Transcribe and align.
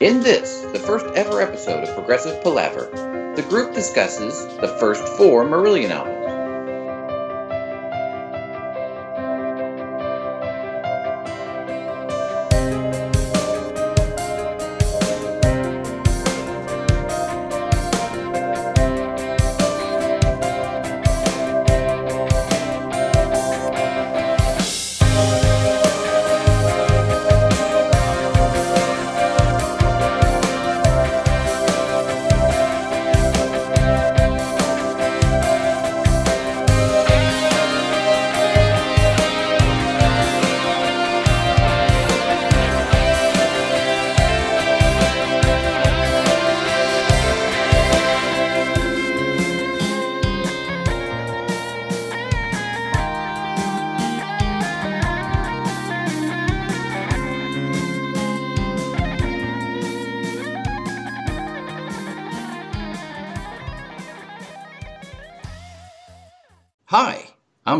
In 0.00 0.22
this, 0.22 0.62
the 0.72 0.80
first 0.80 1.06
ever 1.14 1.40
episode 1.40 1.84
of 1.84 1.94
Progressive 1.94 2.42
Palaver, 2.42 2.90
the 3.36 3.42
group 3.42 3.74
discusses 3.74 4.44
the 4.56 4.76
first 4.80 5.06
four 5.16 5.44
Marillion 5.44 5.90
albums. 5.90 6.33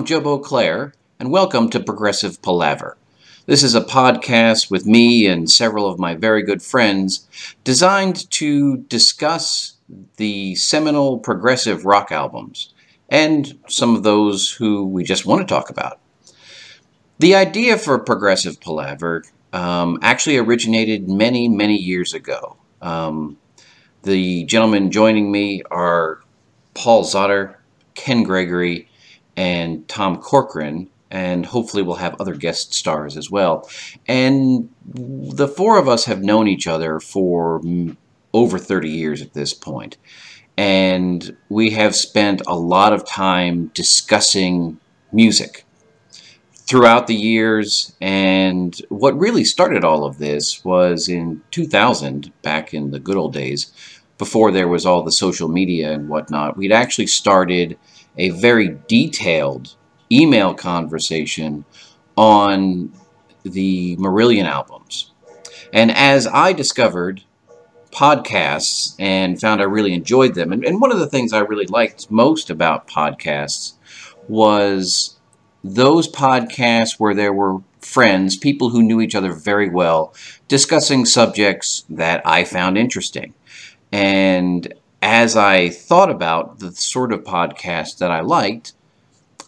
Joe 0.05 0.21
Beauclair, 0.21 0.93
and 1.19 1.31
welcome 1.31 1.71
to 1.71 1.81
Progressive 1.81 2.43
Palaver. 2.43 2.99
This 3.47 3.63
is 3.63 3.75
a 3.75 3.81
podcast 3.81 4.71
with 4.71 4.85
me 4.85 5.27
and 5.27 5.51
several 5.51 5.89
of 5.89 5.99
my 5.99 6.15
very 6.15 6.43
good 6.43 6.61
friends 6.61 7.27
designed 7.65 8.31
to 8.33 8.77
discuss 8.77 9.77
the 10.19 10.57
seminal 10.57 11.19
progressive 11.19 11.87
rock 11.87 12.13
albums 12.13 12.75
and 13.09 13.59
some 13.67 13.97
of 13.97 14.03
those 14.03 14.51
who 14.51 14.85
we 14.85 15.05
just 15.05 15.25
want 15.25 15.41
to 15.41 15.47
talk 15.47 15.71
about. 15.71 15.99
The 17.19 17.35
idea 17.35 17.79
for 17.79 17.99
Progressive 17.99 18.61
Palaver 18.61 19.25
um, 19.55 19.99
actually 20.03 20.37
originated 20.37 21.09
many, 21.09 21.49
many 21.49 21.79
years 21.79 22.13
ago. 22.13 22.59
Um, 22.83 23.39
the 24.03 24.45
gentlemen 24.45 24.91
joining 24.91 25.33
me 25.33 25.63
are 25.71 26.21
Paul 26.75 27.05
Zotter, 27.05 27.55
Ken 27.95 28.23
Gregory, 28.23 28.91
and 29.37 29.87
Tom 29.89 30.19
Corcoran, 30.19 30.89
and 31.11 31.47
hopefully 31.47 31.83
we'll 31.83 31.97
have 31.97 32.21
other 32.21 32.35
guest 32.35 32.75
stars 32.75 33.17
as 33.17 33.31
well. 33.31 33.69
And 34.07 34.69
the 34.87 35.49
four 35.49 35.79
of 35.79 35.89
us 35.89 36.05
have 36.07 36.23
known 36.23 36.49
each 36.49 36.67
other 36.67 37.01
for 37.01 37.61
over 38.33 38.59
30 38.59 38.89
years 38.89 39.23
at 39.23 39.33
this 39.33 39.55
point. 39.55 39.97
And 40.57 41.37
we 41.49 41.71
have 41.71 41.97
spent 41.97 42.43
a 42.47 42.57
lot 42.57 42.93
of 42.93 43.07
time 43.07 43.71
discussing 43.75 44.79
music 45.13 45.65
throughout 46.55 47.07
the 47.07 47.15
years. 47.15 47.95
And 48.01 48.77
what 48.89 49.19
really 49.19 49.45
started 49.45 49.85
all 49.85 50.05
of 50.05 50.19
this 50.19 50.65
was 50.65 51.09
in 51.09 51.43
2000, 51.51 52.33
back 52.43 52.73
in 52.73 52.91
the 52.91 53.01
good 53.01 53.17
old 53.17 53.33
days, 53.33 53.73
before 54.17 54.51
there 54.51 54.69
was 54.69 54.87
all 54.87 55.03
the 55.03 55.13
social 55.13 55.49
media 55.49 55.93
and 55.93 56.09
whatnot. 56.09 56.57
We'd 56.57 56.73
actually 56.73 57.09
started 57.09 57.77
a 58.17 58.31
very 58.31 58.79
detailed 58.89 59.75
email 60.11 60.55
conversation 60.55 61.65
on 62.17 62.93
the 63.43 63.97
Marillion 63.97 64.45
albums. 64.45 65.11
And 65.73 65.91
as 65.91 66.27
I 66.27 66.53
discovered 66.53 67.23
podcasts 67.91 68.95
and 68.99 69.41
found 69.41 69.61
I 69.61 69.65
really 69.65 69.93
enjoyed 69.93 70.35
them, 70.35 70.53
and, 70.53 70.65
and 70.65 70.81
one 70.81 70.93
of 70.93 70.99
the 70.99 71.09
things 71.09 71.33
I 71.33 71.41
really 71.41 71.67
liked 71.67 72.11
most 72.11 72.51
about 72.51 72.89
podcasts 72.89 73.75
was 74.29 75.19
those 75.63 76.09
podcasts 76.09 76.99
where 76.99 77.15
there 77.15 77.33
were 77.33 77.59
friends, 77.81 78.37
people 78.37 78.71
who 78.71 78.83
knew 78.83 79.01
each 79.01 79.15
other 79.15 79.33
very 79.33 79.69
well, 79.69 80.15
discussing 80.49 81.05
subjects 81.05 81.85
that 81.89 82.23
I 82.27 82.45
found 82.45 82.79
interesting. 82.79 83.35
And 83.93 84.73
as 85.05 85.37
I 85.37 85.69
thought 85.69 86.11
about 86.11 86.61
the 86.61 86.73
sort 86.73 87.13
of 87.13 87.25
podcast 87.25 87.99
that 87.99 88.11
I 88.11 88.21
liked, 88.21 88.73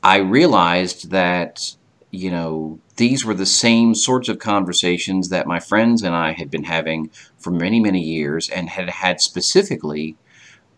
I 0.02 0.18
realized 0.18 1.10
that, 1.12 1.74
you 2.10 2.30
know, 2.30 2.78
these 2.96 3.24
were 3.24 3.32
the 3.32 3.46
same 3.46 3.94
sorts 3.94 4.28
of 4.28 4.38
conversations 4.38 5.30
that 5.30 5.46
my 5.46 5.58
friends 5.58 6.02
and 6.02 6.14
I 6.14 6.32
had 6.32 6.50
been 6.50 6.64
having 6.64 7.10
for 7.38 7.50
many, 7.50 7.80
many 7.80 8.02
years 8.02 8.50
and 8.50 8.68
had 8.68 8.90
had 8.90 9.22
specifically 9.22 10.16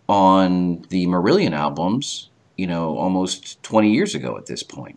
on 0.09 0.83
the 0.91 1.09
Marillion 1.09 1.55
albums, 1.57 2.31
you 2.57 2.69
know, 2.69 2.97
almost 2.97 3.61
20 3.65 3.93
years 3.93 4.15
ago 4.15 4.39
at 4.39 4.47
this 4.47 4.63
point. 4.63 4.97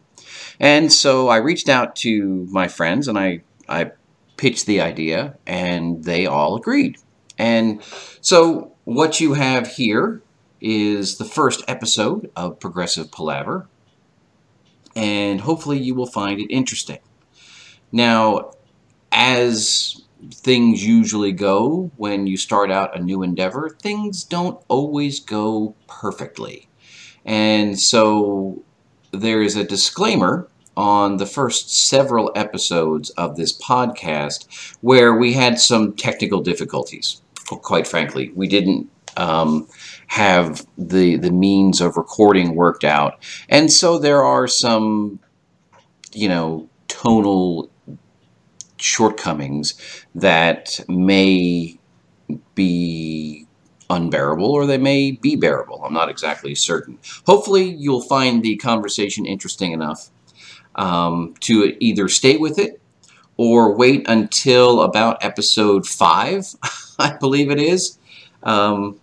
And 0.60 0.94
so 0.94 1.28
I 1.28 1.38
reached 1.38 1.70
out 1.70 1.96
to 1.98 2.48
my 2.52 2.68
friends 2.68 3.08
and 3.08 3.18
I, 3.18 3.42
I 3.68 3.92
pitched 4.38 4.68
the 4.68 4.80
idea 4.80 5.38
and 5.48 6.04
they 6.04 6.28
all 6.28 6.56
agreed. 6.56 7.00
And 7.40 7.82
so 8.22 8.72
what 8.94 9.22
you 9.22 9.34
have 9.34 9.68
here 9.68 10.22
is 10.60 11.18
the 11.18 11.24
first 11.24 11.64
episode 11.66 12.30
of 12.36 12.60
Progressive 12.60 13.10
Palaver, 13.10 13.70
and 14.98 15.40
hopefully 15.40 15.80
you 15.80 15.96
will 15.96 16.06
find 16.06 16.42
it 16.42 16.54
interesting. 16.54 17.00
Now, 17.94 18.52
as 19.10 20.02
things 20.34 20.86
usually 20.86 21.32
go 21.32 21.90
when 21.96 22.28
you 22.28 22.36
start 22.36 22.70
out 22.70 22.98
a 22.98 23.02
new 23.02 23.24
endeavor, 23.24 23.70
things 23.70 24.26
don't 24.26 24.62
always 24.68 25.22
go 25.22 25.74
perfectly. 25.88 26.68
And 27.24 27.80
so 27.80 28.62
there 29.14 29.42
is 29.42 29.56
a 29.56 29.64
disclaimer 29.64 30.50
on 30.76 31.16
the 31.16 31.26
first 31.26 31.74
several 31.88 32.30
episodes 32.36 33.10
of 33.12 33.38
this 33.38 33.58
podcast 33.58 34.76
where 34.82 35.16
we 35.16 35.32
had 35.32 35.60
some 35.60 35.94
technical 35.94 36.42
difficulties 36.42 37.22
quite 37.58 37.88
frankly. 37.88 38.32
We 38.36 38.48
didn't 38.48 38.90
um, 39.18 39.68
have 40.08 40.66
the 40.78 41.18
the 41.18 41.32
means 41.32 41.82
of 41.82 41.98
recording 41.98 42.56
worked 42.56 42.84
out, 42.84 43.24
and 43.50 43.72
so 43.72 43.98
there 43.98 44.24
are 44.24 44.48
some, 44.48 45.20
you 46.14 46.30
know, 46.30 46.70
tonal 46.88 47.70
shortcomings 48.78 49.76
that 50.16 50.80
may 50.88 51.78
be 52.56 53.46
unbearable 53.90 54.50
or 54.50 54.66
they 54.66 54.78
may 54.78 55.12
be 55.12 55.36
bearable. 55.36 55.84
I'm 55.84 55.94
not 55.94 56.10
exactly 56.10 56.56
certain. 56.56 56.98
Hopefully, 57.26 57.64
you'll 57.64 58.02
find 58.02 58.42
the 58.42 58.56
conversation 58.58 59.26
interesting 59.26 59.72
enough 59.72 60.10
um, 60.76 61.36
to 61.42 61.76
either 61.80 62.08
stay 62.08 62.38
with 62.38 62.58
it 62.58 62.82
or 63.38 63.76
wait 63.76 64.08
until 64.08 64.82
about 64.82 65.24
episode 65.24 65.88
five. 65.88 66.46
I 67.14 67.18
believe 67.18 67.52
it 67.52 67.60
is. 67.60 67.98
Um, 68.44 69.00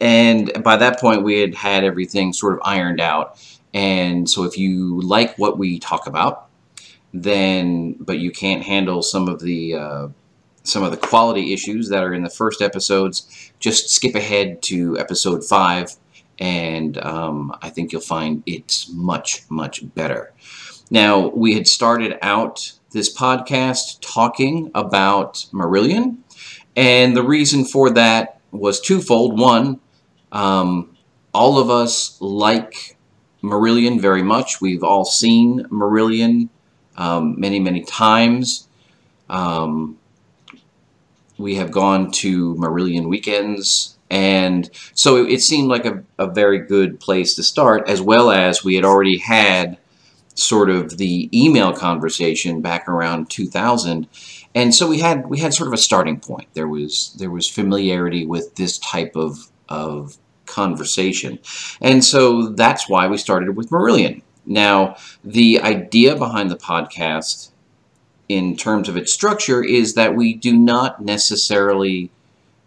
and 0.00 0.62
by 0.62 0.76
that 0.76 1.00
point, 1.00 1.22
we 1.22 1.40
had 1.40 1.54
had 1.54 1.84
everything 1.84 2.32
sort 2.32 2.54
of 2.54 2.60
ironed 2.64 3.00
out. 3.00 3.40
And 3.72 4.28
so 4.28 4.44
if 4.44 4.58
you 4.58 5.00
like 5.00 5.38
what 5.38 5.58
we 5.58 5.78
talk 5.78 6.06
about, 6.06 6.48
then, 7.12 7.94
but 7.98 8.18
you 8.18 8.30
can't 8.30 8.62
handle 8.62 9.02
some 9.02 9.28
of 9.28 9.40
the, 9.40 9.74
uh, 9.74 10.08
some 10.64 10.82
of 10.82 10.90
the 10.90 10.96
quality 10.96 11.52
issues 11.52 11.88
that 11.88 12.02
are 12.02 12.12
in 12.12 12.22
the 12.22 12.30
first 12.30 12.60
episodes, 12.60 13.52
just 13.58 13.88
skip 13.88 14.14
ahead 14.14 14.62
to 14.62 14.98
episode 14.98 15.44
five, 15.44 15.96
and 16.38 16.98
um, 16.98 17.56
I 17.62 17.70
think 17.70 17.92
you'll 17.92 18.00
find 18.02 18.42
it's 18.46 18.90
much, 18.92 19.42
much 19.48 19.94
better. 19.94 20.32
Now, 20.90 21.28
we 21.28 21.54
had 21.54 21.66
started 21.66 22.18
out 22.22 22.72
this 22.92 23.14
podcast 23.14 23.98
talking 24.00 24.70
about 24.74 25.46
Marillion, 25.52 26.18
and 26.76 27.16
the 27.16 27.22
reason 27.22 27.64
for 27.64 27.90
that 27.90 28.40
was 28.52 28.80
twofold. 28.80 29.38
One, 29.38 29.80
um, 30.30 30.96
all 31.32 31.58
of 31.58 31.70
us 31.70 32.20
like 32.20 32.96
Marillion 33.42 34.00
very 34.00 34.22
much. 34.22 34.60
We've 34.60 34.84
all 34.84 35.04
seen 35.04 35.64
Marillion 35.70 36.48
um, 36.96 37.38
many, 37.40 37.58
many 37.60 37.82
times. 37.82 38.68
Um, 39.28 39.98
we 41.38 41.56
have 41.56 41.70
gone 41.70 42.10
to 42.12 42.54
Marillion 42.54 43.08
weekends, 43.08 43.96
and 44.10 44.70
so 44.94 45.24
it, 45.24 45.32
it 45.32 45.42
seemed 45.42 45.68
like 45.68 45.84
a, 45.84 46.02
a 46.18 46.26
very 46.26 46.58
good 46.58 47.00
place 47.00 47.34
to 47.34 47.42
start, 47.42 47.88
as 47.88 48.00
well 48.00 48.30
as 48.30 48.64
we 48.64 48.74
had 48.74 48.84
already 48.84 49.18
had 49.18 49.78
sort 50.34 50.70
of 50.70 50.98
the 50.98 51.28
email 51.38 51.72
conversation 51.72 52.60
back 52.60 52.88
around 52.88 53.30
2000 53.30 54.06
and 54.56 54.74
so 54.74 54.88
we 54.88 54.98
had 55.00 55.28
we 55.28 55.38
had 55.38 55.52
sort 55.52 55.68
of 55.68 55.74
a 55.74 55.78
starting 55.78 56.18
point. 56.18 56.48
There 56.54 56.66
was 56.66 57.14
there 57.18 57.30
was 57.30 57.48
familiarity 57.48 58.24
with 58.24 58.54
this 58.56 58.78
type 58.78 59.14
of 59.14 59.50
of 59.68 60.16
conversation, 60.46 61.38
and 61.82 62.02
so 62.02 62.48
that's 62.48 62.88
why 62.88 63.06
we 63.06 63.18
started 63.18 63.54
with 63.54 63.68
Marillion. 63.68 64.22
Now, 64.46 64.96
the 65.22 65.60
idea 65.60 66.16
behind 66.16 66.50
the 66.50 66.56
podcast, 66.56 67.50
in 68.30 68.56
terms 68.56 68.88
of 68.88 68.96
its 68.96 69.12
structure, 69.12 69.62
is 69.62 69.92
that 69.92 70.14
we 70.14 70.32
do 70.32 70.56
not 70.56 71.04
necessarily 71.04 72.10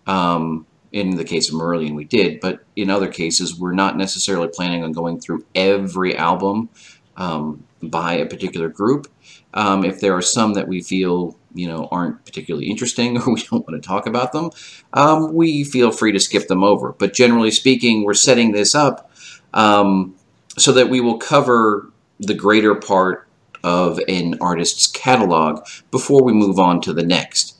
um, 0.06 0.68
in 0.92 1.16
the 1.16 1.24
case 1.24 1.50
of 1.50 1.56
Marillion, 1.56 1.96
we 1.96 2.04
did, 2.04 2.40
but 2.40 2.64
in 2.76 2.92
other 2.92 3.08
cases, 3.08 3.58
we're 3.60 3.74
not 3.74 3.98
necessarily 3.98 4.48
planning 4.48 4.84
on 4.84 4.92
going 4.92 5.20
through 5.20 5.44
every 5.56 6.16
album 6.16 6.70
um, 7.18 7.64
by 7.82 8.14
a 8.14 8.28
particular 8.28 8.70
group. 8.70 9.08
Um, 9.56 9.84
if 9.84 10.00
there 10.00 10.16
are 10.16 10.22
some 10.22 10.54
that 10.54 10.68
we 10.68 10.82
feel 10.84 11.39
you 11.54 11.68
know 11.68 11.88
aren't 11.92 12.24
particularly 12.26 12.70
interesting 12.70 13.18
or 13.22 13.34
we 13.34 13.42
don't 13.44 13.68
want 13.68 13.82
to 13.82 13.88
talk 13.88 14.08
about 14.08 14.32
them, 14.32 14.52
um, 14.94 15.34
we 15.34 15.64
feel 15.64 15.92
free 15.92 16.12
to 16.12 16.20
skip 16.20 16.48
them 16.48 16.64
over. 16.64 16.94
But 16.94 17.14
generally 17.14 17.52
speaking, 17.52 18.04
we're 18.04 18.14
setting 18.14 18.52
this 18.52 18.76
up 18.76 19.12
um, 19.54 20.16
so 20.58 20.72
that 20.74 20.90
we 20.90 21.02
will 21.02 21.18
cover 21.18 21.92
the 22.20 22.34
greater 22.34 22.76
part 22.76 23.28
of 23.64 24.00
an 24.08 24.36
artist's 24.40 24.88
catalog 24.88 25.66
before 25.92 26.24
we 26.24 26.34
move 26.34 26.60
on 26.60 26.82
to 26.82 26.94
the 26.94 27.04
next. 27.04 27.56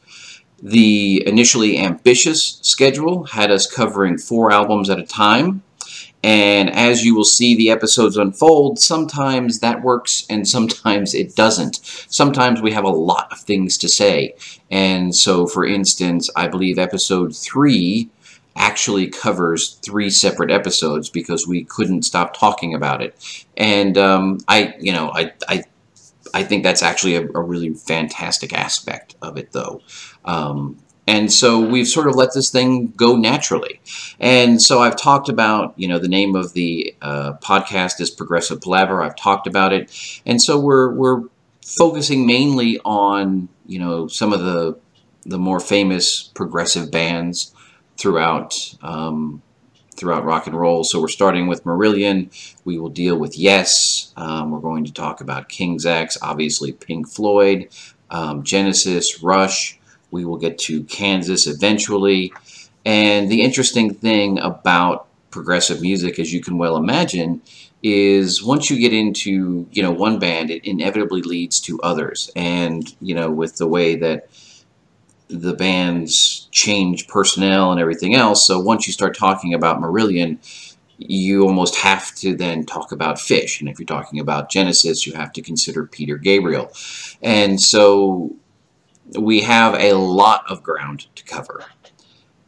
The 0.62 1.24
initially 1.26 1.78
ambitious 1.78 2.60
schedule 2.62 3.26
had 3.26 3.52
us 3.52 3.70
covering 3.70 4.18
four 4.18 4.52
albums 4.52 4.90
at 4.90 5.00
a 5.00 5.06
time. 5.06 5.64
And 6.24 6.70
as 6.70 7.06
you 7.06 7.16
will 7.16 7.24
see 7.24 7.56
the 7.56 7.70
episodes 7.70 8.18
unfold, 8.18 8.80
sometimes 8.80 9.60
that 9.60 9.82
works 9.82 10.26
and 10.30 10.48
sometimes 10.48 11.14
it 11.14 11.36
doesn't. 11.36 11.80
Sometimes 12.10 12.62
we 12.62 12.72
have 12.74 12.84
a 12.84 12.90
lot 12.90 13.32
of 13.32 13.40
things 13.40 13.78
to 13.80 13.88
say. 13.88 14.36
And 14.70 15.16
so, 15.16 15.48
for 15.48 15.66
instance, 15.66 16.30
I 16.36 16.48
believe 16.48 16.78
episode 16.78 17.36
3 17.36 18.10
actually 18.56 19.08
covers 19.08 19.80
three 19.86 20.10
separate 20.10 20.52
episodes 20.52 21.10
because 21.10 21.48
we 21.48 21.64
couldn't 21.64 22.04
stop 22.04 22.38
talking 22.38 22.74
about 22.74 23.02
it. 23.02 23.46
And 23.56 23.98
um, 23.98 24.40
I, 24.50 24.76
you 24.80 24.92
know, 24.92 25.12
I, 25.14 25.32
I 25.48 25.64
I 26.34 26.44
think 26.44 26.64
that's 26.64 26.84
actually 26.84 27.16
a, 27.16 27.24
a, 27.24 27.42
really 27.42 27.74
fantastic 27.74 28.54
aspect 28.54 29.16
of 29.22 29.38
it, 29.38 29.52
though. 29.52 29.82
Um, 30.26 30.78
and 31.10 31.34
so 31.34 31.60
we've 31.60 31.88
sort 31.88 32.06
of 32.06 32.14
let 32.14 32.36
this 32.36 32.52
thing 32.52 32.94
go 32.96 33.16
naturally. 33.16 33.82
And 34.20 34.62
so 34.62 34.80
I've 34.80 34.96
talked 34.96 35.28
about, 35.28 35.74
you 35.76 35.88
know, 35.88 35.98
the 35.98 36.08
name 36.08 36.36
of 36.36 36.54
the 36.54 36.96
uh, 37.02 37.34
podcast 37.42 38.00
is 38.00 38.12
Progressive 38.12 38.62
Palaver. 38.62 39.02
I've 39.02 39.16
talked 39.16 39.48
about 39.48 39.74
it. 39.74 40.22
And 40.28 40.40
so 40.40 40.60
we're, 40.60 40.94
we're 40.94 41.24
focusing 41.66 42.28
mainly 42.28 42.80
on, 42.86 43.50
you 43.66 43.80
know, 43.80 44.08
some 44.08 44.34
of 44.34 44.42
the, 44.42 44.78
the 45.26 45.40
more 45.40 45.60
famous 45.60 46.22
progressive 46.22 46.92
bands 46.92 47.56
throughout 47.98 48.76
um, 48.84 49.42
throughout 49.98 50.24
rock 50.24 50.46
and 50.46 50.56
roll. 50.56 50.84
So 50.84 51.02
we're 51.02 51.08
starting 51.08 51.48
with 51.48 51.64
Marillion. 51.64 52.30
We 52.66 52.78
will 52.78 52.90
deal 52.90 53.18
with 53.18 53.36
Yes. 53.36 54.14
Um, 54.16 54.52
we're 54.52 54.60
going 54.60 54.86
to 54.86 54.94
talk 54.94 55.22
about 55.22 55.50
King's 55.50 55.88
X, 55.88 56.20
obviously 56.22 56.72
Pink 56.72 57.10
Floyd, 57.10 57.68
um, 58.12 58.44
Genesis, 58.44 59.24
Rush. 59.24 59.79
We 60.12 60.26
will 60.26 60.38
get 60.38 60.58
to 60.60 60.84
Kansas 60.84 61.48
eventually. 61.48 62.34
And 62.86 63.30
the 63.30 63.42
interesting 63.42 63.94
thing 63.94 64.40
about 64.40 65.08
progressive 65.32 65.82
music, 65.82 66.20
as 66.20 66.34
you 66.34 66.42
can 66.42 66.58
well 66.58 66.78
imagine, 66.78 67.42
is 67.82 68.44
once 68.44 68.70
you 68.70 68.80
get 68.80 68.94
into, 68.94 69.68
you 69.72 69.82
know, 69.82 69.92
one 69.92 70.20
band, 70.20 70.50
it 70.50 70.66
inevitably 70.66 71.22
leads 71.22 71.60
to 71.62 71.80
others. 71.82 72.30
And, 72.36 72.94
you 73.00 73.16
know, 73.16 73.30
with 73.30 73.58
the 73.58 73.68
way 73.68 73.96
that 73.96 74.30
the 75.30 75.54
bands 75.54 76.48
change 76.52 77.08
personnel 77.08 77.72
and 77.72 77.80
everything 77.80 78.16
else. 78.16 78.46
So 78.46 78.60
once 78.60 78.88
you 78.88 78.94
start 78.94 79.16
talking 79.16 79.54
about 79.54 79.80
Marillion, 79.80 80.40
you 80.98 81.44
almost 81.46 81.76
have 81.78 82.14
to 82.16 82.36
then 82.36 82.66
talk 82.66 82.92
about 82.92 83.22
Fish. 83.22 83.62
And 83.62 83.70
if 83.70 83.80
you're 83.80 83.86
talking 83.86 84.20
about 84.20 84.50
Genesis, 84.50 85.06
you 85.06 85.14
have 85.14 85.32
to 85.34 85.42
consider 85.42 85.86
Peter 85.86 86.18
Gabriel. 86.18 86.72
And 87.22 87.62
so 87.62 88.36
we 89.18 89.42
have 89.42 89.76
a 89.76 89.94
lot 89.94 90.44
of 90.50 90.62
ground 90.64 91.08
to 91.16 91.24
cover. 91.24 91.66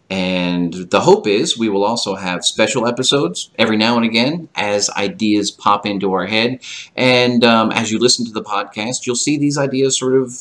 And 0.10 0.74
the 0.74 1.00
hope 1.00 1.26
is 1.26 1.58
we 1.58 1.70
will 1.70 1.86
also 1.86 2.16
have 2.16 2.44
special 2.44 2.86
episodes 2.86 3.50
every 3.58 3.78
now 3.78 3.96
and 3.96 4.06
again 4.06 4.50
as 4.56 4.90
ideas 4.90 5.52
pop 5.52 5.86
into 5.86 6.12
our 6.12 6.26
head. 6.26 6.62
And 6.98 7.46
um, 7.46 7.72
as 7.72 7.94
you 7.94 7.98
listen 7.98 8.26
to 8.26 8.32
the 8.34 8.44
podcast, 8.44 9.06
you'll 9.06 9.16
see 9.16 9.38
these 9.38 9.58
ideas 9.58 9.98
sort 9.98 10.16
of 10.16 10.38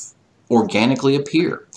organically 0.50 1.14
appear. 1.14 1.69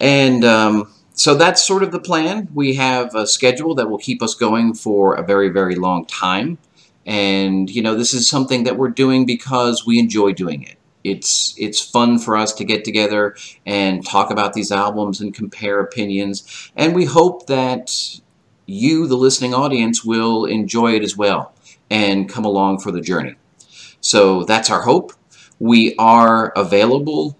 And 0.00 0.42
um, 0.42 0.90
so 1.12 1.34
that's 1.34 1.62
sort 1.62 1.82
of 1.82 1.92
the 1.92 2.00
plan. 2.00 2.48
We 2.54 2.76
have 2.76 3.14
a 3.14 3.26
schedule 3.26 3.74
that 3.74 3.90
will 3.90 3.98
keep 3.98 4.22
us 4.22 4.34
going 4.34 4.72
for 4.72 5.14
a 5.14 5.22
very, 5.22 5.50
very 5.50 5.74
long 5.74 6.06
time. 6.06 6.56
And, 7.04 7.68
you 7.68 7.82
know, 7.82 7.94
this 7.94 8.14
is 8.14 8.26
something 8.26 8.64
that 8.64 8.78
we're 8.78 8.88
doing 8.88 9.26
because 9.26 9.86
we 9.86 9.98
enjoy 9.98 10.32
doing 10.32 10.62
it. 10.62 10.75
It's, 11.10 11.54
it's 11.56 11.80
fun 11.80 12.18
for 12.18 12.36
us 12.36 12.52
to 12.54 12.64
get 12.64 12.84
together 12.84 13.36
and 13.64 14.04
talk 14.04 14.30
about 14.30 14.52
these 14.52 14.72
albums 14.72 15.20
and 15.20 15.34
compare 15.34 15.80
opinions. 15.80 16.70
And 16.76 16.94
we 16.94 17.04
hope 17.04 17.46
that 17.46 18.20
you, 18.66 19.06
the 19.06 19.16
listening 19.16 19.54
audience, 19.54 20.04
will 20.04 20.44
enjoy 20.44 20.94
it 20.96 21.02
as 21.02 21.16
well 21.16 21.54
and 21.90 22.28
come 22.28 22.44
along 22.44 22.80
for 22.80 22.90
the 22.90 23.00
journey. 23.00 23.36
So 24.00 24.44
that's 24.44 24.70
our 24.70 24.82
hope. 24.82 25.12
We 25.58 25.94
are 25.96 26.52
available 26.56 27.36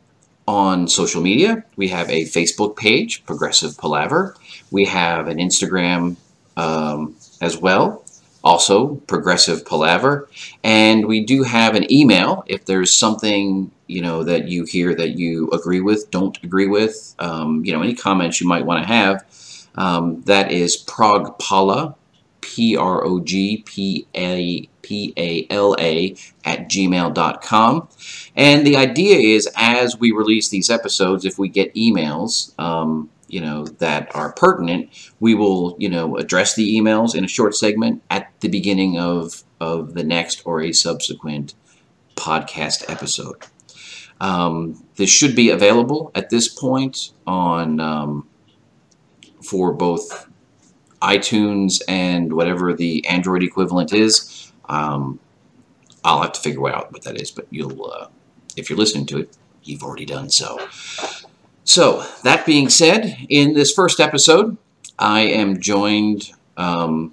on 0.48 0.88
social 0.88 1.20
media. 1.20 1.64
We 1.76 1.88
have 1.88 2.08
a 2.08 2.24
Facebook 2.24 2.76
page, 2.76 3.24
Progressive 3.24 3.76
Palaver. 3.76 4.36
We 4.70 4.84
have 4.86 5.28
an 5.28 5.38
Instagram 5.38 6.16
um, 6.56 7.16
as 7.40 7.58
well, 7.58 8.04
also 8.46 8.94
Progressive 9.08 9.66
Palaver. 9.66 10.28
And 10.62 11.06
we 11.06 11.24
do 11.24 11.42
have 11.42 11.74
an 11.74 11.92
email 11.92 12.44
if 12.46 12.64
there's 12.64 12.94
something 12.94 13.72
you 13.88 14.00
know 14.00 14.22
that 14.24 14.48
you 14.48 14.64
hear 14.64 14.94
that 14.94 15.18
you 15.18 15.50
agree 15.50 15.80
with, 15.80 16.10
don't 16.10 16.42
agree 16.42 16.66
with, 16.68 17.14
um, 17.18 17.64
you 17.64 17.72
know, 17.72 17.82
any 17.82 17.94
comments 17.94 18.40
you 18.40 18.48
might 18.48 18.64
want 18.64 18.82
to 18.82 18.88
have. 18.88 19.24
Um, 19.74 20.22
that 20.22 20.50
is 20.50 20.82
progpala, 20.84 21.96
P-R-O-G-P-A 22.40 23.98
P-A-L-A 24.86 26.16
at 26.44 26.70
gmail.com. 26.70 27.88
And 28.36 28.64
the 28.64 28.76
idea 28.76 29.16
is 29.16 29.48
as 29.56 29.98
we 29.98 30.12
release 30.12 30.48
these 30.48 30.70
episodes, 30.70 31.24
if 31.24 31.40
we 31.40 31.48
get 31.48 31.74
emails, 31.74 32.56
um, 32.60 33.10
you 33.28 33.40
know, 33.40 33.64
that 33.64 34.14
are 34.14 34.32
pertinent, 34.32 34.88
we 35.20 35.34
will, 35.34 35.76
you 35.78 35.88
know, 35.88 36.16
address 36.16 36.54
the 36.54 36.76
emails 36.76 37.14
in 37.14 37.24
a 37.24 37.28
short 37.28 37.54
segment 37.54 38.02
at 38.10 38.32
the 38.40 38.48
beginning 38.48 38.98
of, 38.98 39.42
of 39.60 39.94
the 39.94 40.04
next 40.04 40.42
or 40.44 40.60
a 40.62 40.72
subsequent 40.72 41.54
podcast 42.14 42.88
episode. 42.88 43.44
Um, 44.20 44.82
this 44.96 45.10
should 45.10 45.36
be 45.36 45.50
available 45.50 46.10
at 46.14 46.30
this 46.30 46.48
point 46.48 47.12
on 47.26 47.80
um, 47.80 48.28
for 49.42 49.72
both 49.72 50.28
iTunes 51.02 51.82
and 51.86 52.32
whatever 52.32 52.72
the 52.72 53.06
Android 53.06 53.42
equivalent 53.42 53.92
is. 53.92 54.52
Um, 54.68 55.20
I'll 56.04 56.22
have 56.22 56.32
to 56.32 56.40
figure 56.40 56.68
out 56.68 56.92
what 56.92 57.02
that 57.02 57.20
is, 57.20 57.30
but 57.30 57.46
you'll, 57.50 57.90
uh, 57.90 58.08
if 58.56 58.70
you're 58.70 58.78
listening 58.78 59.06
to 59.06 59.18
it, 59.18 59.36
you've 59.62 59.82
already 59.82 60.06
done 60.06 60.30
so. 60.30 60.58
So, 61.66 62.06
that 62.22 62.46
being 62.46 62.68
said, 62.68 63.26
in 63.28 63.54
this 63.54 63.72
first 63.72 63.98
episode, 63.98 64.56
I 65.00 65.22
am 65.22 65.60
joined 65.60 66.30
um, 66.56 67.12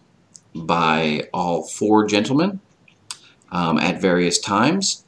by 0.54 1.28
all 1.34 1.64
four 1.64 2.06
gentlemen 2.06 2.60
um, 3.52 3.80
at 3.80 4.00
various 4.00 4.38
times. 4.40 5.06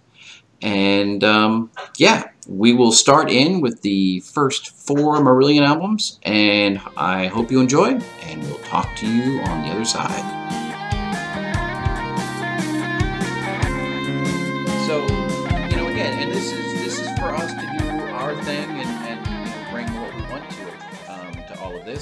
And 0.64 1.24
um, 1.24 1.70
yeah, 2.00 2.30
we 2.48 2.74
will 2.74 2.92
start 2.92 3.30
in 3.30 3.62
with 3.62 3.84
the 3.84 4.22
first 4.22 4.72
four 4.72 5.18
Marillion 5.18 5.62
albums, 5.62 6.20
and 6.24 6.82
I 6.98 7.28
hope 7.28 7.52
you 7.52 7.60
enjoy, 7.60 8.00
and 8.24 8.42
we'll 8.42 8.58
talk 8.64 8.96
to 8.96 9.08
you 9.08 9.42
on 9.42 9.62
the 9.62 9.70
other 9.70 9.86
side. 9.86 10.45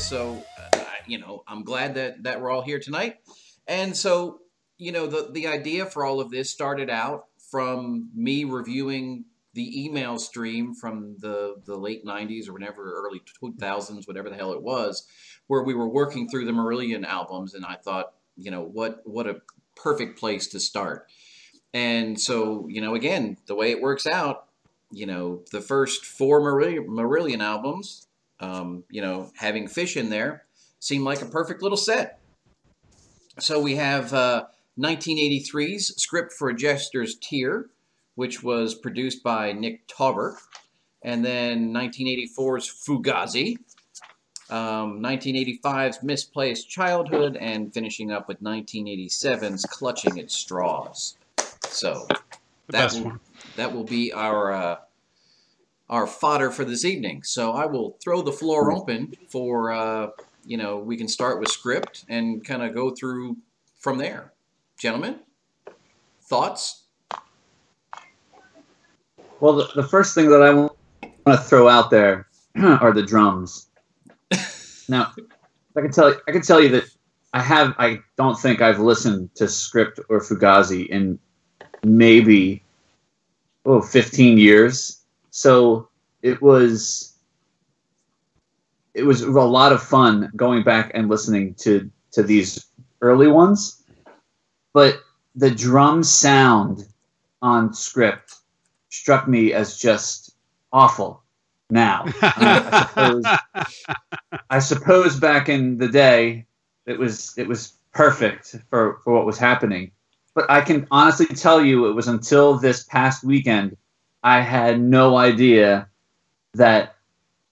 So, 0.03 0.43
uh, 0.73 0.83
you 1.07 1.17
know, 1.17 1.43
I'm 1.47 1.63
glad 1.63 1.95
that 1.95 2.23
that 2.23 2.41
we're 2.41 2.51
all 2.51 2.61
here 2.61 2.79
tonight, 2.79 3.17
and 3.67 3.95
so 3.95 4.41
you 4.77 4.91
know, 4.91 5.07
the 5.07 5.29
the 5.31 5.47
idea 5.47 5.85
for 5.85 6.03
all 6.03 6.19
of 6.19 6.29
this 6.29 6.51
started 6.51 6.89
out 6.89 7.27
from 7.49 8.09
me 8.13 8.43
reviewing 8.43 9.23
the 9.53 9.85
email 9.85 10.17
stream 10.17 10.73
from 10.73 11.15
the, 11.19 11.55
the 11.65 11.77
late 11.77 12.03
90s 12.03 12.49
or 12.49 12.53
whenever, 12.53 12.91
early 12.91 13.21
2000s, 13.41 14.07
whatever 14.07 14.29
the 14.29 14.35
hell 14.35 14.51
it 14.51 14.63
was, 14.63 15.07
where 15.47 15.63
we 15.63 15.75
were 15.75 15.87
working 15.87 16.27
through 16.27 16.45
the 16.45 16.51
Marillion 16.51 17.05
albums, 17.05 17.53
and 17.53 17.63
I 17.63 17.75
thought, 17.75 18.13
you 18.35 18.51
know, 18.51 18.61
what 18.61 19.01
what 19.05 19.27
a 19.27 19.41
perfect 19.75 20.19
place 20.19 20.47
to 20.47 20.59
start. 20.59 21.07
And 21.73 22.19
so, 22.19 22.67
you 22.67 22.81
know, 22.81 22.93
again, 22.93 23.37
the 23.45 23.55
way 23.55 23.71
it 23.71 23.81
works 23.81 24.05
out, 24.05 24.47
you 24.91 25.05
know, 25.05 25.43
the 25.51 25.61
first 25.61 26.05
four 26.05 26.41
Marillion, 26.41 26.87
Marillion 26.87 27.41
albums, 27.41 28.07
um, 28.39 28.83
you 28.89 29.01
know, 29.01 29.31
having 29.35 29.67
fish 29.67 29.97
in 29.97 30.09
there 30.09 30.45
seemed 30.79 31.05
like 31.05 31.21
a 31.21 31.25
perfect 31.25 31.61
little 31.61 31.77
set. 31.77 32.19
So 33.39 33.59
we 33.59 33.75
have 33.75 34.13
uh, 34.13 34.45
1983's 34.79 35.95
Script 36.01 36.33
for 36.33 36.49
a 36.49 36.55
Jester's 36.55 37.15
Tear, 37.15 37.67
which 38.15 38.43
was 38.43 38.75
produced 38.75 39.23
by 39.23 39.53
Nick 39.53 39.87
Tauber, 39.87 40.35
and 41.01 41.23
then 41.25 41.73
1984's 41.73 42.69
Fugazi, 42.69 43.57
um, 44.49 45.01
1985's 45.01 46.03
Misplaced 46.03 46.69
Childhood, 46.69 47.37
and 47.37 47.73
finishing 47.73 48.11
up 48.11 48.27
with 48.27 48.41
1987's 48.41 49.65
Clutching 49.65 50.19
at 50.19 50.29
Straws. 50.29 51.17
So 51.67 52.07
that 52.69 52.93
will, 52.93 53.19
that 53.55 53.73
will 53.73 53.83
be 53.83 54.13
our 54.13 54.51
uh, 54.51 54.75
our 55.89 56.07
fodder 56.07 56.49
for 56.51 56.65
this 56.65 56.85
evening. 56.85 57.23
So 57.23 57.51
I 57.51 57.65
will 57.65 57.97
throw 58.03 58.21
the 58.21 58.31
floor 58.31 58.71
open 58.71 59.13
for 59.29 59.71
uh, 59.71 60.07
you 60.45 60.57
know 60.57 60.77
we 60.77 60.97
can 60.97 61.07
start 61.07 61.39
with 61.39 61.49
script 61.49 62.05
and 62.09 62.43
kind 62.45 62.63
of 62.63 62.73
go 62.73 62.91
through 62.91 63.37
from 63.77 63.97
there. 63.97 64.33
Gentlemen, 64.77 65.19
thoughts? 66.21 66.83
Well, 69.39 69.57
the, 69.57 69.69
the 69.75 69.83
first 69.83 70.15
thing 70.15 70.29
that 70.29 70.41
I 70.41 70.53
want 70.53 70.73
to 71.27 71.37
throw 71.37 71.67
out 71.67 71.89
there 71.89 72.27
are 72.55 72.93
the 72.93 73.03
drums. 73.03 73.67
now, 74.89 75.11
I 75.75 75.81
can 75.81 75.91
tell 75.91 76.11
you, 76.11 76.15
I 76.27 76.31
can 76.31 76.41
tell 76.41 76.61
you 76.61 76.69
that 76.69 76.85
I 77.33 77.41
have. 77.41 77.73
I 77.77 77.99
don't 78.17 78.39
think 78.39 78.61
I've 78.61 78.79
listened 78.79 79.35
to 79.35 79.47
script 79.47 79.99
or 80.09 80.21
Fugazi 80.21 80.87
in 80.87 81.19
maybe 81.83 82.63
oh 83.65 83.81
15 83.81 84.37
years. 84.37 85.02
So 85.35 85.89
it 86.21 86.39
was 86.41 87.17
it 88.93 89.03
was 89.03 89.21
a 89.21 89.31
lot 89.41 89.71
of 89.71 89.81
fun 89.81 90.31
going 90.35 90.63
back 90.63 90.91
and 90.93 91.09
listening 91.09 91.55
to 91.55 91.89
to 92.11 92.21
these 92.21 92.67
early 93.01 93.27
ones 93.27 93.83
but 94.73 95.01
the 95.35 95.49
drum 95.51 96.03
sound 96.03 96.87
on 97.41 97.73
script 97.73 98.35
struck 98.89 99.27
me 99.27 99.53
as 99.53 99.77
just 99.77 100.35
awful 100.71 101.23
now. 101.69 102.05
I, 102.21 102.87
suppose, 102.87 103.23
I 104.49 104.59
suppose 104.59 105.19
back 105.19 105.49
in 105.49 105.77
the 105.77 105.87
day 105.87 106.45
it 106.85 106.99
was 106.99 107.33
it 107.37 107.47
was 107.47 107.73
perfect 107.93 108.55
for, 108.69 108.99
for 109.03 109.13
what 109.13 109.25
was 109.25 109.37
happening. 109.37 109.91
But 110.35 110.49
I 110.49 110.61
can 110.61 110.87
honestly 110.89 111.27
tell 111.27 111.63
you 111.63 111.87
it 111.87 111.93
was 111.93 112.07
until 112.07 112.57
this 112.57 112.83
past 112.83 113.23
weekend 113.23 113.77
I 114.23 114.41
had 114.41 114.79
no 114.79 115.17
idea 115.17 115.89
that 116.53 116.95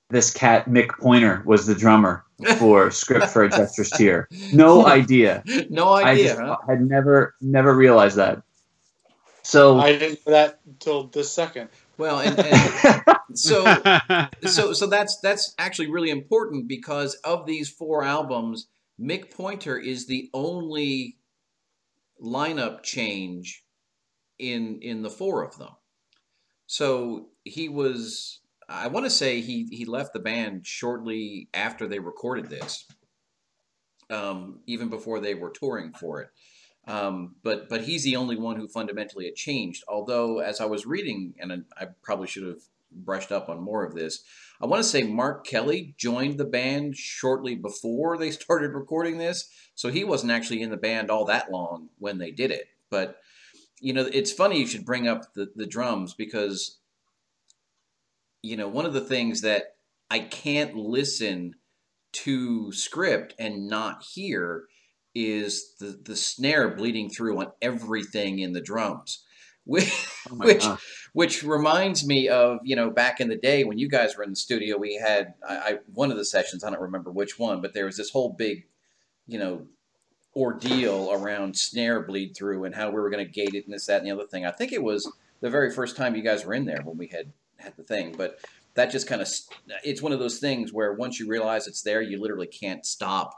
this 0.10 0.32
cat 0.32 0.68
Mick 0.70 0.90
Pointer 1.00 1.44
was 1.46 1.66
the 1.66 1.76
drummer 1.76 2.24
for 2.58 2.92
script 2.92 3.28
for 3.28 3.44
a 3.44 3.50
Jester's 3.50 3.90
Tear. 3.90 4.28
No 4.54 4.86
idea. 5.00 5.44
No 5.70 5.94
idea. 5.94 6.42
I 6.42 6.46
huh? 6.46 6.58
had 6.68 6.82
never 6.82 7.36
never 7.42 7.76
realized 7.76 8.18
that. 8.18 8.42
So 9.44 9.80
I 9.80 9.98
didn't 9.98 10.26
know 10.26 10.34
that 10.34 10.60
until 10.66 11.08
this 11.08 11.32
second. 11.32 11.70
Well, 11.98 12.20
and, 12.20 12.40
and 12.40 13.18
so 13.34 13.82
so 14.44 14.74
so 14.74 14.88
that's 14.88 15.20
that's 15.20 15.54
actually 15.58 15.90
really 15.90 16.10
important 16.10 16.68
because 16.68 17.16
of 17.16 17.46
these 17.46 17.70
four 17.70 18.04
albums, 18.04 18.68
Mick 19.00 19.32
Pointer 19.32 19.78
is 19.78 20.06
the 20.08 20.30
only 20.34 21.18
lineup 22.24 22.84
change 22.84 23.64
in 24.40 24.80
in 24.82 25.02
the 25.02 25.10
four 25.10 25.44
of 25.44 25.58
them. 25.58 25.70
So 26.72 27.28
he 27.44 27.68
was 27.68 28.40
I 28.70 28.88
want 28.88 29.06
to 29.06 29.10
say 29.10 29.42
he 29.42 29.68
he 29.70 29.84
left 29.84 30.14
the 30.14 30.20
band 30.20 30.66
shortly 30.66 31.50
after 31.54 31.86
they 31.86 32.00
recorded 32.00 32.50
this, 32.50 32.86
um, 34.10 34.62
even 34.68 34.88
before 34.88 35.20
they 35.20 35.34
were 35.34 35.50
touring 35.50 35.92
for 35.92 36.22
it. 36.22 36.30
Um, 36.88 37.36
but 37.44 37.68
but 37.68 37.82
he's 37.82 38.06
the 38.06 38.16
only 38.16 38.38
one 38.38 38.56
who 38.56 38.70
fundamentally 38.70 39.26
had 39.26 39.36
changed. 39.36 39.84
Although, 39.90 40.40
as 40.40 40.62
I 40.62 40.66
was 40.66 40.86
reading, 40.86 41.34
and 41.42 41.66
I 41.78 41.88
probably 42.04 42.28
should 42.28 42.48
have 42.48 42.62
brushed 42.90 43.34
up 43.34 43.50
on 43.50 43.60
more 43.62 43.84
of 43.84 43.94
this, 43.94 44.24
I 44.62 44.66
want 44.66 44.82
to 44.82 44.88
say 44.88 45.04
Mark 45.04 45.46
Kelly 45.46 45.94
joined 45.98 46.38
the 46.38 46.46
band 46.46 46.96
shortly 46.96 47.56
before 47.56 48.18
they 48.18 48.32
started 48.42 48.72
recording 48.72 49.18
this, 49.18 49.50
so 49.76 49.90
he 49.90 50.06
wasn't 50.06 50.32
actually 50.32 50.62
in 50.62 50.70
the 50.70 50.78
band 50.78 51.12
all 51.12 51.26
that 51.26 51.52
long 51.52 51.90
when 52.00 52.18
they 52.18 52.32
did 52.32 52.50
it. 52.50 52.68
But 52.90 53.18
you 53.82 53.94
know, 53.94 54.08
it's 54.14 54.32
funny 54.32 54.60
you 54.60 54.68
should 54.68 54.86
bring 54.86 55.08
up 55.08 55.34
the 55.34 55.52
the 55.56 55.66
drums 55.66 56.14
because 56.14 56.78
you 58.44 58.58
know, 58.58 58.68
one 58.68 58.86
of 58.86 58.94
the 58.94 59.02
things 59.02 59.42
that 59.42 59.76
I 60.10 60.20
can't 60.20 60.76
listen 60.76 61.56
to 62.14 62.72
script 62.72 63.36
and 63.40 63.68
not 63.68 64.04
hear 64.04 64.66
is 65.14 65.76
the 65.80 66.00
the 66.04 66.16
snare 66.16 66.70
bleeding 66.70 67.10
through 67.10 67.40
on 67.40 67.52
everything 67.62 68.40
in 68.40 68.54
the 68.54 68.62
drums. 68.62 69.24
Which, 69.64 70.08
oh 70.32 70.38
which, 70.38 70.66
which 71.14 71.44
reminds 71.44 72.04
me 72.06 72.28
of 72.28 72.58
you 72.64 72.76
know 72.76 72.90
back 72.90 73.22
in 73.22 73.30
the 73.30 73.36
day 73.36 73.64
when 73.64 73.78
you 73.78 73.88
guys 73.88 74.18
were 74.18 74.24
in 74.24 74.32
the 74.32 74.36
studio, 74.36 74.76
we 74.76 74.96
had 74.96 75.36
I, 75.48 75.56
I 75.56 75.78
one 75.94 76.10
of 76.10 76.18
the 76.18 76.26
sessions 76.26 76.64
I 76.64 76.72
don't 76.72 76.82
remember 76.82 77.12
which 77.12 77.38
one, 77.38 77.62
but 77.62 77.76
there 77.76 77.86
was 77.86 77.96
this 77.96 78.10
whole 78.10 78.34
big, 78.34 78.66
you 79.28 79.38
know, 79.38 79.68
ordeal 80.36 81.12
around 81.12 81.58
snare 81.58 82.02
bleed 82.02 82.36
through 82.36 82.64
and 82.64 82.76
how 82.76 82.90
we 82.90 83.00
were 83.00 83.10
going 83.10 83.26
to 83.26 83.32
gate 83.32 83.54
it 83.54 83.66
and 83.66 83.74
this 83.74 83.86
that 83.88 84.00
and 84.00 84.08
the 84.08 84.12
other 84.12 84.28
thing. 84.28 84.46
I 84.46 84.52
think 84.52 84.72
it 84.72 84.84
was 84.84 85.12
the 85.42 85.50
very 85.50 85.72
first 85.72 85.98
time 85.98 86.16
you 86.16 86.22
guys 86.22 86.46
were 86.46 86.54
in 86.54 86.66
there 86.66 86.82
when 86.84 86.98
we 86.98 87.08
had 87.08 87.32
had 87.58 87.76
the 87.76 87.84
thing, 87.84 88.16
but 88.18 88.40
that 88.74 88.92
just 88.92 89.08
kind 89.08 89.22
of 89.22 89.30
it's 89.84 90.02
one 90.02 90.14
of 90.14 90.20
those 90.20 90.40
things 90.40 90.72
where 90.72 90.94
once 90.94 91.20
you 91.20 91.28
realize 91.28 91.68
it's 91.68 91.82
there, 91.82 92.02
you 92.02 92.20
literally 92.20 92.48
can't 92.48 92.86
stop, 92.86 93.34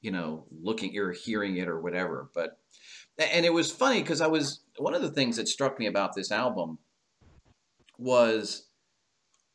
you 0.00 0.10
know, 0.10 0.46
looking 0.62 0.96
or 0.96 1.12
hearing 1.12 1.56
it 1.56 1.68
or 1.68 1.80
whatever. 1.80 2.30
But 2.34 2.58
and 3.18 3.44
it 3.44 3.52
was 3.52 3.70
funny 3.70 4.00
because 4.00 4.20
I 4.20 4.28
was 4.28 4.60
one 4.78 4.94
of 4.94 5.02
the 5.02 5.10
things 5.10 5.36
that 5.36 5.48
struck 5.48 5.78
me 5.78 5.86
about 5.86 6.14
this 6.14 6.30
album 6.30 6.78
was 7.98 8.68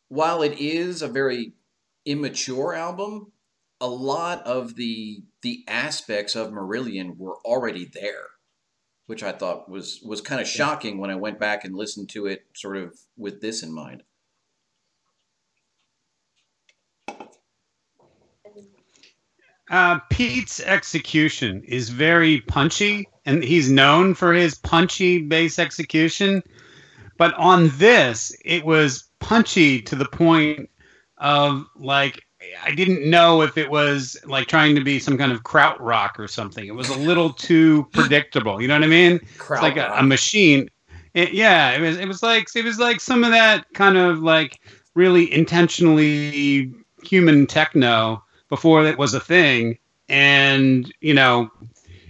while 0.10 0.42
it 0.44 0.60
is 0.60 1.02
a 1.02 1.08
very 1.08 1.54
immature 2.06 2.74
album, 2.74 3.32
a 3.82 3.88
lot 3.88 4.46
of 4.46 4.76
the 4.76 5.24
the 5.42 5.64
aspects 5.68 6.36
of 6.36 6.52
Marillion 6.52 7.18
were 7.18 7.38
already 7.46 7.86
there, 7.86 8.28
which 9.06 9.24
I 9.24 9.32
thought 9.32 9.70
was 9.70 10.02
was 10.04 10.22
kind 10.22 10.42
of 10.42 10.48
shocking 10.48 10.98
when 10.98 11.10
I 11.10 11.16
went 11.16 11.40
back 11.40 11.66
and 11.66 11.76
listened 11.76 12.10
to 12.10 12.26
it 12.26 12.46
sort 12.54 12.78
of 12.78 12.98
with 13.18 13.42
this 13.42 13.64
in 13.64 13.74
mind. 13.74 14.04
Uh, 19.70 20.00
Pete's 20.12 20.60
execution 20.60 21.64
is 21.64 21.90
very 21.90 22.42
punchy, 22.42 23.08
and 23.26 23.44
he's 23.44 23.70
known 23.70 24.14
for 24.14 24.32
his 24.32 24.56
punchy 24.60 25.24
bass 25.24 25.58
execution. 25.58 26.44
But 27.18 27.34
on 27.34 27.70
this, 27.78 28.36
it 28.46 28.64
was 28.64 29.10
punchy 29.20 29.82
to 29.82 29.96
the 29.96 30.06
point 30.06 30.70
of 31.18 31.66
like 31.76 32.25
I 32.64 32.74
didn't 32.74 33.10
know 33.10 33.42
if 33.42 33.58
it 33.58 33.70
was 33.70 34.18
like 34.26 34.48
trying 34.48 34.76
to 34.76 34.84
be 34.84 35.00
some 35.00 35.18
kind 35.18 35.32
of 35.32 35.44
krautrock 35.44 36.18
or 36.20 36.28
something. 36.28 36.66
It 36.66 36.76
was 36.76 36.90
a 36.90 36.98
little 36.98 37.32
too 37.32 37.88
predictable. 37.94 38.62
You 38.62 38.68
know 38.68 38.76
what 38.76 38.84
I 38.84 38.88
mean? 38.88 39.20
Kraut 39.38 39.64
it's 39.64 39.64
like 39.64 39.78
a, 39.78 39.94
a 39.94 40.04
machine. 40.04 40.70
It, 41.14 41.34
yeah, 41.34 41.72
it 41.72 41.82
was. 41.82 41.98
It 41.98 42.08
was 42.08 42.22
like 42.24 42.48
it 42.56 42.66
was 42.66 42.80
like 42.80 43.00
some 43.00 43.24
of 43.24 43.32
that 43.32 43.66
kind 43.74 43.98
of 43.98 44.20
like 44.20 44.60
really 44.96 45.32
intentionally 45.34 46.74
human 47.04 47.46
techno 47.48 48.24
before 48.50 48.86
it 48.86 48.98
was 48.98 49.14
a 49.14 49.20
thing. 49.20 49.78
And, 50.10 50.92
you 51.02 51.14
know, 51.14 51.50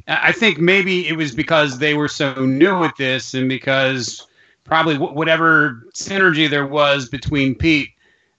I 0.08 0.32
think 0.32 0.60
maybe 0.60 1.08
it 1.08 1.18
was 1.18 1.34
because 1.34 1.80
they 1.80 1.94
were 1.94 2.08
so 2.08 2.46
new 2.46 2.84
at 2.84 2.98
this 2.98 3.34
and 3.34 3.50
because 3.50 4.26
probably 4.64 4.98
whatever 4.98 5.84
synergy 5.94 6.50
there 6.50 6.66
was 6.66 7.10
between 7.10 7.56
Pete 7.56 7.90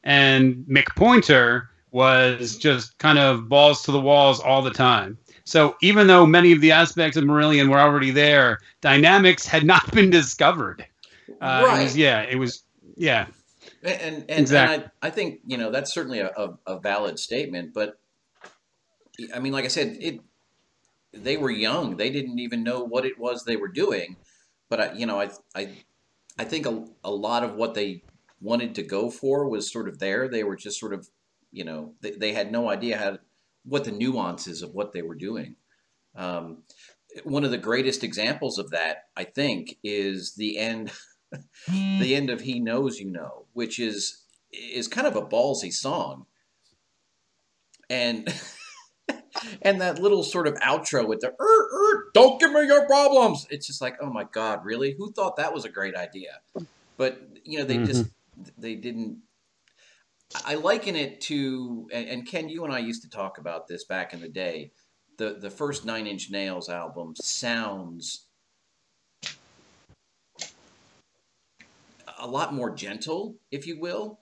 and 0.04 0.56
Mick 0.68 0.86
Pointer 0.96 1.70
was 1.96 2.58
just 2.58 2.98
kind 2.98 3.18
of 3.18 3.48
balls 3.48 3.82
to 3.82 3.90
the 3.90 3.98
walls 3.98 4.38
all 4.38 4.60
the 4.60 4.70
time. 4.70 5.16
So 5.44 5.76
even 5.80 6.06
though 6.06 6.26
many 6.26 6.52
of 6.52 6.60
the 6.60 6.70
aspects 6.70 7.16
of 7.16 7.24
Marillion 7.24 7.70
were 7.70 7.78
already 7.78 8.10
there, 8.10 8.58
dynamics 8.82 9.46
had 9.46 9.64
not 9.64 9.90
been 9.94 10.10
discovered. 10.10 10.84
Uh, 11.40 11.64
right. 11.66 11.80
It 11.80 11.84
was, 11.84 11.96
yeah, 11.96 12.20
it 12.20 12.36
was. 12.36 12.64
Yeah. 12.96 13.28
And 13.82 14.26
and, 14.28 14.40
exactly. 14.40 14.74
and 14.74 14.90
I, 15.00 15.06
I 15.06 15.10
think 15.10 15.40
you 15.46 15.56
know 15.56 15.70
that's 15.70 15.94
certainly 15.94 16.18
a, 16.18 16.28
a, 16.36 16.58
a, 16.66 16.80
valid 16.80 17.18
statement, 17.18 17.72
but 17.72 17.98
I 19.34 19.38
mean, 19.38 19.54
like 19.54 19.64
I 19.64 19.68
said, 19.68 19.96
it 19.98 20.20
they 21.14 21.38
were 21.38 21.50
young; 21.50 21.96
they 21.96 22.10
didn't 22.10 22.40
even 22.40 22.62
know 22.62 22.84
what 22.84 23.06
it 23.06 23.18
was 23.18 23.44
they 23.44 23.56
were 23.56 23.68
doing. 23.68 24.16
But 24.68 24.80
I, 24.80 24.92
you 24.92 25.06
know, 25.06 25.18
I 25.18 25.30
I 25.54 25.70
I 26.38 26.44
think 26.44 26.66
a, 26.66 26.84
a 27.02 27.10
lot 27.10 27.42
of 27.42 27.54
what 27.54 27.72
they 27.72 28.02
wanted 28.40 28.74
to 28.74 28.82
go 28.82 29.10
for 29.10 29.48
was 29.48 29.72
sort 29.72 29.88
of 29.88 29.98
there. 29.98 30.28
They 30.28 30.44
were 30.44 30.56
just 30.56 30.78
sort 30.78 30.92
of, 30.92 31.08
you 31.56 31.64
know, 31.64 31.94
they, 32.02 32.10
they 32.10 32.32
had 32.34 32.52
no 32.52 32.68
idea 32.68 32.98
how 32.98 33.10
to, 33.12 33.20
what 33.64 33.84
the 33.84 33.90
nuances 33.90 34.60
of 34.60 34.74
what 34.74 34.92
they 34.92 35.00
were 35.00 35.14
doing. 35.14 35.56
Um, 36.14 36.64
one 37.24 37.44
of 37.44 37.50
the 37.50 37.56
greatest 37.56 38.04
examples 38.04 38.58
of 38.58 38.70
that, 38.70 39.04
I 39.16 39.24
think, 39.24 39.78
is 39.82 40.34
the 40.34 40.58
end 40.58 40.92
the 41.68 42.14
end 42.14 42.28
of 42.28 42.42
He 42.42 42.60
Knows 42.60 43.00
You 43.00 43.10
Know, 43.10 43.46
which 43.54 43.78
is 43.78 44.24
is 44.52 44.86
kind 44.86 45.06
of 45.06 45.16
a 45.16 45.22
ballsy 45.22 45.72
song. 45.72 46.26
And 47.88 48.28
and 49.62 49.80
that 49.80 49.98
little 49.98 50.24
sort 50.24 50.46
of 50.46 50.54
outro 50.56 51.08
with 51.08 51.20
the 51.20 51.28
er, 51.28 51.32
er, 51.40 52.10
don't 52.12 52.38
give 52.38 52.52
me 52.52 52.66
your 52.66 52.86
problems. 52.86 53.46
It's 53.48 53.66
just 53.66 53.80
like, 53.80 53.96
oh 54.02 54.10
my 54.10 54.24
God, 54.24 54.62
really? 54.62 54.94
Who 54.98 55.10
thought 55.10 55.36
that 55.36 55.54
was 55.54 55.64
a 55.64 55.70
great 55.70 55.94
idea? 55.94 56.40
But 56.98 57.18
you 57.44 57.58
know, 57.58 57.64
they 57.64 57.76
mm-hmm. 57.76 57.86
just 57.86 58.10
they 58.58 58.74
didn't 58.74 59.22
I 60.44 60.54
liken 60.54 60.96
it 60.96 61.20
to 61.22 61.88
and, 61.92 62.26
Ken, 62.26 62.48
you 62.48 62.64
and 62.64 62.72
I 62.72 62.78
used 62.78 63.02
to 63.02 63.10
talk 63.10 63.38
about 63.38 63.68
this 63.68 63.84
back 63.84 64.12
in 64.12 64.20
the 64.20 64.28
day. 64.28 64.72
The 65.18 65.38
the 65.40 65.50
first 65.50 65.84
Nine 65.84 66.06
Inch 66.06 66.30
Nails 66.30 66.68
album 66.68 67.14
sounds 67.16 68.26
a 72.18 72.26
lot 72.26 72.54
more 72.54 72.70
gentle, 72.74 73.36
if 73.50 73.66
you 73.66 73.78
will, 73.78 74.18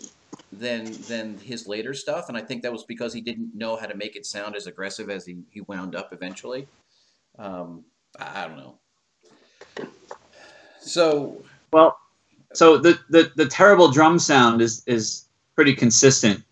than 0.52 0.92
than 1.02 1.38
his 1.38 1.66
later 1.66 1.94
stuff, 1.94 2.28
and 2.28 2.36
I 2.36 2.42
think 2.42 2.62
that 2.62 2.72
was 2.72 2.84
because 2.84 3.12
he 3.12 3.20
didn't 3.20 3.54
know 3.54 3.76
how 3.76 3.86
to 3.86 3.96
make 3.96 4.16
it 4.16 4.26
sound 4.26 4.56
as 4.56 4.66
aggressive 4.66 5.10
as 5.10 5.26
he, 5.26 5.38
he 5.50 5.62
wound 5.62 5.94
up 5.94 6.12
eventually. 6.12 6.68
Um, 7.38 7.84
I, 8.18 8.44
I 8.44 8.48
don't 8.48 8.56
know. 8.56 8.78
So 10.80 11.42
well, 11.72 11.98
so 12.52 12.78
the, 12.78 12.98
the 13.10 13.32
the 13.36 13.46
terrible 13.46 13.90
drum 13.90 14.18
sound 14.18 14.60
is 14.60 14.82
is 14.86 15.28
pretty 15.54 15.74
consistent 15.74 16.42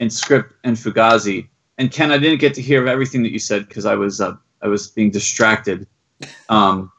in 0.00 0.10
script 0.10 0.54
and 0.64 0.76
Fugazi. 0.76 1.48
And 1.78 1.90
Ken, 1.90 2.10
I 2.10 2.18
didn't 2.18 2.40
get 2.40 2.54
to 2.54 2.62
hear 2.62 2.86
everything 2.88 3.22
that 3.22 3.32
you 3.32 3.38
said 3.38 3.68
because 3.68 3.86
I 3.86 3.94
was 3.94 4.20
uh, 4.20 4.36
I 4.62 4.68
was 4.68 4.88
being 4.88 5.10
distracted. 5.10 5.86
Um, 6.48 6.92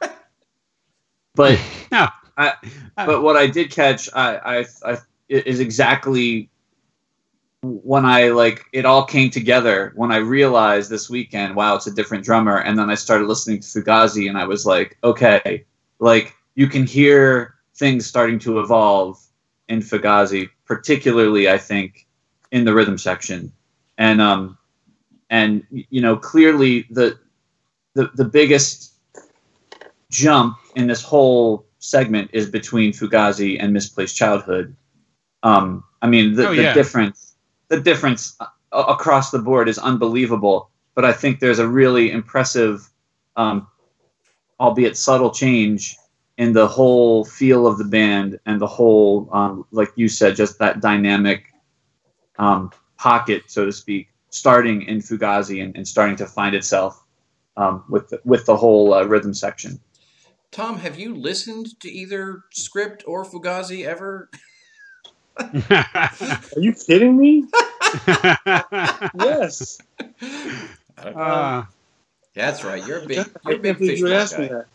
but 1.35 1.59
no. 1.91 2.07
I, 2.37 2.53
but 2.95 3.23
what 3.23 3.35
I 3.35 3.47
did 3.47 3.71
catch, 3.71 4.09
I, 4.13 4.37
I, 4.37 4.65
I 4.85 4.97
is 5.27 5.59
exactly 5.59 6.49
when 7.61 8.05
I 8.05 8.29
like 8.29 8.65
it 8.71 8.85
all 8.85 9.03
came 9.03 9.29
together 9.29 9.91
when 9.95 10.11
I 10.11 10.17
realized 10.17 10.89
this 10.89 11.09
weekend, 11.09 11.55
wow, 11.55 11.75
it's 11.75 11.87
a 11.87 11.91
different 11.91 12.23
drummer, 12.23 12.59
and 12.59 12.77
then 12.77 12.89
I 12.89 12.95
started 12.95 13.27
listening 13.27 13.59
to 13.61 13.67
Fugazi, 13.67 14.29
and 14.29 14.37
I 14.37 14.45
was 14.45 14.65
like, 14.65 14.97
okay, 15.03 15.65
like 15.99 16.35
you 16.55 16.67
can 16.67 16.85
hear 16.85 17.55
things 17.75 18.05
starting 18.05 18.39
to 18.39 18.59
evolve 18.59 19.19
in 19.67 19.79
Fugazi, 19.79 20.49
particularly 20.67 21.49
I 21.49 21.57
think 21.57 22.05
in 22.51 22.65
the 22.65 22.73
rhythm 22.73 22.97
section, 22.97 23.51
and 23.97 24.21
um, 24.21 24.57
and 25.29 25.65
you 25.71 26.01
know 26.01 26.15
clearly 26.15 26.85
the 26.91 27.17
the 27.93 28.11
the 28.15 28.25
biggest 28.25 28.93
jump 30.09 30.57
in 30.75 30.87
this 30.87 31.01
whole 31.01 31.65
segment 31.79 32.29
is 32.33 32.49
between 32.49 32.91
Fugazi 32.91 33.57
and 33.59 33.73
Misplaced 33.73 34.15
Childhood. 34.15 34.75
Um, 35.43 35.83
I 36.01 36.07
mean, 36.07 36.35
the, 36.35 36.47
oh, 36.47 36.55
the 36.55 36.73
difference, 36.73 37.35
the 37.67 37.79
difference 37.79 38.35
uh, 38.39 38.47
across 38.71 39.31
the 39.31 39.39
board 39.39 39.67
is 39.69 39.77
unbelievable. 39.77 40.69
But 40.95 41.05
I 41.05 41.13
think 41.13 41.39
there's 41.39 41.59
a 41.59 41.67
really 41.67 42.11
impressive, 42.11 42.89
um, 43.35 43.67
albeit 44.59 44.97
subtle, 44.97 45.29
change 45.31 45.95
in 46.37 46.53
the 46.53 46.67
whole 46.67 47.25
feel 47.25 47.65
of 47.65 47.77
the 47.77 47.83
band 47.83 48.39
and 48.45 48.61
the 48.61 48.67
whole, 48.67 49.27
um, 49.33 49.65
like 49.71 49.91
you 49.95 50.07
said, 50.07 50.35
just 50.35 50.59
that 50.59 50.81
dynamic 50.81 51.45
um, 52.37 52.71
pocket, 52.97 53.43
so 53.47 53.65
to 53.65 53.71
speak, 53.71 54.09
starting 54.29 54.83
in 54.83 54.99
Fugazi 54.99 55.63
and, 55.63 55.75
and 55.75 55.87
starting 55.87 56.15
to 56.17 56.27
find 56.27 56.55
itself 56.55 57.03
um, 57.57 57.83
with 57.89 58.09
the, 58.09 58.21
with 58.23 58.45
the 58.45 58.55
whole 58.55 58.93
uh, 58.93 59.03
rhythm 59.03 59.33
section. 59.33 59.79
Tom, 60.51 60.77
have 60.77 60.97
you 60.99 61.15
listened 61.15 61.79
to 61.81 61.89
either 61.89 62.43
script 62.51 63.03
or 63.07 63.25
Fugazi 63.25 63.85
ever? 63.85 64.29
Are 65.39 66.59
you 66.59 66.73
kidding 66.73 67.17
me? 67.17 67.45
yes. 69.19 69.77
Uh, 70.97 71.63
that's 72.33 72.63
right. 72.63 72.85
You're 72.87 73.03
a 73.03 73.05
big. 73.05 73.27
You're 73.45 73.55
a 73.55 73.59
big 73.59 73.77
fish 73.77 73.99
you 73.99 74.11
asked 74.13 74.39
me 74.39 74.47
that. 74.47 74.65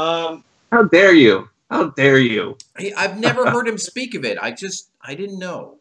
Um, 0.00 0.44
how 0.70 0.84
dare 0.84 1.14
you? 1.14 1.48
How 1.70 1.90
dare 1.90 2.18
you? 2.18 2.56
I've 2.96 3.18
never 3.18 3.50
heard 3.50 3.68
him 3.68 3.78
speak 3.78 4.14
of 4.14 4.24
it. 4.24 4.38
I 4.40 4.50
just 4.50 4.90
I 5.02 5.14
didn't 5.14 5.38
know. 5.38 5.78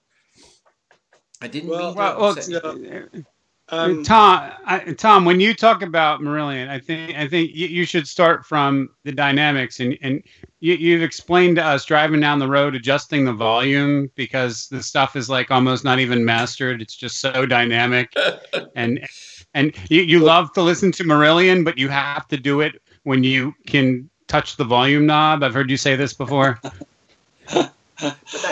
I 1.42 1.48
didn't 1.48 1.70
well, 1.70 1.94
mean 1.96 2.36
to. 2.36 2.62
Well, 2.62 2.80
well, 2.80 3.24
um, 3.70 4.04
Tom, 4.04 4.52
I, 4.66 4.80
Tom, 4.94 5.26
when 5.26 5.42
you 5.42 5.54
talk 5.54 5.82
about 5.82 6.22
Marillion, 6.22 6.70
I 6.70 6.80
think 6.80 7.18
I 7.18 7.28
think 7.28 7.52
you, 7.54 7.68
you 7.68 7.86
should 7.86 8.08
start 8.08 8.46
from 8.46 8.90
the 9.04 9.12
dynamics, 9.12 9.82
and 9.82 9.98
and 10.02 10.24
you, 10.62 10.94
have 10.94 11.04
explained 11.04 11.58
to 11.58 11.66
us 11.66 11.84
driving 11.84 12.22
down 12.22 12.40
the 12.40 12.48
road, 12.48 12.76
adjusting 12.76 13.26
the 13.26 13.34
volume 13.34 14.10
because 14.16 14.70
the 14.70 14.82
stuff 14.82 15.18
is 15.18 15.30
like 15.30 15.52
almost 15.52 15.84
not 15.84 16.00
even 16.00 16.24
mastered. 16.24 16.82
It's 16.82 16.96
just 16.96 17.20
so 17.20 17.46
dynamic, 17.46 18.14
and 18.76 19.06
and 19.54 19.76
you, 19.90 20.02
you 20.02 20.20
love 20.20 20.54
to 20.54 20.62
listen 20.62 20.94
to 20.94 21.04
Marillion, 21.04 21.66
but 21.66 21.78
you 21.78 21.90
have 21.90 22.26
to 22.30 22.38
do 22.38 22.62
it 22.62 22.82
when 23.04 23.26
you 23.26 23.54
can 23.66 24.10
touch 24.28 24.58
the 24.58 24.64
volume 24.64 25.06
knob. 25.06 25.44
I've 25.44 25.54
heard 25.54 25.70
you 25.70 25.78
say 25.78 25.96
this 25.96 26.14
before. 26.14 26.60
that's 27.52 27.72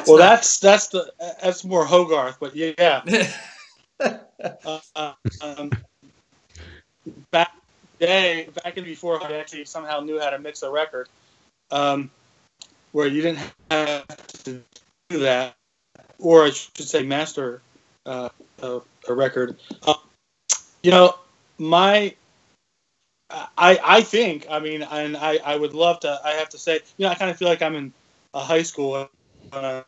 well, 0.08 0.18
not... 0.18 0.18
that's 0.18 0.60
that's 0.60 0.88
the 0.88 1.14
that's 1.42 1.64
more 1.64 1.86
Hogarth, 1.86 2.38
but 2.40 2.56
yeah. 2.56 3.04
uh, 4.96 5.14
um, 5.42 5.72
back 7.32 7.52
day, 8.00 8.50
back 8.64 8.78
in 8.78 8.84
before 8.84 9.24
I 9.24 9.34
actually 9.34 9.66
somehow 9.66 10.00
knew 10.00 10.20
how 10.20 10.30
to 10.30 10.40
mix 10.40 10.64
a 10.64 10.70
record, 10.70 11.08
um, 11.72 12.10
where 12.92 13.08
you 13.08 13.22
didn't 13.22 13.40
have 13.72 14.08
to 14.44 14.62
do 15.10 15.20
that, 15.20 15.56
or 16.20 16.46
I 16.46 16.50
should 16.52 16.88
say, 16.88 17.04
master 17.04 17.62
uh, 18.06 18.30
a, 18.62 18.82
a, 19.08 19.14
record. 19.14 19.58
Uh, 19.86 19.96
you 20.84 20.92
know, 20.92 21.16
my 21.58 22.14
I 23.58 23.80
I 23.84 24.02
think 24.02 24.48
I 24.50 24.60
mean, 24.60 24.84
and 24.84 25.18
I 25.18 25.38
I 25.38 25.56
would 25.56 25.74
love 25.74 26.00
to. 26.02 26.20
I 26.24 26.32
have 26.32 26.50
to 26.50 26.58
say, 26.58 26.80
you 26.98 27.06
know, 27.06 27.10
I 27.10 27.16
kind 27.16 27.32
of 27.32 27.38
feel 27.38 27.48
like 27.48 27.62
I'm 27.62 27.76
in 27.76 27.94
a 28.34 28.40
high 28.40 28.64
school. 28.64 29.10
Uh, 29.52 29.82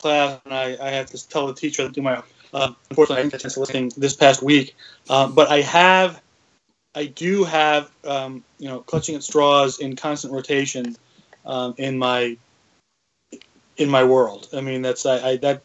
class, 0.00 0.40
and 0.44 0.54
I, 0.54 0.76
I 0.80 0.90
have 0.90 1.06
to 1.06 1.28
tell 1.28 1.46
the 1.46 1.54
teacher 1.54 1.86
to 1.86 1.92
do 1.92 2.02
my. 2.02 2.22
Uh, 2.52 2.72
unfortunately, 2.90 3.18
I 3.18 3.22
didn't 3.28 3.42
get 3.42 3.50
to 3.52 3.60
listen 3.60 3.90
this 3.96 4.16
past 4.16 4.42
week, 4.42 4.74
um, 5.08 5.34
but 5.34 5.48
I 5.50 5.60
have, 5.60 6.20
I 6.96 7.06
do 7.06 7.44
have, 7.44 7.90
um, 8.04 8.42
you 8.58 8.68
know, 8.68 8.80
clutching 8.80 9.14
at 9.14 9.22
straws 9.22 9.78
in 9.78 9.94
constant 9.94 10.32
rotation 10.32 10.96
um, 11.46 11.74
in 11.78 11.96
my 11.96 12.36
in 13.76 13.88
my 13.88 14.02
world. 14.02 14.48
I 14.52 14.60
mean, 14.60 14.82
that's 14.82 15.06
I, 15.06 15.30
I 15.30 15.36
that 15.38 15.62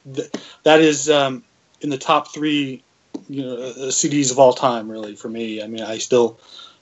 that 0.63 0.79
is 0.79 1.09
um, 1.09 1.43
in 1.81 1.89
the 1.89 1.97
top 1.97 2.33
three, 2.33 2.83
you 3.29 3.43
know, 3.43 3.55
uh, 3.55 3.75
CDs 3.91 4.31
of 4.31 4.39
all 4.39 4.53
time, 4.53 4.89
really 4.89 5.15
for 5.15 5.29
me. 5.29 5.61
I 5.61 5.67
mean, 5.67 5.83
I 5.83 5.97
still 5.97 6.39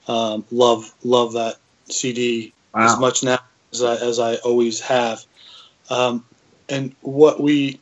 um, 0.08 0.44
love 0.50 0.92
love 1.02 1.32
that 1.34 1.56
CD 1.88 2.52
wow. 2.74 2.86
as 2.86 2.98
much 2.98 3.22
now 3.22 3.38
as 3.72 3.82
I, 3.82 3.94
as 3.96 4.18
I 4.18 4.36
always 4.36 4.80
have. 4.80 5.24
Um, 5.90 6.24
and 6.68 6.94
what 7.02 7.40
we 7.40 7.80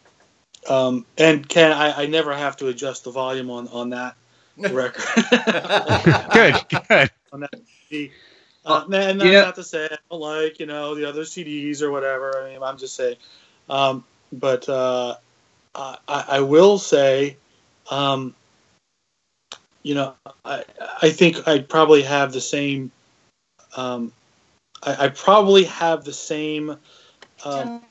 um, 0.69 1.07
and 1.19 1.49
Ken, 1.49 1.73
I, 1.73 2.03
I 2.03 2.07
never 2.07 2.35
have 2.35 2.57
to 2.59 2.69
adjust 2.69 3.05
the 3.05 3.11
volume 3.11 3.51
on 3.51 3.69
on 3.69 3.91
that 3.91 4.17
record. 4.57 5.05
good, 6.33 6.55
good. 6.89 7.11
On 7.33 7.41
that 7.41 7.55
CD. 7.89 8.13
Uh, 8.65 8.85
and 8.93 9.21
that's 9.21 9.31
yeah. 9.31 9.41
not 9.41 9.57
to 9.57 9.65
say 9.65 9.87
I 9.87 9.97
don't 10.09 10.21
like 10.21 10.61
you 10.61 10.67
know 10.67 10.95
the 10.95 11.09
other 11.09 11.23
CDs 11.23 11.83
or 11.83 11.91
whatever. 11.91 12.43
I 12.43 12.53
mean, 12.53 12.63
I'm 12.63 12.79
just 12.79 12.95
saying. 12.95 13.17
Um, 13.69 14.05
but 14.33 14.69
uh, 14.69 15.17
I, 15.75 15.97
I 16.09 16.41
will 16.41 16.79
say, 16.79 17.37
um, 17.91 18.35
you 19.83 19.95
know, 19.95 20.15
I 20.45 20.65
I 21.01 21.11
think 21.11 21.47
I 21.47 21.61
probably 21.61 22.03
have 22.03 22.33
the 22.33 22.41
same. 22.41 22.91
Um, 23.77 24.13
I, 24.83 25.07
I 25.07 25.09
probably 25.09 25.65
have 25.65 26.05
the 26.05 26.13
same. 26.13 26.77
Um, 27.45 27.83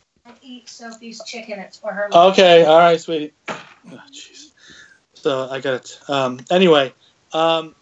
eat 0.41 0.69
Sophie's 0.69 1.21
chicken. 1.25 1.59
It's 1.59 1.77
for 1.77 1.91
her. 1.91 2.09
Okay, 2.13 2.65
all 2.65 2.79
right, 2.79 2.99
sweetie. 2.99 3.33
Oh, 3.47 3.63
jeez. 4.11 4.47
Oh, 4.47 4.51
so 5.13 5.49
I 5.49 5.59
got 5.59 5.73
it. 5.73 5.99
Um, 6.07 6.39
anyway, 6.49 6.93
um, 7.33 7.75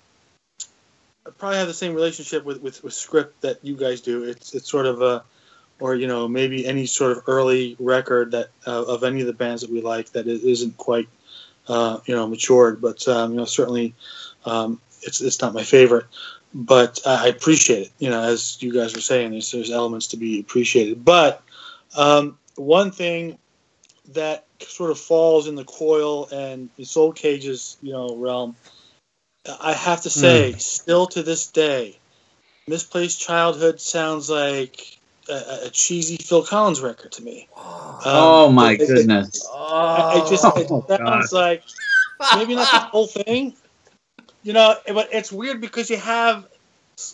I 1.26 1.32
probably 1.38 1.58
have 1.58 1.68
the 1.68 1.74
same 1.74 1.94
relationship 1.94 2.44
with, 2.44 2.62
with, 2.62 2.84
with 2.84 2.94
script 2.94 3.42
that 3.42 3.64
you 3.64 3.76
guys 3.76 4.02
do. 4.02 4.24
It's 4.24 4.54
it's 4.56 4.70
sort 4.70 4.86
of 4.86 5.02
a, 5.02 5.24
or 5.80 5.96
you 5.96 6.08
know 6.08 6.28
maybe 6.28 6.66
any 6.66 6.86
sort 6.86 7.12
of 7.12 7.24
early 7.28 7.76
record 7.80 8.32
that 8.32 8.50
uh, 8.66 8.84
of 8.84 9.04
any 9.04 9.22
of 9.22 9.28
the 9.28 9.34
bands 9.34 9.62
that 9.62 9.72
we 9.72 9.82
like 9.82 10.12
that 10.12 10.28
it 10.28 10.44
isn't 10.44 10.78
quite 10.78 11.08
uh, 11.70 12.00
you 12.06 12.16
know 12.16 12.28
matured, 12.28 12.82
but 12.82 13.08
um, 13.08 13.32
you 13.32 13.38
know 13.38 13.46
certainly 13.46 13.96
um, 14.46 14.82
it's 15.04 15.22
it's 15.22 15.42
not 15.42 15.54
my 15.54 15.64
favorite. 15.64 16.06
But 16.52 17.00
I 17.06 17.28
appreciate 17.28 17.88
it. 17.88 17.92
You 18.00 18.10
know, 18.10 18.24
as 18.24 18.62
you 18.62 18.74
guys 18.74 18.96
were 18.96 19.02
saying, 19.02 19.32
there's 19.32 19.52
there's 19.52 19.72
elements 19.72 20.08
to 20.08 20.18
be 20.18 20.40
appreciated. 20.40 21.06
But 21.06 21.44
um, 21.96 22.38
one 22.56 22.92
thing 22.92 23.38
that 24.14 24.46
sort 24.60 24.92
of 24.92 25.00
falls 25.00 25.48
in 25.48 25.56
the 25.56 25.64
coil 25.64 26.28
and 26.32 26.70
the 26.76 26.86
soul 26.86 27.12
cages, 27.12 27.78
you 27.82 27.94
know, 27.94 28.16
realm. 28.16 28.56
I 29.62 29.74
have 29.74 30.02
to 30.02 30.10
say, 30.10 30.54
mm. 30.54 30.60
still 30.60 31.08
to 31.08 31.24
this 31.24 31.48
day, 31.48 31.98
Misplaced 32.68 33.22
Childhood 33.22 33.80
sounds 33.80 34.30
like 34.30 34.99
a, 35.30 35.68
a 35.68 35.70
cheesy 35.70 36.18
Phil 36.18 36.44
Collins 36.44 36.82
record 36.82 37.12
to 37.14 37.24
me. 37.24 37.48
Oh, 37.56 38.00
um, 38.06 38.06
oh 38.06 38.52
my 38.52 38.76
it- 38.76 38.82
it- 38.82 38.88
goodness. 38.88 39.48
I, 39.54 40.06
I 40.16 40.30
just 40.30 40.46
oh, 40.46 40.60
it 40.60 40.68
Oh, 40.70 40.86
sounds 40.90 41.32
like 41.32 41.64
maybe 42.36 42.56
not 42.56 42.72
the 42.72 42.80
whole 42.80 43.08
thing. 43.08 43.56
You 44.44 44.54
know, 44.54 44.76
but 44.88 45.10
it's 45.14 45.32
weird 45.32 45.62
because 45.62 45.90
you 45.90 45.98
have 45.98 46.48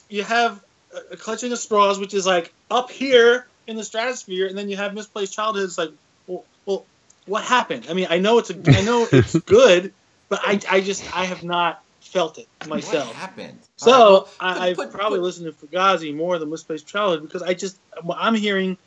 you 0.09 0.23
have 0.23 0.61
a, 0.93 1.13
a 1.13 1.17
clutching 1.17 1.51
of 1.51 1.59
straws, 1.59 1.99
which 1.99 2.13
is 2.13 2.25
like 2.25 2.53
up 2.69 2.91
here 2.91 3.47
in 3.67 3.75
the 3.77 3.83
stratosphere, 3.83 4.47
and 4.47 4.57
then 4.57 4.69
you 4.69 4.77
have 4.77 4.93
misplaced 4.93 5.33
childhood. 5.33 5.65
It's 5.65 5.77
like, 5.77 5.89
well, 6.27 6.45
well, 6.65 6.87
what 7.25 7.43
happened? 7.43 7.87
I 7.89 7.93
mean, 7.93 8.07
I 8.09 8.19
know 8.19 8.37
it's 8.39 8.51
a, 8.51 8.55
I 8.77 8.81
know 8.81 9.07
it's 9.11 9.39
good, 9.47 9.93
but 10.29 10.39
I, 10.43 10.59
I 10.69 10.81
just, 10.81 11.07
I 11.15 11.25
have 11.25 11.43
not 11.43 11.79
felt 12.15 12.37
it 12.37 12.47
myself. 12.67 12.69
what 12.69 12.75
myself. 12.93 13.13
happened? 13.15 13.59
So 13.75 13.91
All 13.91 14.01
right, 14.01 14.55
well, 14.55 14.61
I, 14.61 14.67
I've 14.69 14.75
put- 14.77 14.91
probably 14.91 15.19
put- 15.19 15.25
listened 15.25 15.45
to 15.59 15.67
Fugazi 15.67 16.15
more 16.15 16.39
than 16.39 16.49
Misplaced 16.49 16.87
Childhood 16.87 17.23
because 17.23 17.41
I 17.43 17.53
just 17.53 17.77
I'm 18.17 18.35
hearing 18.35 18.77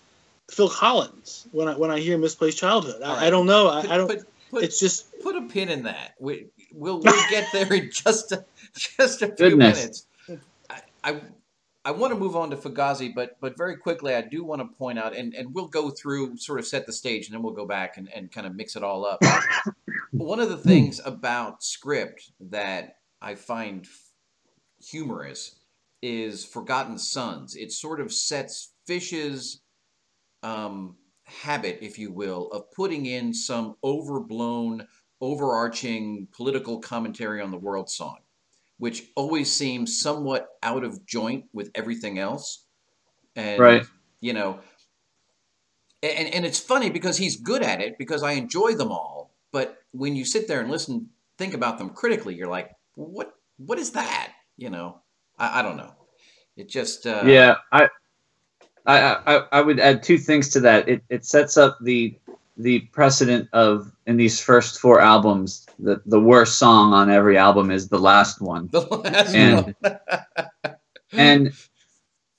Phil 0.50 0.70
Collins 0.70 1.46
when 1.52 1.68
I 1.68 1.76
when 1.76 1.90
I 1.90 1.98
hear 2.00 2.16
Misplaced 2.16 2.56
Childhood. 2.58 3.02
I, 3.02 3.08
right. 3.08 3.22
I 3.24 3.30
don't 3.30 3.46
know. 3.46 3.68
I, 3.68 3.82
put- 3.82 3.90
I 3.90 3.96
don't. 3.98 4.08
put- 4.08 4.26
put- 4.50 4.64
it's 4.64 4.80
just 4.80 5.20
put 5.20 5.36
a 5.36 5.42
pin 5.42 5.68
in 5.68 5.82
that. 5.82 6.14
We, 6.18 6.46
we'll 6.72 7.00
we'll 7.00 7.30
get 7.30 7.48
there 7.52 7.70
in 7.72 7.90
just 7.92 8.32
a, 8.32 8.44
just 8.74 9.20
a 9.20 9.26
few 9.26 9.50
Goodness. 9.50 9.78
minutes. 9.78 10.06
I, 10.70 10.80
I 11.04 11.20
I 11.84 11.90
want 11.92 12.12
to 12.12 12.18
move 12.18 12.34
on 12.36 12.48
to 12.50 12.56
Fugazi, 12.56 13.14
but 13.14 13.36
but 13.40 13.56
very 13.58 13.76
quickly, 13.76 14.14
I 14.14 14.22
do 14.22 14.42
want 14.42 14.62
to 14.62 14.68
point 14.78 14.98
out, 14.98 15.14
and, 15.14 15.34
and 15.34 15.54
we'll 15.54 15.68
go 15.68 15.90
through 15.90 16.36
sort 16.38 16.58
of 16.58 16.66
set 16.66 16.86
the 16.86 16.92
stage, 16.92 17.26
and 17.26 17.34
then 17.34 17.42
we'll 17.42 17.52
go 17.54 17.66
back 17.66 17.98
and, 17.98 18.08
and 18.14 18.32
kind 18.32 18.46
of 18.46 18.54
mix 18.56 18.74
it 18.74 18.82
all 18.82 19.04
up. 19.06 19.20
One 20.12 20.40
of 20.40 20.48
the 20.48 20.56
things 20.56 21.00
about 21.04 21.62
script 21.62 22.30
that 22.50 22.96
I 23.20 23.34
find 23.34 23.86
humorous 24.80 25.60
is 26.02 26.44
Forgotten 26.44 26.98
Sons. 26.98 27.56
It 27.56 27.72
sort 27.72 28.00
of 28.00 28.12
sets 28.12 28.72
Fish's 28.86 29.62
um, 30.42 30.96
habit, 31.24 31.78
if 31.82 31.98
you 31.98 32.12
will, 32.12 32.48
of 32.52 32.70
putting 32.72 33.06
in 33.06 33.34
some 33.34 33.74
overblown, 33.82 34.86
overarching 35.20 36.28
political 36.32 36.78
commentary 36.78 37.40
on 37.40 37.50
the 37.50 37.58
world 37.58 37.90
song, 37.90 38.18
which 38.78 39.04
always 39.16 39.52
seems 39.52 40.00
somewhat 40.00 40.48
out 40.62 40.84
of 40.84 41.04
joint 41.06 41.46
with 41.52 41.70
everything 41.74 42.18
else. 42.18 42.66
And, 43.34 43.58
Right. 43.60 43.82
you 44.20 44.32
know, 44.32 44.60
and, 46.02 46.32
and 46.32 46.46
it's 46.46 46.60
funny 46.60 46.90
because 46.90 47.16
he's 47.16 47.36
good 47.40 47.62
at 47.62 47.80
it 47.80 47.98
because 47.98 48.22
I 48.22 48.32
enjoy 48.32 48.74
them 48.74 48.92
all. 48.92 49.34
But 49.50 49.78
when 49.90 50.14
you 50.14 50.24
sit 50.24 50.46
there 50.46 50.60
and 50.60 50.70
listen, 50.70 51.10
think 51.38 51.54
about 51.54 51.78
them 51.78 51.90
critically, 51.90 52.36
you're 52.36 52.48
like, 52.48 52.70
what, 52.98 53.34
what 53.58 53.78
is 53.78 53.92
that? 53.92 54.32
You 54.56 54.70
know, 54.70 55.00
I, 55.38 55.60
I 55.60 55.62
don't 55.62 55.76
know. 55.76 55.92
It 56.56 56.68
just, 56.68 57.06
uh, 57.06 57.22
yeah, 57.24 57.56
I, 57.70 57.88
I, 58.86 59.14
I, 59.26 59.42
I 59.52 59.60
would 59.60 59.78
add 59.78 60.02
two 60.02 60.18
things 60.18 60.48
to 60.50 60.60
that. 60.60 60.88
It, 60.88 61.02
it 61.08 61.24
sets 61.24 61.56
up 61.56 61.78
the, 61.82 62.18
the 62.56 62.80
precedent 62.80 63.48
of 63.52 63.92
in 64.06 64.16
these 64.16 64.40
first 64.40 64.80
four 64.80 65.00
albums, 65.00 65.66
the, 65.78 66.02
the 66.06 66.20
worst 66.20 66.58
song 66.58 66.92
on 66.92 67.08
every 67.08 67.38
album 67.38 67.70
is 67.70 67.88
the 67.88 67.98
last 67.98 68.40
one, 68.40 68.68
the 68.72 68.80
last 68.80 69.34
And- 69.34 69.74
one. 69.80 69.98
and 71.12 71.52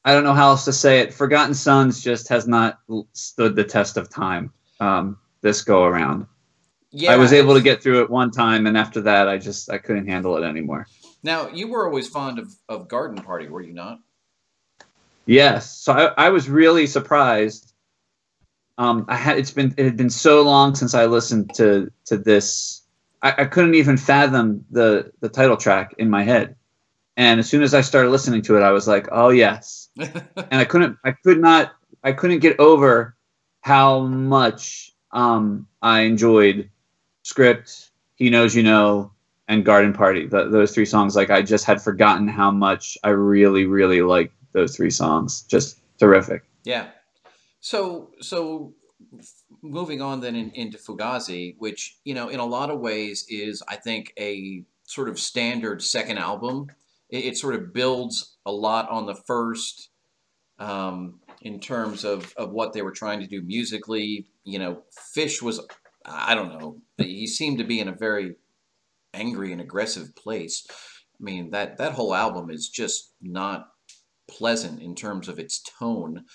I 0.03 0.13
don't 0.13 0.23
know 0.23 0.33
how 0.33 0.49
else 0.49 0.65
to 0.65 0.73
say 0.73 0.99
it. 0.99 1.13
Forgotten 1.13 1.53
Sons 1.53 2.01
just 2.03 2.27
has 2.29 2.47
not 2.47 2.79
stood 3.13 3.55
the 3.55 3.63
test 3.63 3.95
of 3.97 4.09
time. 4.09 4.51
Um, 4.79 5.17
this 5.41 5.61
go 5.61 5.83
around, 5.83 6.25
yeah, 6.91 7.11
I 7.11 7.17
was 7.17 7.33
able 7.33 7.53
to 7.53 7.61
get 7.61 7.83
through 7.83 8.01
it 8.03 8.09
one 8.09 8.31
time, 8.31 8.65
and 8.65 8.77
after 8.77 9.01
that, 9.01 9.27
I 9.27 9.37
just 9.37 9.69
I 9.69 9.77
couldn't 9.77 10.07
handle 10.07 10.37
it 10.37 10.43
anymore. 10.43 10.87
Now, 11.23 11.49
you 11.49 11.67
were 11.67 11.85
always 11.85 12.07
fond 12.07 12.39
of, 12.39 12.53
of 12.69 12.87
Garden 12.87 13.21
Party, 13.21 13.47
were 13.47 13.61
you 13.61 13.73
not? 13.73 13.99
Yes. 15.25 15.77
So 15.77 15.93
I, 15.93 16.25
I 16.25 16.29
was 16.29 16.49
really 16.49 16.87
surprised. 16.87 17.73
Um, 18.77 19.05
I 19.09 19.15
had 19.15 19.37
it's 19.37 19.51
been 19.51 19.73
it 19.77 19.83
had 19.83 19.97
been 19.97 20.09
so 20.09 20.41
long 20.41 20.73
since 20.73 20.95
I 20.95 21.05
listened 21.05 21.53
to 21.55 21.91
to 22.05 22.17
this. 22.17 22.81
I, 23.21 23.35
I 23.39 23.45
couldn't 23.45 23.75
even 23.75 23.97
fathom 23.97 24.65
the 24.71 25.11
the 25.19 25.29
title 25.29 25.57
track 25.57 25.93
in 25.97 26.09
my 26.09 26.23
head. 26.23 26.55
And 27.17 27.39
as 27.39 27.49
soon 27.49 27.63
as 27.63 27.73
I 27.73 27.81
started 27.81 28.09
listening 28.09 28.41
to 28.43 28.57
it, 28.57 28.61
I 28.61 28.71
was 28.71 28.87
like, 28.87 29.07
"Oh 29.11 29.29
yes!" 29.29 29.89
And 29.97 30.61
I 30.61 30.65
couldn't, 30.65 30.97
I 31.03 31.11
could 31.11 31.39
not, 31.39 31.73
I 32.03 32.13
couldn't 32.13 32.39
get 32.39 32.59
over 32.59 33.15
how 33.61 33.99
much 33.99 34.93
um, 35.11 35.67
I 35.81 36.01
enjoyed 36.01 36.69
"Script," 37.29 37.91
"He 38.15 38.31
Knows 38.31 38.55
You 38.55 38.63
Know," 38.63 39.11
and 39.47 39.63
"Garden 39.63 39.93
Party." 39.93 40.21
Th 40.21 40.51
those 40.51 40.73
three 40.73 40.85
songs, 40.85 41.15
like 41.15 41.29
I 41.29 41.43
just 41.43 41.65
had 41.65 41.79
forgotten 41.79 42.27
how 42.27 42.49
much 42.49 42.97
I 43.03 43.09
really, 43.09 43.65
really 43.65 44.01
like 44.01 44.31
those 44.51 44.75
three 44.75 44.89
songs. 44.89 45.43
Just 45.43 45.79
terrific. 45.99 46.41
Yeah. 46.63 46.87
So 47.59 48.11
so 48.19 48.73
moving 49.61 50.01
on 50.01 50.21
then 50.21 50.35
in, 50.35 50.49
into 50.51 50.77
Fugazi, 50.79 51.55
which 51.59 51.97
you 52.03 52.15
know 52.15 52.29
in 52.29 52.39
a 52.39 52.45
lot 52.57 52.71
of 52.71 52.79
ways 52.79 53.25
is 53.29 53.61
I 53.67 53.75
think 53.75 54.11
a 54.17 54.63
sort 54.83 55.07
of 55.07 55.19
standard 55.19 55.83
second 55.83 56.17
album. 56.17 56.67
It, 57.09 57.25
it 57.25 57.37
sort 57.37 57.55
of 57.55 57.73
builds 57.73 58.37
a 58.45 58.51
lot 58.51 58.89
on 58.89 59.05
the 59.05 59.15
first 59.15 59.89
um, 60.57 61.19
in 61.41 61.59
terms 61.59 62.03
of 62.03 62.33
of 62.37 62.51
what 62.51 62.73
they 62.73 62.81
were 62.81 62.97
trying 63.01 63.19
to 63.19 63.27
do 63.27 63.41
musically. 63.43 64.27
You 64.43 64.57
know, 64.57 64.81
Fish 65.13 65.43
was 65.43 65.61
I 66.09 66.35
don't 66.35 66.59
know 66.59 66.81
he 66.97 67.27
seemed 67.27 67.59
to 67.59 67.63
be 67.63 67.79
in 67.79 67.87
a 67.87 67.93
very 67.93 68.35
angry 69.13 69.51
and 69.51 69.61
aggressive 69.61 70.15
place. 70.15 70.65
I 70.69 71.23
mean 71.23 71.51
that 71.51 71.77
that 71.77 71.93
whole 71.93 72.13
album 72.13 72.49
is 72.49 72.69
just 72.69 73.13
not 73.21 73.67
pleasant 74.29 74.81
in 74.81 74.95
terms 74.95 75.27
of 75.27 75.39
its 75.39 75.61
tone. 75.79 76.25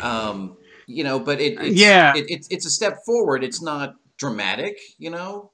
Um, 0.00 0.56
you 0.86 1.04
know, 1.04 1.18
but 1.18 1.40
it, 1.40 1.60
it's, 1.60 1.76
Yeah. 1.76 2.14
it, 2.16 2.26
it's 2.28 2.48
it's 2.50 2.66
a 2.66 2.70
step 2.70 2.98
forward. 3.04 3.42
It's 3.44 3.62
not 3.62 3.94
dramatic, 4.18 4.78
you 4.98 5.10
know. 5.10 5.50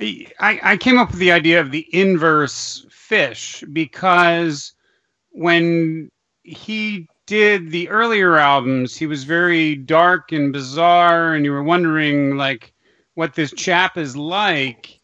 I, 0.00 0.58
I 0.62 0.76
came 0.78 0.98
up 0.98 1.12
with 1.12 1.20
the 1.20 1.30
idea 1.30 1.60
of 1.60 1.70
the 1.70 1.86
inverse 1.94 2.84
fish 2.90 3.62
because 3.72 4.72
when 5.30 6.10
he 6.42 7.06
did 7.32 7.70
the 7.70 7.88
earlier 7.88 8.36
albums, 8.36 8.94
he 8.94 9.06
was 9.06 9.24
very 9.24 9.74
dark 9.74 10.32
and 10.32 10.52
bizarre, 10.52 11.32
and 11.32 11.46
you 11.46 11.50
were 11.50 11.62
wondering 11.62 12.36
like 12.36 12.74
what 13.14 13.34
this 13.34 13.50
chap 13.54 13.96
is 13.96 14.14
like. 14.14 15.00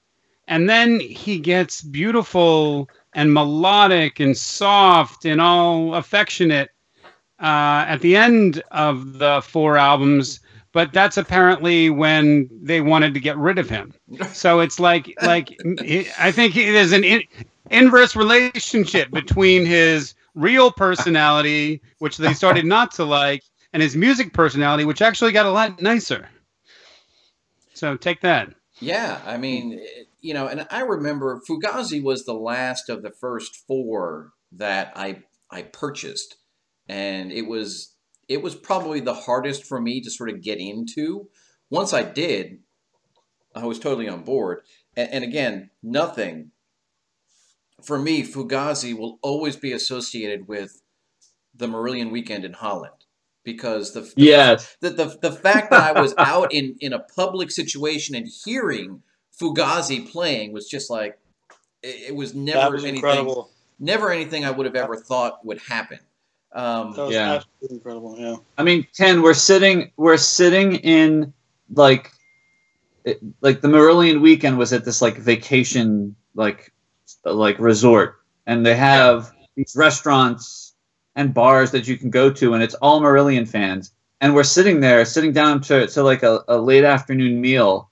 And 0.46 0.68
then 0.68 1.00
he 1.00 1.38
gets 1.38 1.80
beautiful 1.80 2.90
and 3.14 3.32
melodic 3.32 4.20
and 4.20 4.36
soft 4.36 5.24
and 5.24 5.40
all 5.40 5.94
affectionate 5.94 6.68
uh, 7.40 7.88
at 7.88 8.02
the 8.02 8.14
end 8.14 8.62
of 8.72 9.14
the 9.14 9.40
four 9.42 9.78
albums. 9.78 10.40
But 10.72 10.92
that's 10.92 11.16
apparently 11.16 11.88
when 11.88 12.50
they 12.52 12.82
wanted 12.82 13.14
to 13.14 13.20
get 13.20 13.38
rid 13.38 13.58
of 13.58 13.70
him. 13.70 13.94
So 14.34 14.60
it's 14.60 14.78
like 14.78 15.16
like 15.22 15.58
I 16.18 16.30
think 16.30 16.52
there's 16.52 16.92
an 16.92 17.04
in, 17.04 17.22
inverse 17.70 18.14
relationship 18.14 19.10
between 19.12 19.64
his 19.64 20.12
real 20.34 20.70
personality, 20.70 21.82
which 21.98 22.16
they 22.16 22.34
started 22.34 22.64
not 22.64 22.92
to 22.92 23.04
like, 23.04 23.42
and 23.72 23.82
his 23.82 23.96
music 23.96 24.32
personality, 24.32 24.84
which 24.84 25.02
actually 25.02 25.32
got 25.32 25.46
a 25.46 25.50
lot 25.50 25.80
nicer. 25.82 26.28
So 27.74 27.96
take 27.96 28.22
that. 28.22 28.54
Yeah, 28.80 29.20
I 29.26 29.36
mean, 29.36 29.80
you 30.20 30.34
know, 30.34 30.46
and 30.46 30.66
I 30.70 30.80
remember 30.80 31.40
Fugazi 31.48 32.02
was 32.02 32.24
the 32.24 32.34
last 32.34 32.88
of 32.88 33.02
the 33.02 33.10
first 33.10 33.56
four 33.66 34.32
that 34.52 34.92
I 34.96 35.22
I 35.50 35.62
purchased, 35.62 36.36
and 36.88 37.32
it 37.32 37.46
was 37.46 37.94
it 38.28 38.42
was 38.42 38.54
probably 38.54 39.00
the 39.00 39.14
hardest 39.14 39.64
for 39.64 39.80
me 39.80 40.00
to 40.02 40.10
sort 40.10 40.30
of 40.30 40.42
get 40.42 40.58
into. 40.58 41.28
Once 41.70 41.92
I 41.92 42.02
did, 42.02 42.58
I 43.54 43.64
was 43.66 43.78
totally 43.78 44.08
on 44.08 44.22
board. 44.22 44.60
And, 44.96 45.10
and 45.12 45.24
again, 45.24 45.70
nothing 45.82 46.52
for 47.82 47.98
me. 47.98 48.22
Fugazi 48.22 48.96
will 48.96 49.18
always 49.22 49.56
be 49.56 49.72
associated 49.72 50.48
with 50.48 50.82
the 51.54 51.66
Marillion 51.66 52.10
Weekend 52.10 52.44
in 52.44 52.52
Holland 52.52 52.92
because 53.44 53.92
the 53.92 54.12
Yes. 54.16 54.76
the, 54.80 54.90
the, 54.90 55.18
the 55.22 55.32
fact 55.32 55.70
that 55.70 55.96
I 55.96 56.00
was 56.00 56.14
out 56.18 56.52
in, 56.52 56.76
in 56.80 56.92
a 56.92 56.98
public 56.98 57.50
situation 57.50 58.14
and 58.14 58.28
hearing 58.44 59.02
Fugazi 59.40 60.10
playing 60.10 60.52
was 60.52 60.68
just 60.68 60.90
like 60.90 61.18
it, 61.82 62.08
it 62.10 62.14
was 62.14 62.34
never 62.34 62.74
was 62.74 62.84
anything 62.84 62.96
incredible. 62.96 63.50
never 63.78 64.10
anything 64.10 64.44
I 64.44 64.50
would 64.50 64.66
have 64.66 64.74
ever 64.76 64.96
thought 64.96 65.44
would 65.44 65.60
happen. 65.60 65.98
Um, 66.52 66.92
That 66.92 67.02
was 67.06 67.14
Yeah. 67.14 67.34
absolutely 67.34 67.76
incredible. 67.76 68.16
Yeah. 68.18 68.36
I 68.56 68.62
mean, 68.64 68.86
Ken, 68.96 69.22
we're 69.22 69.34
sitting, 69.34 69.92
we're 69.96 70.16
sitting 70.16 70.76
in 70.76 71.32
like, 71.74 72.10
it, 73.04 73.20
like 73.40 73.60
the 73.60 73.68
Marillion 73.68 74.20
weekend 74.20 74.58
was 74.58 74.72
at 74.72 74.84
this 74.84 75.00
like 75.02 75.16
vacation, 75.18 76.16
like, 76.34 76.72
like 77.24 77.58
resort, 77.58 78.20
and 78.46 78.64
they 78.64 78.76
have 78.76 79.32
these 79.56 79.74
restaurants 79.76 80.74
and 81.16 81.34
bars 81.34 81.72
that 81.72 81.88
you 81.88 81.96
can 81.96 82.10
go 82.10 82.30
to, 82.30 82.54
and 82.54 82.62
it's 82.62 82.74
all 82.76 83.00
Marillion 83.00 83.46
fans. 83.46 83.92
And 84.20 84.34
we're 84.34 84.44
sitting 84.44 84.80
there, 84.80 85.04
sitting 85.04 85.32
down 85.32 85.60
to, 85.62 85.86
to 85.86 86.02
like 86.02 86.22
a, 86.22 86.44
a 86.48 86.58
late 86.58 86.84
afternoon 86.84 87.40
meal, 87.40 87.90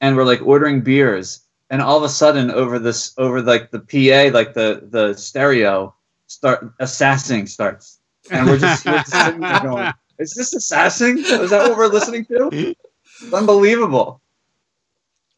and 0.00 0.16
we're 0.16 0.24
like 0.24 0.42
ordering 0.42 0.82
beers, 0.82 1.40
and 1.70 1.80
all 1.80 1.96
of 1.96 2.02
a 2.02 2.08
sudden 2.08 2.50
over 2.50 2.78
this 2.78 3.14
over 3.18 3.42
like 3.42 3.70
the 3.70 3.80
PA, 3.80 4.36
like 4.36 4.54
the 4.54 4.86
the 4.90 5.14
stereo, 5.14 5.94
start 6.26 6.72
assassing 6.80 7.46
starts, 7.46 8.00
and 8.30 8.46
we're 8.46 8.58
just, 8.58 8.84
we're 8.84 8.92
just 8.92 9.12
sitting 9.12 9.40
there 9.40 9.60
going, 9.60 9.92
"Is 10.18 10.34
this 10.34 10.52
assassing? 10.54 11.18
Is 11.18 11.50
that 11.50 11.68
what 11.68 11.76
we're 11.76 11.86
listening 11.86 12.24
to? 12.26 12.50
It's 12.52 13.32
unbelievable." 13.32 14.20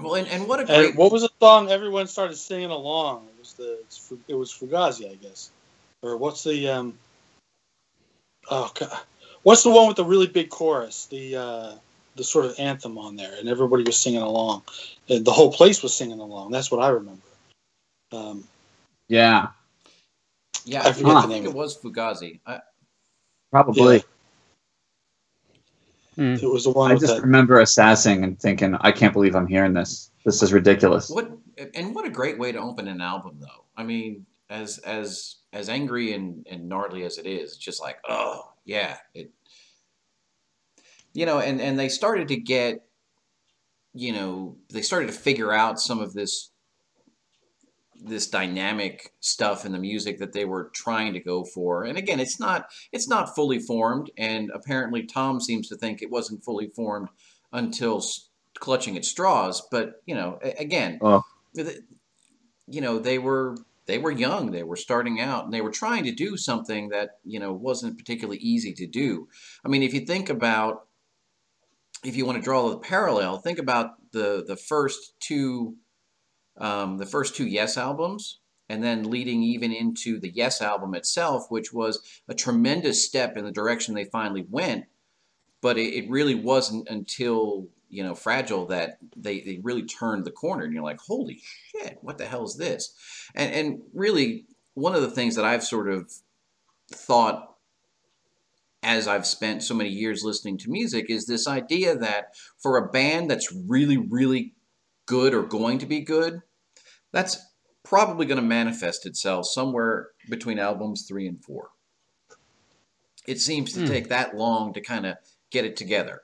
Well, 0.01 0.17
and, 0.17 0.29
and 0.29 0.47
what 0.49 0.61
a 0.61 0.65
great. 0.67 0.91
And 0.91 0.99
what 0.99 1.13
was 1.13 1.23
the 1.23 1.31
song 1.41 1.71
everyone 1.71 2.07
started 2.07 2.37
singing 2.37 2.71
along? 2.71 3.27
It 3.29 3.39
was 3.41 3.55
the 3.55 3.79
it's, 3.83 3.99
Fu- 3.99 4.21
it 4.29 4.35
was 4.35 4.53
Fugazi, 4.53 5.11
I 5.11 5.15
guess, 5.17 5.51
or 6.03 6.17
what's 6.17 6.45
the 6.45 6.69
um? 6.69 6.99
Oh 8.51 8.71
God, 8.79 8.99
what's 9.43 9.63
the 9.63 9.71
one 9.71 9.89
with 9.89 9.97
the 9.97 10.05
really 10.05 10.27
big 10.27 10.51
chorus? 10.51 11.07
The 11.07 11.37
uh, 11.37 11.73
the 12.17 12.25
sort 12.25 12.47
of 12.47 12.59
anthem 12.59 12.99
on 12.99 13.17
there, 13.17 13.35
and 13.39 13.49
everybody 13.49 13.85
was 13.85 13.99
singing 13.99 14.23
along, 14.23 14.63
and 15.09 15.25
the 15.25 15.33
whole 15.33 15.53
place 15.53 15.83
was 15.83 15.95
singing 15.95 16.21
along. 16.21 16.51
That's 16.53 16.71
what 16.71 16.83
I 16.83 16.89
remember. 16.89 17.23
Um, 18.13 18.45
Yeah, 19.09 19.49
yeah, 20.65 20.83
I 20.85 20.89
I, 20.89 20.93
forget 20.93 21.23
the 21.23 21.29
name 21.29 21.45
it 21.45 21.49
of 21.49 21.55
it. 21.55 21.59
was 21.59 21.77
Fugazi. 21.79 22.41
I, 22.47 22.61
probably. 23.53 24.05
Mm. 26.19 26.43
it 26.43 26.51
was 26.51 26.65
the 26.65 26.71
one 26.71 26.91
I 26.93 26.97
just 26.97 27.17
that. 27.17 27.23
remember 27.23 27.61
assassing 27.61 28.25
and 28.25 28.41
thinking, 28.41 28.75
"I 28.81 28.91
can't 28.91 29.13
believe 29.13 29.37
I'm 29.37 29.47
hearing 29.47 29.75
this. 29.75 30.11
This 30.25 30.43
is 30.43 30.53
ridiculous." 30.53 31.11
what 31.11 31.31
and 31.75 31.95
what 31.95 32.07
a 32.07 32.11
great 32.11 32.39
way 32.39 32.53
to 32.53 32.59
open 32.59 32.89
an 32.89 33.01
album, 33.01 33.37
though. 33.41 33.65
I 33.77 33.85
mean, 33.85 34.27
as 34.49 34.79
as 34.79 35.37
as 35.53 35.69
angry 35.69 36.13
and 36.15 36.47
and 36.51 36.69
gnarly 36.69 37.05
as 37.05 37.19
it 37.19 37.27
is, 37.27 37.53
it's 37.53 37.57
just 37.59 37.83
like, 37.83 37.99
oh 38.09 38.53
yeah, 38.65 38.97
it. 39.15 39.31
You 41.13 41.27
know, 41.27 41.41
and 41.41 41.61
and 41.61 41.79
they 41.79 41.89
started 41.89 42.29
to 42.29 42.37
get, 42.37 42.85
you 43.95 44.13
know, 44.13 44.57
they 44.71 44.83
started 44.83 45.07
to 45.07 45.13
figure 45.13 45.53
out 45.53 45.81
some 45.81 46.01
of 46.01 46.13
this 46.13 46.51
this 48.03 48.29
dynamic 48.29 49.13
stuff 49.21 49.65
in 49.65 49.73
the 49.73 49.79
music 49.79 50.19
that 50.19 50.33
they 50.33 50.45
were 50.45 50.71
trying 50.75 51.13
to 51.15 51.21
go 51.21 51.45
for. 51.45 51.85
And 51.85 51.97
again, 51.99 52.21
it's 52.21 52.39
not 52.41 52.67
it's 52.93 53.09
not 53.09 53.35
fully 53.35 53.59
formed 53.59 54.11
and 54.19 54.51
apparently 54.55 55.05
Tom 55.05 55.41
seems 55.41 55.69
to 55.69 55.77
think 55.77 56.03
it 56.03 56.11
wasn't 56.11 56.45
fully 56.45 56.69
formed 56.69 57.09
until 57.53 57.99
s- 57.99 58.29
clutching 58.59 58.97
at 58.97 59.05
straws, 59.05 59.63
but 59.71 60.03
you 60.07 60.15
know, 60.15 60.39
again, 60.59 60.99
Oh. 61.03 61.23
you 62.69 62.81
know, 62.81 62.99
they 62.99 63.19
were 63.19 63.57
they 63.87 63.99
were 63.99 64.11
young, 64.11 64.51
they 64.51 64.65
were 64.65 64.77
starting 64.77 65.21
out 65.21 65.45
and 65.45 65.53
they 65.55 65.61
were 65.61 65.71
trying 65.71 66.03
to 66.05 66.11
do 66.13 66.37
something 66.37 66.89
that, 66.89 67.19
you 67.25 67.39
know, 67.39 67.53
wasn't 67.53 67.97
particularly 67.97 68.39
easy 68.41 68.73
to 68.75 68.87
do. 68.87 69.29
I 69.65 69.69
mean, 69.69 69.83
if 69.85 69.95
you 69.95 70.01
think 70.01 70.29
about 70.29 70.87
if 72.05 72.17
you 72.17 72.27
want 72.27 72.37
to 72.39 72.43
draw 72.45 72.69
the 72.69 72.79
parallel, 72.79 73.39
think 73.39 73.59
about 73.59 73.95
the 74.13 74.45
the 74.47 74.57
first 74.57 75.19
two 75.21 75.77
um, 76.59 76.99
the 76.99 77.07
first 77.07 77.37
two 77.37 77.47
Yes 77.47 77.77
albums, 77.77 78.41
and 78.69 78.83
then 78.83 79.11
leading 79.11 79.43
even 79.43 79.73
into 79.73 80.19
the 80.19 80.31
Yes 80.31 80.61
album 80.61 80.95
itself, 80.95 81.47
which 81.51 81.73
was 81.73 82.01
a 82.29 82.35
tremendous 82.35 83.05
step 83.05 83.37
in 83.37 83.45
the 83.45 83.53
direction 83.53 83.95
they 83.95 84.05
finally 84.05 84.47
went. 84.49 84.87
But 85.61 85.79
it, 85.79 85.95
it 85.95 86.11
really 86.11 86.35
wasn't 86.35 86.89
until 86.89 87.69
you 87.89 88.03
know 88.03 88.15
Fragile 88.15 88.67
that 88.67 88.99
they, 89.17 89.41
they 89.41 89.61
really 89.63 89.85
turned 89.85 90.25
the 90.25 90.31
corner, 90.31 90.65
and 90.65 90.73
you're 90.73 90.83
like, 90.83 91.01
holy 91.01 91.41
shit, 91.73 91.99
what 92.03 92.19
the 92.19 92.27
hell 92.27 92.45
is 92.45 92.57
this? 92.57 92.95
And 93.35 93.53
and 93.55 93.83
really, 93.95 94.47
one 94.75 94.95
of 94.95 95.03
the 95.03 95.11
things 95.11 95.37
that 95.37 95.45
I've 95.45 95.65
sort 95.65 95.89
of 95.89 96.11
thought 96.93 97.57
as 98.83 99.09
I've 99.09 99.27
spent 99.27 99.63
so 99.63 99.75
many 99.75 99.91
years 99.91 100.23
listening 100.23 100.59
to 100.59 100.71
music 100.71 101.07
is 101.09 101.27
this 101.27 101.49
idea 101.49 101.97
that 101.97 102.35
for 102.59 102.77
a 102.77 102.89
band 102.89 103.29
that's 103.29 103.53
really, 103.53 103.97
really 103.97 104.55
good 105.07 105.35
or 105.35 105.43
going 105.43 105.79
to 105.79 105.87
be 105.87 106.01
good, 106.01 106.43
that's 107.13 107.39
probably 107.83 108.27
going 108.27 108.41
to 108.41 108.47
manifest 108.47 109.07
itself 109.07 109.47
somewhere 109.47 110.09
between 110.29 110.59
albums 110.59 111.07
three 111.09 111.27
and 111.27 111.43
four. 111.43 111.71
It 113.27 113.41
seems 113.41 113.73
to 113.73 113.81
Hmm. 113.81 113.87
take 113.87 114.09
that 114.09 114.37
long 114.37 114.73
to 114.75 114.81
kind 114.81 115.07
of 115.07 115.17
get 115.51 115.65
it 115.65 115.77
together. 115.77 116.23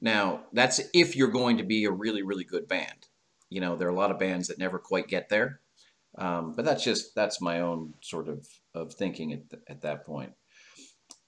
Now, 0.00 0.46
that's 0.52 0.80
if 0.92 1.14
you're 1.14 1.28
going 1.28 1.58
to 1.58 1.64
be 1.64 1.84
a 1.84 1.90
really, 1.90 2.22
really 2.22 2.44
good 2.44 2.66
band. 2.66 3.06
You 3.50 3.60
know, 3.60 3.76
there 3.76 3.86
are 3.88 3.92
a 3.92 3.96
lot 3.96 4.10
of 4.10 4.18
bands 4.18 4.48
that 4.48 4.58
never 4.58 4.78
quite 4.78 5.08
get 5.08 5.28
there. 5.28 5.60
Um, 6.16 6.52
but 6.54 6.64
that's 6.64 6.84
just 6.84 7.14
that's 7.14 7.40
my 7.40 7.60
own 7.60 7.94
sort 8.02 8.28
of 8.28 8.46
of 8.74 8.92
thinking 8.94 9.32
at, 9.32 9.50
th- 9.50 9.62
at 9.68 9.80
that 9.82 10.04
point. 10.04 10.34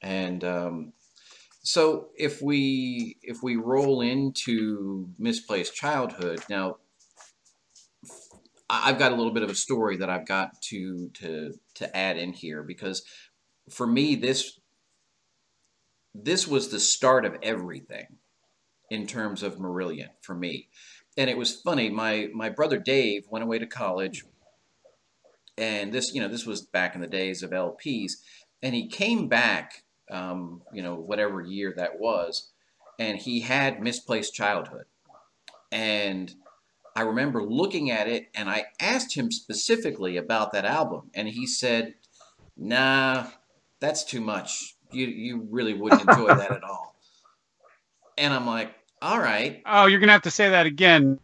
And 0.03 0.45
um, 0.45 0.93
so 1.63 2.09
if 2.19 2.43
we 2.43 3.17
if 3.23 3.43
we 3.43 3.57
roll 3.57 4.03
into 4.03 5.09
misplaced 5.19 5.75
childhood 5.75 6.45
now, 6.51 6.77
I've 8.69 8.99
got 8.99 9.13
a 9.13 9.15
little 9.15 9.33
bit 9.33 9.43
of 9.43 9.51
a 9.51 9.55
story 9.55 9.99
that 9.99 10.09
I've 10.09 10.27
got 10.27 10.61
to 10.63 11.11
to 11.15 11.55
to 11.75 11.97
add 11.97 12.17
in 12.17 12.33
here 12.33 12.63
because 12.63 13.05
for 13.71 13.87
me 13.87 14.15
this 14.15 14.59
this 16.15 16.47
was 16.47 16.69
the 16.69 16.81
start 16.81 17.25
of 17.25 17.37
everything 17.43 18.07
in 18.91 19.07
terms 19.07 19.43
of 19.43 19.59
Marillion 19.59 20.11
for 20.23 20.35
me. 20.35 20.69
And 21.17 21.29
it 21.29 21.37
was 21.37 21.61
funny. 21.61 21.91
My 21.91 22.29
my 22.33 22.49
brother 22.49 22.79
Dave 22.79 23.27
went 23.29 23.45
away 23.45 23.59
to 23.59 23.67
college, 23.67 24.25
and 25.59 25.93
this 25.93 26.15
you 26.15 26.21
know 26.21 26.29
this 26.29 26.47
was 26.47 26.63
back 26.63 26.95
in 26.95 27.01
the 27.01 27.07
days 27.07 27.43
of 27.43 27.51
LPs, 27.51 28.13
and 28.63 28.75
he 28.75 28.89
came 28.89 29.29
back, 29.29 29.85
um, 30.11 30.63
you 30.73 30.83
know 30.83 30.97
whatever 30.97 31.41
year 31.41 31.73
that 31.77 32.01
was, 32.01 32.51
and 32.99 33.19
he 33.19 33.41
had 33.41 33.81
misplaced 33.81 34.35
childhood, 34.35 34.87
and 35.71 36.35
I 36.97 37.03
remember 37.03 37.43
looking 37.43 37.91
at 37.91 38.09
it, 38.09 38.29
and 38.35 38.49
I 38.49 38.67
asked 38.81 39.15
him 39.15 39.33
specifically 39.33 40.17
about 40.17 40.53
that 40.53 40.65
album, 40.65 41.11
and 41.15 41.29
he 41.29 41.47
said, 41.47 41.95
"Nah, 42.57 43.27
that's 43.81 44.05
too 44.05 44.21
much. 44.21 44.77
You 44.93 45.07
you 45.07 45.47
really 45.51 45.75
wouldn't 45.75 46.03
enjoy 46.09 46.29
that 46.29 46.53
at 46.53 46.63
all." 46.63 46.97
And 48.17 48.33
I'm 48.33 48.47
like, 48.47 48.75
"All 49.03 49.19
right, 49.19 49.63
Oh, 49.67 49.87
you're 49.87 50.01
gonna 50.01 50.13
have 50.13 50.23
to 50.23 50.31
say 50.31 50.51
that 50.51 50.67
again. 50.67 51.19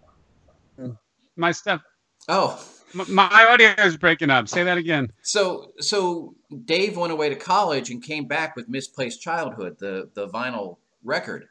Hmm. 0.77 0.93
My 1.37 1.53
stuff, 1.53 1.83
oh." 2.29 2.63
my 3.09 3.47
audio 3.49 3.73
is 3.79 3.97
breaking 3.97 4.31
up. 4.31 4.49
Say 4.49 4.65
that 4.65 4.77
again. 4.79 5.13
So 5.23 5.73
so 5.79 6.35
Dave 6.65 6.97
went 6.97 7.13
away 7.13 7.29
to 7.29 7.37
college 7.37 7.91
and 7.91 8.03
came 8.03 8.27
back 8.27 8.57
with 8.57 8.69
Misplaced 8.69 9.21
Childhood, 9.21 9.77
the 9.79 10.11
the 10.15 10.27
vinyl 10.29 10.79
record, 11.05 11.47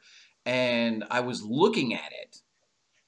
and 0.46 1.06
I 1.10 1.22
was 1.22 1.42
looking 1.42 1.94
at 1.94 2.12
it, 2.12 2.42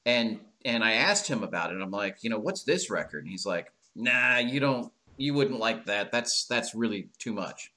and 0.05 0.39
and 0.65 0.83
I 0.83 0.93
asked 0.93 1.27
him 1.27 1.43
about 1.43 1.73
it. 1.73 1.81
I'm 1.81 1.91
like, 1.91 2.17
you 2.23 2.29
know, 2.29 2.39
what's 2.39 2.63
this 2.63 2.89
record? 2.89 3.23
And 3.23 3.31
he's 3.31 3.45
like, 3.45 3.71
Nah, 3.95 4.37
you 4.37 4.59
don't, 4.59 4.91
you 5.17 5.33
wouldn't 5.33 5.59
like 5.59 5.85
that. 5.85 6.11
That's 6.11 6.45
that's 6.45 6.73
really 6.75 7.09
too 7.19 7.33
much. 7.33 7.71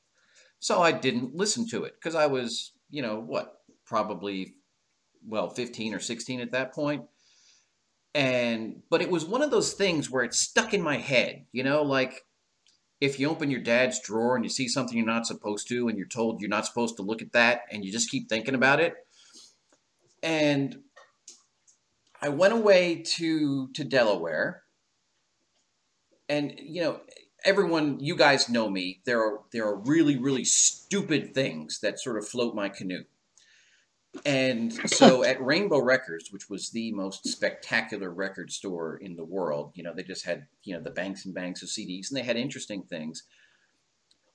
So 0.60 0.80
I 0.82 0.92
didn't 0.92 1.34
listen 1.34 1.68
to 1.70 1.84
it 1.84 1.94
because 1.94 2.14
I 2.14 2.26
was, 2.26 2.72
you 2.90 3.02
know, 3.02 3.20
what, 3.20 3.60
probably, 3.84 4.54
well, 5.26 5.50
15 5.50 5.94
or 5.94 6.00
16 6.00 6.40
at 6.40 6.52
that 6.52 6.72
point. 6.72 7.04
and 8.14 8.82
but 8.90 9.02
it 9.02 9.10
was 9.10 9.24
one 9.24 9.42
of 9.42 9.50
those 9.50 9.72
things 9.72 10.10
where 10.10 10.22
it 10.24 10.34
stuck 10.34 10.72
in 10.72 10.82
my 10.82 10.96
head 10.98 11.44
you 11.52 11.62
know 11.64 11.82
like 11.82 12.24
if 13.00 13.18
you 13.18 13.28
open 13.28 13.50
your 13.50 13.60
dad's 13.60 14.00
drawer 14.00 14.36
and 14.36 14.44
you 14.44 14.50
see 14.50 14.68
something 14.68 14.96
you're 14.96 15.06
not 15.06 15.26
supposed 15.26 15.68
to 15.68 15.88
and 15.88 15.98
you're 15.98 16.06
told 16.06 16.40
you're 16.40 16.48
not 16.50 16.66
supposed 16.66 16.96
to 16.96 17.02
look 17.02 17.22
at 17.22 17.32
that 17.32 17.62
and 17.70 17.84
you 17.84 17.90
just 17.92 18.10
keep 18.10 18.28
thinking 18.28 18.54
about 18.54 18.80
it 18.80 18.94
and 20.22 20.78
i 22.24 22.28
went 22.28 22.52
away 22.52 22.96
to 23.02 23.68
to 23.68 23.84
delaware 23.84 24.62
and 26.28 26.54
you 26.58 26.82
know 26.82 27.00
everyone 27.44 28.00
you 28.00 28.16
guys 28.16 28.48
know 28.48 28.68
me 28.68 29.00
there 29.04 29.20
are 29.20 29.40
there 29.52 29.64
are 29.66 29.76
really 29.76 30.16
really 30.18 30.44
stupid 30.44 31.34
things 31.34 31.78
that 31.80 32.00
sort 32.00 32.16
of 32.16 32.26
float 32.26 32.54
my 32.54 32.68
canoe 32.68 33.04
and 34.24 34.72
so 34.90 35.24
at 35.24 35.44
Rainbow 35.44 35.80
Records, 35.80 36.32
which 36.32 36.48
was 36.48 36.70
the 36.70 36.92
most 36.92 37.26
spectacular 37.26 38.10
record 38.10 38.52
store 38.52 38.96
in 38.96 39.16
the 39.16 39.24
world, 39.24 39.72
you 39.74 39.82
know, 39.82 39.92
they 39.94 40.02
just 40.02 40.24
had, 40.24 40.46
you 40.62 40.74
know, 40.74 40.80
the 40.80 40.90
banks 40.90 41.24
and 41.24 41.34
banks 41.34 41.62
of 41.62 41.68
CDs 41.68 42.10
and 42.10 42.16
they 42.16 42.22
had 42.22 42.36
interesting 42.36 42.82
things. 42.82 43.24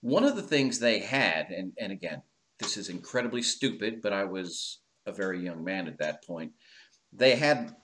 One 0.01 0.23
of 0.23 0.35
the 0.35 0.41
things 0.41 0.79
they 0.79 0.99
had, 0.99 1.49
and, 1.49 1.73
and 1.77 1.91
again, 1.91 2.21
this 2.59 2.77
is 2.77 2.89
incredibly 2.89 3.41
stupid, 3.41 4.01
but 4.01 4.13
I 4.13 4.25
was 4.25 4.79
a 5.05 5.11
very 5.11 5.43
young 5.43 5.63
man 5.63 5.87
at 5.87 5.99
that 5.99 6.25
point. 6.25 6.53
They 7.11 7.35
had 7.35 7.75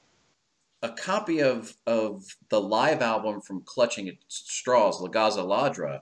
a 0.81 0.89
copy 0.89 1.41
of, 1.41 1.75
of 1.87 2.23
the 2.49 2.61
live 2.61 3.01
album 3.01 3.41
from 3.41 3.63
Clutching 3.63 4.07
at 4.07 4.15
Straws, 4.27 5.01
La 5.01 5.07
Gazza 5.07 5.41
Ladra, 5.41 6.01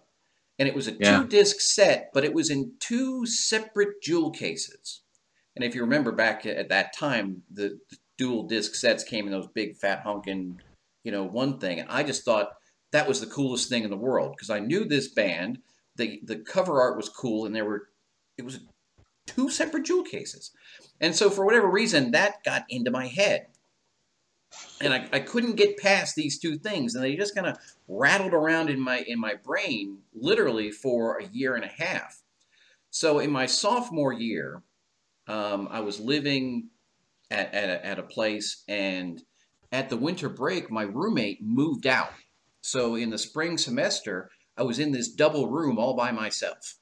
and 0.60 0.68
it 0.68 0.76
was 0.76 0.88
a 0.88 0.94
Yeah. 0.94 1.22
two 1.22 1.28
disc 1.28 1.60
set, 1.62 2.12
but 2.14 2.24
it 2.24 2.34
was 2.34 2.50
in 2.50 2.74
two 2.80 3.26
separate 3.26 4.02
jewel 4.02 4.32
cases. 4.32 5.02
And 5.56 5.64
if 5.64 5.76
you 5.76 5.82
remember 5.82 6.12
back 6.12 6.46
at 6.46 6.70
that 6.70 6.94
time, 6.94 7.44
the, 7.52 7.80
the 7.90 7.98
dual 8.18 8.44
disc 8.44 8.76
sets 8.76 9.04
came 9.04 9.26
in 9.26 9.32
those 9.32 9.48
big 9.48 9.78
fat 9.78 10.02
honking, 10.02 10.62
you 11.04 11.12
know, 11.12 11.24
one 11.24 11.60
thing. 11.60 11.80
And 11.80 11.90
I 11.90 12.04
just 12.04 12.24
thought 12.26 12.54
that 12.92 13.08
was 13.08 13.20
the 13.20 13.28
coolest 13.28 13.70
thing 13.70 13.84
in 13.84 13.90
the 13.90 13.98
world 13.98 14.34
because 14.36 14.50
I 14.50 14.60
knew 14.60 14.86
this 14.86 15.08
band. 15.10 15.60
The 15.96 16.22
the 16.24 16.38
cover 16.38 16.82
art 16.82 16.98
was 16.98 17.10
cool, 17.10 17.46
and 17.46 17.56
there 17.56 17.66
were 17.66 17.90
it 18.38 18.44
was 18.44 18.60
two 19.26 19.50
separate 19.50 19.86
jewel 19.86 20.04
cases. 20.04 20.52
And 21.00 21.16
so 21.16 21.30
for 21.30 21.46
whatever 21.46 21.70
reason, 21.70 22.12
that 22.12 22.44
got 22.44 22.66
into 22.70 22.92
my 22.92 23.08
head. 23.08 23.48
and 24.82 24.94
I, 24.94 25.08
I 25.12 25.20
couldn't 25.20 25.56
get 25.56 25.78
past 25.78 26.16
these 26.16 26.40
two 26.40 26.58
things, 26.58 26.96
and 26.96 27.04
they 27.04 27.16
just 27.16 27.36
kind 27.36 27.48
of 27.48 27.58
rattled 27.88 28.34
around 28.34 28.70
in 28.70 28.80
my 28.80 29.04
in 29.08 29.20
my 29.20 29.36
brain 29.36 30.00
literally 30.14 30.72
for 30.72 31.18
a 31.18 31.26
year 31.28 31.56
and 31.56 31.64
a 31.64 31.84
half. 31.84 32.22
So 32.90 33.20
in 33.20 33.32
my 33.32 33.46
sophomore 33.46 34.14
year, 34.14 34.62
um, 35.28 35.68
I 35.72 35.80
was 35.80 36.00
living 36.00 36.70
at, 37.32 37.54
at, 37.54 37.70
a, 37.70 37.86
at 37.86 38.00
a 38.00 38.04
place, 38.04 38.64
and 38.68 39.24
at 39.72 39.90
the 39.90 39.98
winter 39.98 40.30
break, 40.30 40.70
my 40.70 40.84
roommate 40.84 41.42
moved 41.42 41.88
out. 41.88 42.14
So 42.62 42.96
in 42.96 43.10
the 43.10 43.18
spring 43.18 43.58
semester, 43.58 44.30
I 44.58 44.64
was 44.64 44.78
in 44.78 44.92
this 44.92 45.10
double 45.12 45.50
room 45.50 45.80
all 45.80 45.96
by 45.96 46.12
myself. 46.12 46.76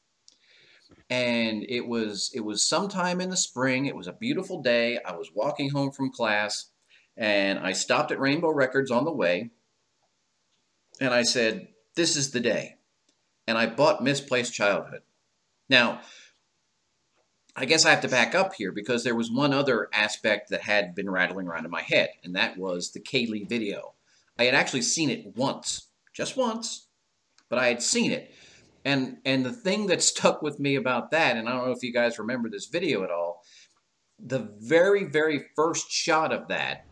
And 1.11 1.65
it 1.67 1.85
was 1.87 2.31
it 2.33 2.39
was 2.39 2.65
sometime 2.65 3.19
in 3.19 3.29
the 3.29 3.35
spring. 3.35 3.85
It 3.85 3.97
was 3.97 4.07
a 4.07 4.13
beautiful 4.13 4.61
day. 4.61 4.97
I 5.05 5.13
was 5.13 5.29
walking 5.35 5.69
home 5.71 5.91
from 5.91 6.09
class, 6.09 6.71
and 7.17 7.59
I 7.59 7.73
stopped 7.73 8.11
at 8.11 8.19
Rainbow 8.19 8.49
Records 8.49 8.89
on 8.89 9.03
the 9.03 9.11
way. 9.11 9.51
And 11.01 11.13
I 11.13 11.23
said, 11.23 11.67
"This 11.95 12.15
is 12.15 12.31
the 12.31 12.39
day," 12.39 12.77
and 13.45 13.57
I 13.57 13.65
bought 13.65 14.01
Misplaced 14.01 14.53
Childhood. 14.53 15.01
Now, 15.67 15.99
I 17.57 17.65
guess 17.65 17.85
I 17.85 17.89
have 17.89 18.01
to 18.01 18.07
back 18.07 18.33
up 18.33 18.53
here 18.53 18.71
because 18.71 19.03
there 19.03 19.15
was 19.15 19.29
one 19.29 19.53
other 19.53 19.89
aspect 19.93 20.49
that 20.51 20.61
had 20.61 20.95
been 20.95 21.09
rattling 21.09 21.47
around 21.47 21.65
in 21.65 21.71
my 21.71 21.81
head, 21.81 22.11
and 22.23 22.33
that 22.37 22.57
was 22.57 22.91
the 22.91 23.01
Kayleigh 23.01 23.49
video. 23.49 23.95
I 24.39 24.45
had 24.45 24.55
actually 24.55 24.83
seen 24.83 25.09
it 25.09 25.35
once, 25.35 25.89
just 26.13 26.37
once, 26.37 26.87
but 27.49 27.59
I 27.59 27.67
had 27.67 27.83
seen 27.83 28.13
it. 28.13 28.33
And 28.83 29.17
and 29.25 29.45
the 29.45 29.53
thing 29.53 29.87
that 29.87 30.01
stuck 30.01 30.41
with 30.41 30.59
me 30.59 30.75
about 30.75 31.11
that, 31.11 31.37
and 31.37 31.47
I 31.47 31.53
don't 31.53 31.65
know 31.65 31.71
if 31.71 31.83
you 31.83 31.93
guys 31.93 32.19
remember 32.19 32.49
this 32.49 32.67
video 32.67 33.03
at 33.03 33.11
all, 33.11 33.43
the 34.19 34.51
very, 34.59 35.03
very 35.03 35.45
first 35.55 35.91
shot 35.91 36.31
of 36.31 36.47
that 36.47 36.85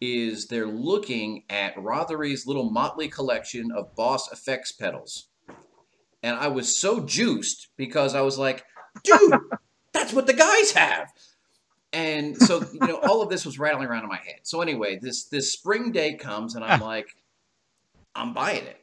is 0.00 0.46
they're 0.46 0.66
looking 0.66 1.44
at 1.48 1.76
Rothery's 1.76 2.46
little 2.46 2.70
motley 2.70 3.08
collection 3.08 3.70
of 3.70 3.94
Boss 3.94 4.32
effects 4.32 4.72
pedals. 4.72 5.28
And 6.22 6.36
I 6.36 6.48
was 6.48 6.76
so 6.76 7.00
juiced 7.00 7.68
because 7.76 8.14
I 8.14 8.20
was 8.22 8.38
like, 8.38 8.64
dude, 9.04 9.34
that's 9.92 10.12
what 10.12 10.26
the 10.26 10.32
guys 10.32 10.72
have. 10.72 11.08
And 11.92 12.36
so, 12.36 12.64
you 12.72 12.86
know, 12.86 12.96
all 12.96 13.22
of 13.22 13.28
this 13.28 13.44
was 13.44 13.58
rattling 13.58 13.86
around 13.86 14.04
in 14.04 14.08
my 14.08 14.16
head. 14.16 14.40
So 14.44 14.60
anyway, 14.60 14.98
this 15.00 15.26
this 15.26 15.52
spring 15.52 15.92
day 15.92 16.14
comes 16.14 16.54
and 16.54 16.64
I'm 16.64 16.82
ah. 16.82 16.86
like, 16.86 17.08
I'm 18.14 18.32
buying 18.32 18.64
it. 18.64 18.81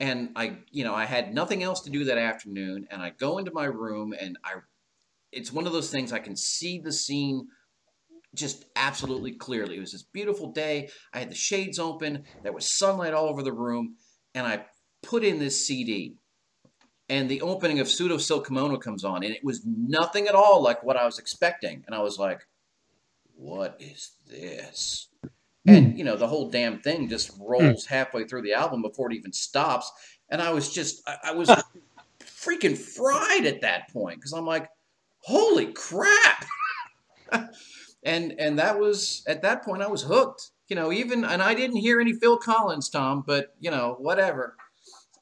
And 0.00 0.30
I, 0.34 0.58
you 0.70 0.84
know, 0.84 0.94
I 0.94 1.04
had 1.04 1.34
nothing 1.34 1.62
else 1.62 1.80
to 1.82 1.90
do 1.90 2.04
that 2.04 2.18
afternoon 2.18 2.86
and 2.90 3.00
I 3.00 3.10
go 3.10 3.38
into 3.38 3.52
my 3.52 3.66
room 3.66 4.14
and 4.18 4.36
I 4.44 4.54
it's 5.32 5.52
one 5.52 5.66
of 5.66 5.72
those 5.72 5.90
things 5.90 6.12
I 6.12 6.20
can 6.20 6.36
see 6.36 6.78
the 6.78 6.92
scene 6.92 7.48
just 8.34 8.66
absolutely 8.76 9.32
clearly. 9.32 9.76
It 9.76 9.80
was 9.80 9.92
this 9.92 10.02
beautiful 10.02 10.52
day. 10.52 10.90
I 11.12 11.18
had 11.18 11.30
the 11.30 11.36
shades 11.36 11.78
open. 11.78 12.24
There 12.42 12.52
was 12.52 12.70
sunlight 12.70 13.14
all 13.14 13.28
over 13.28 13.42
the 13.42 13.52
room 13.52 13.96
and 14.34 14.46
I 14.46 14.66
put 15.02 15.24
in 15.24 15.38
this 15.38 15.66
CD 15.66 16.16
and 17.08 17.28
the 17.28 17.42
opening 17.42 17.80
of 17.80 17.88
Pseudo 17.88 18.16
Silk 18.16 18.46
Kimono 18.48 18.78
comes 18.78 19.04
on, 19.04 19.22
and 19.22 19.34
it 19.34 19.44
was 19.44 19.64
nothing 19.66 20.26
at 20.26 20.34
all 20.34 20.62
like 20.62 20.82
what 20.82 20.96
I 20.96 21.04
was 21.04 21.18
expecting. 21.18 21.84
And 21.86 21.94
I 21.94 22.00
was 22.00 22.18
like, 22.18 22.46
what 23.36 23.76
is 23.78 24.12
this? 24.26 25.08
Hmm. 25.66 25.74
And, 25.74 25.98
you 25.98 26.04
know, 26.04 26.16
the 26.16 26.28
whole 26.28 26.50
damn 26.50 26.80
thing 26.80 27.08
just 27.08 27.36
hmm. 27.36 27.42
rolls 27.42 27.86
halfway 27.86 28.24
through 28.24 28.42
the 28.42 28.54
album 28.54 28.82
before 28.82 29.10
it 29.10 29.16
even 29.16 29.32
stops. 29.32 29.90
And 30.30 30.40
I 30.40 30.52
was 30.52 30.72
just, 30.72 31.02
I, 31.06 31.30
I 31.30 31.32
was 31.32 31.50
freaking 32.20 32.76
fried 32.76 33.46
at 33.46 33.62
that 33.62 33.90
point 33.92 34.18
because 34.18 34.32
I'm 34.32 34.46
like, 34.46 34.68
holy 35.20 35.72
crap. 35.72 36.44
and 38.04 38.34
and 38.38 38.58
that 38.58 38.78
was 38.78 39.24
at 39.26 39.42
that 39.42 39.64
point 39.64 39.82
I 39.82 39.88
was 39.88 40.02
hooked. 40.02 40.50
You 40.68 40.76
know, 40.76 40.92
even 40.92 41.24
and 41.24 41.42
I 41.42 41.54
didn't 41.54 41.76
hear 41.76 42.00
any 42.00 42.12
Phil 42.14 42.38
Collins, 42.38 42.88
Tom, 42.88 43.24
but 43.26 43.54
you 43.60 43.70
know, 43.70 43.96
whatever. 43.98 44.56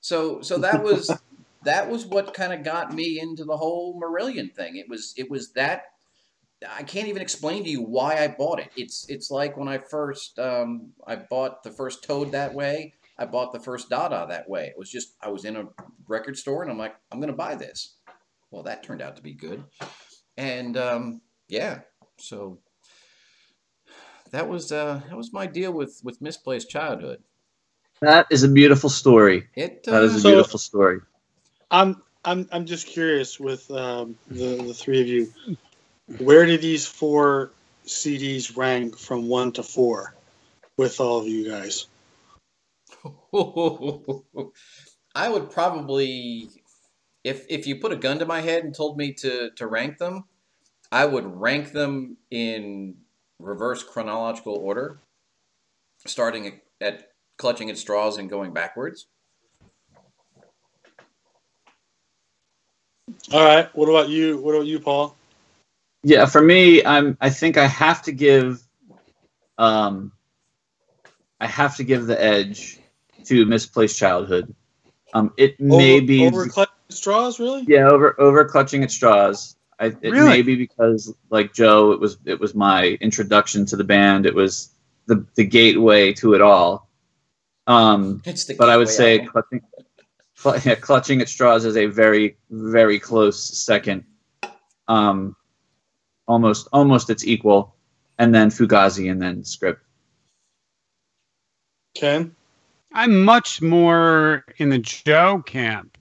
So 0.00 0.40
so 0.40 0.58
that 0.58 0.82
was 0.82 1.10
that 1.64 1.90
was 1.90 2.06
what 2.06 2.34
kind 2.34 2.52
of 2.52 2.64
got 2.64 2.92
me 2.92 3.20
into 3.20 3.44
the 3.44 3.56
whole 3.56 4.00
Marillion 4.00 4.54
thing. 4.54 4.76
It 4.76 4.88
was 4.88 5.14
it 5.16 5.30
was 5.30 5.52
that 5.52 5.84
I 6.68 6.82
can't 6.82 7.08
even 7.08 7.22
explain 7.22 7.64
to 7.64 7.70
you 7.70 7.82
why 7.82 8.22
I 8.22 8.28
bought 8.28 8.60
it. 8.60 8.70
It's 8.76 9.08
it's 9.08 9.30
like 9.30 9.56
when 9.56 9.68
I 9.68 9.78
first 9.78 10.38
um, 10.38 10.92
I 11.06 11.16
bought 11.16 11.62
the 11.62 11.70
first 11.70 12.04
Toad 12.04 12.32
that 12.32 12.54
way. 12.54 12.94
I 13.18 13.26
bought 13.26 13.52
the 13.52 13.60
first 13.60 13.88
Dada 13.90 14.26
that 14.28 14.48
way. 14.48 14.66
It 14.66 14.78
was 14.78 14.90
just 14.90 15.14
I 15.22 15.28
was 15.28 15.44
in 15.44 15.56
a 15.56 15.64
record 16.08 16.36
store 16.36 16.62
and 16.62 16.70
I'm 16.70 16.78
like 16.78 16.94
I'm 17.10 17.20
gonna 17.20 17.32
buy 17.32 17.54
this. 17.54 17.94
Well, 18.50 18.62
that 18.64 18.82
turned 18.82 19.00
out 19.02 19.16
to 19.16 19.22
be 19.22 19.32
good, 19.32 19.64
and 20.36 20.76
um, 20.76 21.20
yeah, 21.48 21.80
so 22.18 22.58
that 24.30 24.48
was 24.48 24.72
uh, 24.72 25.00
that 25.08 25.16
was 25.16 25.32
my 25.32 25.46
deal 25.46 25.72
with 25.72 26.00
with 26.04 26.20
misplaced 26.20 26.68
childhood. 26.70 27.22
That 28.00 28.26
is 28.30 28.42
a 28.42 28.48
beautiful 28.48 28.90
story. 28.90 29.48
It 29.54 29.84
uh, 29.88 29.92
That 29.92 30.02
is 30.04 30.16
a 30.16 30.20
So- 30.20 30.30
beautiful 30.30 30.58
story. 30.58 31.00
I'm 31.70 32.02
I'm 32.24 32.46
I'm 32.52 32.66
just 32.66 32.86
curious 32.86 33.40
with 33.40 33.70
um, 33.70 34.16
the 34.28 34.56
the 34.56 34.74
three 34.74 35.00
of 35.00 35.06
you. 35.08 35.32
Where 36.06 36.46
do 36.46 36.58
these 36.58 36.86
four 36.86 37.50
CDs 37.86 38.56
rank 38.56 38.98
from 38.98 39.28
one 39.28 39.52
to 39.52 39.62
four 39.62 40.14
with 40.76 41.00
all 41.00 41.20
of 41.20 41.28
you 41.28 41.48
guys? 41.50 41.86
I 45.14 45.28
would 45.28 45.50
probably, 45.50 46.50
if 47.24 47.46
if 47.48 47.66
you 47.66 47.76
put 47.80 47.92
a 47.92 47.96
gun 47.96 48.18
to 48.18 48.26
my 48.26 48.40
head 48.40 48.64
and 48.64 48.74
told 48.74 48.96
me 48.96 49.12
to 49.14 49.50
to 49.56 49.66
rank 49.66 49.98
them, 49.98 50.24
I 50.90 51.06
would 51.06 51.26
rank 51.26 51.72
them 51.72 52.16
in 52.30 52.96
reverse 53.38 53.82
chronological 53.82 54.54
order, 54.56 55.00
starting 56.06 56.46
at, 56.46 56.54
at 56.80 57.12
clutching 57.38 57.70
at 57.70 57.78
straws 57.78 58.18
and 58.18 58.30
going 58.30 58.52
backwards. 58.52 59.06
All 63.32 63.44
right. 63.44 63.74
What 63.74 63.88
about 63.88 64.08
you? 64.08 64.38
What 64.38 64.54
about 64.54 64.66
you, 64.66 64.80
Paul? 64.80 65.16
Yeah, 66.02 66.26
for 66.26 66.42
me, 66.42 66.84
I'm. 66.84 67.16
I 67.20 67.30
think 67.30 67.56
I 67.56 67.66
have 67.66 68.02
to 68.02 68.12
give. 68.12 68.62
Um, 69.58 70.12
I 71.40 71.46
have 71.46 71.76
to 71.76 71.84
give 71.84 72.06
the 72.06 72.22
edge 72.22 72.78
to 73.24 73.46
misplaced 73.46 73.98
childhood. 73.98 74.54
Um, 75.14 75.32
it 75.36 75.60
may 75.60 76.00
be 76.00 76.26
over 76.26 76.46
clutch 76.46 76.70
straws, 76.88 77.38
really? 77.38 77.64
yeah 77.66 77.88
over 77.88 78.18
over 78.20 78.44
clutching 78.44 78.82
at 78.82 78.90
straws. 78.90 79.56
I, 79.78 79.86
it 79.86 80.10
Really? 80.10 80.28
may 80.28 80.42
be 80.42 80.56
because 80.56 81.12
like 81.30 81.52
Joe, 81.52 81.92
it 81.92 82.00
was 82.00 82.18
it 82.24 82.38
was 82.40 82.54
my 82.54 82.98
introduction 83.00 83.66
to 83.66 83.76
the 83.76 83.84
band. 83.84 84.26
It 84.26 84.34
was 84.34 84.70
the 85.06 85.26
the 85.34 85.44
gateway 85.44 86.12
to 86.14 86.34
it 86.34 86.40
all. 86.40 86.88
Um, 87.66 88.22
It's 88.24 88.44
the 88.44 88.54
but 88.54 88.70
I 88.70 88.76
would 88.76 88.88
say 88.88 89.18
album. 89.18 89.32
clutching, 89.32 89.60
cl- 90.36 90.58
yeah, 90.64 90.74
clutching 90.76 91.20
at 91.20 91.28
straws 91.28 91.64
is 91.64 91.76
a 91.76 91.86
very 91.86 92.36
very 92.50 92.98
close 92.98 93.42
second. 93.42 94.04
Um, 94.88 95.36
almost 96.26 96.68
almost 96.72 97.10
its 97.10 97.26
equal, 97.26 97.74
and 98.18 98.34
then 98.34 98.50
Fugazi, 98.50 99.10
and 99.10 99.20
then 99.20 99.44
Script. 99.44 99.82
Ken? 101.94 102.34
I'm 102.92 103.24
much 103.24 103.62
more 103.62 104.44
in 104.58 104.68
the 104.68 104.78
Joe 104.78 105.42
camp. 105.44 105.96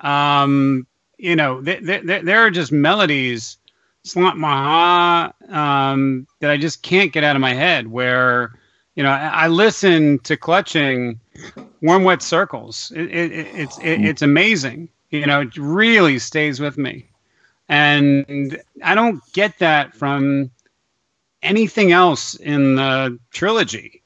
Um, 0.00 0.86
you 1.18 1.36
know, 1.36 1.62
th- 1.62 1.84
th- 1.84 2.06
th- 2.06 2.24
there 2.24 2.40
are 2.40 2.50
just 2.50 2.72
melodies, 2.72 3.58
Slàinte 4.04 4.36
Mhath, 4.36 5.52
um, 5.52 6.26
that 6.40 6.50
I 6.50 6.56
just 6.56 6.82
can't 6.82 7.12
get 7.12 7.22
out 7.22 7.36
of 7.36 7.42
my 7.42 7.54
head. 7.54 7.86
Where, 7.86 8.58
you 8.96 9.02
know, 9.02 9.10
I, 9.10 9.44
I 9.44 9.48
listen 9.48 10.18
to 10.20 10.36
Clutching, 10.36 11.20
Warm 11.82 12.04
Wet 12.04 12.22
Circles. 12.22 12.92
It, 12.94 13.04
it, 13.10 13.32
it, 13.32 13.46
it's 13.54 13.78
it, 13.78 14.04
it's 14.04 14.22
amazing. 14.22 14.88
You 15.10 15.26
know, 15.26 15.42
it 15.42 15.56
really 15.56 16.18
stays 16.18 16.58
with 16.58 16.78
me, 16.78 17.06
and 17.72 18.62
I 18.84 18.94
don't 18.94 19.22
get 19.32 19.58
that 19.60 19.94
from 19.94 20.50
anything 21.42 21.90
else 21.90 22.34
in 22.34 22.74
the 22.74 23.18
trilogy. 23.30 24.02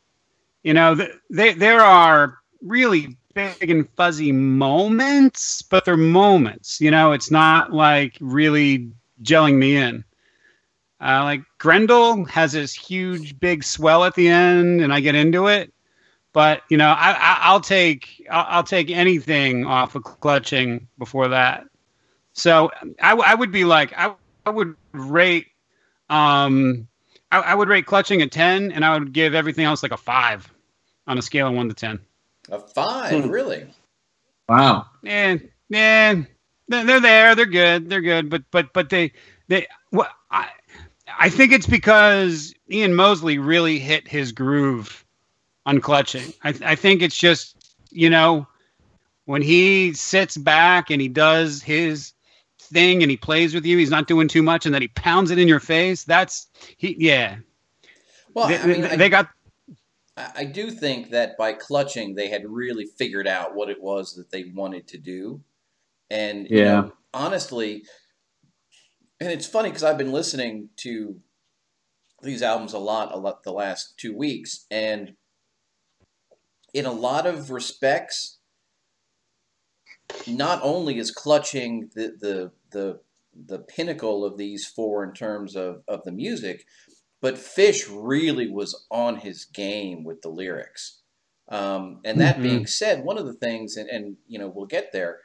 You 0.63 0.73
know 0.75 0.95
th- 0.95 1.11
they, 1.31 1.53
there 1.53 1.81
are 1.81 2.39
really 2.63 3.17
big 3.35 3.69
and 3.69 3.89
fuzzy 3.97 4.31
moments 4.31 5.63
but 5.63 5.85
they're 5.85 5.97
moments. 5.97 6.81
You 6.81 6.93
know 6.93 7.11
it's 7.11 7.33
not 7.33 7.73
like 7.73 8.17
really 8.21 8.89
gelling 9.25 9.57
me 9.57 9.77
in. 9.77 10.05
Uh, 11.01 11.25
like 11.25 11.43
grendel 11.59 12.25
has 12.27 12.53
this 12.53 12.73
huge 12.73 13.39
big 13.41 13.65
swell 13.65 14.05
at 14.05 14.15
the 14.15 14.29
end 14.29 14.81
and 14.81 14.95
i 14.95 15.01
get 15.01 15.17
into 15.17 15.49
it. 15.49 15.73
But 16.33 16.63
you 16.69 16.77
know 16.77 16.91
I, 16.91 17.11
I, 17.11 17.39
i'll 17.43 17.61
take 17.61 18.25
I'll, 18.31 18.47
I'll 18.49 18.65
take 18.65 18.91
anything 18.91 19.67
off 19.67 19.97
of 19.97 20.05
clutching 20.05 20.87
before 20.99 21.27
that 21.29 21.65
so 22.37 22.71
I, 23.03 23.15
I 23.15 23.35
would 23.35 23.53
be 23.53 23.65
like 23.65 23.93
I, 23.97 24.15
I 24.47 24.51
would 24.51 24.77
rate 24.93 25.49
um 26.11 26.89
I, 27.33 27.41
I 27.41 27.55
would 27.55 27.69
rate 27.69 27.87
clutching 27.87 28.23
a 28.23 28.29
10 28.29 28.73
and 28.73 28.85
i 28.85 28.97
would 28.97 29.13
give 29.13 29.35
everything 29.35 29.65
else 29.65 29.83
like 29.83 29.93
a 29.93 29.99
5 29.99 30.53
on 31.09 31.19
a 31.19 31.23
scale 31.23 31.49
of 31.49 31.55
1 31.55 31.69
to 31.69 31.75
10 31.75 32.01
a 32.51 32.61
five, 32.61 33.25
Hmm. 33.25 33.29
really. 33.29 33.67
Wow. 34.49 34.87
yeah, 35.03 35.37
yeah, 35.69 36.15
they're, 36.69 36.85
they're 36.85 37.01
there. 37.01 37.35
They're 37.35 37.47
good. 37.47 37.89
They're 37.91 38.01
good. 38.01 38.31
But 38.31 38.45
but 38.53 38.73
but 38.73 38.91
they 38.91 39.13
they 39.49 39.67
what 39.91 40.11
I 40.31 40.49
I 41.19 41.29
think 41.31 41.53
it's 41.53 41.67
because 41.67 42.55
Ian 42.71 42.95
Mosley 42.95 43.39
really 43.39 43.79
hit 43.79 44.07
his 44.07 44.33
groove 44.33 45.05
on 45.65 45.81
clutching. 45.81 46.33
I, 46.45 46.55
I 46.65 46.75
think 46.77 47.03
it's 47.03 47.17
just 47.17 47.57
you 47.91 48.11
know 48.11 48.47
when 49.25 49.43
he 49.43 49.93
sits 49.95 50.37
back 50.37 50.91
and 50.91 51.01
he 51.01 51.09
does 51.09 51.63
his 51.63 52.13
thing 52.67 53.03
and 53.03 53.11
he 53.11 53.17
plays 53.17 53.55
with 53.55 53.65
you, 53.67 53.79
he's 53.79 53.91
not 53.91 54.07
doing 54.07 54.29
too 54.29 54.43
much, 54.43 54.67
and 54.67 54.75
then 54.75 54.83
he 54.83 54.89
pounds 54.89 55.31
it 55.31 55.39
in 55.39 55.49
your 55.49 55.61
face. 55.61 56.05
That's 56.05 56.49
he, 56.77 56.97
yeah. 56.99 57.37
Well, 58.35 58.49
they, 58.49 58.59
I 58.59 58.67
mean, 58.67 58.83
they 58.99 59.07
I, 59.07 59.09
got 59.09 59.29
I 60.17 60.31
I 60.37 60.45
do 60.45 60.71
think 60.71 61.11
that 61.11 61.37
by 61.37 61.53
clutching, 61.53 62.15
they 62.15 62.29
had 62.29 62.45
really 62.47 62.87
figured 62.87 63.27
out 63.29 63.55
what 63.55 63.71
it 63.71 63.81
was 63.83 64.15
that 64.15 64.31
they 64.31 64.45
wanted 64.55 64.89
to 64.89 64.99
do, 64.99 65.41
and 66.11 66.47
you 66.47 66.57
Yeah. 66.57 66.65
know, 66.65 66.93
honestly, 67.15 67.85
and 69.21 69.31
it's 69.31 69.47
funny 69.47 69.71
because 69.71 69.85
I've 69.85 69.99
been 69.99 70.13
listening 70.13 70.71
to 70.79 71.21
these 72.23 72.43
albums 72.43 72.73
a 72.73 72.79
lot, 72.79 73.13
a 73.13 73.19
lot 73.19 73.43
the 73.43 73.53
last 73.53 73.99
two 73.99 74.17
weeks, 74.17 74.67
and 74.71 75.15
in 76.75 76.87
a 76.87 76.93
lot 76.93 77.27
of 77.27 77.51
respects, 77.51 78.36
not 80.27 80.61
only 80.63 80.99
is 80.99 81.11
clutching 81.11 81.91
the 81.95 82.17
the 82.21 82.53
the 82.71 83.01
the 83.49 83.59
pinnacle 83.61 84.25
of 84.25 84.39
these 84.39 84.67
four 84.67 85.05
in 85.05 85.13
terms 85.13 85.57
of, 85.57 85.83
of 85.89 86.03
the 86.05 86.13
music, 86.13 86.65
but 87.21 87.39
Fish 87.39 87.89
really 87.89 88.51
was 88.51 88.87
on 88.91 89.17
his 89.19 89.45
game 89.45 90.05
with 90.05 90.23
the 90.23 90.31
lyrics. 90.31 91.03
Um, 91.49 92.01
and 92.05 92.21
that 92.21 92.39
Mhm. 92.39 92.43
being 92.43 92.67
said, 92.67 93.05
one 93.05 93.19
of 93.19 93.27
the 93.27 93.35
things, 93.35 93.77
and, 93.77 93.89
and 93.91 94.17
you 94.27 94.39
know, 94.39 94.49
we'll 94.49 94.67
get 94.67 94.93
there, 94.93 95.21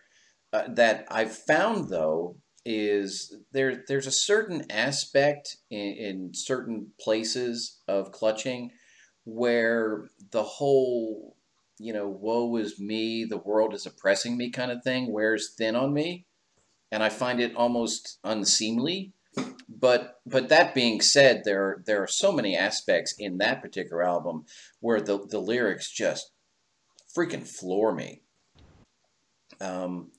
uh, 0.54 0.68
that 0.74 1.06
I've 1.10 1.36
found 1.36 1.90
though 1.90 2.38
is 2.66 3.36
there 3.52 3.84
there's 3.88 4.08
a 4.08 4.12
certain 4.12 4.70
aspect 4.72 5.58
in, 5.72 5.94
in 5.94 6.32
certain 6.34 6.92
places 7.00 7.82
of 7.88 8.12
clutching 8.12 8.72
where 9.26 10.10
the 10.32 10.44
whole 10.44 11.38
you 11.82 11.94
know 11.94 12.08
woe 12.08 12.56
is 12.58 12.80
me 12.80 13.26
the 13.26 13.38
world 13.38 13.74
is 13.74 13.86
oppressing 13.86 14.38
me 14.38 14.50
kind 14.50 14.72
of 14.72 14.84
thing 14.84 15.12
wears 15.12 15.54
thin 15.58 15.76
on 15.76 15.94
me 15.94 16.26
and 16.92 17.02
i 17.02 17.10
find 17.10 17.40
it 17.40 17.56
almost 17.56 18.20
unseemly. 18.24 19.14
But 19.70 20.20
but 20.26 20.50
that 20.50 20.76
being 20.76 21.00
said 21.00 21.44
there 21.46 21.82
there 21.86 22.04
are 22.04 22.08
so 22.08 22.32
many 22.32 22.58
aspects 22.58 23.16
in 23.18 23.38
that 23.38 23.62
particular 23.62 24.04
album 24.04 24.46
where 24.82 25.00
the 25.00 25.26
the 25.26 25.40
lyrics 25.40 25.90
just 25.90 26.32
freaking 27.18 27.48
floor 27.48 27.94
me. 27.94 28.22
Um 29.62 30.12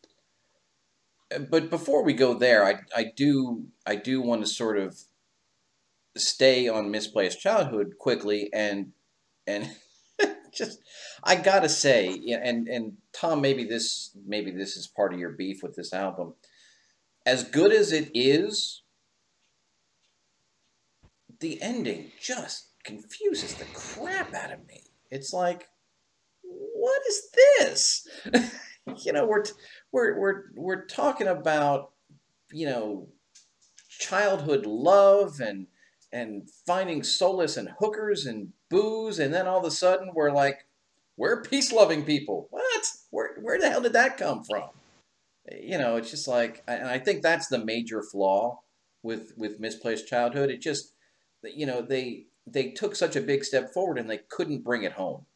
but 1.51 1.71
before 1.71 2.05
we 2.05 2.13
go 2.13 2.35
there 2.35 2.65
i 2.65 2.81
i 2.95 3.05
do 3.17 3.67
i 3.87 3.97
do 3.97 4.21
want 4.21 4.43
to 4.43 4.47
sort 4.47 4.79
of 4.79 4.99
stay 6.15 6.69
on 6.69 6.91
misplaced 6.91 7.41
childhood 7.41 7.95
quickly 7.99 8.51
and 8.53 8.93
and 9.47 9.71
just 10.55 10.81
I 11.25 11.37
gotta 11.37 11.69
say, 11.69 12.21
and 12.43 12.69
and 12.69 12.97
Tom, 13.13 13.41
maybe 13.41 13.65
this 13.65 14.17
maybe 14.27 14.51
this 14.51 14.77
is 14.77 14.87
part 14.87 15.15
of 15.15 15.21
your 15.21 15.31
beef 15.31 15.63
with 15.63 15.75
this 15.75 15.93
album. 15.93 16.35
As 17.25 17.45
good 17.45 17.73
as 17.73 17.93
it 17.93 18.11
is, 18.15 18.83
the 21.41 21.61
ending 21.63 22.13
just 22.21 22.69
confuses 22.85 23.55
the 23.55 23.65
crap 23.75 24.35
out 24.35 24.53
of 24.53 24.67
me. 24.67 24.83
It's 25.11 25.33
like, 25.33 25.69
what 26.43 27.01
is 27.09 27.29
this? 27.35 28.09
you 29.05 29.13
know, 29.13 29.27
we're 29.27 29.45
we're 29.93 30.19
we're 30.19 30.43
we're 30.55 30.85
talking 30.87 31.29
about 31.29 31.93
you 32.51 32.67
know 32.67 33.09
childhood 33.89 34.67
love 34.67 35.41
and 35.41 35.67
and 36.13 36.49
finding 36.67 37.03
solace 37.03 37.57
in 37.57 37.69
hookers 37.79 38.27
and 38.27 38.53
booze, 38.71 39.19
and 39.19 39.33
then 39.33 39.47
all 39.47 39.59
of 39.61 39.65
a 39.65 39.71
sudden 39.71 40.11
we're 40.15 40.31
like, 40.33 40.67
we're 41.17 41.43
peace 41.43 41.73
loving 41.73 42.05
people. 42.05 42.49
What? 42.51 42.85
Where 43.11 43.37
where 43.41 43.59
the 43.59 43.71
hell 43.71 43.81
did 43.83 43.93
that 43.95 44.17
come 44.19 44.45
from? 44.45 44.71
You 45.61 45.79
know, 45.79 45.97
it's 45.97 46.11
just 46.11 46.29
like, 46.29 46.63
and 46.69 46.87
I 46.89 46.99
think 46.99 47.23
that's 47.23 47.49
the 47.49 47.65
major 47.65 48.03
flaw 48.03 48.61
with 49.03 49.33
with 49.37 49.61
misplaced 49.61 50.07
childhood. 50.09 50.51
It 50.51 50.61
just, 50.61 50.93
you 51.43 51.67
know, 51.67 51.83
they 51.83 52.27
they 52.47 52.71
took 52.71 52.97
such 52.97 53.17
a 53.17 53.21
big 53.21 53.45
step 53.45 53.73
forward 53.73 53.99
and 53.99 54.09
they 54.09 54.21
couldn't 54.29 54.65
bring 54.65 54.83
it 54.85 54.93
home. 54.93 55.27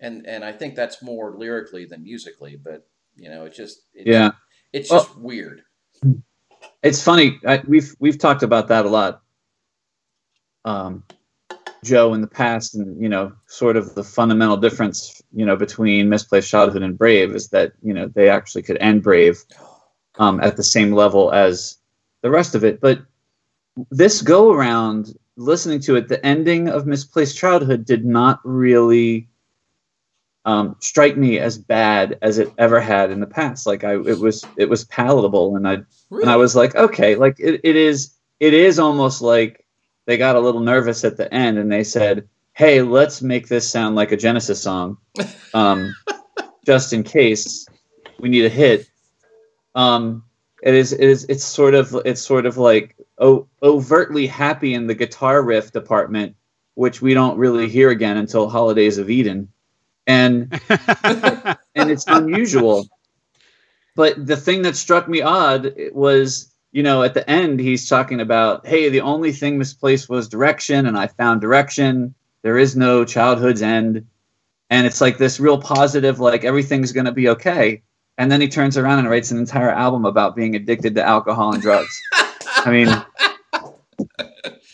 And 0.00 0.26
and 0.26 0.44
I 0.44 0.52
think 0.52 0.74
that's 0.74 1.02
more 1.02 1.36
lyrically 1.36 1.84
than 1.86 2.02
musically, 2.02 2.56
but 2.56 2.86
you 3.16 3.30
know, 3.30 3.44
it's 3.46 3.56
just 3.56 3.82
it's, 3.94 4.06
Yeah. 4.06 4.30
it's 4.72 4.90
Well- 4.90 5.04
just 5.04 5.18
weird. 5.18 5.62
It's 6.82 7.02
funny. 7.02 7.38
I, 7.46 7.62
we've 7.66 7.94
we've 7.98 8.18
talked 8.18 8.42
about 8.42 8.68
that 8.68 8.84
a 8.84 8.88
lot, 8.88 9.22
um, 10.66 11.02
Joe, 11.84 12.12
in 12.14 12.20
the 12.20 12.26
past, 12.26 12.74
and 12.74 13.00
you 13.00 13.08
know, 13.08 13.32
sort 13.46 13.76
of 13.76 13.94
the 13.94 14.04
fundamental 14.04 14.56
difference, 14.56 15.22
you 15.32 15.46
know, 15.46 15.56
between 15.56 16.08
misplaced 16.08 16.50
childhood 16.50 16.82
and 16.82 16.98
Brave 16.98 17.34
is 17.34 17.48
that 17.48 17.72
you 17.82 17.94
know 17.94 18.08
they 18.08 18.28
actually 18.28 18.62
could 18.62 18.76
end 18.78 19.02
Brave 19.02 19.42
um, 20.18 20.40
at 20.40 20.56
the 20.56 20.64
same 20.64 20.92
level 20.92 21.32
as 21.32 21.78
the 22.22 22.30
rest 22.30 22.54
of 22.54 22.64
it. 22.64 22.80
But 22.80 23.02
this 23.90 24.22
go 24.22 24.52
around, 24.52 25.16
listening 25.36 25.80
to 25.80 25.96
it, 25.96 26.08
the 26.08 26.24
ending 26.26 26.68
of 26.68 26.86
Misplaced 26.86 27.36
Childhood 27.36 27.84
did 27.84 28.04
not 28.04 28.40
really 28.42 29.28
um, 30.44 30.76
strike 30.80 31.16
me 31.16 31.38
as 31.38 31.58
bad 31.58 32.18
as 32.22 32.38
it 32.38 32.52
ever 32.58 32.80
had 32.80 33.10
in 33.10 33.20
the 33.20 33.26
past. 33.26 33.66
Like 33.66 33.84
I, 33.84 33.94
it 33.94 34.18
was, 34.18 34.44
it 34.56 34.68
was 34.68 34.84
palatable, 34.84 35.56
and 35.56 35.68
I, 35.68 35.78
and 36.10 36.30
I 36.30 36.36
was 36.36 36.56
like, 36.56 36.74
okay, 36.74 37.14
like 37.14 37.38
it, 37.38 37.60
it 37.62 37.76
is, 37.76 38.14
it 38.40 38.54
is 38.54 38.78
almost 38.78 39.22
like 39.22 39.65
they 40.06 40.16
got 40.16 40.36
a 40.36 40.40
little 40.40 40.60
nervous 40.60 41.04
at 41.04 41.16
the 41.16 41.32
end, 41.32 41.58
and 41.58 41.70
they 41.70 41.84
said, 41.84 42.28
hey, 42.54 42.80
let's 42.80 43.20
make 43.20 43.48
this 43.48 43.68
sound 43.68 43.96
like 43.96 44.12
a 44.12 44.16
Genesis 44.16 44.62
song, 44.62 44.96
um, 45.52 45.94
just 46.64 46.92
in 46.92 47.02
case 47.02 47.66
we 48.18 48.30
need 48.30 48.46
a 48.46 48.48
hit. 48.48 48.88
Um, 49.74 50.24
it 50.62 50.74
is, 50.74 50.92
it 50.92 51.00
is, 51.00 51.26
it's 51.28 51.44
sort 51.44 51.74
of, 51.74 51.94
it's 52.06 52.22
sort 52.22 52.46
of 52.46 52.56
like 52.56 52.96
o- 53.18 53.46
overtly 53.62 54.26
happy 54.26 54.72
in 54.72 54.86
the 54.86 54.94
guitar 54.94 55.42
riff 55.42 55.70
department, 55.70 56.34
which 56.74 57.02
we 57.02 57.12
don't 57.12 57.36
really 57.36 57.68
hear 57.68 57.90
again 57.90 58.16
until 58.16 58.48
Holidays 58.48 58.96
of 58.96 59.10
Eden, 59.10 59.48
and 60.06 60.58
and 61.74 61.90
it's 61.90 62.06
unusual. 62.06 62.88
But 63.96 64.26
the 64.26 64.36
thing 64.36 64.62
that 64.62 64.76
struck 64.76 65.08
me 65.08 65.22
odd 65.22 65.74
was, 65.92 66.52
you 66.76 66.82
know, 66.82 67.02
at 67.02 67.14
the 67.14 67.28
end 67.28 67.58
he's 67.58 67.88
talking 67.88 68.20
about, 68.20 68.66
hey, 68.66 68.90
the 68.90 69.00
only 69.00 69.32
thing 69.32 69.56
misplaced 69.56 70.10
was 70.10 70.28
direction, 70.28 70.84
and 70.84 70.98
I 70.98 71.06
found 71.06 71.40
direction. 71.40 72.14
There 72.42 72.58
is 72.58 72.76
no 72.76 73.02
childhood's 73.02 73.62
end, 73.62 74.06
and 74.68 74.86
it's 74.86 75.00
like 75.00 75.16
this 75.16 75.40
real 75.40 75.56
positive, 75.58 76.20
like 76.20 76.44
everything's 76.44 76.92
gonna 76.92 77.12
be 77.12 77.30
okay. 77.30 77.82
And 78.18 78.30
then 78.30 78.42
he 78.42 78.48
turns 78.48 78.76
around 78.76 78.98
and 78.98 79.08
writes 79.08 79.30
an 79.30 79.38
entire 79.38 79.70
album 79.70 80.04
about 80.04 80.36
being 80.36 80.54
addicted 80.54 80.94
to 80.96 81.02
alcohol 81.02 81.54
and 81.54 81.62
drugs. 81.62 81.98
I 82.58 82.70
mean, 82.70 82.88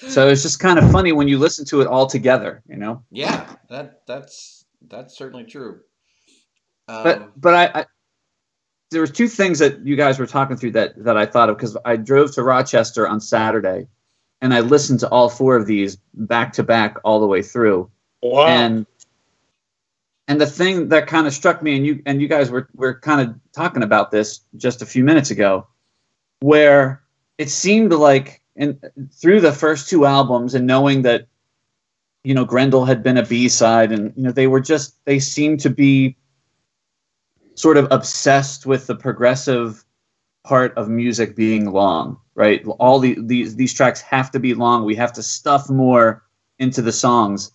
so 0.09 0.29
it's 0.29 0.43
just 0.43 0.59
kind 0.59 0.81
of 0.81 0.91
funny 0.91 1.13
when 1.13 1.29
you 1.29 1.39
listen 1.39 1.65
to 1.67 1.83
it 1.83 1.87
all 1.87 2.09
together, 2.09 2.65
you 2.69 2.79
know. 2.79 3.05
Yeah, 3.13 3.47
that 3.71 4.03
that's 4.09 4.65
that's 4.89 5.17
certainly 5.17 5.45
true. 5.45 5.83
Um, 6.89 7.05
but 7.05 7.41
but 7.41 7.55
I, 7.55 7.81
I 7.83 7.87
there 8.93 9.01
was 9.01 9.11
two 9.11 9.29
things 9.29 9.59
that 9.59 9.85
you 9.85 9.97
guys 9.97 10.19
were 10.19 10.27
talking 10.27 10.57
through 10.57 10.73
that 10.73 11.03
that 11.05 11.17
I 11.17 11.27
thought 11.27 11.49
of 11.51 11.57
because 11.57 11.77
I 11.85 11.97
drove 11.97 12.33
to 12.35 12.43
Rochester 12.43 13.09
on 13.09 13.21
Saturday, 13.21 13.89
and 14.41 14.55
I 14.55 14.61
listened 14.61 15.01
to 15.01 15.09
all 15.09 15.29
four 15.29 15.57
of 15.57 15.67
these 15.67 15.97
back 16.15 16.53
to 16.55 16.63
back 16.63 16.99
all 17.05 17.21
the 17.21 17.27
way 17.27 17.43
through, 17.43 17.91
Wow. 18.23 18.47
and 18.47 18.87
and 20.29 20.41
the 20.41 20.47
thing 20.47 20.89
that 20.91 21.07
kind 21.09 21.27
of 21.27 21.33
struck 21.33 21.63
me, 21.63 21.77
and 21.77 21.85
you 21.85 22.03
and 22.07 22.23
you 22.23 22.29
guys 22.29 22.51
were 22.51 22.69
were 22.75 22.95
kind 23.01 23.21
of 23.29 23.35
talking 23.53 23.83
about 23.83 24.11
this 24.11 24.41
just 24.57 24.83
a 24.83 24.87
few 24.87 25.03
minutes 25.03 25.31
ago, 25.31 25.67
where 26.41 27.03
it 27.39 27.51
seemed 27.51 27.93
like 27.93 28.41
in 28.55 28.79
through 29.13 29.41
the 29.41 29.53
first 29.53 29.89
two 29.89 30.07
albums, 30.07 30.55
and 30.55 30.67
knowing 30.67 31.03
that 31.03 31.27
you 32.25 32.35
know 32.35 32.45
Grendel 32.45 32.85
had 32.85 33.03
been 33.03 33.17
a 33.17 33.25
B 33.27 33.49
side, 33.49 33.91
and 33.91 34.13
you 34.17 34.23
know 34.23 34.33
they 34.33 34.47
were 34.47 34.61
just 34.61 34.97
they 35.05 35.19
seemed 35.19 35.61
to 35.61 35.71
be 35.71 36.17
sort 37.55 37.77
of 37.77 37.89
obsessed 37.91 38.67
with 38.67 38.87
the 38.87 38.95
progressive 38.95 39.85
part 40.45 40.77
of 40.77 40.89
music 40.89 41.37
being 41.37 41.71
long, 41.71 42.19
right? 42.35 42.65
All 42.79 42.99
the, 42.99 43.17
these 43.21 43.57
these 43.57 43.73
tracks 43.73 44.01
have 44.03 44.31
to 44.33 44.41
be 44.41 44.55
long. 44.55 44.85
We 44.85 44.95
have 44.97 45.13
to 45.15 45.23
stuff 45.23 45.71
more 45.71 46.23
into 46.59 46.83
the 46.83 46.93
songs, 46.93 47.53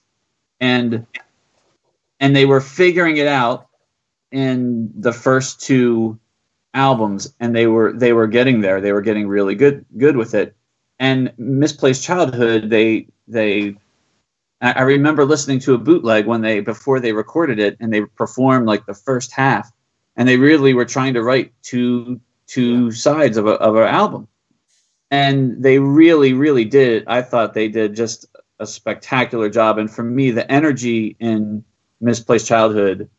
and 0.60 1.06
and 2.20 2.36
they 2.36 2.46
were 2.46 2.62
figuring 2.62 3.18
it 3.18 3.28
out 3.28 3.68
in 4.32 4.92
the 4.96 5.14
first 5.14 5.62
two 5.62 6.20
albums, 6.74 7.34
and 7.40 7.56
they 7.56 7.68
were 7.68 7.94
they 7.94 8.14
were 8.14 8.28
getting 8.28 8.62
there. 8.62 8.82
They 8.82 8.94
were 8.94 9.02
getting 9.02 9.28
really 9.28 9.56
good 9.56 9.86
good 9.98 10.18
with 10.18 10.34
it. 10.34 10.56
And 11.00 11.32
misplaced 11.38 12.04
childhood, 12.04 12.70
they 12.70 13.08
they 13.28 13.76
I 14.60 14.82
remember 14.82 15.24
listening 15.24 15.60
to 15.60 15.76
a 15.76 15.78
bootleg 15.78 16.26
when 16.26 16.42
they 16.42 16.62
before 16.62 17.00
they 17.00 17.14
recorded 17.14 17.60
it 17.60 17.78
and 17.80 17.94
they 17.94 18.02
performed 18.02 18.66
like 18.66 18.88
the 18.88 18.96
first 18.96 19.32
half 19.32 19.72
and 20.18 20.28
they 20.28 20.38
really 20.38 20.74
were 20.74 20.86
trying 20.86 21.14
to 21.14 21.24
write 21.24 21.54
two 21.62 22.20
two 22.48 22.92
sides 22.92 23.38
of 23.38 23.48
a 23.48 23.52
of 23.52 23.76
an 23.76 23.84
album. 23.84 24.28
And 25.10 25.64
they 25.64 25.80
really 25.80 26.34
really 26.34 26.66
did 26.66 27.06
I 27.08 27.22
thought 27.22 27.54
they 27.54 27.70
did 27.70 27.96
just 27.96 28.26
a 28.60 28.68
spectacular 28.68 29.50
job. 29.50 29.78
And 29.78 29.90
for 29.90 30.04
me, 30.04 30.32
the 30.32 30.50
energy 30.52 31.16
in 31.20 31.64
Misplaced 32.02 32.48
Childhood 32.48 33.10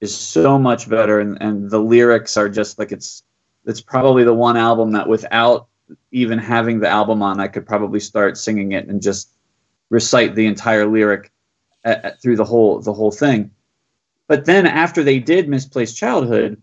is 0.00 0.16
so 0.16 0.58
much 0.58 0.88
better, 0.88 1.20
and, 1.20 1.40
and 1.40 1.70
the 1.70 1.78
lyrics 1.78 2.36
are 2.36 2.48
just 2.48 2.78
like 2.78 2.92
it's 2.92 3.22
it's 3.66 3.80
probably 3.80 4.24
the 4.24 4.34
one 4.34 4.56
album 4.56 4.92
that 4.92 5.08
without 5.08 5.68
even 6.12 6.38
having 6.38 6.80
the 6.80 6.88
album 6.88 7.22
on, 7.22 7.40
I 7.40 7.48
could 7.48 7.66
probably 7.66 8.00
start 8.00 8.38
singing 8.38 8.72
it 8.72 8.88
and 8.88 9.02
just 9.02 9.30
recite 9.90 10.34
the 10.34 10.46
entire 10.46 10.86
lyric 10.86 11.32
at, 11.84 12.04
at, 12.04 12.22
through 12.22 12.36
the 12.36 12.44
whole 12.44 12.80
the 12.80 12.92
whole 12.92 13.10
thing. 13.10 13.50
But 14.30 14.44
then 14.44 14.64
after 14.64 15.02
they 15.02 15.18
did 15.18 15.48
Misplaced 15.48 15.96
Childhood, 15.96 16.62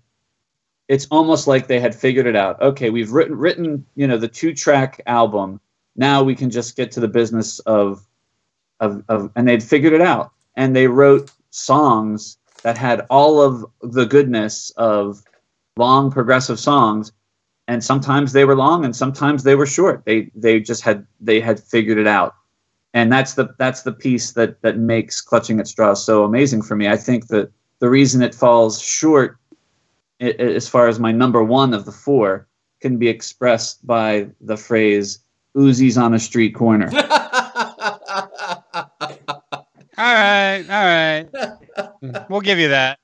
it's 0.88 1.06
almost 1.12 1.48
like 1.48 1.68
they 1.68 1.82
had 1.82 1.94
figured 1.94 2.26
it 2.26 2.36
out. 2.38 2.62
Okay, 2.62 2.90
we've 2.90 3.12
written 3.12 3.36
written 3.36 3.86
you 3.96 4.08
know 4.08 4.18
the 4.18 4.30
two 4.30 4.54
track 4.54 5.02
album. 5.06 5.60
Now 5.98 6.24
we 6.24 6.34
can 6.34 6.50
just 6.50 6.78
get 6.78 6.94
to 6.94 7.02
the 7.02 7.10
business 7.10 7.60
of 7.60 8.08
of, 8.80 9.04
of 9.10 9.32
and 9.36 9.46
they'd 9.46 9.62
figured 9.62 9.92
it 9.92 10.00
out. 10.00 10.32
And 10.56 10.74
they 10.74 10.88
wrote 10.88 11.30
songs 11.50 12.38
that 12.64 12.78
had 12.78 13.06
all 13.10 13.42
of 13.42 13.66
the 13.82 14.06
goodness 14.06 14.70
of 14.78 15.22
long 15.76 16.10
progressive 16.10 16.62
songs. 16.62 17.12
And 17.68 17.84
sometimes 17.84 18.32
they 18.32 18.46
were 18.46 18.56
long 18.56 18.86
and 18.86 18.96
sometimes 18.96 19.44
they 19.44 19.56
were 19.56 19.66
short. 19.66 20.06
They 20.06 20.32
they 20.36 20.62
just 20.62 20.84
had 20.84 21.06
they 21.20 21.42
had 21.42 21.60
figured 21.60 21.98
it 21.98 22.08
out. 22.08 22.34
And 22.94 23.12
that's 23.12 23.34
the 23.34 23.54
that's 23.58 23.82
the 23.82 23.92
piece 23.92 24.32
that 24.32 24.62
that 24.62 24.78
makes 24.78 25.20
clutching 25.20 25.60
at 25.60 25.68
straws 25.68 26.02
so 26.02 26.24
amazing 26.24 26.62
for 26.62 26.78
me. 26.78 26.88
I 26.88 26.96
think 26.96 27.28
that 27.28 27.52
the 27.80 27.90
reason 27.90 28.22
it 28.22 28.36
falls 28.36 28.82
short 28.82 29.38
as 30.20 30.68
far 30.68 30.88
as 30.88 31.00
my 31.00 31.12
number 31.12 31.44
one 31.44 31.74
of 31.74 31.86
the 31.86 31.92
four 31.92 32.48
can 32.82 32.98
be 32.98 33.08
expressed 33.08 33.86
by 33.86 34.28
the 34.42 34.58
phrase 34.58 35.20
Uzis 35.56 36.02
on 36.02 36.14
a 36.14 36.20
street 36.20 36.56
corner. 36.56 36.90
All 40.00 40.14
right 40.14 40.38
all 40.70 40.86
right. 40.86 42.30
We'll 42.30 42.42
give 42.42 42.60
you 42.60 42.70
that. 42.70 43.00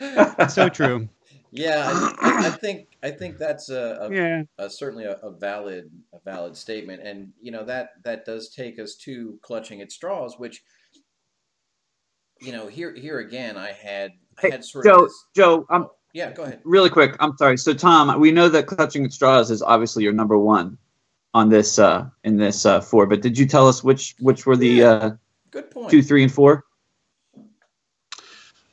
So 0.50 0.68
true. 0.68 1.08
Yeah, 1.50 1.90
I, 2.20 2.46
I, 2.46 2.50
think 2.50 2.88
I 3.02 3.10
think 3.10 3.38
that's 3.38 3.68
a, 3.70 3.98
a 4.02 4.14
yeah. 4.14 4.42
a, 4.58 4.70
certainly 4.70 5.04
a, 5.04 5.14
a, 5.14 5.30
valid 5.30 5.90
a 6.12 6.18
valid 6.24 6.56
statement, 6.56 7.02
and 7.02 7.32
you 7.40 7.50
know 7.50 7.64
that 7.64 7.94
that 8.04 8.24
does 8.24 8.50
take 8.50 8.78
us 8.78 8.94
to 8.96 9.38
clutching 9.42 9.80
at 9.80 9.90
straws, 9.90 10.38
which 10.38 10.62
you 12.40 12.52
know 12.52 12.66
here 12.66 12.94
here 12.94 13.18
again 13.18 13.56
I 13.56 13.72
had 13.72 14.12
I 14.42 14.48
had 14.48 14.64
sort 14.64 14.84
Joe, 14.84 14.94
of 14.94 15.08
this, 15.08 15.24
Joe, 15.34 15.66
I'm 15.70 15.82
oh, 15.84 15.92
yeah, 16.12 16.32
go 16.32 16.44
ahead. 16.44 16.60
Really 16.64 16.90
quick, 16.90 17.16
I'm 17.20 17.36
sorry. 17.36 17.58
So 17.58 17.74
Tom, 17.74 18.18
we 18.18 18.32
know 18.32 18.48
that 18.48 18.66
clutching 18.66 19.04
at 19.04 19.12
straws 19.12 19.50
is 19.50 19.62
obviously 19.62 20.04
your 20.04 20.12
number 20.12 20.38
one 20.38 20.78
on 21.34 21.48
this 21.48 21.78
uh 21.78 22.08
in 22.24 22.36
this 22.36 22.64
uh 22.64 22.80
four, 22.80 23.06
but 23.06 23.20
did 23.20 23.38
you 23.38 23.46
tell 23.46 23.68
us 23.68 23.84
which 23.84 24.14
which 24.18 24.46
were 24.46 24.56
the 24.56 24.68
yeah. 24.68 24.86
uh 24.86 25.10
good 25.50 25.70
point 25.70 25.90
two, 25.90 26.02
three, 26.02 26.22
and 26.22 26.32
four? 26.32 26.64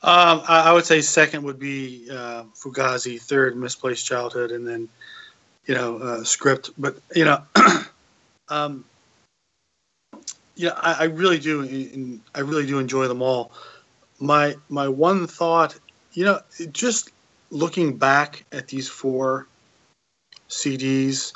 Um, 0.06 0.44
I, 0.48 0.70
I, 0.70 0.72
would 0.72 0.86
say 0.86 1.02
second 1.02 1.42
would 1.46 1.58
be 1.58 2.08
uh, 2.12 2.44
Fugazi, 2.54 3.20
third 3.20 3.58
Misplaced 3.58 4.06
Childhood, 4.06 4.52
and 4.52 4.68
then 4.68 4.88
you 5.66 5.74
know 5.74 5.98
uh, 5.98 6.24
script. 6.24 6.70
But 6.78 6.98
you 7.16 7.26
know, 7.26 7.42
um, 8.50 8.86
yeah, 10.56 10.72
I, 10.78 10.94
I, 10.94 11.04
really 11.06 11.40
do. 11.40 11.62
In, 11.62 12.22
I 12.34 12.40
really 12.40 12.66
do 12.66 12.80
enjoy 12.80 13.08
them 13.08 13.22
all. 13.22 13.52
My 14.20 14.56
my 14.70 14.88
one 14.88 15.28
thought, 15.28 15.78
you 16.14 16.26
know, 16.26 16.40
just 16.72 17.12
looking 17.52 17.98
back 17.98 18.46
at 18.52 18.68
these 18.68 18.88
four 18.88 19.48
CDs, 20.50 21.34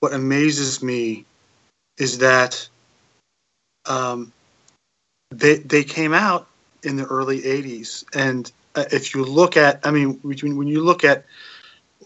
what 0.00 0.12
amazes 0.12 0.82
me 0.82 1.24
is 1.98 2.18
that 2.18 2.68
um, 3.86 4.32
they 5.30 5.56
they 5.56 5.84
came 5.84 6.12
out 6.12 6.48
in 6.82 6.96
the 6.96 7.04
early 7.04 7.40
80s. 7.40 8.04
And 8.14 8.50
uh, 8.74 8.84
if 8.92 9.14
you 9.14 9.24
look 9.24 9.56
at, 9.56 9.80
I 9.84 9.90
mean, 9.90 10.18
when 10.22 10.68
you 10.68 10.82
look 10.82 11.04
at 11.04 11.24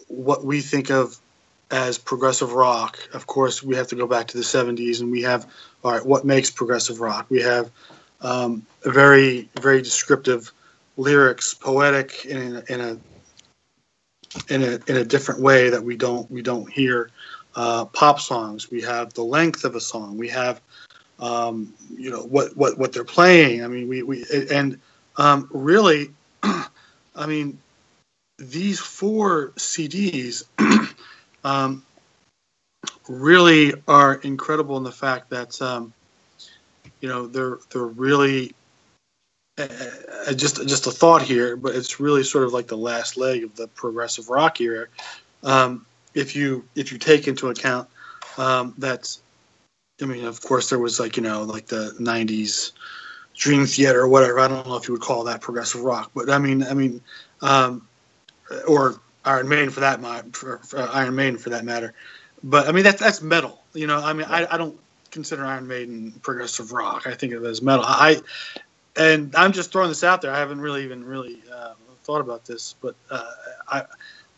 what 0.09 0.45
we 0.45 0.61
think 0.61 0.91
of 0.91 1.19
as 1.75 1.99
progressive 1.99 2.53
rock, 2.53 3.01
of 3.15 3.27
course, 3.27 3.61
we 3.61 3.75
have 3.75 3.89
to 3.89 3.97
go 3.97 4.07
back 4.07 4.29
to 4.29 4.37
the 4.37 4.45
70s 4.45 5.01
and 5.01 5.11
we 5.11 5.23
have, 5.23 5.45
all 5.83 5.91
right, 5.91 6.07
what 6.07 6.25
makes 6.25 6.49
progressive 6.49 7.01
rock? 7.01 7.27
We 7.31 7.43
have 7.43 7.69
um, 8.21 8.65
very, 8.85 9.49
very 9.61 9.83
descriptive 9.83 10.53
lyrics, 10.97 11.53
poetic 11.53 12.27
in 12.27 12.57
a, 12.57 12.73
in 12.73 12.81
a 12.81 12.99
in 14.49 14.63
a 14.63 14.79
in 14.87 14.97
a 14.99 15.05
different 15.05 15.41
way 15.41 15.69
that 15.69 15.83
we 15.83 15.97
don't 15.97 16.31
we 16.31 16.43
don't 16.43 16.71
hear 16.71 17.11
uh, 17.57 17.87
pop 17.87 18.21
songs. 18.21 18.71
We 18.71 18.81
have 18.83 19.13
the 19.15 19.25
length 19.25 19.65
of 19.65 19.75
a 19.75 19.81
song. 19.81 20.17
We 20.17 20.29
have 20.29 20.61
um, 21.19 21.75
you 21.97 22.11
know 22.11 22.23
what 22.23 22.57
what 22.57 22.79
what 22.79 22.93
they're 22.93 23.03
playing. 23.03 23.65
I 23.65 23.69
mean, 23.69 23.89
we 23.89 24.05
we 24.05 24.25
and 24.49 24.79
um, 25.17 25.49
really, 25.51 26.13
I 26.43 27.27
mean, 27.27 27.59
these 28.39 28.79
four 28.79 29.51
CDs 29.57 30.45
um, 31.45 31.85
really 33.09 33.75
are 33.87 34.15
incredible 34.17 34.77
in 34.77 34.83
the 34.83 34.93
fact 34.93 35.31
that 35.31 35.61
um, 35.63 35.93
you 37.01 37.09
know 37.09 37.27
they're 37.27 37.59
they're 37.71 37.83
really 37.83 38.53
uh, 39.59 39.69
uh, 40.27 40.33
just 40.33 40.67
just 40.67 40.87
a 40.87 40.91
thought 40.91 41.23
here, 41.23 41.57
but 41.57 41.75
it's 41.75 42.01
really 42.01 42.25
sort 42.25 42.45
of 42.45 42.53
like 42.53 42.67
the 42.67 42.77
last 42.77 43.17
leg 43.17 43.45
of 43.45 43.55
the 43.57 43.69
progressive 43.69 44.29
rock 44.29 44.61
era. 44.61 44.87
Um, 45.43 45.87
if 46.15 46.35
you 46.35 46.65
if 46.75 46.91
you 46.93 46.99
take 46.99 47.29
into 47.29 47.49
account 47.49 47.89
um, 48.39 48.75
that 48.79 49.17
I 50.03 50.07
mean, 50.07 50.25
of 50.25 50.41
course, 50.41 50.71
there 50.71 50.79
was 50.79 50.99
like 50.99 51.17
you 51.17 51.23
know, 51.23 51.43
like 51.43 51.67
the 51.67 51.95
'90s 52.01 52.73
Dream 53.37 53.67
Theater 53.67 54.01
or 54.01 54.09
whatever. 54.09 54.41
I 54.41 54.49
don't 54.49 54.67
know 54.67 54.77
if 54.77 54.89
you 54.89 54.95
would 54.95 55.03
call 55.03 55.25
that 55.25 55.41
progressive 55.41 55.83
rock, 55.83 56.11
but 56.15 56.31
I 56.31 56.39
mean, 56.39 56.63
I 56.65 56.75
mean, 56.75 57.01
um, 57.43 57.87
or 58.67 59.01
Iron 59.25 59.49
Maiden 59.49 59.71
for 59.71 59.81
that 59.81 60.01
for, 60.35 60.59
for 60.59 60.81
Iron 60.93 61.15
Maiden 61.15 61.39
for 61.39 61.51
that 61.51 61.65
matter. 61.65 61.95
But 62.43 62.69
I 62.69 62.73
mean, 62.73 62.85
that's 62.85 63.01
that's 63.01 63.23
metal. 63.23 63.63
You 63.73 63.87
know, 63.87 63.99
I 63.99 64.13
mean, 64.13 64.27
I, 64.29 64.47
I 64.51 64.59
don't 64.59 64.79
consider 65.11 65.45
Iron 65.45 65.67
Maiden 65.67 66.13
progressive 66.23 66.73
rock. 66.73 67.07
I 67.07 67.15
think 67.15 67.33
of 67.33 67.45
it 67.45 67.49
as 67.49 67.63
metal. 67.63 67.85
I 67.87 68.21
and 68.97 69.35
I'm 69.35 69.53
just 69.53 69.73
throwing 69.73 69.89
this 69.89 70.05
out 70.05 70.23
there. 70.23 70.33
I 70.33 70.39
haven't 70.39 70.61
really 70.61 70.85
even 70.85 71.05
really 71.05 71.43
uh, 71.53 71.75
thought 72.03 72.21
about 72.21 72.45
this, 72.45 72.75
but 72.81 72.95
uh, 73.11 73.31
I 73.69 73.85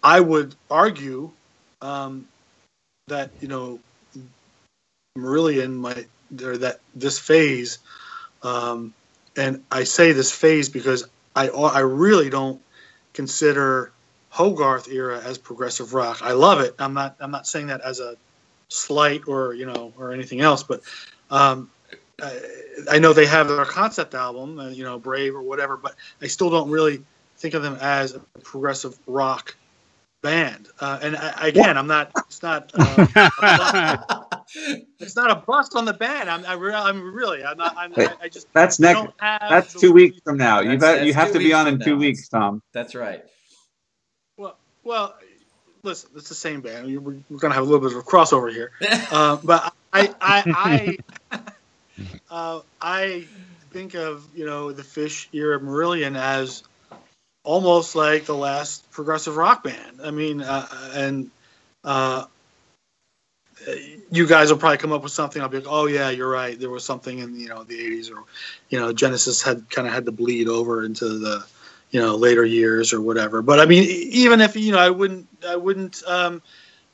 I 0.03 0.21
would 0.21 0.55
argue 0.71 1.31
um, 1.83 2.29
that 3.09 3.31
you 3.41 3.49
know 3.49 3.81
Marillion 5.19 5.75
might 5.75 6.09
or 6.43 6.57
that 6.59 6.81
this 6.95 7.19
phase, 7.19 7.79
um, 8.43 8.95
and 9.37 9.65
I 9.71 9.85
say 9.85 10.13
this 10.13 10.31
phase 10.31 10.69
because 10.69 11.09
I 11.35 11.49
I 11.49 11.81
really 11.81 12.31
don't 12.31 12.61
consider 13.13 13.93
Hogarth 14.37 14.89
era 14.89 15.19
as 15.25 15.39
progressive 15.39 15.95
rock. 15.95 16.21
I 16.21 16.33
love 16.33 16.61
it. 16.61 16.75
I'm 16.79 16.93
not 16.93 17.17
I'm 17.21 17.31
not 17.31 17.47
saying 17.47 17.69
that 17.69 17.81
as 17.81 18.01
a 18.01 18.17
slight 18.69 19.23
or 19.27 19.55
you 19.55 19.65
know 19.65 19.95
or 19.97 20.13
anything 20.13 20.43
else, 20.43 20.63
but 20.63 20.83
um, 21.31 21.71
I, 22.23 22.41
I, 22.91 22.99
know 22.99 23.15
they 23.15 23.25
have 23.25 23.49
their 23.49 23.65
concept 23.65 24.15
album, 24.15 24.59
uh, 24.59 24.69
you 24.69 24.85
know, 24.85 24.99
Brave 24.99 25.35
or 25.35 25.41
whatever, 25.41 25.79
but 25.79 25.95
I 26.21 26.27
still 26.27 26.51
don't 26.51 26.69
really 26.69 27.03
think 27.39 27.55
of 27.55 27.63
them 27.63 27.79
as 27.81 28.15
a 28.15 28.21
progressive 28.43 28.99
rock 29.07 29.57
band. 30.21 30.69
Uh, 30.81 30.99
and 31.01 31.17
I, 31.17 31.49
again, 31.49 31.79
I'm 31.79 31.87
not. 31.87 32.13
It's 32.27 32.43
not. 32.43 32.71
Uh, 32.75 34.25
it's 34.99 35.17
not 35.17 35.31
a 35.31 35.37
bust 35.37 35.75
on 35.75 35.87
the 35.87 35.95
band. 35.95 36.29
I'm. 36.29 36.45
I 36.45 36.53
re- 36.53 36.75
I'm 36.75 37.15
really. 37.15 37.43
I'm 37.43 37.57
not. 37.57 37.75
I'm, 37.75 37.95
I, 37.97 38.13
I 38.25 38.29
just. 38.29 38.53
That's 38.53 38.79
next. 38.79 39.03
That's 39.19 39.73
two 39.73 39.93
weeks 39.93 40.21
from 40.23 40.37
now. 40.37 40.61
You 40.61 40.79
bet. 40.79 41.07
You 41.07 41.15
have 41.15 41.33
to 41.33 41.39
be 41.39 41.55
on 41.55 41.69
in 41.69 41.81
two 41.81 41.97
weeks, 41.97 42.29
Tom. 42.29 42.63
That's 42.73 42.95
right. 42.95 43.25
Well, 44.87 45.17
listen. 45.83 46.11
It's 46.15 46.29
the 46.29 46.37
same 46.37 46.61
band. 46.61 46.87
We're, 46.87 47.01
we're 47.01 47.39
going 47.39 47.51
to 47.51 47.55
have 47.55 47.65
a 47.65 47.67
little 47.67 47.81
bit 47.81 47.97
of 47.97 47.99
a 47.99 48.09
crossover 48.09 48.53
here. 48.53 48.71
uh, 49.11 49.37
but 49.43 49.75
I, 49.93 50.15
I, 50.21 50.97
I, 51.31 51.39
uh, 52.31 52.61
I 52.81 53.25
think 53.73 53.95
of 53.95 54.25
you 54.33 54.47
know 54.47 54.71
the 54.71 54.85
Fish 54.85 55.29
era 55.33 55.59
Marillion 55.59 56.17
as 56.17 56.63
almost 57.43 57.97
like 57.97 58.27
the 58.27 58.37
last 58.37 58.89
progressive 58.93 59.37
rock 59.37 59.65
band. 59.65 60.01
I 60.05 60.13
mean, 60.13 60.41
uh, 60.41 60.69
and 60.95 61.33
uh, 61.83 62.27
you 64.13 64.29
guys 64.29 64.53
will 64.53 64.59
probably 64.59 64.79
come 64.79 64.93
up 64.93 65.03
with 65.03 65.11
something. 65.11 65.43
I'll 65.43 65.49
be 65.49 65.59
like, 65.59 65.67
oh 65.69 65.87
yeah, 65.87 66.11
you're 66.11 66.31
right. 66.31 66.57
There 66.59 66.71
was 66.71 66.85
something 66.85 67.19
in 67.19 67.41
you 67.41 67.49
know 67.49 67.65
the 67.65 67.77
'80s, 67.77 68.13
or 68.13 68.23
you 68.69 68.79
know, 68.79 68.93
Genesis 68.93 69.43
had 69.43 69.69
kind 69.69 69.89
of 69.89 69.93
had 69.93 70.07
to 70.07 70.13
bleed 70.13 70.47
over 70.47 70.85
into 70.85 71.19
the 71.19 71.45
you 71.91 72.01
know 72.01 72.17
later 72.17 72.45
years 72.45 72.93
or 72.93 73.01
whatever. 73.01 73.43
But 73.43 73.61
I 73.61 73.67
mean, 73.67 73.85
even 73.85 74.41
if 74.41 74.57
you 74.57 74.73
know, 74.73 74.79
I 74.79 74.91
wouldn't, 74.91 75.27
I 75.47 75.57
wouldn't. 75.57 76.03
Um, 76.07 76.43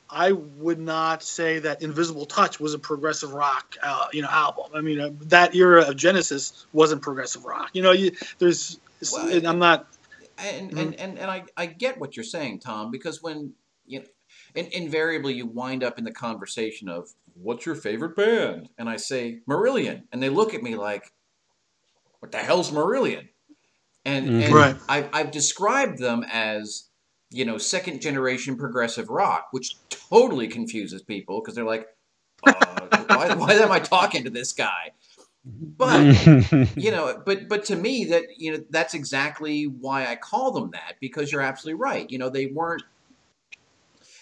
I 0.09 0.31
would 0.31 0.79
not 0.79 1.23
say 1.23 1.57
that 1.59 1.81
Invisible 1.81 2.27
Touch 2.27 2.59
was 2.59 2.75
a 2.75 2.79
progressive 2.79 3.33
rock, 3.33 3.75
uh, 3.81 4.05
you 4.13 4.21
know, 4.21 4.27
album. 4.29 4.65
I 4.75 4.81
mean, 4.81 4.99
uh, 4.99 5.09
that 5.21 5.55
era 5.55 5.89
of 5.89 5.95
Genesis 5.95 6.67
wasn't 6.71 7.01
progressive 7.01 7.45
rock. 7.45 7.71
You 7.73 7.81
know, 7.81 7.93
you, 7.93 8.11
there's, 8.37 8.79
well, 9.11 9.47
I'm 9.47 9.57
not 9.57 9.87
and, 10.37 10.69
mm-hmm. 10.69 10.77
and, 10.77 10.95
and, 10.99 11.19
and 11.19 11.31
I, 11.31 11.43
I 11.57 11.65
get 11.65 11.99
what 11.99 12.15
you're 12.15 12.23
saying, 12.23 12.59
Tom, 12.59 12.91
because 12.91 13.23
when 13.23 13.53
you 13.85 13.99
know, 13.99 14.05
and 14.55 14.67
invariably 14.67 15.33
you 15.33 15.45
wind 15.45 15.83
up 15.83 15.97
in 15.97 16.03
the 16.03 16.11
conversation 16.11 16.89
of 16.89 17.09
what's 17.41 17.65
your 17.65 17.75
favorite 17.75 18.15
band 18.15 18.69
and 18.77 18.87
i 18.87 18.95
say 18.95 19.39
marillion 19.49 20.03
and 20.11 20.21
they 20.21 20.29
look 20.29 20.53
at 20.53 20.61
me 20.61 20.75
like 20.75 21.11
what 22.19 22.31
the 22.31 22.37
hell's 22.37 22.71
marillion 22.71 23.27
and, 24.05 24.27
Mhm. 24.27 24.43
and 24.43 24.53
Right. 24.53 24.77
I've, 24.89 25.09
I've 25.13 25.31
described 25.31 25.99
them 25.99 26.25
as 26.31 26.89
you 27.33 27.45
know 27.45 27.57
second 27.57 28.01
generation 28.01 28.55
progressive 28.57 29.09
rock 29.09 29.47
which 29.51 29.75
totally 29.89 30.47
confuses 30.47 31.01
people 31.01 31.41
because 31.41 31.55
they're 31.55 31.65
like 31.65 31.87
uh, 32.43 32.53
why, 33.07 33.33
why 33.33 33.53
am 33.53 33.71
i 33.71 33.79
talking 33.79 34.23
to 34.23 34.29
this 34.29 34.53
guy 34.53 34.91
but 35.43 36.03
you 36.77 36.91
know 36.91 37.21
but 37.25 37.49
but 37.49 37.65
to 37.65 37.75
me 37.75 38.05
that 38.05 38.23
you 38.37 38.51
know 38.51 38.63
that's 38.69 38.93
exactly 38.93 39.63
why 39.63 40.05
i 40.05 40.15
call 40.15 40.51
them 40.51 40.69
that 40.71 40.95
because 41.01 41.31
you're 41.31 41.41
absolutely 41.41 41.81
right 41.81 42.11
you 42.11 42.19
know 42.19 42.29
they 42.29 42.45
weren't 42.45 42.83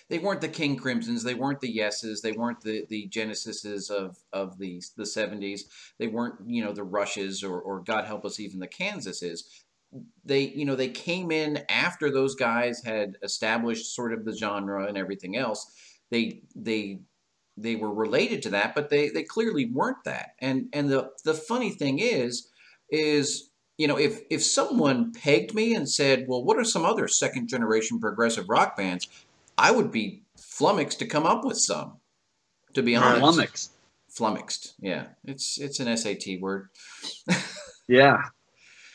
they 0.08 0.20
weren't 0.20 0.42
the 0.42 0.48
king 0.48 0.78
crimsons 0.78 1.24
they 1.24 1.34
weren't 1.34 1.60
the 1.60 1.72
yeses 1.72 2.22
they 2.22 2.32
weren't 2.32 2.62
the 2.62 2.86
the 2.90 3.10
genesises 3.10 3.90
of 3.90 4.18
of 4.32 4.58
the 4.58 4.82
the 4.96 5.04
70s 5.04 5.62
they 6.00 6.08
weren't 6.08 6.36
you 6.46 6.64
know 6.64 6.72
the 6.72 6.84
rushes 6.84 7.44
or 7.44 7.60
or 7.60 7.82
god 7.82 8.06
help 8.06 8.24
us 8.26 8.40
even 8.40 8.60
the 8.60 8.68
kansases 8.68 9.66
they 10.24 10.42
you 10.42 10.66
know 10.66 10.76
they 10.76 10.90
came 10.90 11.32
in 11.32 11.64
after 11.70 12.12
those 12.12 12.36
guys 12.36 12.82
had 12.84 13.18
established 13.24 13.94
sort 13.94 14.14
of 14.14 14.26
the 14.26 14.36
genre 14.36 14.86
and 14.86 14.98
everything 14.98 15.36
else. 15.36 15.72
They 16.10 16.42
they 16.56 17.00
they 17.58 17.76
were 17.76 17.94
related 17.94 18.42
to 18.44 18.50
that 18.52 18.74
but 18.74 18.90
they 18.90 19.10
they 19.10 19.24
clearly 19.24 19.66
weren't 19.66 20.04
that. 20.06 20.36
And 20.40 20.70
and 20.74 20.90
the 20.90 21.12
the 21.26 21.34
funny 21.34 21.72
thing 21.72 22.00
is 22.00 22.50
is 22.90 23.50
you 23.78 23.88
know 23.88 23.98
if 23.98 24.22
if 24.30 24.44
someone 24.44 25.12
pegged 25.12 25.54
me 25.54 25.74
and 25.74 25.90
said 25.90 26.26
well 26.28 26.44
what 26.44 26.58
are 26.58 26.64
some 26.64 26.86
other 26.86 27.08
second 27.08 27.50
generation 27.50 28.00
progressive 28.00 28.50
rock 28.50 28.78
bands? 28.78 29.08
I 29.58 29.72
would 29.72 29.92
be 29.92 30.24
flummoxed 30.38 31.00
to 31.00 31.06
come 31.06 31.26
up 31.26 31.44
with 31.44 31.58
some 31.58 31.98
to 32.74 32.82
be 32.82 32.96
honest. 32.96 33.20
Flummoxed. 33.20 33.72
flummoxed 34.10 34.74
yeah. 34.80 35.08
It's 35.26 35.60
it's 35.60 35.80
an 35.80 35.96
sat 35.98 36.24
word. 36.40 36.70
Yeah. 37.88 38.22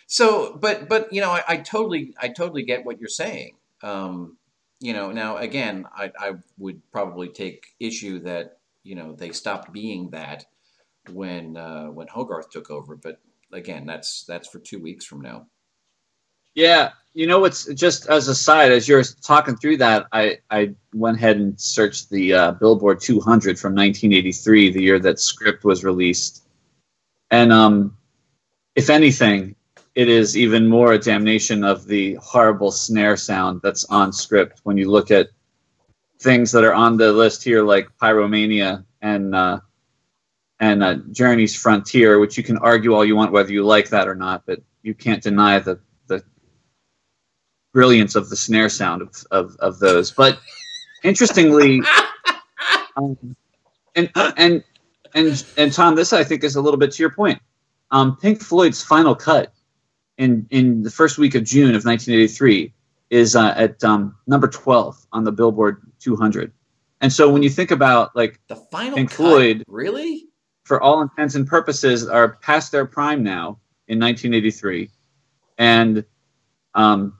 So 0.06 0.56
but 0.56 0.88
but 0.88 1.12
you 1.12 1.20
know 1.20 1.30
I, 1.30 1.42
I 1.48 1.56
totally 1.58 2.14
i 2.20 2.28
totally 2.28 2.62
get 2.62 2.84
what 2.84 3.00
you're 3.00 3.08
saying. 3.08 3.56
Um 3.82 4.36
you 4.80 4.92
know 4.92 5.10
now 5.10 5.38
again 5.38 5.86
i 5.96 6.10
i 6.18 6.32
would 6.58 6.80
probably 6.92 7.28
take 7.28 7.74
issue 7.80 8.18
that 8.20 8.58
you 8.82 8.94
know 8.94 9.14
they 9.14 9.32
stopped 9.32 9.72
being 9.72 10.10
that 10.10 10.44
when 11.12 11.56
uh 11.56 11.86
when 11.86 12.08
hogarth 12.08 12.50
took 12.50 12.70
over 12.70 12.96
but 12.96 13.20
again 13.52 13.86
that's 13.86 14.24
that's 14.24 14.48
for 14.48 14.58
two 14.58 14.78
weeks 14.78 15.04
from 15.04 15.20
now. 15.20 15.46
Yeah, 16.54 16.92
you 17.12 17.26
know 17.26 17.38
what's 17.38 17.66
just 17.74 18.08
as 18.08 18.28
a 18.28 18.34
side, 18.34 18.72
as 18.72 18.88
you're 18.88 19.02
talking 19.22 19.56
through 19.56 19.76
that, 19.76 20.06
I, 20.12 20.38
I 20.50 20.74
went 20.94 21.18
ahead 21.18 21.36
and 21.36 21.60
searched 21.60 22.08
the 22.08 22.32
uh, 22.32 22.52
Billboard 22.52 23.00
200 23.00 23.58
from 23.58 23.74
1983, 23.74 24.72
the 24.72 24.82
year 24.82 24.98
that 24.98 25.20
Script 25.20 25.64
was 25.64 25.84
released, 25.84 26.48
and 27.30 27.52
um, 27.52 27.98
if 28.74 28.88
anything, 28.88 29.54
it 29.96 30.10
is 30.10 30.36
even 30.36 30.68
more 30.68 30.92
a 30.92 30.98
damnation 30.98 31.64
of 31.64 31.86
the 31.86 32.14
horrible 32.16 32.70
snare 32.70 33.16
sound 33.16 33.60
that's 33.62 33.86
on 33.86 34.12
Script. 34.12 34.60
When 34.62 34.76
you 34.76 34.90
look 34.90 35.10
at 35.10 35.30
things 36.20 36.52
that 36.52 36.64
are 36.64 36.74
on 36.74 36.98
the 36.98 37.10
list 37.12 37.42
here, 37.42 37.62
like 37.62 37.88
Pyromania 38.00 38.84
and 39.00 39.34
uh, 39.34 39.60
and 40.60 40.82
uh, 40.82 40.96
Journey's 41.12 41.56
Frontier, 41.56 42.18
which 42.18 42.36
you 42.36 42.44
can 42.44 42.58
argue 42.58 42.92
all 42.92 43.06
you 43.06 43.16
want 43.16 43.32
whether 43.32 43.50
you 43.50 43.64
like 43.64 43.88
that 43.88 44.06
or 44.06 44.14
not, 44.14 44.44
but 44.46 44.60
you 44.82 44.92
can't 44.92 45.22
deny 45.22 45.58
the 45.58 45.80
the 46.08 46.22
brilliance 47.72 48.16
of 48.16 48.28
the 48.28 48.36
snare 48.36 48.68
sound 48.68 49.00
of, 49.00 49.14
of, 49.30 49.56
of 49.60 49.78
those. 49.78 50.10
But 50.10 50.38
interestingly, 51.04 51.80
um, 52.98 53.16
and 53.94 54.10
and 54.14 54.62
and 55.14 55.44
and 55.56 55.72
Tom, 55.72 55.94
this 55.94 56.12
I 56.12 56.22
think 56.22 56.44
is 56.44 56.56
a 56.56 56.60
little 56.60 56.78
bit 56.78 56.92
to 56.92 57.02
your 57.02 57.12
point. 57.12 57.40
Um, 57.92 58.18
Pink 58.18 58.42
Floyd's 58.42 58.82
final 58.82 59.14
cut 59.14 59.54
in 60.18 60.46
in 60.50 60.82
the 60.82 60.90
first 60.90 61.18
week 61.18 61.34
of 61.34 61.44
June 61.44 61.74
of 61.74 61.84
1983 61.84 62.72
is 63.10 63.36
uh, 63.36 63.54
at 63.56 63.82
um, 63.84 64.16
number 64.26 64.48
12 64.48 65.06
on 65.12 65.24
the 65.24 65.32
Billboard 65.32 65.80
200. 66.00 66.52
And 67.00 67.12
so 67.12 67.30
when 67.30 67.42
you 67.42 67.50
think 67.50 67.70
about 67.70 68.16
like 68.16 68.40
the 68.48 68.56
final 68.56 68.96
Pink 68.96 69.10
Floyd- 69.10 69.64
really 69.68 70.26
for 70.64 70.80
all 70.82 71.00
intents 71.00 71.36
and 71.36 71.46
purposes, 71.46 72.08
are 72.08 72.38
past 72.42 72.72
their 72.72 72.84
prime 72.84 73.22
now 73.22 73.58
in 73.86 74.00
1983, 74.00 74.90
and 75.58 76.04
um, 76.74 77.16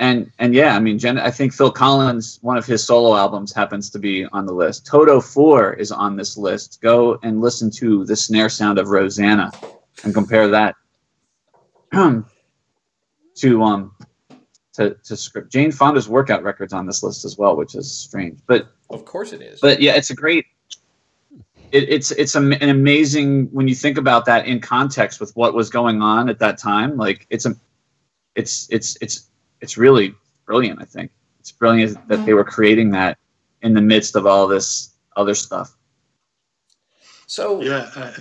and 0.00 0.32
and 0.40 0.52
yeah, 0.52 0.74
I 0.74 0.80
mean, 0.80 0.98
Jen, 0.98 1.18
I 1.18 1.30
think 1.30 1.52
Phil 1.52 1.70
Collins, 1.70 2.40
one 2.42 2.56
of 2.56 2.66
his 2.66 2.84
solo 2.84 3.14
albums, 3.16 3.52
happens 3.52 3.88
to 3.90 4.00
be 4.00 4.26
on 4.32 4.46
the 4.46 4.52
list. 4.52 4.84
Toto 4.84 5.20
Four 5.20 5.74
is 5.74 5.92
on 5.92 6.16
this 6.16 6.36
list. 6.36 6.80
Go 6.80 7.20
and 7.22 7.40
listen 7.40 7.70
to 7.72 8.04
the 8.04 8.16
snare 8.16 8.48
sound 8.48 8.80
of 8.80 8.88
Rosanna, 8.88 9.52
and 10.02 10.12
compare 10.12 10.48
that 10.48 10.74
to 13.36 13.62
um 13.62 13.92
to 14.74 14.94
to 15.04 15.16
script. 15.16 15.50
Jane 15.52 15.72
Fonda's 15.72 16.08
workout 16.08 16.42
records 16.42 16.72
on 16.72 16.86
this 16.86 17.02
list 17.02 17.24
as 17.24 17.36
well, 17.36 17.56
which 17.56 17.74
is 17.74 17.90
strange, 17.90 18.40
but 18.46 18.68
of 18.90 19.04
course 19.04 19.32
it 19.32 19.42
is 19.42 19.60
but 19.60 19.80
yeah, 19.80 19.94
it's 19.96 20.10
a 20.10 20.14
great. 20.14 20.46
It, 21.72 21.88
it's 21.88 22.10
it's 22.12 22.34
am- 22.34 22.52
an 22.52 22.68
amazing 22.68 23.46
when 23.52 23.68
you 23.68 23.74
think 23.76 23.96
about 23.96 24.24
that 24.26 24.46
in 24.46 24.60
context 24.60 25.20
with 25.20 25.30
what 25.36 25.54
was 25.54 25.70
going 25.70 26.02
on 26.02 26.28
at 26.28 26.38
that 26.40 26.58
time. 26.58 26.96
Like 26.96 27.26
it's 27.30 27.46
a, 27.46 27.54
it's 28.34 28.68
it's 28.70 28.96
it's 29.00 29.28
it's 29.60 29.76
really 29.78 30.14
brilliant. 30.46 30.80
I 30.82 30.84
think 30.84 31.12
it's 31.38 31.52
brilliant 31.52 32.08
that 32.08 32.24
they 32.26 32.34
were 32.34 32.44
creating 32.44 32.90
that 32.90 33.18
in 33.62 33.74
the 33.74 33.80
midst 33.80 34.16
of 34.16 34.26
all 34.26 34.48
this 34.48 34.94
other 35.16 35.34
stuff. 35.34 35.76
so 37.26 37.62
Yeah. 37.62 37.88
uh, 37.94 38.12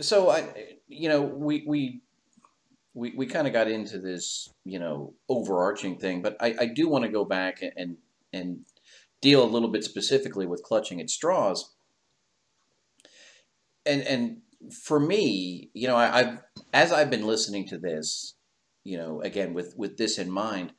so 0.00 0.28
I, 0.30 0.48
you 0.88 1.08
know, 1.08 1.22
we 1.22 1.64
we 1.66 2.02
we, 2.98 3.12
we 3.16 3.26
kind 3.26 3.46
of 3.46 3.52
got 3.52 3.68
into 3.68 3.98
this, 3.98 4.52
you 4.64 4.78
know, 4.78 5.14
overarching 5.28 5.98
thing, 5.98 6.20
but 6.20 6.36
I, 6.40 6.54
I 6.60 6.66
do 6.66 6.88
want 6.88 7.04
to 7.04 7.10
go 7.10 7.24
back 7.24 7.62
and 7.62 7.96
and 8.32 8.60
deal 9.20 9.42
a 9.42 9.46
little 9.46 9.68
bit 9.68 9.84
specifically 9.84 10.46
with 10.46 10.62
clutching 10.62 11.00
at 11.00 11.08
straws. 11.08 11.74
And 13.86 14.02
and 14.02 14.38
for 14.84 14.98
me, 14.98 15.70
you 15.74 15.86
know, 15.86 15.96
I, 15.96 16.18
I've 16.18 16.38
as 16.72 16.92
I've 16.92 17.10
been 17.10 17.26
listening 17.26 17.68
to 17.68 17.78
this, 17.78 18.34
you 18.82 18.98
know, 18.98 19.22
again 19.22 19.54
with 19.54 19.74
with 19.76 19.96
this 19.96 20.18
in 20.18 20.30
mind, 20.30 20.72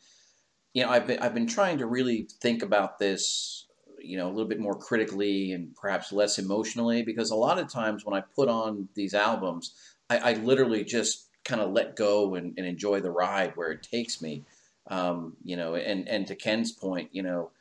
you 0.73 0.83
know, 0.83 0.89
I've 0.89 1.07
been 1.07 1.19
I've 1.19 1.33
been 1.33 1.47
trying 1.47 1.77
to 1.77 1.85
really 1.85 2.27
think 2.41 2.61
about 2.61 2.99
this 2.99 3.65
you 4.01 4.17
know 4.17 4.27
a 4.27 4.31
little 4.31 4.47
bit 4.47 4.59
more 4.59 4.75
critically 4.75 5.51
and 5.51 5.75
perhaps 5.75 6.13
less 6.13 6.39
emotionally 6.39 7.03
because 7.03 7.31
a 7.31 7.35
lot 7.35 7.59
of 7.59 7.71
times 7.71 8.05
when 8.05 8.17
I 8.17 8.23
put 8.35 8.47
on 8.49 8.89
these 8.95 9.13
albums, 9.13 9.73
I, 10.09 10.17
I 10.17 10.33
literally 10.33 10.83
just 10.83 11.28
kind 11.49 11.61
of 11.61 11.71
let 11.71 11.95
go 11.95 12.35
and, 12.35 12.53
and 12.57 12.65
enjoy 12.65 12.99
the 13.01 13.11
ride 13.11 13.53
where 13.55 13.71
it 13.71 13.83
takes 13.83 14.21
me. 14.21 14.43
Um, 14.87 15.35
you 15.43 15.57
know, 15.57 15.75
and 15.75 16.07
and 16.07 16.25
to 16.27 16.35
Ken's 16.35 16.71
point, 16.71 17.09
you 17.11 17.23
know, 17.23 17.51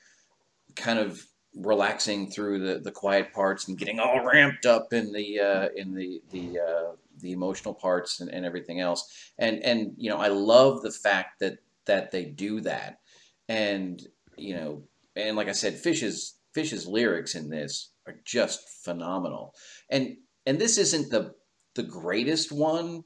kind 0.76 0.98
of 0.98 1.26
relaxing 1.54 2.30
through 2.30 2.60
the, 2.60 2.78
the 2.78 2.92
quiet 2.92 3.32
parts 3.32 3.68
and 3.68 3.78
getting 3.78 3.98
all 3.98 4.24
ramped 4.24 4.66
up 4.66 4.92
in 4.92 5.12
the 5.12 5.40
uh, 5.40 5.68
in 5.74 5.94
the 5.94 6.22
the 6.30 6.58
uh, 6.58 6.92
the 7.20 7.32
emotional 7.32 7.74
parts 7.74 8.20
and, 8.20 8.30
and 8.30 8.44
everything 8.44 8.80
else. 8.80 9.32
And 9.38 9.62
and 9.64 9.94
you 9.96 10.10
know, 10.10 10.18
I 10.18 10.28
love 10.28 10.82
the 10.82 10.92
fact 10.92 11.40
that 11.40 11.58
that 11.86 12.10
they 12.10 12.24
do 12.24 12.60
that. 12.60 13.00
And 13.48 14.06
you 14.36 14.54
know, 14.54 14.82
and 15.16 15.36
like 15.36 15.48
I 15.48 15.52
said, 15.52 15.74
Fish's 15.74 16.34
Fish's 16.54 16.86
lyrics 16.86 17.34
in 17.34 17.50
this 17.50 17.90
are 18.06 18.16
just 18.24 18.68
phenomenal. 18.84 19.54
And 19.90 20.16
and 20.46 20.58
this 20.58 20.78
isn't 20.78 21.10
the 21.10 21.34
the 21.74 21.82
greatest 21.82 22.50
one, 22.50 23.04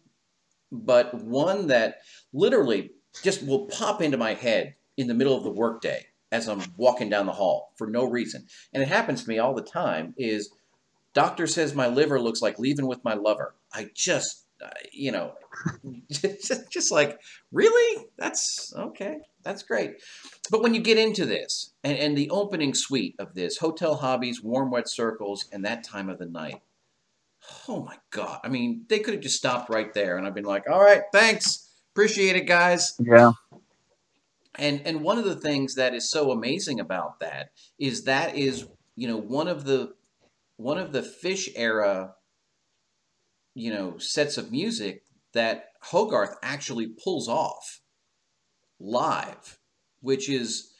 but 0.72 1.14
one 1.14 1.68
that 1.68 1.98
literally 2.32 2.90
just 3.22 3.46
will 3.46 3.66
pop 3.66 4.00
into 4.00 4.16
my 4.16 4.34
head 4.34 4.74
in 4.96 5.06
the 5.06 5.14
middle 5.14 5.36
of 5.36 5.44
the 5.44 5.50
workday 5.50 6.06
as 6.32 6.48
I'm 6.48 6.62
walking 6.76 7.10
down 7.10 7.26
the 7.26 7.32
hall 7.32 7.72
for 7.76 7.86
no 7.86 8.04
reason. 8.04 8.46
And 8.72 8.82
it 8.82 8.88
happens 8.88 9.22
to 9.22 9.28
me 9.28 9.38
all 9.38 9.54
the 9.54 9.62
time 9.62 10.14
is 10.16 10.50
doctor 11.12 11.46
says 11.46 11.74
my 11.74 11.88
liver 11.88 12.18
looks 12.18 12.40
like 12.40 12.58
leaving 12.58 12.86
with 12.86 13.04
my 13.04 13.14
lover. 13.14 13.54
I 13.72 13.90
just 13.94 14.42
you 14.92 15.12
know 15.12 15.32
just, 16.10 16.70
just 16.70 16.92
like 16.92 17.20
really 17.50 18.04
that's 18.16 18.72
okay 18.76 19.18
that's 19.42 19.62
great 19.62 19.94
but 20.50 20.62
when 20.62 20.74
you 20.74 20.80
get 20.80 20.98
into 20.98 21.26
this 21.26 21.72
and, 21.82 21.98
and 21.98 22.16
the 22.16 22.30
opening 22.30 22.74
suite 22.74 23.14
of 23.18 23.34
this 23.34 23.58
hotel 23.58 23.96
hobbies 23.96 24.42
warm 24.42 24.70
wet 24.70 24.88
circles 24.88 25.48
and 25.52 25.64
that 25.64 25.84
time 25.84 26.08
of 26.08 26.18
the 26.18 26.26
night 26.26 26.62
oh 27.68 27.84
my 27.84 27.96
god. 28.10 28.40
I 28.44 28.48
mean 28.48 28.84
they 28.88 28.98
could 28.98 29.14
have 29.14 29.22
just 29.22 29.36
stopped 29.36 29.70
right 29.70 29.92
there 29.94 30.16
and 30.16 30.26
i've 30.26 30.34
been 30.34 30.44
like 30.44 30.68
all 30.68 30.82
right 30.82 31.02
thanks. 31.12 31.68
Appreciate 31.92 32.36
it 32.36 32.46
guys. 32.46 32.94
Yeah. 32.98 33.32
and 34.54 34.80
and 34.86 35.02
one 35.02 35.18
of 35.18 35.24
the 35.24 35.36
things 35.36 35.74
that 35.74 35.94
is 35.94 36.10
so 36.10 36.30
amazing 36.30 36.80
about 36.80 37.20
that 37.20 37.50
is 37.78 38.04
that 38.04 38.36
is 38.36 38.66
you 38.96 39.08
know 39.08 39.18
one 39.18 39.48
of 39.48 39.64
the 39.64 39.94
one 40.56 40.78
of 40.78 40.92
the 40.92 41.02
fish 41.02 41.48
era 41.56 42.14
you 43.54 43.72
know 43.72 43.98
sets 43.98 44.38
of 44.38 44.50
music 44.50 45.04
that 45.32 45.70
Hogarth 45.82 46.36
actually 46.42 46.88
pulls 47.02 47.28
off 47.28 47.80
live 48.78 49.58
which 50.00 50.28
is 50.28 50.72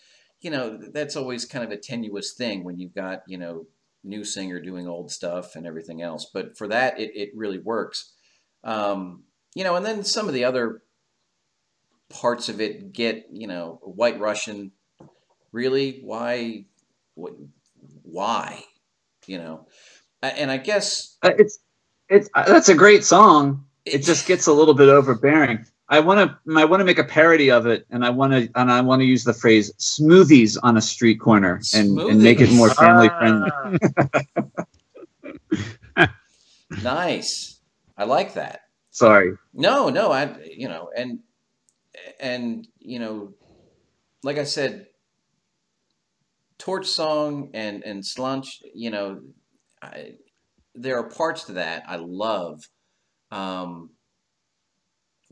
you 0.43 0.51
know, 0.51 0.77
that's 0.77 1.17
always 1.17 1.45
kind 1.45 1.65
of 1.65 1.71
a 1.71 1.77
tenuous 1.77 2.33
thing 2.33 2.65
when 2.65 2.79
you've 2.79 2.95
got, 2.95 3.23
you 3.27 3.39
know, 3.39 3.65
new 4.05 4.25
singer 4.25 4.61
doing 4.61 4.89
old 4.89 5.11
stuff 5.11 5.57
and 5.57 5.67
everything 5.67 6.03
else. 6.03 6.31
But 6.33 6.57
for 6.59 6.69
that, 6.69 6.99
it, 6.99 7.13
it 7.15 7.31
really 7.35 7.59
works. 7.59 8.13
Um, 8.65 9.25
you 9.55 9.65
know, 9.65 9.77
and 9.77 9.85
then 9.85 10.05
some 10.05 10.29
of 10.29 10.35
the 10.35 10.45
other 10.45 10.83
parts 12.11 12.49
of 12.49 12.61
it 12.61 12.93
get, 12.93 13.27
you 13.33 13.47
know, 13.47 13.81
White 13.83 14.21
Russian. 14.21 14.73
Really, 15.53 16.01
why? 16.03 16.65
What, 17.15 17.35
why? 18.03 18.65
You 19.27 19.39
know, 19.39 19.67
and 20.23 20.51
I 20.51 20.57
guess 20.57 21.17
Uh, 21.23 21.33
It's 21.39 21.59
it's 22.09 22.29
uh, 22.35 22.45
that's 22.45 22.69
a 22.69 22.75
great 22.75 23.05
song. 23.05 23.65
It 23.85 23.99
just 23.99 24.27
gets 24.27 24.47
a 24.47 24.53
little 24.53 24.75
bit 24.75 24.89
overbearing. 24.89 25.67
I 25.93 26.01
want 26.01 26.21
to 26.21 26.57
I 26.57 26.65
want 26.65 26.81
to 26.81 26.87
make 26.87 26.99
a 26.99 27.05
parody 27.05 27.51
of 27.51 27.67
it, 27.67 27.87
and 27.91 28.03
I 28.03 28.09
want 28.09 28.33
to 28.33 28.49
and 28.55 28.73
I 28.73 28.81
want 28.81 29.01
to 29.01 29.05
use 29.05 29.25
the 29.25 29.35
phrase 29.35 29.71
"smoothies 29.75 30.57
on 30.63 30.79
a 30.79 30.81
street 30.81 31.21
corner" 31.21 31.61
and, 31.75 32.01
and 32.01 32.23
make 32.23 32.41
it 32.41 32.51
more 32.51 32.71
family 32.71 33.11
friendly. 33.11 33.51
Ah. 35.97 36.09
nice. 36.83 37.61
I 37.99 38.05
like 38.05 38.33
that. 38.35 38.63
Sorry. 38.91 39.37
No, 39.53 39.91
no, 39.91 40.11
I 40.11 40.35
you 40.57 40.67
know, 40.67 40.91
and 40.97 41.19
and 42.19 42.67
you 42.79 42.99
know, 42.99 43.35
like 44.23 44.39
I 44.39 44.45
said, 44.45 44.87
Torch 46.57 46.87
Song 46.87 47.51
and 47.53 47.85
and 47.85 48.03
Slunch, 48.03 48.63
you 48.75 48.89
know, 48.89 49.21
I, 49.83 50.15
there 50.75 50.97
are 50.97 51.11
parts 51.11 51.45
to 51.45 51.53
that 51.53 51.85
I 51.87 51.97
love. 51.97 52.67
Um, 53.31 53.91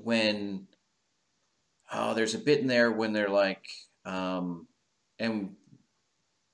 when 0.03 0.67
oh, 1.93 2.15
there's 2.15 2.35
a 2.35 2.39
bit 2.39 2.61
in 2.61 2.67
there 2.67 2.91
when 2.91 3.13
they're 3.13 3.29
like, 3.29 3.67
um, 4.05 4.67
and 5.19 5.57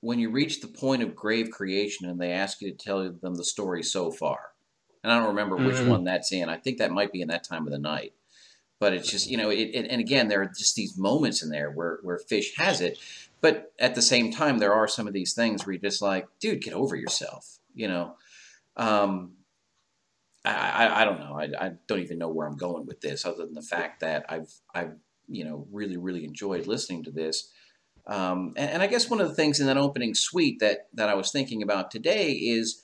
when 0.01 0.19
you 0.19 0.29
reach 0.29 0.61
the 0.61 0.67
point 0.67 1.03
of 1.03 1.15
grave 1.15 1.51
creation 1.51 2.07
and 2.07 2.19
they 2.19 2.31
ask 2.31 2.61
you 2.61 2.71
to 2.71 2.77
tell 2.77 3.11
them 3.11 3.35
the 3.35 3.43
story 3.43 3.83
so 3.83 4.11
far. 4.11 4.51
And 5.03 5.11
I 5.11 5.17
don't 5.17 5.29
remember 5.29 5.55
which 5.57 5.77
Mhm. 5.77 5.87
one 5.87 6.03
that's 6.03 6.31
in. 6.31 6.49
I 6.49 6.57
think 6.57 6.77
that 6.77 6.91
might 6.91 7.11
be 7.11 7.21
in 7.21 7.29
that 7.29 7.43
time 7.43 7.65
of 7.65 7.71
the 7.71 7.79
night. 7.79 8.13
But 8.79 8.93
it's 8.93 9.09
just, 9.09 9.27
you 9.27 9.37
know, 9.37 9.49
it, 9.49 9.71
it, 9.73 9.87
and 9.89 9.99
again, 9.99 10.27
there 10.27 10.41
are 10.41 10.45
just 10.45 10.75
these 10.75 10.97
moments 10.97 11.41
in 11.41 11.49
there 11.49 11.71
where, 11.71 11.97
where 12.03 12.19
Fish 12.19 12.55
has 12.57 12.79
it. 12.79 12.99
But 13.41 13.73
at 13.79 13.95
the 13.95 14.01
same 14.03 14.31
time, 14.31 14.59
there 14.59 14.73
are 14.73 14.87
some 14.87 15.07
of 15.07 15.13
these 15.13 15.33
things 15.33 15.65
where 15.65 15.73
you're 15.73 15.81
just 15.81 16.01
like, 16.01 16.27
dude, 16.39 16.61
get 16.61 16.73
over 16.73 16.95
yourself, 16.95 17.57
you 17.73 17.87
know? 17.87 18.17
Um, 18.75 19.36
I, 20.49 21.01
I, 21.01 21.05
don't 21.05 21.19
know. 21.19 21.37
I, 21.39 21.65
I 21.65 21.71
don't 21.87 21.99
even 21.99 22.17
know 22.17 22.29
where 22.29 22.47
I'm 22.47 22.57
going 22.57 22.85
with 22.85 23.01
this, 23.01 23.25
other 23.25 23.45
than 23.45 23.53
the 23.53 23.61
fact 23.61 24.01
that 24.01 24.25
I've 24.29 24.53
I've 24.73 24.93
you 25.27 25.43
know 25.43 25.67
really 25.71 25.97
really 25.97 26.23
enjoyed 26.23 26.67
listening 26.67 27.03
to 27.05 27.11
this. 27.11 27.51
Um, 28.07 28.53
and, 28.55 28.71
and 28.71 28.83
I 28.83 28.87
guess 28.87 29.09
one 29.09 29.19
of 29.19 29.27
the 29.27 29.35
things 29.35 29.59
in 29.59 29.67
that 29.67 29.77
opening 29.77 30.15
suite 30.15 30.59
that 30.59 30.87
that 30.93 31.09
I 31.09 31.15
was 31.15 31.31
thinking 31.31 31.61
about 31.61 31.91
today 31.91 32.31
is, 32.31 32.83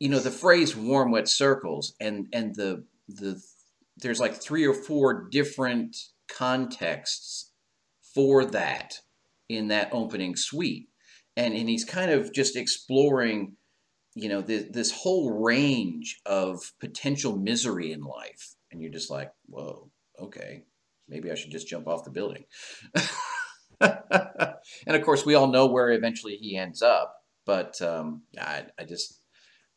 you 0.00 0.08
know, 0.08 0.18
the 0.18 0.30
phrase 0.30 0.76
"warm 0.76 1.10
wet 1.10 1.28
circles" 1.28 1.94
and 2.00 2.26
and 2.32 2.54
the 2.54 2.84
the 3.08 3.40
there's 3.96 4.20
like 4.20 4.34
three 4.34 4.66
or 4.66 4.74
four 4.74 5.28
different 5.30 5.96
contexts 6.28 7.52
for 8.14 8.44
that 8.44 9.00
in 9.48 9.68
that 9.68 9.90
opening 9.92 10.36
suite, 10.36 10.88
and 11.36 11.54
and 11.54 11.68
he's 11.68 11.84
kind 11.84 12.10
of 12.10 12.32
just 12.32 12.56
exploring 12.56 13.56
you 14.16 14.28
know 14.30 14.40
this, 14.40 14.64
this 14.70 14.90
whole 14.90 15.30
range 15.44 16.20
of 16.26 16.72
potential 16.80 17.36
misery 17.36 17.92
in 17.92 18.02
life. 18.02 18.54
And 18.72 18.82
you're 18.82 18.90
just 18.90 19.10
like 19.10 19.32
whoa 19.46 19.90
okay 20.18 20.64
maybe 21.08 21.30
i 21.30 21.34
should 21.34 21.52
just 21.52 21.68
jump 21.68 21.86
off 21.86 22.04
the 22.04 22.10
building. 22.10 22.44
And 23.80 24.96
of 24.96 25.02
course 25.02 25.26
we 25.26 25.34
all 25.34 25.48
know 25.48 25.66
where 25.66 25.90
eventually 25.90 26.36
he 26.36 26.56
ends 26.56 26.80
up 26.82 27.22
but 27.44 27.80
um, 27.80 28.22
I, 28.38 28.64
I 28.78 28.84
just 28.84 29.20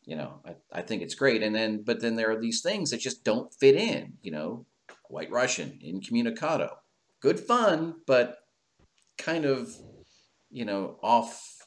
you 0.04 0.16
know 0.16 0.42
I, 0.46 0.56
I 0.80 0.82
think 0.82 1.02
it's 1.02 1.16
great. 1.16 1.44
And 1.44 1.56
then 1.56 1.84
but 1.84 2.02
then 2.02 2.16
there 2.16 2.32
are 2.32 2.40
these 2.40 2.62
things 2.62 2.92
that 2.92 3.00
just 3.00 3.24
don't 3.24 3.54
fit 3.54 3.76
in 3.76 4.14
you 4.22 4.32
know 4.32 4.66
white 5.10 5.32
russian 5.32 5.80
incommunicado. 5.84 6.78
Good 7.22 7.40
fun 7.40 7.96
but 8.08 8.38
kind 9.18 9.46
of 9.46 9.76
you 10.50 10.66
know 10.66 10.98
off 11.04 11.59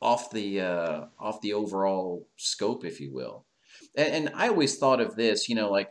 off 0.00 0.30
the 0.30 0.60
uh, 0.60 1.04
off 1.18 1.40
the 1.40 1.54
overall 1.54 2.28
scope, 2.36 2.84
if 2.84 3.00
you 3.00 3.12
will. 3.12 3.44
And, 3.96 4.28
and 4.28 4.34
I 4.34 4.48
always 4.48 4.76
thought 4.78 5.00
of 5.00 5.16
this, 5.16 5.48
you 5.48 5.54
know, 5.54 5.70
like, 5.70 5.90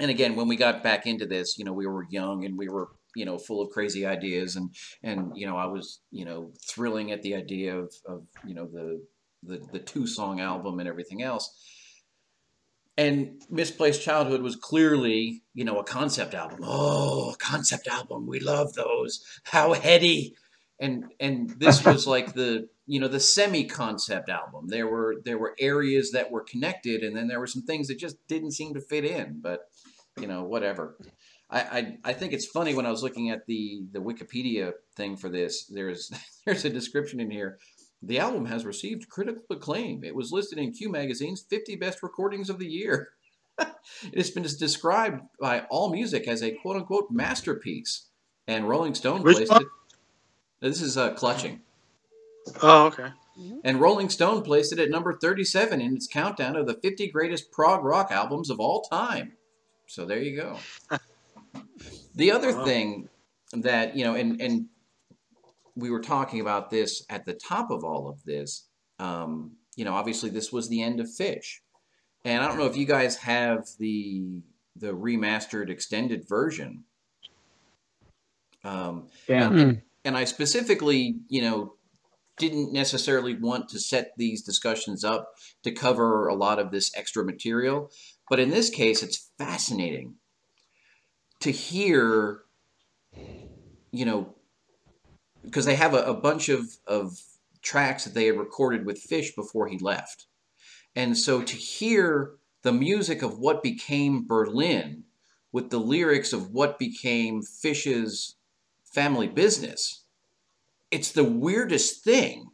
and 0.00 0.10
again, 0.10 0.36
when 0.36 0.48
we 0.48 0.56
got 0.56 0.82
back 0.82 1.06
into 1.06 1.26
this, 1.26 1.58
you 1.58 1.64
know, 1.64 1.72
we 1.72 1.86
were 1.86 2.06
young 2.10 2.44
and 2.44 2.56
we 2.56 2.68
were, 2.68 2.88
you 3.16 3.24
know, 3.24 3.38
full 3.38 3.60
of 3.60 3.70
crazy 3.70 4.06
ideas, 4.06 4.56
and 4.56 4.70
and 5.02 5.32
you 5.34 5.46
know, 5.46 5.56
I 5.56 5.66
was, 5.66 6.00
you 6.10 6.24
know, 6.24 6.52
thrilling 6.68 7.10
at 7.10 7.22
the 7.22 7.34
idea 7.34 7.76
of 7.76 7.92
of 8.06 8.26
you 8.46 8.54
know 8.54 8.66
the 8.66 9.04
the 9.42 9.60
the 9.72 9.78
two 9.78 10.06
song 10.06 10.40
album 10.40 10.78
and 10.78 10.88
everything 10.88 11.22
else. 11.22 11.64
And 12.96 13.40
Misplaced 13.48 14.02
Childhood 14.02 14.42
was 14.42 14.56
clearly, 14.56 15.44
you 15.54 15.64
know, 15.64 15.78
a 15.78 15.84
concept 15.84 16.34
album. 16.34 16.58
Oh, 16.64 17.36
concept 17.38 17.86
album. 17.86 18.26
We 18.26 18.40
love 18.40 18.74
those. 18.74 19.24
How 19.44 19.72
heady 19.72 20.34
and 20.80 21.04
and 21.20 21.50
this 21.58 21.84
was 21.84 22.06
like 22.06 22.34
the 22.34 22.68
you 22.86 23.00
know 23.00 23.08
the 23.08 23.20
semi 23.20 23.64
concept 23.64 24.28
album. 24.28 24.68
There 24.68 24.86
were 24.86 25.16
there 25.24 25.38
were 25.38 25.54
areas 25.58 26.12
that 26.12 26.30
were 26.30 26.42
connected 26.42 27.02
and 27.02 27.16
then 27.16 27.28
there 27.28 27.40
were 27.40 27.46
some 27.46 27.62
things 27.62 27.88
that 27.88 27.98
just 27.98 28.16
didn't 28.28 28.52
seem 28.52 28.74
to 28.74 28.80
fit 28.80 29.04
in 29.04 29.40
but 29.42 29.60
you 30.20 30.26
know 30.26 30.44
whatever. 30.44 30.96
I, 31.50 31.60
I 31.60 31.96
i 32.04 32.12
think 32.12 32.34
it's 32.34 32.44
funny 32.44 32.74
when 32.74 32.84
i 32.84 32.90
was 32.90 33.02
looking 33.02 33.30
at 33.30 33.46
the 33.46 33.80
the 33.92 34.00
wikipedia 34.00 34.72
thing 34.96 35.16
for 35.16 35.30
this 35.30 35.64
there's 35.64 36.12
there's 36.46 36.64
a 36.64 36.70
description 36.70 37.20
in 37.20 37.30
here. 37.30 37.58
The 38.00 38.20
album 38.20 38.46
has 38.46 38.64
received 38.64 39.08
critical 39.08 39.42
acclaim. 39.50 40.04
It 40.04 40.14
was 40.14 40.30
listed 40.30 40.58
in 40.58 40.72
q 40.72 40.90
magazine's 40.90 41.42
50 41.48 41.76
best 41.76 42.02
recordings 42.02 42.50
of 42.50 42.58
the 42.58 42.68
year. 42.68 43.10
It 44.12 44.18
has 44.18 44.30
been 44.30 44.44
described 44.44 45.22
by 45.40 45.60
all 45.70 45.90
music 45.90 46.28
as 46.28 46.42
a 46.42 46.52
quote 46.52 46.76
unquote 46.76 47.08
masterpiece 47.10 48.08
and 48.46 48.68
rolling 48.68 48.94
stone 48.94 49.22
Which 49.22 49.36
placed 49.36 49.50
one? 49.50 49.62
it 49.62 49.68
this 50.60 50.80
is 50.82 50.96
uh, 50.96 51.12
clutching. 51.14 51.60
Oh, 52.62 52.86
okay. 52.86 53.08
And 53.62 53.80
Rolling 53.80 54.08
Stone 54.08 54.42
placed 54.42 54.72
it 54.72 54.78
at 54.80 54.90
number 54.90 55.16
37 55.16 55.80
in 55.80 55.94
its 55.94 56.08
countdown 56.08 56.56
of 56.56 56.66
the 56.66 56.74
50 56.74 57.08
greatest 57.10 57.52
prog 57.52 57.84
rock 57.84 58.10
albums 58.10 58.50
of 58.50 58.58
all 58.58 58.82
time. 58.82 59.32
So 59.86 60.04
there 60.04 60.20
you 60.20 60.36
go. 60.36 60.58
the 62.16 62.32
other 62.32 62.52
Wow. 62.56 62.64
thing 62.64 63.08
that, 63.52 63.96
you 63.96 64.04
know, 64.04 64.14
and, 64.14 64.40
and 64.40 64.66
we 65.76 65.90
were 65.90 66.00
talking 66.00 66.40
about 66.40 66.70
this 66.70 67.04
at 67.08 67.24
the 67.26 67.34
top 67.34 67.70
of 67.70 67.84
all 67.84 68.08
of 68.08 68.22
this, 68.24 68.66
um, 68.98 69.52
you 69.76 69.84
know, 69.84 69.94
obviously 69.94 70.30
this 70.30 70.50
was 70.52 70.68
the 70.68 70.82
end 70.82 70.98
of 70.98 71.08
Fish. 71.14 71.62
And 72.24 72.42
I 72.42 72.48
don't 72.48 72.58
know 72.58 72.66
if 72.66 72.76
you 72.76 72.86
guys 72.86 73.16
have 73.18 73.66
the 73.78 74.42
the 74.74 74.92
remastered 74.92 75.70
extended 75.70 76.28
version. 76.28 76.84
Um, 78.64 79.08
Yeah. 79.28 79.50
and, 79.52 79.82
and 80.04 80.16
I 80.16 80.24
specifically, 80.24 81.16
you 81.28 81.42
know, 81.42 81.74
didn't 82.38 82.72
necessarily 82.72 83.34
want 83.34 83.68
to 83.70 83.80
set 83.80 84.12
these 84.16 84.42
discussions 84.42 85.04
up 85.04 85.34
to 85.64 85.72
cover 85.72 86.28
a 86.28 86.34
lot 86.34 86.58
of 86.58 86.70
this 86.70 86.92
extra 86.96 87.24
material, 87.24 87.90
but 88.30 88.38
in 88.38 88.50
this 88.50 88.70
case, 88.70 89.02
it's 89.02 89.30
fascinating 89.38 90.14
to 91.40 91.50
hear, 91.50 92.42
you 93.90 94.04
know, 94.04 94.34
because 95.42 95.64
they 95.64 95.76
have 95.76 95.94
a, 95.94 96.02
a 96.04 96.14
bunch 96.14 96.48
of, 96.48 96.76
of 96.86 97.20
tracks 97.62 98.04
that 98.04 98.14
they 98.14 98.26
had 98.26 98.36
recorded 98.36 98.86
with 98.86 98.98
Fish 98.98 99.34
before 99.34 99.68
he 99.68 99.78
left. 99.78 100.26
And 100.94 101.16
so 101.16 101.42
to 101.42 101.56
hear 101.56 102.32
the 102.62 102.72
music 102.72 103.22
of 103.22 103.38
what 103.38 103.62
became 103.62 104.26
Berlin 104.26 105.04
with 105.52 105.70
the 105.70 105.78
lyrics 105.78 106.32
of 106.32 106.50
what 106.50 106.78
became 106.78 107.42
Fish's 107.42 108.34
family 108.92 109.28
business, 109.28 110.04
it's 110.90 111.12
the 111.12 111.24
weirdest 111.24 112.04
thing 112.04 112.46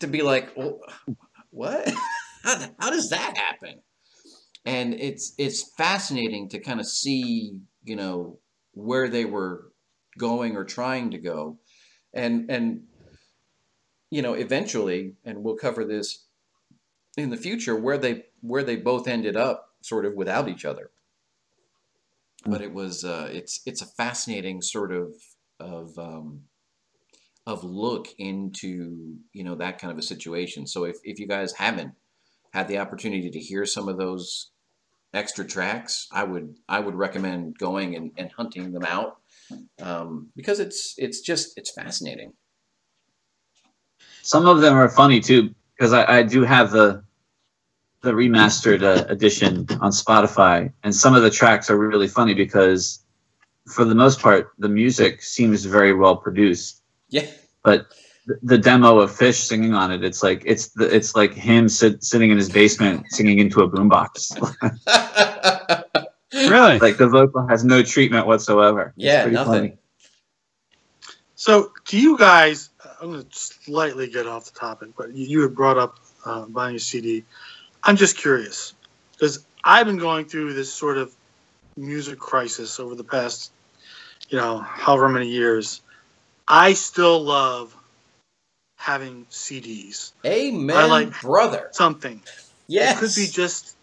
to 0.00 0.06
be 0.06 0.22
like, 0.22 0.56
well, 0.56 0.80
what? 1.50 1.88
how, 2.44 2.58
how 2.78 2.90
does 2.90 3.10
that 3.10 3.36
happen? 3.36 3.80
And 4.64 4.94
it's 4.94 5.32
it's 5.38 5.72
fascinating 5.76 6.48
to 6.50 6.58
kind 6.58 6.80
of 6.80 6.86
see, 6.86 7.58
you 7.84 7.96
know, 7.96 8.40
where 8.72 9.08
they 9.08 9.24
were 9.24 9.72
going 10.18 10.56
or 10.56 10.64
trying 10.64 11.12
to 11.12 11.18
go, 11.18 11.58
and 12.12 12.50
and 12.50 12.82
you 14.10 14.22
know, 14.22 14.34
eventually, 14.34 15.14
and 15.24 15.42
we'll 15.42 15.56
cover 15.56 15.84
this 15.84 16.26
in 17.16 17.30
the 17.30 17.36
future, 17.36 17.76
where 17.76 17.98
they 17.98 18.24
where 18.40 18.64
they 18.64 18.76
both 18.76 19.06
ended 19.06 19.36
up, 19.36 19.68
sort 19.82 20.04
of 20.04 20.14
without 20.14 20.48
each 20.48 20.64
other. 20.64 20.90
But 22.46 22.62
it 22.62 22.72
was 22.72 23.04
uh, 23.04 23.28
it's 23.32 23.60
it's 23.66 23.82
a 23.82 23.86
fascinating 23.86 24.62
sort 24.62 24.92
of 24.92 25.14
of 25.58 25.98
um, 25.98 26.42
of 27.46 27.62
look 27.64 28.08
into 28.18 29.16
you 29.32 29.44
know 29.44 29.54
that 29.56 29.78
kind 29.78 29.92
of 29.92 29.98
a 29.98 30.02
situation. 30.02 30.66
So 30.66 30.84
if, 30.84 30.96
if 31.04 31.18
you 31.18 31.26
guys 31.26 31.52
haven't 31.52 31.92
had 32.52 32.68
the 32.68 32.78
opportunity 32.78 33.30
to 33.30 33.38
hear 33.38 33.64
some 33.66 33.88
of 33.88 33.98
those 33.98 34.50
extra 35.14 35.46
tracks, 35.46 36.08
I 36.12 36.24
would 36.24 36.56
I 36.68 36.80
would 36.80 36.94
recommend 36.94 37.58
going 37.58 37.94
and, 37.94 38.10
and 38.16 38.30
hunting 38.32 38.72
them 38.72 38.84
out 38.84 39.18
um, 39.80 40.30
because 40.36 40.60
it's 40.60 40.94
it's 40.98 41.20
just 41.20 41.56
it's 41.56 41.72
fascinating. 41.72 42.32
Some 44.22 44.46
of 44.46 44.60
them 44.60 44.74
are 44.74 44.88
funny 44.88 45.20
too 45.20 45.54
because 45.76 45.92
I, 45.92 46.18
I 46.18 46.22
do 46.22 46.42
have 46.42 46.70
the 46.70 47.04
the 48.06 48.12
remastered 48.12 48.82
uh, 48.82 49.04
edition 49.08 49.66
on 49.80 49.90
Spotify, 49.90 50.72
and 50.84 50.94
some 50.94 51.14
of 51.14 51.22
the 51.22 51.30
tracks 51.30 51.68
are 51.68 51.76
really 51.76 52.06
funny 52.08 52.34
because, 52.34 53.04
for 53.66 53.84
the 53.84 53.94
most 53.94 54.20
part, 54.22 54.52
the 54.58 54.68
music 54.68 55.22
seems 55.22 55.64
very 55.64 55.92
well 55.92 56.16
produced. 56.16 56.82
Yeah. 57.10 57.26
But 57.64 57.90
th- 58.28 58.38
the 58.42 58.58
demo 58.58 59.00
of 59.00 59.14
Fish 59.14 59.38
singing 59.38 59.74
on 59.74 59.90
it, 59.90 60.04
it's 60.04 60.22
like 60.22 60.44
it's 60.46 60.68
the, 60.68 60.84
it's 60.94 61.16
like 61.16 61.34
him 61.34 61.68
sit, 61.68 62.04
sitting 62.04 62.30
in 62.30 62.36
his 62.36 62.48
basement 62.48 63.04
singing 63.10 63.40
into 63.40 63.60
a 63.60 63.68
boombox. 63.68 64.32
Really? 66.32 66.78
like 66.80 66.98
the 66.98 67.08
vocal 67.08 67.46
has 67.46 67.64
no 67.64 67.82
treatment 67.82 68.26
whatsoever. 68.26 68.92
Yeah, 68.96 69.22
pretty 69.22 69.36
nothing. 69.36 69.52
funny. 69.52 69.78
So, 71.34 71.72
do 71.86 71.98
you 71.98 72.18
guys? 72.18 72.70
I'm 73.00 73.12
going 73.12 73.22
to 73.22 73.28
slightly 73.30 74.08
get 74.10 74.26
off 74.26 74.44
the 74.52 74.58
topic, 74.58 74.90
but 74.98 75.14
you, 75.14 75.26
you 75.26 75.42
had 75.42 75.54
brought 75.54 75.78
up 75.78 75.98
uh, 76.26 76.44
buying 76.46 76.76
a 76.76 76.78
CD. 76.78 77.24
I'm 77.86 77.96
just 77.96 78.16
curious 78.16 78.74
because 79.12 79.46
I've 79.62 79.86
been 79.86 79.98
going 79.98 80.24
through 80.26 80.54
this 80.54 80.72
sort 80.72 80.98
of 80.98 81.14
music 81.76 82.18
crisis 82.18 82.80
over 82.80 82.96
the 82.96 83.04
past, 83.04 83.52
you 84.28 84.36
know, 84.38 84.58
however 84.58 85.08
many 85.08 85.28
years. 85.28 85.82
I 86.48 86.74
still 86.74 87.22
love 87.22 87.76
having 88.76 89.24
CDs. 89.30 90.12
Amen, 90.24 90.76
I 90.76 90.86
like- 90.86 91.20
brother. 91.20 91.68
Something. 91.72 92.22
Yes. 92.66 92.96
It 92.96 93.00
could 93.00 93.14
be 93.14 93.28
just 93.28 93.76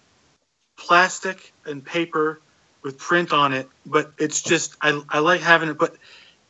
plastic 0.77 1.53
and 1.65 1.83
paper 1.83 2.41
with 2.83 2.97
print 2.97 3.31
on 3.31 3.53
it, 3.53 3.69
but 3.85 4.11
it's 4.17 4.41
just 4.41 4.75
I, 4.81 5.01
I 5.09 5.19
like 5.19 5.39
having 5.39 5.69
it. 5.69 5.77
But 5.77 5.95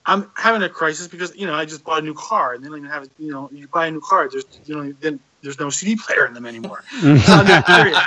I'm 0.06 0.32
having 0.36 0.64
a 0.64 0.70
crisis 0.70 1.08
because 1.08 1.36
you 1.36 1.46
know 1.46 1.54
I 1.54 1.66
just 1.66 1.84
bought 1.84 2.00
a 2.00 2.06
new 2.06 2.16
car 2.16 2.56
and 2.56 2.64
then 2.64 2.74
I 2.74 2.88
have 2.88 3.08
you 3.20 3.32
know 3.32 3.50
you 3.52 3.68
buy 3.68 3.88
a 3.88 3.92
new 3.92 4.02
car 4.02 4.28
there's 4.30 4.46
you 4.66 4.76
know 4.76 4.94
then 5.00 5.20
there's 5.44 5.60
no 5.60 5.70
CD 5.70 5.96
player 5.96 6.26
in 6.26 6.34
them 6.34 6.46
anymore. 6.48 6.84
So 7.00 7.10
I'm 7.12 7.46
just 7.46 7.66
curious. 7.68 8.00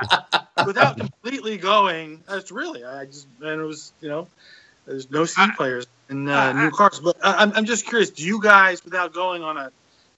Without 0.66 0.97
completely 0.99 1.57
going, 1.59 2.22
that's 2.28 2.51
really 2.51 2.84
I 2.84 3.05
just 3.05 3.28
and 3.43 3.61
it 3.61 3.64
was 3.64 3.93
you 4.01 4.09
know 4.09 4.26
there's 4.87 5.11
no 5.11 5.24
CD 5.24 5.53
I- 5.53 5.55
players 5.55 5.87
in 6.11 6.28
uh, 6.28 6.34
I- 6.34 6.64
new 6.64 6.70
cars. 6.70 6.99
But 6.99 7.16
I, 7.22 7.34
I'm 7.34 7.53
I'm 7.53 7.64
just 7.66 7.87
curious. 7.87 8.11
Do 8.11 8.24
you 8.24 8.43
guys 8.43 8.84
without 8.84 9.12
going 9.12 9.43
on 9.43 9.57
a 9.57 9.70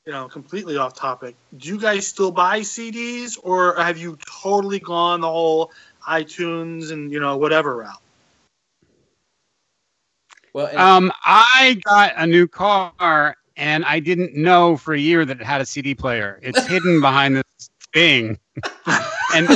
you 0.07 0.13
know, 0.15 0.27
completely 0.27 0.79
off 0.79 0.95
topic. 0.95 1.35
Do 1.59 1.69
you 1.69 1.79
guys 1.79 2.07
still 2.07 2.31
buy 2.31 2.61
CDs, 2.61 3.39
or 3.43 3.75
have 3.77 3.99
you 3.99 4.17
totally 4.27 4.79
gone 4.79 5.21
the 5.21 5.29
whole 5.29 5.71
iTunes 6.09 6.93
and 6.93 7.13
you 7.13 7.21
know 7.21 7.37
whatever 7.37 7.77
route? 7.77 8.01
well, 10.55 10.79
Um, 10.79 11.13
I 11.27 11.79
got 11.85 12.15
a 12.17 12.27
new 12.27 12.49
car 12.49 13.37
and 13.59 13.85
I 13.85 13.99
didn't 14.01 14.35
know 14.35 14.77
for 14.77 14.95
a 14.95 14.99
year 14.99 15.25
that 15.25 15.41
it 15.41 15.45
had 15.45 15.61
a 15.61 15.67
CD 15.67 15.95
player. 15.95 16.39
It's 16.43 16.65
hidden 16.67 17.01
behind 17.03 17.37
this 17.37 17.71
thing. 17.93 18.39
And 19.35 19.49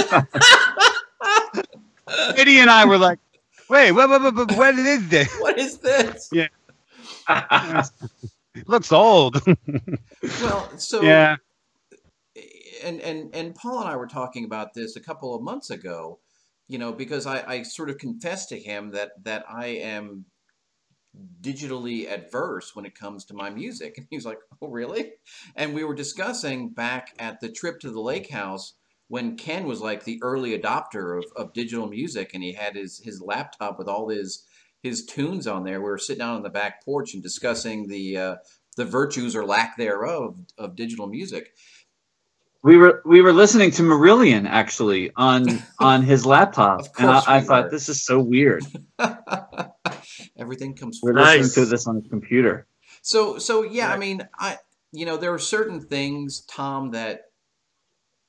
Eddie 2.36 2.58
and 2.58 2.68
I 2.68 2.84
were 2.84 2.98
like, 2.98 3.20
wait, 3.70 3.92
what, 3.92 4.10
what, 4.10 4.34
what, 4.34 4.52
what, 4.56 4.74
is 4.74 5.08
this? 5.08 5.34
what 5.38 5.58
is 5.58 5.78
this? 5.78 6.28
It 6.32 6.50
looks 8.66 8.92
old. 8.92 9.40
Well, 10.42 10.78
so 10.78 11.00
yeah. 11.02 11.36
and 12.82 13.00
and 13.00 13.34
and 13.34 13.54
Paul 13.54 13.80
and 13.80 13.88
I 13.88 13.96
were 13.96 14.08
talking 14.08 14.44
about 14.44 14.74
this 14.74 14.96
a 14.96 15.00
couple 15.00 15.34
of 15.34 15.42
months 15.42 15.70
ago, 15.70 16.18
you 16.68 16.78
know, 16.78 16.92
because 16.92 17.26
I, 17.26 17.42
I 17.46 17.62
sort 17.62 17.88
of 17.88 17.98
confessed 17.98 18.50
to 18.50 18.58
him 18.58 18.90
that 18.90 19.12
that 19.24 19.44
I 19.48 19.66
am 19.66 20.26
digitally 21.40 22.10
adverse 22.10 22.74
when 22.74 22.86
it 22.86 22.98
comes 22.98 23.24
to 23.26 23.34
my 23.34 23.50
music, 23.50 23.98
and 23.98 24.06
he's 24.10 24.24
like, 24.24 24.38
"Oh, 24.60 24.68
really?" 24.68 25.12
And 25.56 25.74
we 25.74 25.84
were 25.84 25.94
discussing 25.94 26.70
back 26.70 27.14
at 27.18 27.40
the 27.40 27.50
trip 27.50 27.80
to 27.80 27.90
the 27.90 28.00
lake 28.00 28.30
house 28.30 28.74
when 29.08 29.36
Ken 29.36 29.66
was 29.66 29.80
like 29.80 30.04
the 30.04 30.18
early 30.22 30.58
adopter 30.58 31.18
of, 31.18 31.24
of 31.36 31.52
digital 31.52 31.86
music, 31.86 32.30
and 32.32 32.42
he 32.42 32.52
had 32.52 32.76
his 32.76 32.98
his 33.04 33.20
laptop 33.20 33.78
with 33.78 33.88
all 33.88 34.08
his 34.08 34.46
his 34.82 35.04
tunes 35.04 35.46
on 35.46 35.64
there. 35.64 35.80
We 35.80 35.90
were 35.90 35.98
sitting 35.98 36.20
down 36.20 36.36
on 36.36 36.42
the 36.42 36.50
back 36.50 36.84
porch 36.84 37.14
and 37.14 37.22
discussing 37.22 37.88
the 37.88 38.16
uh, 38.16 38.36
the 38.76 38.84
virtues 38.84 39.36
or 39.36 39.44
lack 39.44 39.76
thereof 39.76 40.36
of 40.58 40.76
digital 40.76 41.06
music. 41.06 41.52
We 42.62 42.76
were 42.76 43.02
we 43.04 43.20
were 43.22 43.32
listening 43.32 43.72
to 43.72 43.82
Marillion 43.82 44.46
actually 44.46 45.10
on 45.16 45.62
on 45.78 46.02
his 46.02 46.24
laptop, 46.24 46.86
and 46.98 47.10
I, 47.10 47.22
I 47.26 47.40
thought 47.40 47.70
this 47.70 47.88
is 47.88 48.04
so 48.04 48.20
weird. 48.20 48.64
Everything 50.36 50.74
comes 50.74 51.00
We're. 51.02 51.12
Nice. 51.12 51.38
listening 51.40 51.66
to 51.66 51.70
this 51.70 51.86
on 51.86 51.96
his 51.96 52.06
computer. 52.08 52.66
So 53.02 53.38
so 53.38 53.62
yeah, 53.62 53.92
I 53.92 53.96
mean, 53.98 54.26
I 54.38 54.58
you 54.92 55.06
know 55.06 55.16
there 55.16 55.32
are 55.34 55.38
certain 55.38 55.80
things, 55.80 56.40
Tom, 56.42 56.90
that 56.92 57.30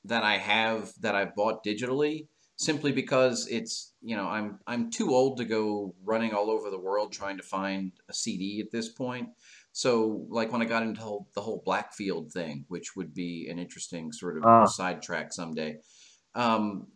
that 0.04 0.22
I 0.22 0.36
have 0.38 0.92
that 1.00 1.14
I've 1.14 1.34
bought 1.34 1.64
digitally 1.64 2.26
simply 2.56 2.92
because 2.92 3.48
it's 3.48 3.92
you 4.02 4.16
know 4.16 4.26
I'm 4.28 4.58
I'm 4.66 4.90
too 4.90 5.14
old 5.14 5.38
to 5.38 5.44
go 5.44 5.94
running 6.04 6.32
all 6.32 6.50
over 6.50 6.70
the 6.70 6.78
world 6.78 7.12
trying 7.12 7.36
to 7.38 7.42
find 7.42 7.92
a 8.08 8.14
CD 8.14 8.60
at 8.60 8.70
this 8.70 8.88
point. 8.88 9.28
So 9.72 10.24
like 10.28 10.52
when 10.52 10.62
I 10.62 10.66
got 10.66 10.84
into 10.84 11.00
the 11.00 11.04
whole, 11.06 11.26
the 11.34 11.40
whole 11.40 11.62
Blackfield 11.66 12.32
thing, 12.32 12.64
which 12.68 12.94
would 12.94 13.12
be 13.12 13.48
an 13.50 13.58
interesting 13.58 14.12
sort 14.12 14.36
of 14.38 14.44
Ah. 14.44 14.66
sidetrack 14.66 15.32
someday. 15.32 15.78
Um, 16.36 16.86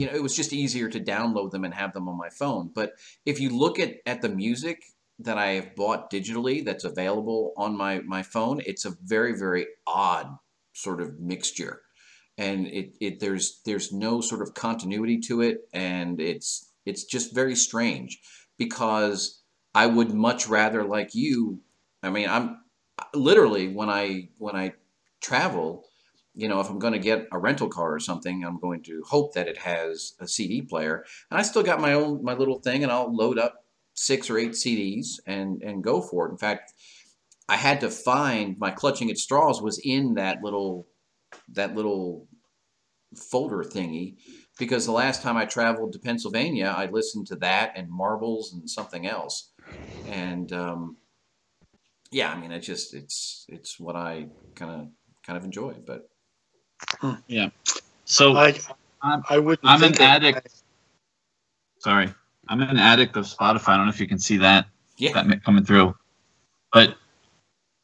you 0.00 0.06
know, 0.06 0.14
it 0.14 0.22
was 0.22 0.34
just 0.34 0.54
easier 0.54 0.88
to 0.88 0.98
download 0.98 1.50
them 1.50 1.64
and 1.64 1.74
have 1.74 1.92
them 1.92 2.08
on 2.08 2.16
my 2.16 2.30
phone. 2.30 2.70
But 2.74 2.94
if 3.26 3.38
you 3.38 3.50
look 3.50 3.78
at, 3.78 3.96
at 4.06 4.22
the 4.22 4.30
music 4.30 4.82
that 5.18 5.36
I 5.36 5.48
have 5.52 5.76
bought 5.76 6.10
digitally 6.10 6.64
that's 6.64 6.84
available 6.84 7.52
on 7.58 7.76
my, 7.76 8.00
my 8.00 8.22
phone, 8.22 8.62
it's 8.64 8.86
a 8.86 8.96
very, 9.04 9.36
very 9.38 9.66
odd 9.86 10.38
sort 10.72 11.02
of 11.02 11.20
mixture. 11.20 11.82
And 12.38 12.66
it, 12.68 12.96
it 13.02 13.20
there's 13.20 13.60
there's 13.66 13.92
no 13.92 14.22
sort 14.22 14.40
of 14.40 14.54
continuity 14.54 15.18
to 15.28 15.42
it 15.42 15.68
and 15.74 16.18
it's 16.18 16.72
it's 16.86 17.04
just 17.04 17.34
very 17.34 17.54
strange 17.54 18.18
because 18.56 19.42
I 19.74 19.84
would 19.86 20.14
much 20.14 20.48
rather 20.48 20.82
like 20.82 21.14
you 21.14 21.60
I 22.02 22.08
mean 22.08 22.30
I'm 22.30 22.60
literally 23.12 23.68
when 23.68 23.90
I 23.90 24.30
when 24.38 24.56
I 24.56 24.72
travel 25.20 25.89
you 26.40 26.48
know, 26.48 26.60
if 26.60 26.70
I'm 26.70 26.78
going 26.78 26.94
to 26.94 26.98
get 26.98 27.28
a 27.32 27.38
rental 27.38 27.68
car 27.68 27.92
or 27.92 28.00
something, 28.00 28.44
I'm 28.46 28.58
going 28.58 28.82
to 28.84 29.02
hope 29.06 29.34
that 29.34 29.46
it 29.46 29.58
has 29.58 30.14
a 30.20 30.26
CD 30.26 30.62
player. 30.62 31.04
And 31.30 31.38
I 31.38 31.42
still 31.42 31.62
got 31.62 31.82
my 31.82 31.92
own 31.92 32.24
my 32.24 32.32
little 32.32 32.60
thing, 32.60 32.82
and 32.82 32.90
I'll 32.90 33.14
load 33.14 33.38
up 33.38 33.66
six 33.92 34.30
or 34.30 34.38
eight 34.38 34.52
CDs 34.52 35.20
and 35.26 35.62
and 35.62 35.84
go 35.84 36.00
for 36.00 36.26
it. 36.26 36.30
In 36.30 36.38
fact, 36.38 36.72
I 37.46 37.56
had 37.56 37.80
to 37.80 37.90
find 37.90 38.58
my 38.58 38.70
clutching 38.70 39.10
at 39.10 39.18
straws 39.18 39.60
was 39.60 39.78
in 39.84 40.14
that 40.14 40.42
little 40.42 40.88
that 41.52 41.74
little 41.74 42.26
folder 43.14 43.62
thingy 43.62 44.16
because 44.58 44.86
the 44.86 44.92
last 44.92 45.20
time 45.20 45.36
I 45.36 45.44
traveled 45.44 45.92
to 45.92 45.98
Pennsylvania, 45.98 46.72
I 46.74 46.86
listened 46.86 47.26
to 47.26 47.36
that 47.36 47.72
and 47.76 47.90
Marbles 47.90 48.54
and 48.54 48.70
something 48.70 49.06
else, 49.06 49.52
and 50.08 50.50
um, 50.54 50.96
yeah, 52.10 52.32
I 52.32 52.40
mean, 52.40 52.50
it 52.50 52.60
just 52.60 52.94
it's 52.94 53.44
it's 53.50 53.78
what 53.78 53.94
I 53.94 54.28
kind 54.54 54.80
of 54.80 54.88
kind 55.26 55.36
of 55.36 55.44
enjoy, 55.44 55.74
but. 55.86 56.08
So 58.04 58.36
I 58.36 58.58
I'm- 59.02 59.22
I 59.28 59.38
wouldn't. 59.38 59.66
I'm 59.66 59.76
an 59.76 59.80
think 59.80 59.98
that- 59.98 60.22
addict. 60.22 60.62
Sorry, 61.78 62.12
I'm 62.48 62.60
an 62.60 62.76
addict 62.76 63.16
of 63.16 63.24
Spotify. 63.24 63.68
I 63.68 63.76
don't 63.76 63.86
know 63.86 63.92
if 63.92 64.00
you 64.00 64.08
can 64.08 64.18
see 64.18 64.36
that 64.38 64.66
Yeah. 64.98 65.12
that 65.22 65.44
coming 65.44 65.64
through, 65.64 65.96
but 66.72 66.96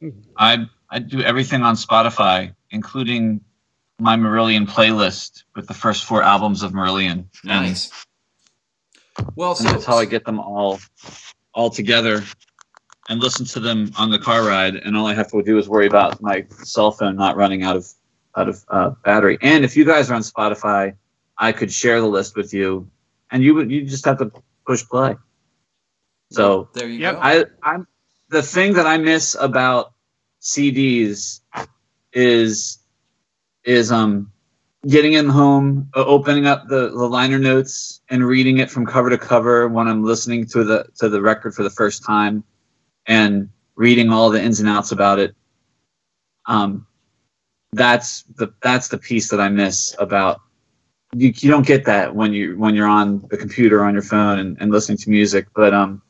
mm-hmm. 0.01 0.19
I 0.37 0.67
I 0.89 0.99
do 0.99 1.21
everything 1.21 1.63
on 1.63 1.75
Spotify, 1.75 2.53
including 2.71 3.41
my 3.99 4.15
Marillion 4.15 4.67
playlist 4.67 5.43
with 5.55 5.67
the 5.67 5.73
first 5.73 6.05
four 6.05 6.21
albums 6.21 6.61
of 6.61 6.73
Marillion. 6.73 7.25
And- 7.43 7.65
Nice. 7.65 7.91
Well, 9.35 9.55
so 9.55 9.63
that's 9.63 9.85
how 9.85 9.97
I 9.97 10.05
get 10.05 10.25
them 10.25 10.39
all 10.39 10.79
all 11.55 11.71
together 11.71 12.23
and 13.09 13.19
listen 13.19 13.45
to 13.47 13.59
them 13.59 13.91
on 13.97 14.11
the 14.11 14.19
car 14.19 14.43
ride. 14.45 14.75
And 14.75 14.95
all 14.95 15.07
I 15.07 15.15
have 15.15 15.31
to 15.31 15.41
do 15.41 15.57
is 15.57 15.67
worry 15.67 15.87
about 15.87 16.21
my 16.21 16.45
cell 16.63 16.91
phone 16.91 17.15
not 17.15 17.35
running 17.35 17.63
out 17.63 17.75
of 17.75 17.87
out 18.37 18.47
of 18.47 18.63
uh, 18.69 18.91
battery. 19.03 19.37
And 19.41 19.65
if 19.65 19.75
you 19.75 19.83
guys 19.83 20.09
are 20.09 20.15
on 20.15 20.21
Spotify, 20.21 20.95
I 21.37 21.51
could 21.51 21.71
share 21.71 21.99
the 21.99 22.07
list 22.07 22.35
with 22.35 22.53
you, 22.53 22.89
and 23.31 23.43
you 23.43 23.53
would 23.55 23.71
you 23.71 23.85
just 23.85 24.05
have 24.05 24.19
to 24.19 24.31
push 24.65 24.85
play. 24.85 25.15
So 26.31 26.69
there 26.73 26.87
you 26.87 26.99
Yep. 26.99 27.15
go. 27.15 27.19
I 27.21 27.45
I'm 27.63 27.87
the 28.29 28.43
thing 28.43 28.73
that 28.73 28.85
I 28.85 28.97
miss 28.97 29.35
about 29.39 29.93
CDs 30.41 31.41
is 32.13 32.79
is 33.63 33.91
um 33.91 34.31
getting 34.87 35.13
in 35.13 35.27
home, 35.27 35.89
uh, 35.95 36.05
opening 36.05 36.45
up 36.45 36.67
the, 36.67 36.89
the 36.89 37.07
liner 37.07 37.39
notes 37.39 38.01
and 38.09 38.25
reading 38.25 38.59
it 38.59 38.69
from 38.69 38.85
cover 38.85 39.09
to 39.09 39.17
cover 39.17 39.67
when 39.67 39.87
I'm 39.87 40.03
listening 40.03 40.45
to 40.47 40.63
the 40.63 40.87
to 40.97 41.09
the 41.09 41.21
record 41.21 41.53
for 41.55 41.63
the 41.63 41.69
first 41.69 42.03
time, 42.03 42.43
and 43.07 43.49
reading 43.75 44.11
all 44.11 44.29
the 44.29 44.41
ins 44.41 44.59
and 44.59 44.69
outs 44.69 44.91
about 44.91 45.19
it. 45.19 45.35
Um, 46.47 46.86
that's 47.73 48.23
the 48.37 48.53
that's 48.61 48.87
the 48.87 48.97
piece 48.97 49.29
that 49.29 49.39
I 49.39 49.49
miss 49.49 49.95
about. 49.99 50.41
You, 51.15 51.31
you 51.35 51.49
don't 51.49 51.65
get 51.65 51.85
that 51.85 52.15
when 52.15 52.33
you 52.33 52.57
when 52.57 52.75
you're 52.75 52.87
on 52.87 53.25
the 53.29 53.37
computer 53.37 53.83
on 53.83 53.93
your 53.93 54.03
phone 54.03 54.39
and, 54.39 54.57
and 54.59 54.71
listening 54.71 54.97
to 54.99 55.09
music, 55.09 55.47
but 55.55 55.73
um, 55.73 56.01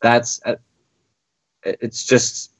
that's 0.00 0.40
uh, 0.44 0.56
it's 1.64 2.04
just 2.04 2.52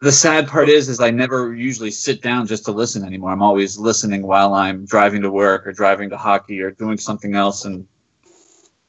the 0.00 0.12
sad 0.12 0.46
part 0.48 0.68
is 0.68 0.88
is 0.88 1.00
I 1.00 1.10
never 1.10 1.54
usually 1.54 1.90
sit 1.90 2.22
down 2.22 2.46
just 2.46 2.64
to 2.66 2.72
listen 2.72 3.04
anymore. 3.04 3.30
I'm 3.32 3.42
always 3.42 3.78
listening 3.78 4.22
while 4.26 4.54
I'm 4.54 4.84
driving 4.84 5.22
to 5.22 5.30
work 5.30 5.66
or 5.66 5.72
driving 5.72 6.10
to 6.10 6.16
hockey 6.16 6.60
or 6.60 6.70
doing 6.70 6.98
something 6.98 7.34
else 7.34 7.64
and 7.64 7.86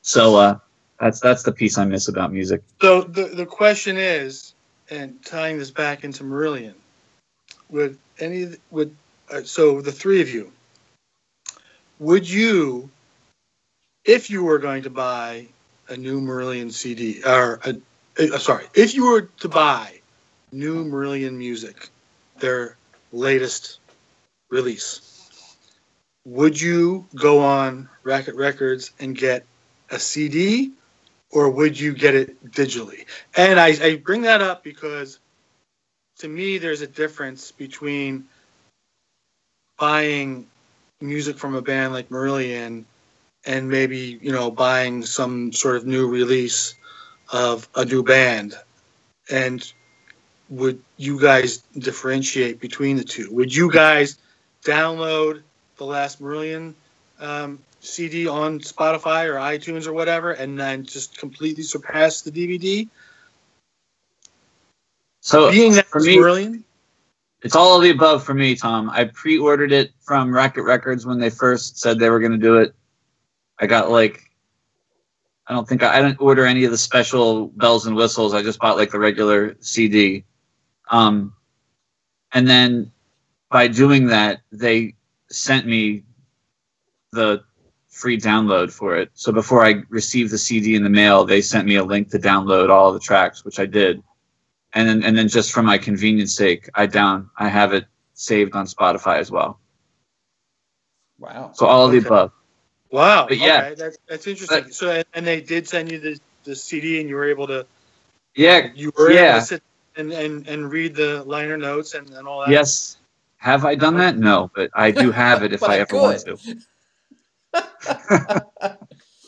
so 0.01 0.35
uh 0.35 0.59
that's 0.99 1.19
that's 1.19 1.43
the 1.43 1.51
piece 1.51 1.77
I 1.77 1.85
miss 1.85 2.07
about 2.07 2.31
music. 2.33 2.63
So 2.81 3.01
the 3.01 3.25
the 3.25 3.45
question 3.45 3.97
is, 3.97 4.55
and 4.89 5.23
tying 5.23 5.57
this 5.59 5.71
back 5.71 6.03
into 6.03 6.23
Marillion, 6.23 6.73
would 7.69 7.97
any 8.19 8.55
would 8.71 8.95
uh, 9.31 9.41
so 9.43 9.81
the 9.81 9.91
three 9.91 10.21
of 10.21 10.29
you, 10.29 10.51
would 11.99 12.29
you, 12.29 12.89
if 14.05 14.29
you 14.29 14.43
were 14.43 14.59
going 14.59 14.83
to 14.83 14.89
buy 14.89 15.47
a 15.89 15.97
new 15.97 16.21
Marillion 16.21 16.71
CD 16.71 17.21
or 17.25 17.59
a, 17.65 17.75
uh, 18.19 18.37
sorry, 18.37 18.65
if 18.73 18.95
you 18.95 19.09
were 19.09 19.23
to 19.39 19.49
buy 19.49 19.99
new 20.51 20.85
Marillion 20.85 21.33
music, 21.33 21.89
their 22.39 22.77
latest 23.11 23.79
release, 24.49 25.29
would 26.25 26.59
you 26.59 27.05
go 27.15 27.39
on 27.39 27.89
Racket 28.03 28.35
Records 28.35 28.91
and 28.99 29.15
get 29.15 29.45
a 29.91 29.99
CD 29.99 30.71
or 31.31 31.49
would 31.49 31.79
you 31.79 31.93
get 31.93 32.15
it 32.15 32.51
digitally? 32.51 33.05
And 33.35 33.59
I, 33.59 33.67
I 33.81 33.95
bring 33.97 34.21
that 34.21 34.41
up 34.41 34.63
because 34.63 35.19
to 36.19 36.27
me, 36.27 36.57
there's 36.57 36.81
a 36.81 36.87
difference 36.87 37.51
between 37.51 38.25
buying 39.77 40.47
music 40.99 41.37
from 41.37 41.55
a 41.55 41.61
band 41.61 41.93
like 41.93 42.09
Marillion 42.09 42.85
and 43.45 43.69
maybe, 43.69 44.19
you 44.21 44.31
know, 44.31 44.49
buying 44.49 45.05
some 45.05 45.53
sort 45.53 45.75
of 45.75 45.85
new 45.85 46.07
release 46.07 46.75
of 47.31 47.69
a 47.75 47.85
new 47.85 48.03
band. 48.03 48.55
And 49.29 49.71
would 50.49 50.81
you 50.97 51.21
guys 51.21 51.57
differentiate 51.77 52.59
between 52.59 52.97
the 52.97 53.03
two? 53.03 53.31
Would 53.31 53.53
you 53.53 53.71
guys 53.71 54.17
download 54.65 55.43
the 55.77 55.85
last 55.85 56.21
Marillion 56.21 56.73
um, 57.19 57.59
CD 57.79 58.27
on 58.27 58.59
Spotify 58.59 59.25
or 59.25 59.35
iTunes 59.35 59.87
or 59.87 59.93
whatever, 59.93 60.31
and 60.31 60.59
then 60.59 60.85
just 60.85 61.17
completely 61.17 61.63
surpass 61.63 62.21
the 62.21 62.31
DVD. 62.31 62.87
So 65.27 65.51
Being 65.51 65.73
that 65.73 65.87
for 65.87 65.97
it's 65.97 66.07
me- 66.07 66.17
brilliant, 66.19 66.63
It's 67.41 67.53
all 67.53 67.75
of 67.75 67.83
the 67.83 67.89
above 67.89 68.23
for 68.23 68.33
me, 68.33 68.55
Tom. 68.55 68.89
I 68.89 69.03
pre-ordered 69.03 69.73
it 69.73 69.91
from 69.99 70.33
Racket 70.33 70.63
Records 70.63 71.05
when 71.05 71.19
they 71.19 71.29
first 71.29 71.77
said 71.77 71.99
they 71.99 72.09
were 72.09 72.21
going 72.21 72.31
to 72.31 72.37
do 72.37 72.55
it. 72.59 72.73
I 73.59 73.67
got 73.67 73.91
like, 73.91 74.21
I 75.47 75.53
don't 75.53 75.67
think 75.67 75.83
I, 75.83 75.97
I 75.97 76.01
didn't 76.01 76.21
order 76.21 76.45
any 76.45 76.63
of 76.63 76.71
the 76.71 76.77
special 76.77 77.47
bells 77.47 77.87
and 77.87 77.95
whistles. 77.97 78.33
I 78.33 78.41
just 78.41 78.57
bought 78.59 78.77
like 78.77 78.89
the 78.89 78.99
regular 78.99 79.57
CD. 79.59 80.23
Um, 80.91 81.33
and 82.31 82.47
then 82.47 82.89
by 83.51 83.67
doing 83.67 84.07
that, 84.07 84.39
they 84.53 84.95
sent 85.29 85.67
me 85.67 86.03
the 87.11 87.43
free 87.89 88.17
download 88.17 88.71
for 88.71 88.95
it. 88.95 89.11
So 89.13 89.33
before 89.33 89.65
I 89.65 89.83
received 89.89 90.31
the 90.31 90.37
CD 90.37 90.75
in 90.75 90.83
the 90.83 90.89
mail, 90.89 91.25
they 91.25 91.41
sent 91.41 91.67
me 91.67 91.75
a 91.75 91.83
link 91.83 92.11
to 92.11 92.17
download 92.17 92.69
all 92.69 92.93
the 92.93 92.99
tracks, 93.01 93.43
which 93.43 93.59
I 93.59 93.65
did 93.65 94.01
and 94.73 94.87
then 94.87 95.03
and 95.03 95.17
then 95.17 95.27
just 95.27 95.51
for 95.51 95.63
my 95.63 95.77
convenience 95.77 96.35
sake, 96.35 96.69
I 96.75 96.85
down 96.87 97.29
I 97.37 97.49
have 97.49 97.73
it 97.73 97.85
saved 98.13 98.55
on 98.55 98.65
Spotify 98.65 99.19
as 99.19 99.31
well. 99.31 99.59
Wow. 101.19 101.51
So 101.53 101.65
all 101.65 101.85
of 101.85 101.91
the 101.91 101.99
Okay. 101.99 102.07
above. 102.07 102.31
wow, 102.91 103.27
But 103.27 103.37
yeah. 103.39 103.59
okay, 103.59 103.75
that's 103.75 103.97
that's 104.07 104.27
interesting. 104.27 104.71
so, 104.71 105.03
and 105.13 105.25
they 105.27 105.41
did 105.41 105.67
send 105.67 105.91
you 105.91 105.99
the, 105.99 106.19
the 106.43 106.55
CD, 106.55 106.99
and 106.99 107.09
you 107.09 107.15
were 107.15 107.29
able 107.29 107.47
to 107.47 107.65
Yeah. 108.35 108.69
you 108.75 108.91
were 108.97 109.11
able 109.11 109.23
Yeah. 109.23 109.33
to 109.39 109.41
sit 109.41 109.63
and, 109.95 110.11
and, 110.13 110.47
and 110.47 110.71
read 110.71 110.95
the 110.95 111.23
liner 111.23 111.57
notes 111.57 111.95
and, 111.95 112.09
and 112.11 112.27
all 112.27 112.41
that. 112.41 112.51
Yes. 112.51 112.97
Have 113.37 113.65
I 113.65 113.75
done 113.75 113.97
that? 113.97 114.17
No, 114.17 114.51
but 114.55 114.69
I 114.73 114.91
do 114.91 115.11
have 115.11 115.43
it 115.43 115.53
if 115.53 115.63
I 115.63 115.73
I 115.73 115.79
ever 115.79 115.97
want 115.97 116.19
to. 116.25 116.39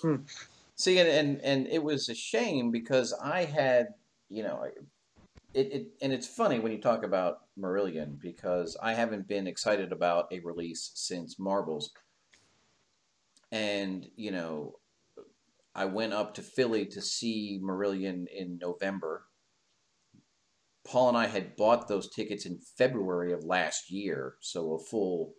Hmm. 0.02 0.16
See, 0.76 0.98
and, 1.00 1.10
and 1.10 1.42
and 1.42 1.68
it 1.68 1.84
was 1.84 2.10
a 2.10 2.16
shame 2.16 2.72
because 2.72 3.14
I 3.14 3.46
had, 3.46 3.90
you 4.30 4.44
know, 4.44 4.66
it, 5.54 5.74
it 5.74 5.88
and 6.02 6.14
it's 6.14 6.28
funny 6.28 6.60
when 6.60 6.72
you 6.72 6.80
talk 6.80 7.04
about 7.04 7.40
Marillion 7.58 8.20
because 8.20 8.78
I 8.82 8.94
haven't 8.94 9.28
been 9.28 9.48
excited 9.48 9.92
about 9.92 10.28
a 10.32 10.40
release 10.40 10.92
since 10.94 11.40
Marbles, 11.40 11.92
and 13.52 14.08
you 14.16 14.32
know, 14.32 14.76
I 15.74 15.86
went 15.86 16.14
up 16.14 16.34
to 16.36 16.42
Philly 16.42 16.86
to 16.88 17.02
see 17.02 17.60
Marillion 17.64 18.28
in 18.28 18.60
November. 18.62 19.26
Paul 20.86 21.10
and 21.10 21.18
I 21.18 21.28
had 21.28 21.56
bought 21.56 21.88
those 21.88 22.10
tickets 22.10 22.46
in 22.46 22.60
February 22.78 23.34
of 23.34 23.44
last 23.44 23.92
year, 23.92 24.36
so 24.40 24.74
a 24.74 24.80
full, 24.80 25.34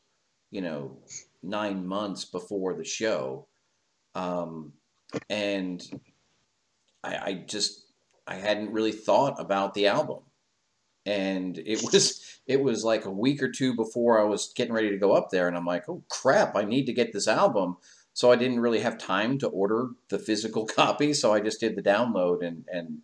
you 0.50 0.60
know, 0.60 0.98
nine 1.42 1.86
months 1.86 2.24
before 2.24 2.74
the 2.74 2.84
show. 2.84 3.48
Um, 4.14 4.74
and 5.28 5.82
I, 7.02 7.16
I 7.16 7.44
just 7.46 7.89
I 8.30 8.36
hadn't 8.36 8.72
really 8.72 8.92
thought 8.92 9.40
about 9.40 9.74
the 9.74 9.88
album, 9.88 10.20
and 11.04 11.58
it 11.58 11.82
was 11.92 12.40
it 12.46 12.62
was 12.62 12.84
like 12.84 13.04
a 13.04 13.10
week 13.10 13.42
or 13.42 13.50
two 13.50 13.74
before 13.74 14.20
I 14.20 14.24
was 14.24 14.52
getting 14.54 14.72
ready 14.72 14.90
to 14.90 14.96
go 14.96 15.12
up 15.12 15.30
there, 15.30 15.48
and 15.48 15.56
I'm 15.56 15.66
like, 15.66 15.88
oh 15.88 16.04
crap, 16.08 16.56
I 16.56 16.62
need 16.62 16.86
to 16.86 16.92
get 16.92 17.12
this 17.12 17.28
album. 17.28 17.76
So 18.12 18.30
I 18.32 18.36
didn't 18.36 18.60
really 18.60 18.80
have 18.80 18.98
time 18.98 19.38
to 19.38 19.48
order 19.48 19.90
the 20.08 20.18
physical 20.18 20.66
copy, 20.78 21.12
so 21.12 21.34
I 21.34 21.40
just 21.40 21.60
did 21.60 21.76
the 21.76 21.82
download 21.82 22.46
and 22.46 22.64
and 22.72 23.00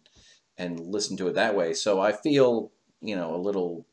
and 0.57 0.81
listened 0.81 1.19
to 1.19 1.29
it 1.29 1.35
that 1.35 1.57
way. 1.57 1.75
So 1.75 2.01
I 2.01 2.13
feel 2.13 2.71
you 3.01 3.17
know 3.17 3.35
a 3.35 3.37
little 3.37 3.87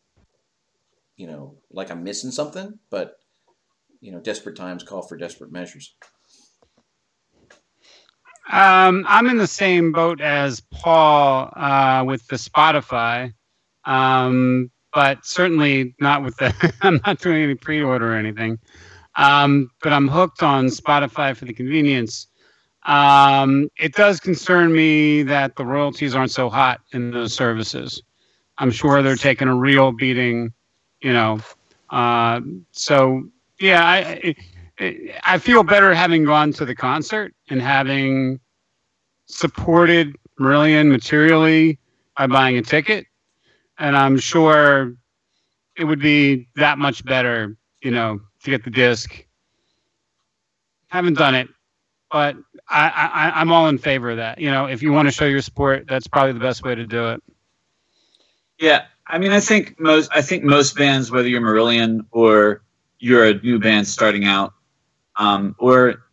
you 1.17 1.27
know 1.27 1.57
like 1.71 1.89
I'm 1.89 2.03
missing 2.03 2.31
something, 2.31 2.77
but 2.91 3.17
you 4.01 4.11
know 4.11 4.19
desperate 4.19 4.55
times 4.55 4.83
call 4.83 5.01
for 5.01 5.17
desperate 5.17 5.51
measures. 5.51 5.95
Um, 8.51 9.05
I'm 9.07 9.27
in 9.27 9.37
the 9.37 9.47
same 9.47 9.91
boat 9.91 10.19
as 10.21 10.59
Paul 10.59 11.51
uh, 11.55 12.03
with 12.05 12.27
the 12.27 12.35
Spotify, 12.35 13.33
um, 13.85 14.69
but 14.93 15.25
certainly 15.25 15.95
not 15.99 16.23
with 16.23 16.35
the. 16.37 16.73
I'm 16.81 16.99
not 17.05 17.19
doing 17.19 17.41
any 17.41 17.55
pre-order 17.55 18.13
or 18.13 18.15
anything, 18.15 18.59
um, 19.15 19.71
but 19.81 19.93
I'm 19.93 20.07
hooked 20.07 20.43
on 20.43 20.67
Spotify 20.67 21.35
for 21.35 21.45
the 21.45 21.53
convenience. 21.53 22.27
Um, 22.85 23.69
it 23.77 23.93
does 23.93 24.19
concern 24.19 24.73
me 24.73 25.23
that 25.23 25.55
the 25.55 25.65
royalties 25.65 26.15
aren't 26.15 26.31
so 26.31 26.49
hot 26.49 26.81
in 26.91 27.11
those 27.11 27.33
services. 27.33 28.03
I'm 28.57 28.71
sure 28.71 29.01
they're 29.01 29.15
taking 29.15 29.47
a 29.47 29.55
real 29.55 29.93
beating, 29.93 30.51
you 31.01 31.13
know. 31.13 31.39
Uh, 31.89 32.41
so 32.71 33.23
yeah, 33.59 33.85
I, 33.85 34.35
I 35.23 35.37
feel 35.37 35.63
better 35.63 35.93
having 35.93 36.23
gone 36.25 36.53
to 36.53 36.65
the 36.65 36.75
concert 36.75 37.33
and 37.49 37.61
having 37.61 38.39
supported 39.25 40.15
Marillion 40.39 40.89
materially 40.89 41.79
by 42.17 42.27
buying 42.27 42.57
a 42.57 42.61
ticket, 42.61 43.05
and 43.77 43.95
I'm 43.95 44.17
sure 44.17 44.93
it 45.75 45.83
would 45.83 45.99
be 45.99 46.47
that 46.55 46.77
much 46.77 47.03
better, 47.05 47.55
you 47.81 47.91
know, 47.91 48.19
to 48.43 48.49
get 48.49 48.63
the 48.63 48.69
disc. 48.69 49.25
Haven't 50.87 51.17
done 51.17 51.35
it, 51.35 51.49
but 52.11 52.35
I, 52.69 52.89
I 52.89 53.41
I'm 53.41 53.51
all 53.51 53.67
in 53.67 53.77
favor 53.77 54.11
of 54.11 54.17
that. 54.17 54.39
You 54.39 54.51
know, 54.51 54.65
if 54.65 54.83
you 54.83 54.91
want 54.91 55.07
to 55.07 55.11
show 55.11 55.25
your 55.25 55.41
support, 55.41 55.85
that's 55.87 56.07
probably 56.07 56.33
the 56.33 56.39
best 56.39 56.63
way 56.63 56.75
to 56.75 56.85
do 56.85 57.09
it. 57.09 57.23
Yeah. 58.59 58.85
I 59.07 59.17
mean 59.17 59.31
I 59.31 59.39
think 59.39 59.79
most 59.79 60.11
I 60.13 60.21
think 60.21 60.43
most 60.43 60.75
bands, 60.77 61.11
whether 61.11 61.27
you're 61.27 61.41
Marillion 61.41 62.05
or 62.11 62.61
you're 62.99 63.25
a 63.25 63.33
new 63.41 63.59
band 63.59 63.87
starting 63.87 64.25
out, 64.25 64.53
um, 65.17 65.55
or 65.59 66.03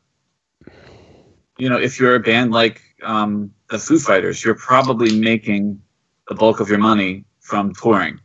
you 1.59 1.69
know, 1.69 1.79
if 1.79 2.01
you're 2.01 2.15
a 2.15 2.21
band 2.21 2.53
like 2.53 2.81
um, 3.03 3.53
the 3.69 3.79
Foo 3.79 3.99
Fighters, 3.99 4.45
you're 4.45 4.55
probably 4.55 5.19
making 5.19 5.81
the 6.29 6.35
bulk 6.35 6.61
of 6.61 6.69
your 6.69 6.79
money 6.79 7.25
from 7.41 7.75
touring. 7.75 8.21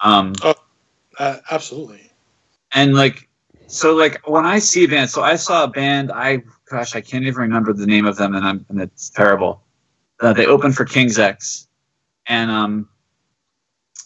Um, 0.00 0.34
Uh, 1.18 1.38
absolutely. 1.50 2.10
and 2.74 2.94
like 2.94 3.28
so 3.66 3.94
like 3.94 4.20
when 4.28 4.44
i 4.44 4.58
see 4.58 4.84
a 4.84 4.88
band 4.88 5.08
so 5.10 5.22
i 5.22 5.36
saw 5.36 5.64
a 5.64 5.68
band 5.68 6.12
i 6.12 6.42
gosh 6.70 6.94
i 6.94 7.00
can't 7.00 7.24
even 7.24 7.40
remember 7.42 7.72
the 7.72 7.86
name 7.86 8.06
of 8.06 8.16
them 8.16 8.34
and 8.34 8.46
i'm 8.46 8.66
and 8.68 8.80
it's 8.80 9.10
terrible 9.10 9.62
uh, 10.20 10.32
they 10.32 10.46
opened 10.46 10.74
for 10.74 10.84
king's 10.84 11.18
x 11.18 11.68
and 12.26 12.50
um 12.50 12.88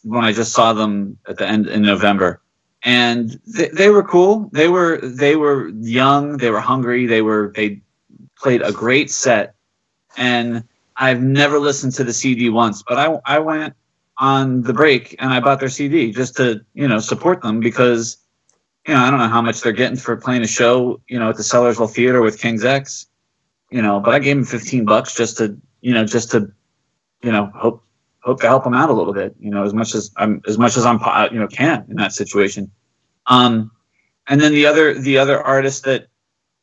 when 0.02 0.24
i 0.24 0.32
just 0.32 0.52
saw 0.52 0.72
them 0.72 1.18
at 1.28 1.36
the 1.38 1.46
end 1.46 1.66
in 1.66 1.82
november 1.82 2.39
and 2.82 3.40
they, 3.46 3.68
they 3.68 3.90
were 3.90 4.02
cool. 4.02 4.48
They 4.52 4.68
were 4.68 5.00
they 5.02 5.36
were 5.36 5.68
young. 5.68 6.38
They 6.38 6.50
were 6.50 6.60
hungry. 6.60 7.06
They 7.06 7.22
were 7.22 7.52
they 7.54 7.80
played 8.36 8.62
a 8.62 8.72
great 8.72 9.10
set. 9.10 9.54
And 10.16 10.64
i've 10.96 11.22
never 11.22 11.60
listened 11.60 11.94
to 11.94 12.02
the 12.02 12.12
cd 12.12 12.50
once 12.50 12.82
but 12.82 12.98
i 12.98 13.16
i 13.24 13.38
went 13.38 13.74
on 14.20 14.62
the 14.62 14.72
break 14.74 15.16
and 15.18 15.32
I 15.32 15.40
bought 15.40 15.60
their 15.60 15.70
CD 15.70 16.12
just 16.12 16.36
to, 16.36 16.60
you 16.74 16.86
know, 16.86 16.98
support 16.98 17.40
them 17.40 17.58
because, 17.58 18.18
you 18.86 18.92
know, 18.92 19.00
I 19.00 19.10
don't 19.10 19.18
know 19.18 19.28
how 19.28 19.40
much 19.40 19.62
they're 19.62 19.72
getting 19.72 19.96
for 19.96 20.14
playing 20.16 20.42
a 20.42 20.46
show, 20.46 21.00
you 21.08 21.18
know, 21.18 21.30
at 21.30 21.36
the 21.36 21.42
Sellersville 21.42 21.90
Theater 21.90 22.20
with 22.20 22.38
King's 22.38 22.64
X, 22.64 23.06
you 23.70 23.80
know, 23.80 23.98
but 23.98 24.14
I 24.14 24.18
gave 24.18 24.36
them 24.36 24.44
15 24.44 24.84
bucks 24.84 25.14
just 25.14 25.38
to, 25.38 25.56
you 25.80 25.94
know, 25.94 26.04
just 26.04 26.30
to 26.32 26.52
you 27.22 27.32
know, 27.32 27.50
hope 27.54 27.82
hope 28.22 28.40
to 28.40 28.46
help 28.46 28.64
them 28.64 28.74
out 28.74 28.90
a 28.90 28.92
little 28.92 29.12
bit. 29.12 29.34
You 29.38 29.50
know, 29.50 29.64
as 29.64 29.74
much 29.74 29.94
as 29.94 30.10
I'm 30.16 30.42
as 30.46 30.58
much 30.58 30.76
as 30.76 30.84
I'm 30.84 31.00
you 31.32 31.40
know 31.40 31.48
can 31.48 31.86
in 31.88 31.96
that 31.96 32.12
situation. 32.12 32.70
Um, 33.26 33.70
and 34.28 34.40
then 34.40 34.52
the 34.52 34.66
other 34.66 34.94
the 34.94 35.18
other 35.18 35.40
artist 35.40 35.84
that 35.84 36.08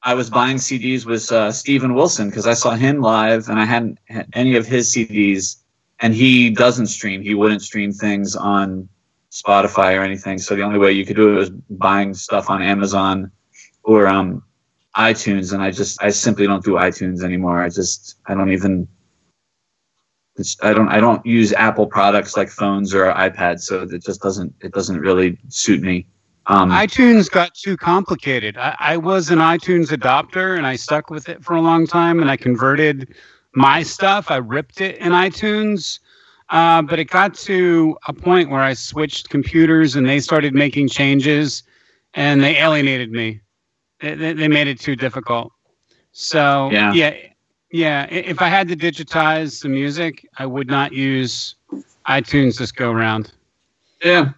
I 0.04 0.14
was 0.14 0.30
buying 0.30 0.58
CDs 0.58 1.06
was 1.06 1.32
uh, 1.32 1.52
Steven 1.52 1.94
Wilson 1.94 2.30
because 2.30 2.48
I 2.48 2.54
saw 2.54 2.72
him 2.76 3.02
live 3.02 3.50
and 3.50 3.60
I 3.60 3.66
hadn't 3.66 4.00
had 4.08 4.28
any 4.34 4.56
of 4.56 4.66
his 4.66 4.94
CDs, 4.94 5.58
and 6.00 6.14
he 6.14 6.50
doesn't 6.50 6.88
stream. 6.88 7.22
He 7.22 7.34
wouldn't 7.34 7.62
stream 7.62 7.92
things 7.92 8.36
on 8.36 8.88
Spotify 9.32 9.98
or 10.00 10.04
anything. 10.04 10.38
So 10.38 10.56
the 10.56 10.62
only 10.62 10.80
way 10.80 10.92
you 10.92 11.06
could 11.06 11.16
do 11.16 11.34
it 11.34 11.40
was 11.40 11.50
buying 11.50 12.14
stuff 12.14 12.50
on 12.50 12.62
Amazon 12.62 13.32
or 13.84 14.08
um, 14.08 14.44
iTunes. 14.96 15.54
And 15.54 15.62
I 15.62 15.72
just 15.72 16.02
I 16.02 16.10
simply 16.10 16.48
don't 16.48 16.64
do 16.64 16.74
iTunes 16.74 17.24
anymore. 17.24 17.62
I 17.62 17.70
just 17.70 18.16
I 18.28 18.34
don't 18.34 18.52
even. 18.52 18.88
I 20.62 20.74
don't 20.74 20.90
I 20.90 21.00
don't 21.00 21.26
use 21.26 21.54
Apple 21.54 21.88
products 21.88 22.38
like 22.38 22.50
phones 22.50 22.94
or 22.94 23.12
iPads, 23.12 23.62
so 23.62 23.82
it 23.82 24.04
just 24.04 24.22
doesn't 24.22 24.54
it 24.62 24.74
doesn't 24.74 25.00
really 25.00 25.38
suit 25.50 25.82
me. 25.82 26.08
Um, 26.48 26.72
iTunes 26.72 27.30
got 27.30 27.54
too 27.56 27.76
complicated. 27.76 28.58
I, 28.58 28.76
I, 28.80 28.98
was 28.98 29.32
an 29.32 29.40
iTunes 29.40 29.88
adopter 29.88 30.58
and 30.58 30.66
I 30.66 30.78
stuck 30.78 31.10
with 31.10 31.28
it 31.28 31.44
for 31.44 31.58
a 31.58 31.62
long 31.62 31.86
time 31.86 32.22
and 32.22 32.32
I 32.32 32.38
converted 32.38 33.14
my 33.54 33.84
stuff. 33.84 34.32
I 34.32 34.38
ripped 34.38 34.80
it 34.80 34.96
in 35.00 35.12
iTunes. 35.12 36.00
Uh, 36.50 36.82
but 36.82 37.00
it 37.00 37.06
got 37.06 37.34
to 37.34 37.98
a 38.08 38.14
point 38.14 38.50
where 38.50 38.62
I 38.62 38.74
switched 38.74 39.30
computers 39.30 39.98
and 39.98 40.08
they 40.08 40.22
started 40.22 40.54
making 40.54 40.88
changes 40.88 41.64
and 42.14 42.42
they 42.42 42.56
alienated 42.56 43.12
me. 43.12 43.42
They, 44.00 44.16
they 44.32 44.48
made 44.48 44.68
it 44.68 44.80
too 44.80 44.96
difficult. 44.96 45.52
So, 46.14 46.70
yeah. 46.72 46.94
yeah. 46.94 47.16
Yeah. 47.72 48.06
If 48.10 48.42
I 48.42 48.48
had 48.48 48.68
to 48.70 48.76
digitize 48.76 49.62
the 49.62 49.70
music, 49.70 50.28
I 50.38 50.46
would 50.46 50.68
not 50.68 50.94
use 50.94 51.56
iTunes 52.08 52.58
this 52.58 52.72
go 52.72 52.92
around. 52.92 53.32
Yeah. 54.04 54.32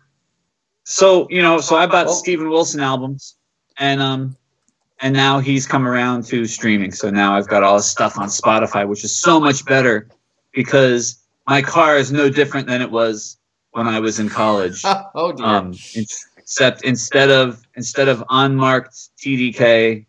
So 0.84 1.28
you 1.30 1.42
know, 1.42 1.60
so 1.60 1.76
I 1.76 1.86
bought 1.86 2.10
Steven 2.10 2.50
Wilson 2.50 2.80
albums, 2.80 3.36
and 3.78 4.02
um, 4.02 4.36
and 5.02 5.14
now 5.14 5.40
he's 5.40 5.68
come 5.68 5.88
around 5.88 6.26
to 6.26 6.46
streaming. 6.46 6.92
So 6.92 7.10
now 7.10 7.36
I've 7.36 7.48
got 7.48 7.64
all 7.64 7.76
his 7.76 7.86
stuff 7.86 8.18
on 8.18 8.28
Spotify, 8.28 8.88
which 8.88 9.04
is 9.04 9.16
so 9.16 9.40
much 9.40 9.64
better 9.66 10.08
because 10.52 11.20
my 11.48 11.62
car 11.62 11.98
is 11.98 12.12
no 12.12 12.30
different 12.30 12.68
than 12.68 12.82
it 12.82 12.90
was 12.90 13.38
when 13.72 13.88
I 13.88 14.00
was 14.00 14.20
in 14.20 14.30
college. 14.30 14.82
oh 15.16 15.32
dear. 15.32 15.46
Um, 15.46 15.76
except 16.38 16.84
instead 16.84 17.30
of 17.30 17.62
instead 17.76 18.08
of 18.08 18.24
unmarked 18.30 18.96
TDK 19.18 20.06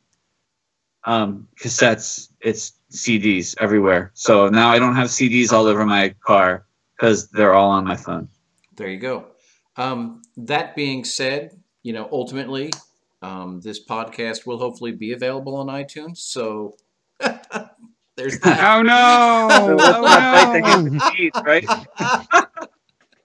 um, 1.04 1.46
cassettes, 1.62 2.30
it's 2.40 2.72
CDs 2.90 3.54
everywhere. 3.58 4.10
So 4.14 4.48
now 4.48 4.68
I 4.68 4.78
don't 4.78 4.94
have 4.96 5.08
CDs 5.08 5.52
all 5.52 5.66
over 5.66 5.86
my 5.86 6.14
car 6.24 6.66
because 6.96 7.28
they're 7.28 7.54
all 7.54 7.70
on 7.70 7.84
my 7.84 7.96
phone. 7.96 8.28
There 8.76 8.88
you 8.88 8.98
go. 8.98 9.26
Um, 9.76 10.22
that 10.36 10.76
being 10.76 11.04
said, 11.04 11.60
you 11.82 11.92
know, 11.92 12.08
ultimately, 12.12 12.70
um, 13.22 13.60
this 13.60 13.84
podcast 13.84 14.46
will 14.46 14.58
hopefully 14.58 14.92
be 14.92 15.12
available 15.12 15.56
on 15.56 15.66
iTunes. 15.68 16.18
So 16.18 16.76
there's 17.20 18.38
that. 18.40 18.60
Oh 18.62 18.82
no! 18.82 19.76
oh, 19.78 20.88
no. 20.90 21.10
Teeth, 21.16 21.32
right? 21.44 21.66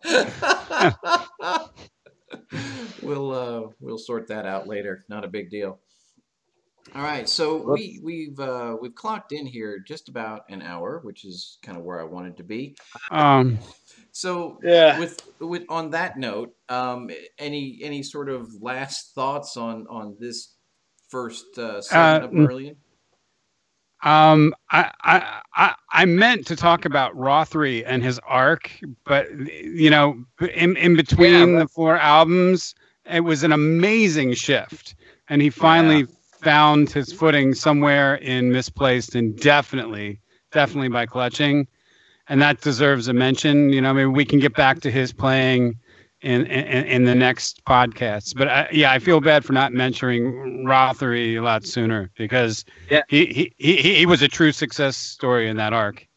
we'll 3.02 3.32
uh, 3.32 3.64
we'll 3.80 3.98
sort 3.98 4.28
that 4.28 4.46
out 4.46 4.68
later. 4.68 5.06
Not 5.10 5.24
a 5.24 5.28
big 5.28 5.50
deal. 5.50 5.80
All 6.94 7.02
right, 7.02 7.28
so 7.28 7.74
we 7.74 8.00
we've 8.04 8.40
uh, 8.40 8.78
we've 8.80 8.94
clocked 8.94 9.32
in 9.32 9.46
here 9.46 9.80
just 9.80 10.08
about 10.08 10.44
an 10.50 10.62
hour, 10.62 11.00
which 11.04 11.26
is 11.26 11.58
kind 11.62 11.78
of 11.78 11.84
where 11.84 12.00
I 12.00 12.04
wanted 12.04 12.38
to 12.38 12.44
be. 12.44 12.76
Um, 13.10 13.58
so 14.12 14.60
yeah, 14.64 15.00
with 15.00 15.20
with 15.40 15.64
on 15.68 15.90
that 15.92 16.18
note, 16.18 16.54
um, 16.70 17.10
any 17.40 17.80
any 17.82 18.04
sort 18.04 18.30
of 18.30 18.50
last 18.62 19.16
thoughts 19.16 19.58
on 19.58 19.88
on 19.90 20.16
this 20.20 20.54
first 21.10 21.58
uh, 21.58 21.82
segment 21.82 22.24
uh, 22.24 22.28
of 22.28 22.32
Marillion? 22.32 22.76
Um, 24.04 24.54
I, 24.72 24.92
I 25.04 25.42
I 25.56 25.76
I 25.92 26.06
meant 26.06 26.46
to 26.48 26.56
talk 26.56 26.86
about 26.86 27.16
Rothery 27.16 27.84
and 27.86 28.04
his 28.04 28.20
arc, 28.28 28.72
but 29.06 29.28
you 29.50 29.90
know, 29.90 30.24
in 30.54 30.78
in 30.78 30.96
between 30.96 31.54
yeah, 31.54 31.60
the 31.60 31.68
four 31.68 31.98
albums, 31.98 32.76
it 33.12 33.22
was 33.22 33.44
an 33.44 33.52
amazing 33.52 34.34
shift, 34.34 34.96
and 35.28 35.42
he 35.42 35.50
finally 35.50 36.02
yeah. 36.02 36.15
Found 36.46 36.90
his 36.90 37.12
footing 37.12 37.54
somewhere 37.54 38.16
in 38.16 38.54
misplaced, 38.54 39.16
and 39.16 39.38
definitely, 39.38 40.22
definitely 40.54 40.88
by 40.88 41.06
clutching 41.06 41.68
and 42.28 42.42
that 42.42 42.62
deserves 42.62 43.08
a 43.08 43.14
mention. 43.14 43.70
You 43.70 43.82
know, 43.82 43.90
I 43.90 43.94
mean, 43.94 44.14
we 44.14 44.26
can 44.26 44.40
get 44.40 44.56
back 44.56 44.82
to 44.82 44.92
his 44.92 45.14
playing 45.14 45.76
in 46.22 46.46
in, 46.46 46.86
in 46.86 47.06
the 47.06 47.16
next 47.16 47.64
podcast. 47.66 48.36
But 48.36 48.48
I, 48.48 48.70
yeah, 48.72 48.92
I 48.92 49.00
feel 49.00 49.22
bad 49.22 49.46
for 49.46 49.54
not 49.54 49.74
mentioning 49.74 50.66
Rothery 50.66 51.36
a 51.36 51.42
lot 51.42 51.66
sooner 51.66 52.12
because 52.18 52.66
yeah. 52.90 53.04
he, 53.08 53.26
he 53.28 53.54
he 53.58 53.96
he 53.96 54.06
was 54.06 54.22
a 54.22 54.28
true 54.28 54.52
success 54.52 54.98
story 54.98 55.48
in 55.48 55.58
that 55.58 55.74
arc. 55.74 56.08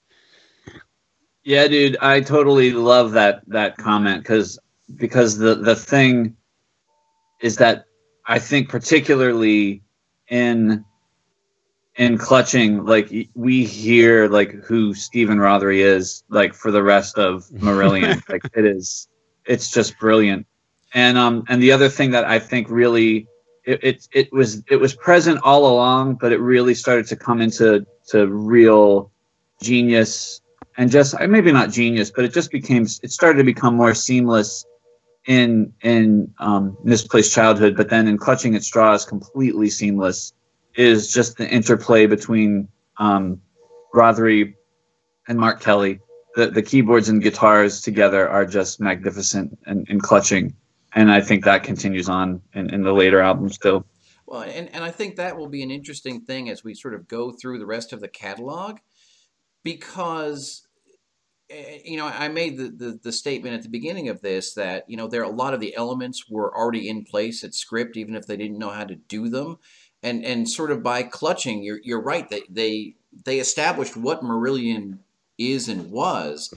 Yeah, 1.44 1.66
dude, 1.68 1.96
I 2.00 2.20
totally 2.20 2.72
love 2.72 3.12
that 3.12 3.42
that 3.48 3.76
comment 3.76 4.22
because 4.22 4.58
because 4.96 5.38
the 5.38 5.54
the 5.54 5.76
thing 5.76 6.36
is 7.40 7.56
that 7.56 7.84
I 8.26 8.38
think 8.38 8.68
particularly 8.68 9.82
in 10.30 10.84
in 11.96 12.16
clutching 12.16 12.84
like 12.84 13.12
we 13.34 13.64
hear 13.64 14.28
like 14.28 14.52
who 14.64 14.94
Stephen 14.94 15.38
Rothery 15.38 15.80
is 15.80 16.22
like 16.28 16.54
for 16.54 16.70
the 16.70 16.82
rest 16.82 17.18
of 17.18 17.44
Marillion. 17.54 18.22
like 18.28 18.42
it 18.54 18.64
is 18.64 19.08
it's 19.44 19.70
just 19.70 19.98
brilliant. 19.98 20.46
And 20.94 21.18
um 21.18 21.44
and 21.48 21.62
the 21.62 21.72
other 21.72 21.88
thing 21.88 22.10
that 22.12 22.24
I 22.24 22.38
think 22.38 22.70
really 22.70 23.26
it, 23.64 23.80
it 23.82 24.08
it 24.12 24.32
was 24.32 24.62
it 24.70 24.76
was 24.76 24.94
present 24.94 25.40
all 25.42 25.66
along, 25.66 26.14
but 26.14 26.32
it 26.32 26.38
really 26.40 26.74
started 26.74 27.06
to 27.08 27.16
come 27.16 27.40
into 27.40 27.84
to 28.08 28.26
real 28.28 29.10
genius 29.60 30.40
and 30.76 30.90
just 30.90 31.18
maybe 31.20 31.50
not 31.50 31.70
genius, 31.70 32.12
but 32.14 32.24
it 32.24 32.32
just 32.32 32.52
became 32.52 32.84
it 33.02 33.10
started 33.10 33.38
to 33.38 33.44
become 33.44 33.74
more 33.74 33.94
seamless 33.94 34.64
in 35.26 35.72
in 35.82 36.32
um, 36.38 36.76
misplaced 36.84 37.34
childhood, 37.34 37.76
but 37.76 37.90
then 37.90 38.08
in 38.08 38.18
clutching 38.18 38.54
at 38.54 38.62
straws, 38.62 39.04
completely 39.04 39.70
seamless 39.70 40.32
is 40.74 41.12
just 41.12 41.36
the 41.36 41.48
interplay 41.48 42.06
between 42.06 42.68
um, 42.98 43.40
Rothery 43.94 44.54
and 45.26 45.38
Mark 45.38 45.60
Kelly. 45.60 46.00
The, 46.36 46.46
the 46.50 46.62
keyboards 46.62 47.08
and 47.08 47.22
guitars 47.22 47.80
together 47.80 48.28
are 48.28 48.46
just 48.46 48.80
magnificent 48.80 49.58
and, 49.66 49.86
and 49.90 50.00
clutching. 50.00 50.54
And 50.94 51.10
I 51.10 51.20
think 51.20 51.44
that 51.44 51.64
continues 51.64 52.08
on 52.08 52.40
in, 52.54 52.72
in 52.72 52.82
the 52.82 52.92
later 52.92 53.20
albums 53.20 53.56
still. 53.56 53.84
Well, 54.26 54.42
and, 54.42 54.72
and 54.74 54.84
I 54.84 54.90
think 54.90 55.16
that 55.16 55.36
will 55.36 55.48
be 55.48 55.62
an 55.62 55.70
interesting 55.70 56.20
thing 56.20 56.48
as 56.48 56.62
we 56.62 56.74
sort 56.74 56.94
of 56.94 57.08
go 57.08 57.32
through 57.32 57.58
the 57.58 57.66
rest 57.66 57.92
of 57.92 58.00
the 58.00 58.08
catalog 58.08 58.78
because 59.64 60.67
Eh, 61.50 61.78
you 61.84 61.96
know 61.96 62.06
i 62.06 62.28
made 62.28 62.58
the, 62.58 62.68
the, 62.68 63.00
the, 63.02 63.12
statement 63.12 63.54
at 63.54 63.62
the 63.62 63.70
beginning 63.70 64.10
of 64.10 64.20
this 64.20 64.52
that 64.52 64.84
you 64.86 64.98
know 64.98 65.06
there 65.06 65.22
a 65.22 65.30
lot 65.30 65.54
of 65.54 65.60
the 65.60 65.74
elements 65.76 66.28
were 66.28 66.54
already 66.54 66.88
in 66.88 67.04
place 67.04 67.42
at 67.42 67.54
script 67.54 67.96
even 67.96 68.14
if 68.14 68.26
they 68.26 68.36
didn't 68.36 68.58
know 68.58 68.68
how 68.68 68.84
to 68.84 68.96
do 68.96 69.30
them 69.30 69.58
and 70.02 70.24
and 70.24 70.48
sort 70.48 70.70
of 70.70 70.82
by 70.82 71.02
clutching, 71.02 71.62
you're 71.62 71.80
you're 71.82 72.02
right. 72.02 72.28
They 72.28 72.42
they 72.48 72.94
they 73.24 73.40
established 73.40 73.96
what 73.96 74.22
Marillion 74.22 74.98
is 75.36 75.68
and 75.68 75.90
was, 75.90 76.52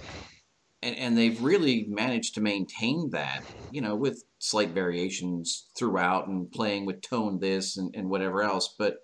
and 0.82 0.96
and 0.96 1.18
they've 1.18 1.42
really 1.42 1.86
managed 1.90 2.36
to 2.36 2.42
maintain 2.42 3.10
that. 3.12 3.44
You 3.72 3.82
know, 3.82 3.96
with 3.96 4.24
slight 4.40 4.70
variations 4.70 5.70
throughout 5.78 6.28
and 6.28 6.52
playing 6.52 6.86
with 6.86 7.02
tone 7.02 7.40
this 7.40 7.78
and, 7.78 7.96
and 7.96 8.10
whatever 8.10 8.44
else. 8.44 8.76
But 8.78 8.98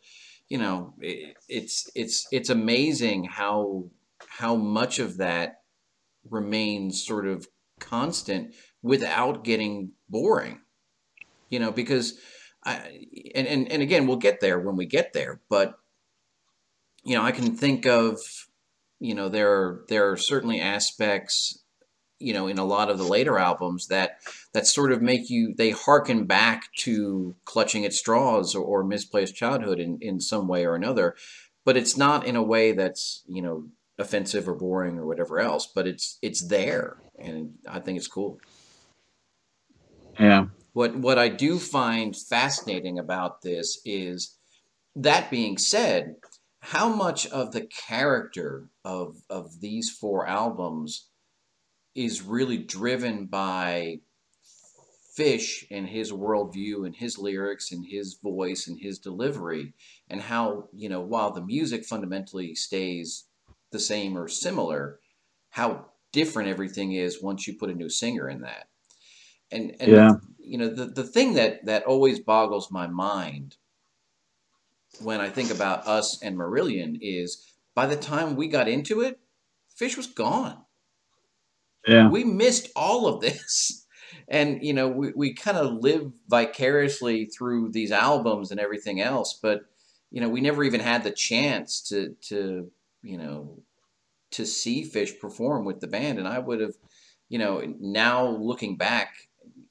you 0.50 0.58
know, 0.58 0.94
it, 1.00 1.36
it's 1.50 1.90
it's 1.96 2.28
it's 2.32 2.50
amazing 2.50 3.26
how 3.26 3.86
how 4.28 4.56
much 4.56 5.00
of 5.00 5.18
that 5.18 5.57
remains 6.30 7.06
sort 7.06 7.28
of 7.28 7.48
constant 7.80 8.54
without 8.82 9.44
getting 9.44 9.92
boring. 10.10 10.62
You 11.50 11.60
know, 11.60 11.72
because 11.72 12.20
I, 12.66 13.08
and, 13.34 13.48
and, 13.48 13.72
and 13.72 13.82
again, 13.82 14.08
we'll 14.08 14.18
get 14.18 14.42
there 14.42 14.60
when 14.60 14.76
we 14.76 14.86
get 14.86 15.14
there, 15.14 15.40
but, 15.50 15.80
you 17.04 17.16
know, 17.16 17.24
I 17.24 17.32
can 17.32 17.56
think 17.56 17.86
of, 17.86 18.20
you 19.00 19.16
know, 19.16 19.30
there 19.30 19.50
are, 19.50 19.86
there 19.88 20.12
are 20.12 20.18
certainly 20.18 20.60
aspects, 20.60 21.64
you 22.20 22.34
know, 22.34 22.48
in 22.48 22.58
a 22.58 22.66
lot 22.66 22.90
of 22.90 22.98
the 22.98 23.06
later 23.06 23.38
albums 23.38 23.88
that, 23.88 24.18
that 24.54 24.68
sort 24.68 24.92
of 24.92 25.02
make 25.02 25.30
you, 25.30 25.54
they 25.56 25.70
harken 25.70 26.26
back 26.26 26.64
to 26.80 27.36
clutching 27.46 27.86
at 27.86 27.94
straws 27.94 28.54
or, 28.54 28.64
or 28.64 28.84
misplaced 28.84 29.36
childhood 29.36 29.80
in, 29.80 30.00
in 30.02 30.20
some 30.20 30.50
way 30.50 30.66
or 30.66 30.76
another, 30.76 31.16
but 31.64 31.78
it's 31.78 31.96
not 31.96 32.26
in 32.26 32.36
a 32.36 32.44
way 32.44 32.74
that's, 32.74 33.24
you 33.28 33.42
know, 33.42 33.68
offensive 34.00 34.48
or 34.48 34.56
boring 34.56 34.98
or 34.98 35.06
whatever 35.06 35.40
else, 35.40 35.68
but 35.74 35.88
it's, 35.88 36.18
it's 36.22 36.48
there. 36.48 36.98
And 37.18 37.56
I 37.68 37.80
think 37.80 37.98
it's 37.98 38.08
cool. 38.08 38.40
Yeah. 40.20 40.48
What 40.74 40.96
what 40.96 41.18
I 41.18 41.30
do 41.30 41.58
find 41.58 42.16
fascinating 42.16 43.00
about 43.00 43.42
this 43.42 43.80
is 43.86 44.38
that 44.96 45.32
being 45.32 45.58
said, 45.58 46.16
how 46.60 46.90
much 46.90 47.28
of 47.28 47.52
the 47.52 47.66
character 47.66 48.70
of 48.84 49.24
of 49.30 49.62
these 49.62 49.90
four 49.90 50.28
albums 50.28 51.08
is 51.96 52.22
really 52.22 52.58
driven 52.58 53.26
by 53.26 54.02
Fish 55.16 55.66
and 55.72 55.88
his 55.88 56.12
worldview 56.12 56.86
and 56.86 56.96
his 56.96 57.18
lyrics 57.18 57.72
and 57.72 57.86
his 57.88 58.20
voice 58.22 58.68
and 58.68 58.80
his 58.80 59.00
delivery, 59.00 59.74
and 60.10 60.22
how, 60.22 60.68
you 60.74 60.90
know, 60.90 61.02
while 61.02 61.32
the 61.32 61.42
music 61.42 61.86
fundamentally 61.86 62.54
stays 62.54 63.26
the 63.72 63.80
same 63.80 64.18
or 64.18 64.28
similar, 64.28 65.00
how 65.50 65.88
different 66.12 66.50
everything 66.50 66.94
is 66.94 67.22
once 67.22 67.48
you 67.48 67.54
put 67.56 67.70
a 67.70 67.76
new 67.76 67.90
singer 67.90 68.30
in 68.30 68.42
that. 68.42 68.68
And, 69.52 69.76
and 69.80 69.92
Yeah. 69.92 70.14
you 70.40 70.58
know, 70.58 70.70
the, 70.70 70.86
the 70.86 71.04
thing 71.04 71.34
that, 71.36 71.66
that 71.66 71.84
always 71.86 72.20
boggles 72.20 72.72
my 72.72 72.88
mind 72.88 73.58
when 75.02 75.22
I 75.22 75.30
think 75.30 75.52
about 75.52 75.88
us 75.88 76.22
and 76.24 76.38
Marillion 76.38 76.98
is 77.02 77.46
by 77.76 77.86
the 77.86 77.96
time 77.96 78.36
we 78.36 78.48
got 78.48 78.68
into 78.68 79.02
it, 79.02 79.20
Fish 79.76 79.98
was 79.98 80.08
gone 80.08 80.58
Yeah. 81.88 82.10
we 82.10 82.24
missed 82.24 82.70
all 82.76 83.08
of 83.08 83.22
this 83.22 83.86
and 84.28 84.64
you 84.64 84.74
know 84.74 84.88
we, 84.88 85.12
we 85.16 85.34
kind 85.34 85.58
of 85.58 85.76
live 85.76 86.12
vicariously 86.28 87.26
through 87.26 87.72
these 87.72 87.92
albums 87.92 88.52
and 88.52 88.60
everything 88.60 89.02
else 89.02 89.40
but 89.42 89.62
you 90.12 90.22
know 90.22 90.30
we 90.30 90.42
never 90.42 90.64
even 90.64 90.80
had 90.80 91.04
the 91.04 91.12
chance 91.12 91.82
to 91.82 92.16
to 92.22 92.72
you 93.02 93.18
know 93.18 93.60
to 94.32 94.46
see 94.46 94.84
fish 94.84 95.20
perform 95.20 95.66
with 95.66 95.80
the 95.80 95.88
band. 95.88 96.20
And 96.20 96.28
i 96.28 96.40
would 96.40 96.60
have 96.62 96.76
you 97.30 97.40
know 97.40 97.62
now 97.80 98.28
looking 98.28 98.78
back 98.78 99.14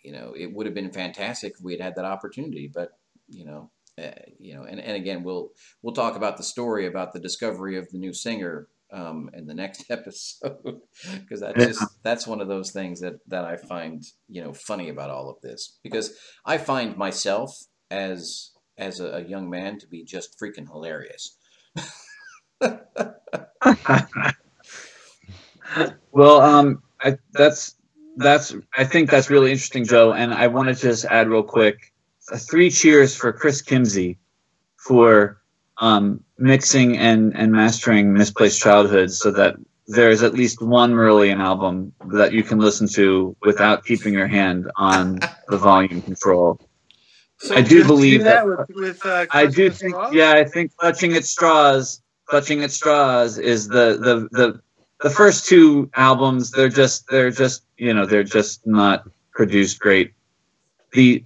you 0.02 0.12
know 0.12 0.34
it 0.36 0.52
would 0.52 0.66
have 0.66 0.74
been 0.74 0.92
fantastic 0.92 1.54
if 1.58 1.64
we 1.64 1.72
had 1.72 1.80
had 1.80 1.96
that 1.96 2.04
opportunity. 2.04 2.70
But 2.72 2.90
you 3.28 3.44
know 3.44 3.70
uh, 3.98 4.10
you 4.38 4.54
know 4.54 4.62
and, 4.62 4.80
and 4.80 4.96
again 4.96 5.22
we'll 5.22 5.50
we'll 5.82 5.94
talk 5.94 6.16
about 6.16 6.36
the 6.36 6.42
story 6.42 6.86
about 6.86 7.12
the 7.12 7.20
discovery 7.20 7.76
of 7.76 7.90
the 7.90 7.98
new 7.98 8.12
singer 8.12 8.68
um, 8.92 9.30
in 9.34 9.46
the 9.46 9.54
next 9.62 9.90
episode 9.90 10.80
because 11.20 11.42
just 11.56 11.84
that's 12.02 12.26
one 12.26 12.40
of 12.40 12.48
those 12.48 12.70
things 12.70 13.00
that 13.00 13.14
that 13.28 13.44
I 13.44 13.56
find 13.56 14.04
you 14.28 14.42
know 14.42 14.52
funny 14.52 14.88
about 14.88 15.10
all 15.10 15.30
of 15.30 15.40
this. 15.42 15.78
Because 15.82 16.16
I 16.44 16.58
find 16.58 16.96
myself 16.96 17.66
as 17.90 18.50
as 18.78 19.00
a, 19.00 19.06
a 19.08 19.24
young 19.24 19.48
man 19.48 19.78
to 19.78 19.86
be 19.86 20.04
just 20.04 20.38
freaking 20.38 20.68
hilarious. 20.68 21.36
well, 26.12 26.40
um, 26.40 26.82
I, 27.00 27.18
that's 27.32 27.74
that's 28.16 28.54
I 28.76 28.84
think 28.84 29.10
that's 29.10 29.30
really 29.30 29.50
interesting, 29.52 29.84
Joe. 29.84 30.12
And 30.12 30.32
I 30.32 30.46
want 30.46 30.68
to 30.68 30.74
just 30.74 31.04
add 31.04 31.28
real 31.28 31.42
quick, 31.42 31.92
uh, 32.32 32.38
three 32.38 32.70
cheers 32.70 33.14
for 33.14 33.32
Chris 33.32 33.62
Kimsey 33.62 34.16
for 34.76 35.42
um, 35.78 36.22
mixing 36.38 36.96
and 36.96 37.36
and 37.36 37.52
mastering 37.52 38.12
Misplaced 38.12 38.60
Childhood, 38.60 39.10
so 39.12 39.30
that 39.32 39.56
there 39.88 40.10
is 40.10 40.22
at 40.22 40.34
least 40.34 40.60
one 40.62 40.92
Marillion 40.92 41.38
album 41.38 41.92
that 42.12 42.32
you 42.32 42.42
can 42.42 42.58
listen 42.58 42.88
to 42.88 43.36
without 43.42 43.84
keeping 43.84 44.14
your 44.14 44.26
hand 44.26 44.70
on 44.76 45.20
the 45.48 45.58
volume 45.58 46.02
control. 46.02 46.60
So 47.38 47.54
I 47.54 47.60
do 47.60 47.84
believe 47.84 48.20
see 48.20 48.24
that. 48.24 48.46
with, 48.46 48.68
with 48.74 49.06
uh, 49.06 49.26
I 49.30 49.46
do 49.46 49.70
think, 49.70 49.94
Straws? 49.94 50.14
yeah, 50.14 50.32
I 50.32 50.44
think 50.44 50.74
clutching 50.76 51.12
at 51.12 51.24
straws, 51.24 52.00
clutching 52.26 52.62
at 52.62 52.70
straws 52.70 53.38
is 53.38 53.68
the 53.68 53.98
the 53.98 54.28
the 54.32 54.60
the 55.02 55.10
first 55.10 55.46
two 55.46 55.90
albums. 55.94 56.50
They're 56.50 56.68
just 56.68 57.08
they're 57.08 57.30
just 57.30 57.64
you 57.76 57.92
know 57.94 58.06
they're 58.06 58.24
just 58.24 58.66
not 58.66 59.08
produced 59.32 59.80
great. 59.80 60.12
The 60.92 61.24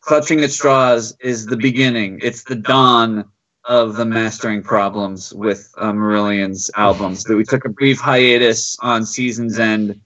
clutching 0.00 0.40
at 0.42 0.50
straws 0.50 1.16
is 1.20 1.46
the 1.46 1.56
beginning. 1.56 2.20
It's 2.22 2.44
the 2.44 2.56
dawn 2.56 3.24
of 3.64 3.96
the 3.96 4.04
mastering 4.04 4.62
problems 4.62 5.32
with 5.34 5.72
uh, 5.78 5.92
Marillion's 5.92 6.70
albums. 6.76 7.24
That 7.24 7.36
we 7.36 7.44
took 7.44 7.64
a 7.64 7.68
brief 7.70 8.00
hiatus 8.00 8.76
on 8.80 9.04
Seasons 9.04 9.58
End 9.58 10.00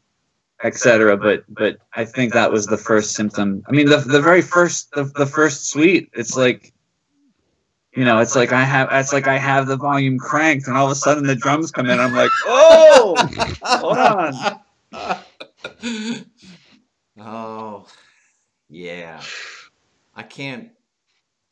etc. 0.62 1.16
But 1.16 1.44
but 1.48 1.78
I 1.94 2.04
think 2.04 2.32
that 2.32 2.52
was 2.52 2.66
the 2.66 2.76
first 2.76 3.12
symptom. 3.12 3.62
I 3.68 3.72
mean, 3.72 3.88
the 3.88 3.98
the 3.98 4.20
very 4.20 4.42
first 4.42 4.90
the, 4.92 5.04
the 5.04 5.26
first 5.26 5.70
suite. 5.70 6.10
It's 6.12 6.36
like, 6.36 6.72
you 7.96 8.04
know, 8.04 8.18
it's 8.18 8.36
like 8.36 8.52
I 8.52 8.62
have 8.62 8.88
it's 8.92 9.12
like 9.12 9.26
I 9.26 9.36
have 9.36 9.66
the 9.66 9.76
volume 9.76 10.16
cranked, 10.18 10.68
and 10.68 10.76
all 10.76 10.86
of 10.86 10.92
a 10.92 10.94
sudden 10.94 11.26
the 11.26 11.34
drums 11.34 11.72
come 11.72 11.86
in. 11.86 11.98
I'm 11.98 12.14
like, 12.14 12.30
oh, 12.46 13.16
hold 13.62 13.98
on. 13.98 14.32
oh, 17.18 17.86
yeah. 18.68 19.20
I 20.14 20.22
can't. 20.22 20.70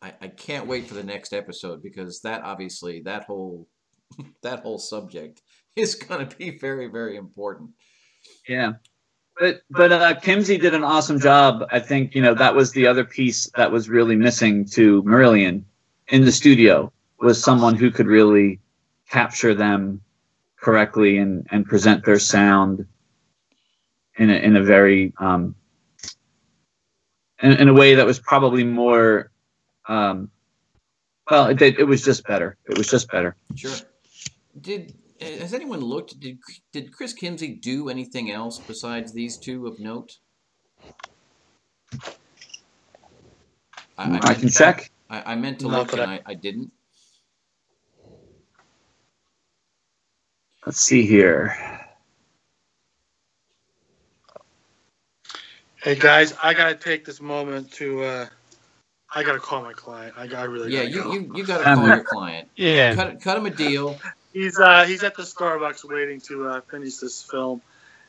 I, 0.01 0.15
I 0.21 0.29
can't 0.29 0.69
wait 0.69 0.87
for 0.87 0.95
the 0.95 1.03
next 1.03 1.33
episode 1.33 1.83
because 1.83 2.21
that 2.21 2.43
obviously 2.43 3.01
that 3.01 3.25
whole 3.25 3.67
that 4.43 4.61
whole 4.61 4.79
subject 4.79 5.43
is 5.75 5.97
going 5.97 6.29
to 6.29 6.37
be 6.37 6.57
very 6.57 6.87
very 6.87 7.17
important. 7.17 7.71
Yeah. 8.49 8.75
But 9.41 9.63
but 9.71 9.91
uh, 9.91 10.15
Kimsey 10.15 10.61
did 10.61 10.75
an 10.75 10.85
awesome 10.85 11.19
job. 11.19 11.65
I 11.73 11.81
think 11.81 12.15
you 12.15 12.23
know 12.23 12.35
that 12.35 12.55
was 12.55 12.71
the 12.71 12.87
other 12.87 13.05
piece 13.05 13.51
that 13.57 13.73
was 13.73 13.89
really 13.89 14.15
missing 14.15 14.65
to 14.67 15.03
Marillion 15.03 15.65
in 16.09 16.25
the 16.25 16.33
studio 16.33 16.93
was 17.21 17.43
someone 17.43 17.75
who 17.75 17.91
could 17.91 18.07
really 18.07 18.61
capture 19.11 19.55
them 19.55 20.01
correctly 20.57 21.19
and, 21.19 21.47
and 21.51 21.67
present 21.67 22.05
their 22.05 22.19
sound 22.19 22.87
in 24.17 24.31
a, 24.31 24.35
in 24.35 24.57
a 24.57 24.63
very 24.63 25.13
um, 25.19 25.55
in, 27.43 27.53
in 27.53 27.69
a 27.69 27.75
way 27.75 27.95
that 27.95 28.07
was 28.07 28.19
probably 28.19 28.65
more 28.65 29.31
um, 29.89 30.31
well 31.31 31.47
it, 31.47 31.61
it 31.63 31.85
was 31.85 32.05
just 32.05 32.27
better 32.27 32.57
it 32.67 32.77
was 32.77 32.89
just 32.89 33.11
better 33.11 33.37
Sure. 33.55 33.75
Did 34.61 34.95
has 35.21 35.55
anyone 35.55 35.81
looked? 35.81 36.19
Did 36.21 36.39
did 36.73 36.93
Chris 36.93 37.13
Kimsey 37.15 37.61
do 37.61 37.89
anything 37.89 38.31
else 38.31 38.59
besides 38.59 39.13
these 39.13 39.37
two 39.37 39.67
of 39.67 39.79
note? 39.81 40.19
I, 43.97 44.05
I, 44.05 44.09
meant- 44.09 44.25
can 44.41 44.49
check 44.49 44.91
I, 45.11 45.33
I 45.33 45.35
meant 45.37 45.61
to 45.61 45.69
Not 45.69 45.79
look 45.79 45.91
that 45.93 46.01
and 46.01 46.11
I- 46.11 46.15
I, 46.17 46.23
I 46.27 46.35
didn't. 46.35 46.73
let's 50.67 50.81
see 50.81 51.07
here 51.07 51.57
Hey 55.83 55.95
guys, 55.95 56.35
I 56.43 56.55
gotta 56.55 56.75
take 56.75 57.05
this 57.05 57.21
moment 57.21 57.71
to. 57.75 58.03
Uh, 58.03 58.27
I 59.15 59.23
gotta 59.23 59.39
call 59.39 59.63
my 59.63 59.73
client. 59.73 60.13
I, 60.19 60.23
I 60.25 60.43
really. 60.45 60.73
Yeah, 60.73 60.81
gotta 60.81 60.91
you 60.91 61.03
go. 61.05 61.13
you, 61.13 61.33
you 61.37 61.45
got 61.47 61.59
to 61.59 61.71
Um, 61.71 61.79
call 61.79 61.89
your 61.89 62.05
client. 62.05 62.49
Yeah. 62.57 62.95
Cut 62.97 63.21
cut 63.23 63.39
him 63.39 63.47
a 63.47 63.51
deal. 63.51 63.97
He's 64.33 64.59
uh 64.59 64.85
he's 64.87 65.05
at 65.05 65.17
the 65.17 65.23
Starbucks 65.23 65.89
waiting 65.89 66.21
to 66.23 66.49
uh, 66.49 66.61
finish 66.69 66.97
this 66.97 67.23
film, 67.23 67.63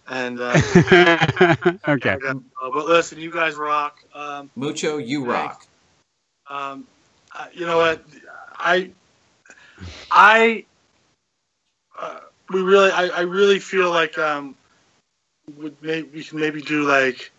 and 0.08 0.40
uh, 0.42 0.54
okay. 1.88 2.18
Gotta 2.18 2.18
go. 2.20 2.44
but 2.74 2.86
listen, 2.88 3.20
you 3.20 3.32
guys 3.32 3.56
rock. 3.56 4.00
Um, 4.16 4.50
Mucho, 4.56 4.98
you 4.98 5.24
rock. 5.26 5.64
Um, 6.50 6.88
uh, 7.38 7.48
you 7.54 7.66
know 7.66 7.78
what? 7.78 8.04
I 8.58 8.92
I 10.12 10.66
uh, 12.00 12.20
we 12.50 12.62
really 12.62 12.92
I, 12.92 13.08
I 13.08 13.22
really 13.22 13.60
feel 13.60 13.90
like 13.92 14.18
um 14.18 14.56
would 15.58 15.76
maybe 15.82 16.10
we 16.14 16.24
can 16.24 16.40
maybe 16.40 16.62
do 16.62 16.84
like 16.88 17.32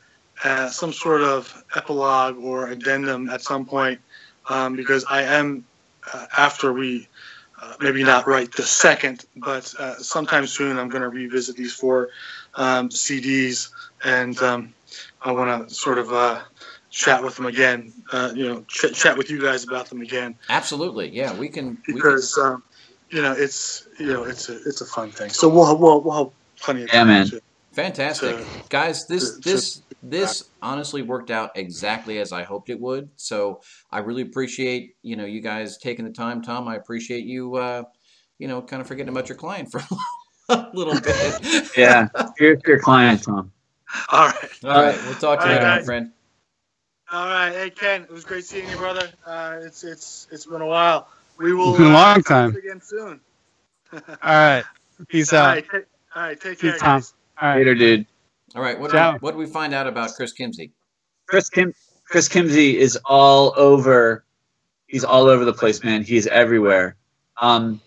uh, 0.44 0.68
some 0.68 0.92
sort 0.92 1.22
of 1.22 1.64
epilogue 1.76 2.36
or 2.38 2.68
addendum 2.68 3.28
at 3.28 3.42
some 3.42 3.64
point 3.66 4.00
um, 4.48 4.76
because 4.76 5.04
I 5.08 5.22
am 5.22 5.64
uh, 6.12 6.26
after 6.36 6.72
we 6.72 7.08
uh, 7.60 7.74
maybe 7.80 8.02
not 8.02 8.26
right 8.26 8.50
this 8.56 8.70
second 8.70 9.24
but 9.36 9.72
uh, 9.78 9.96
sometime 9.96 10.46
soon 10.46 10.78
I'm 10.78 10.88
going 10.88 11.02
to 11.02 11.08
revisit 11.08 11.56
these 11.56 11.72
four 11.74 12.08
um, 12.54 12.88
CDs 12.88 13.70
and 14.04 14.38
um, 14.42 14.74
I 15.22 15.32
want 15.32 15.68
to 15.68 15.74
sort 15.74 15.98
of 15.98 16.12
uh, 16.12 16.40
chat 16.90 17.22
with 17.22 17.36
them 17.36 17.46
again 17.46 17.92
uh, 18.12 18.32
you 18.34 18.46
know 18.48 18.62
ch- 18.68 18.92
chat 18.92 19.16
with 19.16 19.30
you 19.30 19.40
guys 19.40 19.64
about 19.64 19.88
them 19.88 20.00
again 20.00 20.36
Absolutely. 20.48 21.08
Yeah, 21.10 21.32
we 21.32 21.48
can. 21.48 21.78
We 21.88 21.94
can 21.94 21.94
because 21.94 22.36
um, 22.38 22.62
you 23.10 23.22
know 23.22 23.32
it's 23.32 23.86
you 23.98 24.06
know 24.12 24.24
it's 24.24 24.48
a 24.48 24.56
it's 24.66 24.80
a 24.80 24.86
fun 24.86 25.10
thing. 25.10 25.30
So 25.30 25.48
we'll 25.48 25.76
we'll, 25.78 26.00
we'll 26.00 26.24
have 26.24 26.32
plenty 26.60 26.82
of 26.82 26.88
Yeah, 26.92 27.00
time 27.00 27.08
man. 27.08 27.26
to- 27.28 27.40
Fantastic, 27.72 28.36
to- 28.36 28.46
guys. 28.68 29.06
This 29.06 29.34
to- 29.38 29.40
this 29.50 29.82
this 30.02 30.50
honestly 30.60 31.02
worked 31.02 31.30
out 31.30 31.50
exactly 31.54 32.18
as 32.18 32.32
I 32.32 32.42
hoped 32.42 32.68
it 32.70 32.80
would. 32.80 33.08
So 33.16 33.60
I 33.92 34.00
really 34.00 34.22
appreciate 34.22 34.96
you 35.02 35.14
know 35.16 35.24
you 35.24 35.40
guys 35.40 35.78
taking 35.78 36.04
the 36.04 36.10
time, 36.12 36.42
Tom. 36.42 36.66
I 36.66 36.74
appreciate 36.74 37.24
you 37.24 37.54
uh, 37.56 37.84
you 38.38 38.48
know 38.48 38.60
kind 38.60 38.82
of 38.82 38.88
forgetting 38.88 39.10
about 39.12 39.28
your 39.28 39.38
client 39.38 39.70
for 39.70 39.80
a 40.48 40.70
little 40.74 40.98
bit. 41.00 41.68
yeah 41.76 42.08
here's 42.36 42.60
your 42.66 42.80
client 42.80 43.22
tom 43.22 43.52
All 44.10 44.26
right, 44.26 44.50
All 44.64 44.70
right, 44.82 45.00
we'll 45.04 45.14
talk 45.14 45.38
to 45.40 45.46
you 45.46 45.52
All 45.52 45.56
later, 45.58 45.66
my 45.68 45.76
right. 45.76 45.84
friend. 45.84 46.12
All 47.12 47.26
right. 47.26 47.52
Hey 47.52 47.70
Ken, 47.70 48.02
it 48.02 48.10
was 48.10 48.24
great 48.24 48.44
seeing 48.44 48.68
you, 48.68 48.76
brother. 48.76 49.08
Uh, 49.26 49.58
it's 49.62 49.84
it's 49.84 50.28
it's 50.30 50.46
been 50.46 50.60
a 50.60 50.66
while. 50.66 51.08
We 51.38 51.52
will 51.52 51.70
It's 51.70 51.78
been 51.78 51.86
a 51.88 51.90
uh, 51.90 51.92
long 51.94 52.22
talk 52.22 52.26
time. 52.26 52.56
again 52.56 52.80
soon. 52.82 53.20
All 53.92 54.02
right. 54.22 54.64
Peace 55.08 55.32
all 55.32 55.40
out. 55.40 55.54
right, 55.54 55.66
ta- 55.68 55.78
all 56.14 56.22
right. 56.22 56.40
Take 56.40 56.58
care, 56.60 56.72
Peace, 56.72 56.80
Tom. 56.80 57.00
guys. 57.00 57.14
All 57.40 57.48
right. 57.48 57.56
later 57.58 57.74
dude 57.74 58.06
All 58.54 58.62
right, 58.62 58.78
what 58.78 58.90
Ciao. 58.92 59.18
what 59.18 59.32
did 59.32 59.38
we 59.38 59.46
find 59.46 59.74
out 59.74 59.86
about 59.86 60.14
Chris 60.14 60.32
Kimsey? 60.38 60.70
Chris 61.26 61.48
Kim 61.48 61.74
Chris 62.04 62.28
Kimsey 62.28 62.74
is 62.74 62.98
all 63.04 63.52
over 63.56 64.24
he's 64.86 65.04
all 65.04 65.24
over 65.26 65.44
the 65.44 65.52
place, 65.54 65.82
man. 65.82 66.02
He's 66.04 66.26
everywhere. 66.26 66.96
Um, 67.40 67.80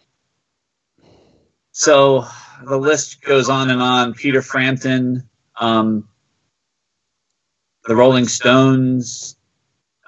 so 1.72 2.26
the 2.66 2.78
list 2.78 3.22
goes 3.22 3.50
on 3.50 3.70
and 3.70 3.82
on. 3.82 4.14
Peter 4.14 4.42
Frampton, 4.42 5.30
um, 5.60 6.08
the 7.86 7.96
Rolling 7.96 8.28
Stones, 8.28 9.38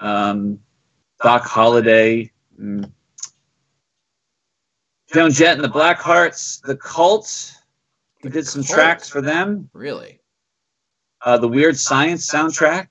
um, 0.00 0.58
Doc 1.22 1.42
Holliday, 1.42 2.30
mm, 2.60 2.90
Joan 5.12 5.30
Jett 5.30 5.54
and 5.54 5.64
the 5.64 5.68
Blackhearts, 5.68 6.60
the 6.62 6.76
Cult. 6.76 7.52
He 8.22 8.28
did 8.28 8.46
some 8.46 8.64
tracks 8.64 9.08
for 9.08 9.20
them. 9.20 9.70
Really? 9.72 10.20
Uh, 11.22 11.38
the 11.38 11.48
Weird 11.48 11.76
Science 11.76 12.30
soundtrack. 12.30 12.88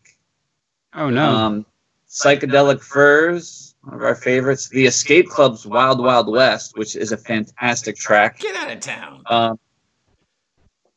Oh 0.93 1.09
no. 1.09 1.29
Um, 1.29 1.65
Psychedelic 2.09 2.81
Furs, 2.81 3.75
one 3.81 3.95
of 3.95 4.01
our 4.01 4.15
favorites. 4.15 4.69
The 4.69 4.85
Escape 4.85 5.27
Club's 5.27 5.65
Wild 5.65 5.99
Wild 5.99 6.31
West, 6.31 6.77
which 6.77 6.95
is 6.95 7.11
a 7.11 7.17
fantastic 7.17 7.97
track. 7.97 8.39
Get 8.39 8.55
out 8.55 8.71
of 8.71 8.79
town. 8.79 9.23
Um, 9.25 9.59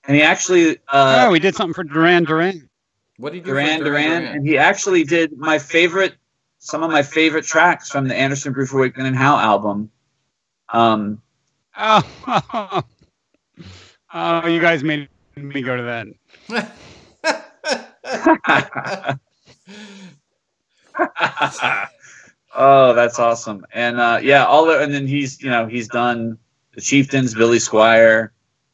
and 0.04 0.16
he 0.16 0.22
actually 0.22 0.78
uh, 0.88 1.26
oh, 1.26 1.30
we 1.30 1.40
did 1.40 1.54
something 1.56 1.74
for 1.74 1.84
Duran 1.84 2.24
Duran. 2.24 2.67
What 3.18 3.32
did 3.32 3.38
you 3.38 3.44
do? 3.44 3.50
Duran 3.50 3.80
Duran, 3.80 4.24
and 4.24 4.46
he 4.46 4.56
actually 4.58 5.04
did 5.04 5.36
my 5.36 5.58
favorite, 5.58 6.14
some 6.58 6.82
of 6.82 6.90
my 6.90 7.02
favorite 7.02 7.44
tracks 7.44 7.90
from 7.90 8.08
the 8.08 8.14
Anderson 8.14 8.54
Bruford 8.54 8.80
Wakeman 8.80 9.06
and 9.06 9.16
Howe 9.16 9.38
album. 9.38 9.90
Um, 10.72 11.20
Oh, 11.80 12.02
oh, 14.14 14.46
you 14.48 14.60
guys 14.60 14.82
made 14.82 15.08
me 15.36 15.62
go 15.62 15.76
to 15.76 16.06
that. 16.48 16.68
oh, 22.56 22.94
that's 22.94 23.18
awesome. 23.20 23.64
And 23.72 24.00
uh, 24.00 24.18
yeah, 24.22 24.44
all 24.44 24.66
the, 24.66 24.80
and 24.80 24.92
then 24.92 25.06
he's 25.06 25.40
you 25.40 25.50
know 25.50 25.66
he's 25.66 25.88
done 25.88 26.38
the 26.74 26.80
Chieftains, 26.80 27.34
Billy 27.34 27.58
Squier, 27.58 28.30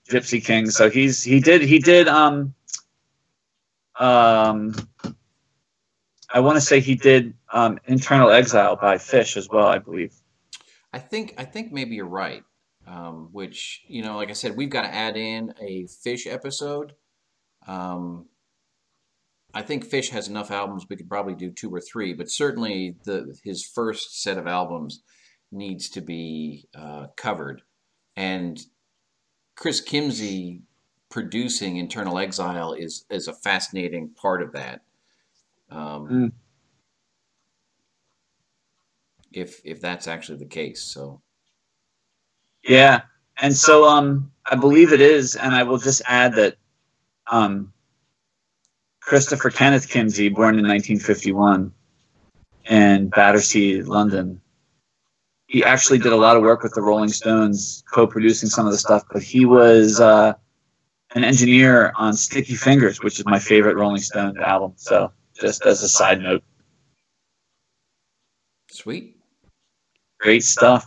Gypsy 0.08 0.42
King. 0.42 0.70
So 0.70 0.88
he's 0.88 1.22
he 1.22 1.40
did 1.40 1.60
he 1.60 1.78
did 1.78 2.08
um 2.08 2.54
um 3.98 4.74
I 6.32 6.40
want 6.40 6.56
to 6.56 6.60
say 6.60 6.80
he 6.80 6.94
did 6.94 7.34
um 7.52 7.78
Internal 7.86 8.30
Exile 8.30 8.76
by 8.76 8.98
Fish 8.98 9.36
as 9.36 9.48
well, 9.48 9.66
I 9.66 9.78
believe. 9.78 10.14
I 10.92 10.98
think 10.98 11.34
I 11.38 11.44
think 11.44 11.72
maybe 11.72 11.96
you're 11.96 12.06
right. 12.06 12.44
Um, 12.86 13.30
which 13.32 13.82
you 13.88 14.02
know, 14.02 14.16
like 14.16 14.30
I 14.30 14.34
said, 14.34 14.56
we've 14.56 14.70
got 14.70 14.82
to 14.82 14.94
add 14.94 15.16
in 15.16 15.54
a 15.60 15.86
Fish 16.02 16.26
episode. 16.26 16.92
Um, 17.66 18.26
I 19.54 19.62
think 19.62 19.84
Fish 19.84 20.10
has 20.10 20.28
enough 20.28 20.50
albums. 20.50 20.86
We 20.88 20.96
could 20.96 21.08
probably 21.08 21.34
do 21.34 21.50
two 21.50 21.72
or 21.72 21.80
three, 21.80 22.12
but 22.12 22.30
certainly 22.30 22.96
the 23.04 23.36
his 23.44 23.64
first 23.64 24.22
set 24.22 24.36
of 24.36 24.46
albums 24.46 25.02
needs 25.52 25.88
to 25.90 26.00
be 26.00 26.66
uh, 26.74 27.06
covered. 27.16 27.62
And 28.16 28.60
Chris 29.56 29.80
Kimsey 29.82 30.62
producing 31.14 31.76
Internal 31.76 32.18
Exile 32.18 32.72
is 32.72 33.04
is 33.08 33.28
a 33.28 33.32
fascinating 33.32 34.08
part 34.20 34.42
of 34.42 34.50
that. 34.50 34.80
Um, 35.70 36.08
Mm. 36.08 36.32
If 39.30 39.60
if 39.64 39.80
that's 39.80 40.08
actually 40.08 40.38
the 40.38 40.46
case, 40.60 40.82
so. 40.82 41.22
Yeah. 42.64 43.02
And 43.40 43.54
so 43.56 43.84
um 43.84 44.32
I 44.44 44.56
believe 44.56 44.92
it 44.92 45.00
is, 45.00 45.36
and 45.36 45.54
I 45.54 45.62
will 45.62 45.78
just 45.78 46.02
add 46.06 46.34
that 46.34 46.56
um 47.30 47.72
Christopher 49.00 49.50
Kenneth 49.50 49.88
Kimsey, 49.88 50.34
born 50.34 50.58
in 50.58 50.66
1951 50.66 51.72
in 52.64 53.08
Battersea, 53.08 53.82
London. 53.82 54.40
He 55.46 55.62
actually 55.62 55.98
did 55.98 56.12
a 56.12 56.16
lot 56.26 56.36
of 56.36 56.42
work 56.42 56.64
with 56.64 56.74
the 56.74 56.82
Rolling 56.82 57.10
Stones, 57.10 57.84
co-producing 57.92 58.48
some 58.48 58.66
of 58.66 58.72
the 58.72 58.78
stuff, 58.78 59.04
but 59.12 59.22
he 59.22 59.44
was 59.44 60.00
uh, 60.00 60.34
an 61.14 61.24
engineer 61.24 61.92
on 61.96 62.14
Sticky 62.14 62.54
Fingers, 62.54 63.02
which 63.02 63.18
is 63.18 63.24
my 63.26 63.38
favorite 63.38 63.76
Rolling 63.76 64.00
Stones 64.00 64.36
album. 64.38 64.72
So, 64.76 65.12
just 65.40 65.64
as 65.66 65.82
a 65.82 65.88
side 65.88 66.20
note, 66.20 66.42
Sweet. 68.70 69.16
great 70.20 70.44
stuff. 70.44 70.86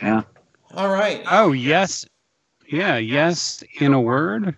Yeah. 0.00 0.22
All 0.74 0.90
right. 0.90 1.22
Oh 1.30 1.52
yes, 1.52 2.04
yeah, 2.66 2.96
yes. 2.98 3.62
In 3.80 3.92
a 3.92 4.00
word. 4.00 4.56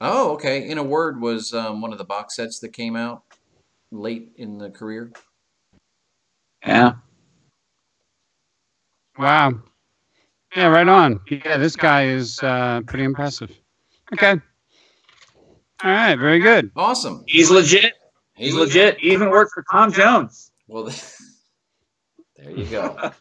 Oh, 0.00 0.32
okay. 0.32 0.68
In 0.68 0.76
a 0.76 0.82
Word 0.82 1.20
was 1.20 1.54
um, 1.54 1.80
one 1.80 1.92
of 1.92 1.98
the 1.98 2.04
box 2.04 2.36
sets 2.36 2.58
that 2.60 2.74
came 2.74 2.94
out 2.96 3.22
late 3.90 4.32
in 4.36 4.58
the 4.58 4.68
career. 4.68 5.12
Yeah. 6.66 6.94
Wow. 9.16 9.62
Yeah, 10.54 10.66
right 10.68 10.86
on. 10.86 11.20
Yeah, 11.28 11.56
this 11.56 11.74
guy 11.74 12.06
is 12.06 12.38
uh, 12.42 12.82
pretty 12.86 13.04
impressive. 13.04 13.50
Okay. 14.12 14.30
All 15.82 15.90
right, 15.90 16.16
very 16.16 16.38
good. 16.38 16.70
Awesome. 16.76 17.24
He's 17.26 17.50
legit. 17.50 17.94
He's 18.36 18.54
legit. 18.54 18.98
He 18.98 19.12
even 19.12 19.30
worked 19.30 19.52
for 19.52 19.64
Tom 19.70 19.92
Jones. 19.92 20.52
Well, 20.68 20.84
there 22.36 22.50
you 22.50 22.64
go. 22.66 23.12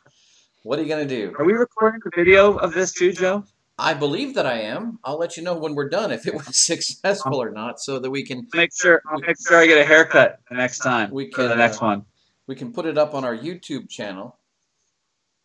What 0.64 0.80
are 0.80 0.84
you 0.84 0.88
gonna 0.88 1.06
do? 1.06 1.34
Are 1.38 1.46
we 1.46 1.54
recording 1.54 2.00
the 2.06 2.12
video 2.16 2.56
of 2.58 2.74
this 2.74 2.94
too, 2.94 3.12
Joe? 3.12 3.44
I 3.78 3.94
believe 3.96 4.36
that 4.36 4.46
I 4.46 4.60
am. 4.62 5.00
I'll 5.04 5.18
let 5.18 5.36
you 5.36 5.44
know 5.44 5.56
when 5.58 5.76
we're 5.76 5.90
done 5.90 6.12
if 6.12 6.28
it 6.28 6.34
was 6.34 6.56
successful 6.56 7.42
or 7.42 7.50
not, 7.52 7.80
so 7.80 8.00
that 8.00 8.10
we 8.10 8.24
can 8.24 8.48
Make 8.54 8.72
sure 8.80 9.02
I'll 9.12 9.20
make 9.20 9.36
sure 9.46 9.58
I 9.58 9.66
get 9.66 9.80
a 9.80 9.86
haircut 9.86 10.40
the 10.50 10.56
next 10.56 10.80
time. 10.80 11.12
We 11.12 11.32
for 11.32 11.44
the 11.44 11.50
can, 11.50 11.58
next 11.58 11.82
uh, 11.82 11.86
one. 11.88 12.06
we 12.48 12.56
can 12.56 12.72
put 12.72 12.86
it 12.86 12.98
up 12.98 13.14
on 13.14 13.26
our 13.26 13.36
YouTube 13.36 13.90
channel. 13.90 14.38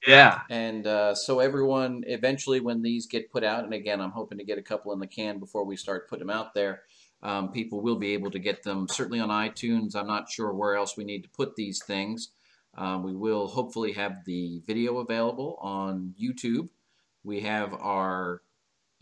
Yeah. 0.09 0.41
And 0.49 0.87
uh, 0.87 1.15
so 1.15 1.41
everyone, 1.41 2.03
eventually, 2.07 2.61
when 2.61 2.81
these 2.83 3.07
get 3.07 3.31
put 3.31 3.45
out, 3.45 3.65
and 3.65 3.75
again, 3.75 4.01
I'm 4.01 4.11
hoping 4.11 4.39
to 4.39 4.45
get 4.45 4.59
a 4.59 4.63
couple 4.63 4.93
in 4.93 5.01
the 5.01 5.07
can 5.07 5.39
before 5.39 5.65
we 5.65 5.77
start 5.77 6.09
putting 6.09 6.27
them 6.27 6.37
out 6.37 6.55
there. 6.55 6.83
Um, 7.23 7.53
people 7.53 7.83
will 7.83 7.97
be 7.97 8.15
able 8.15 8.31
to 8.31 8.39
get 8.39 8.63
them 8.63 8.89
certainly 8.89 9.21
on 9.21 9.29
iTunes. 9.29 9.95
I'm 9.95 10.07
not 10.07 10.31
sure 10.31 10.53
where 10.53 10.77
else 10.77 10.97
we 10.97 11.05
need 11.05 11.25
to 11.25 11.29
put 11.29 11.57
these 11.57 11.83
things. 11.85 12.31
Um, 12.77 13.03
we 13.03 13.15
will 13.15 13.49
hopefully 13.49 13.93
have 13.93 14.25
the 14.25 14.63
video 14.67 14.99
available 14.99 15.59
on 15.61 16.15
YouTube. 16.21 16.69
We 17.25 17.41
have 17.41 17.75
our 17.75 18.43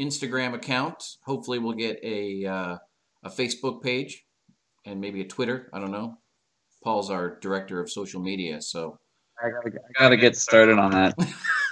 Instagram 0.00 0.54
account. 0.54 1.18
Hopefully, 1.24 1.58
we'll 1.58 1.74
get 1.74 2.00
a 2.02 2.46
uh, 2.46 2.76
a 3.22 3.30
Facebook 3.30 3.82
page 3.82 4.24
and 4.84 5.00
maybe 5.00 5.20
a 5.20 5.26
Twitter. 5.26 5.70
I 5.72 5.78
don't 5.78 5.92
know. 5.92 6.18
Paul's 6.82 7.10
our 7.10 7.38
director 7.38 7.80
of 7.80 7.90
social 7.90 8.20
media, 8.20 8.60
so. 8.60 8.98
I 9.42 9.50
gotta, 9.50 9.70
get- 9.70 9.82
I 9.88 10.02
gotta 10.02 10.16
get 10.16 10.36
started 10.36 10.78
on 10.78 10.90
that. 10.92 11.14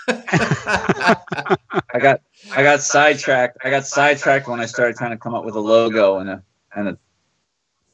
I 1.95 1.99
got 1.99 2.21
I 2.55 2.63
got 2.63 2.81
sidetracked. 2.83 3.59
I 3.65 3.71
got 3.71 3.87
sidetracked 3.87 4.49
when 4.49 4.61
I 4.61 4.67
started 4.67 4.97
trying 4.97 5.13
to 5.13 5.17
come 5.17 5.35
up 5.35 5.45
with 5.45 5.55
a 5.55 5.61
logo 5.61 6.19
and 6.19 6.29
a 6.29 6.43
and 6.75 6.89
a 6.89 6.99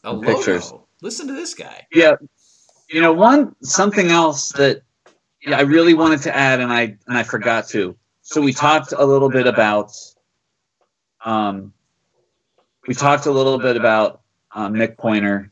A 0.04 0.12
logo. 0.12 0.26
Pictures. 0.34 0.72
Listen 1.02 1.26
to 1.28 1.32
this 1.32 1.54
guy. 1.54 1.86
yeah. 1.92 2.14
You 2.88 3.00
know, 3.00 3.12
one 3.12 3.54
something 3.62 4.08
else 4.10 4.48
that 4.52 4.82
yeah, 5.40 5.56
I 5.56 5.60
really 5.62 5.94
wanted 5.94 6.20
to 6.22 6.36
add 6.36 6.60
and 6.60 6.72
I 6.72 6.96
and 7.06 7.16
I 7.16 7.22
forgot 7.22 7.68
to. 7.68 7.96
So 8.22 8.40
we 8.40 8.52
talked 8.52 8.92
a 8.92 9.04
little 9.04 9.30
bit 9.30 9.46
about 9.46 9.92
um 11.24 11.72
we 12.88 12.94
talked 12.94 13.26
a 13.26 13.30
little 13.30 13.58
bit 13.58 13.76
about 13.76 14.22
um, 14.52 14.74
Mick 14.74 14.96
Pointer 14.98 15.48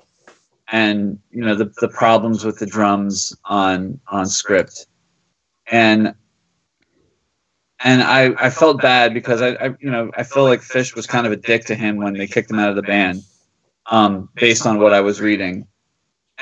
and 0.70 1.18
you 1.30 1.42
know 1.42 1.54
the 1.54 1.72
the 1.80 1.88
problems 1.88 2.44
with 2.44 2.58
the 2.58 2.66
drums 2.66 3.36
on 3.44 4.00
on 4.08 4.26
script. 4.26 4.86
And 5.70 6.14
and 7.80 8.02
I, 8.02 8.34
I 8.38 8.50
felt 8.50 8.80
bad 8.82 9.14
because 9.14 9.40
I, 9.40 9.50
I 9.54 9.66
you 9.80 9.90
know 9.90 10.10
I 10.16 10.22
feel 10.22 10.44
like 10.44 10.62
Fish 10.62 10.94
was 10.94 11.06
kind 11.06 11.26
of 11.26 11.32
a 11.32 11.36
dick 11.36 11.64
to 11.66 11.74
him 11.74 11.96
when 11.96 12.14
they 12.14 12.26
kicked 12.26 12.50
him 12.50 12.58
out 12.58 12.70
of 12.70 12.76
the 12.76 12.82
band, 12.82 13.22
um, 13.86 14.28
based 14.34 14.66
on 14.66 14.78
what 14.78 14.92
I 14.92 15.00
was 15.00 15.20
reading, 15.20 15.66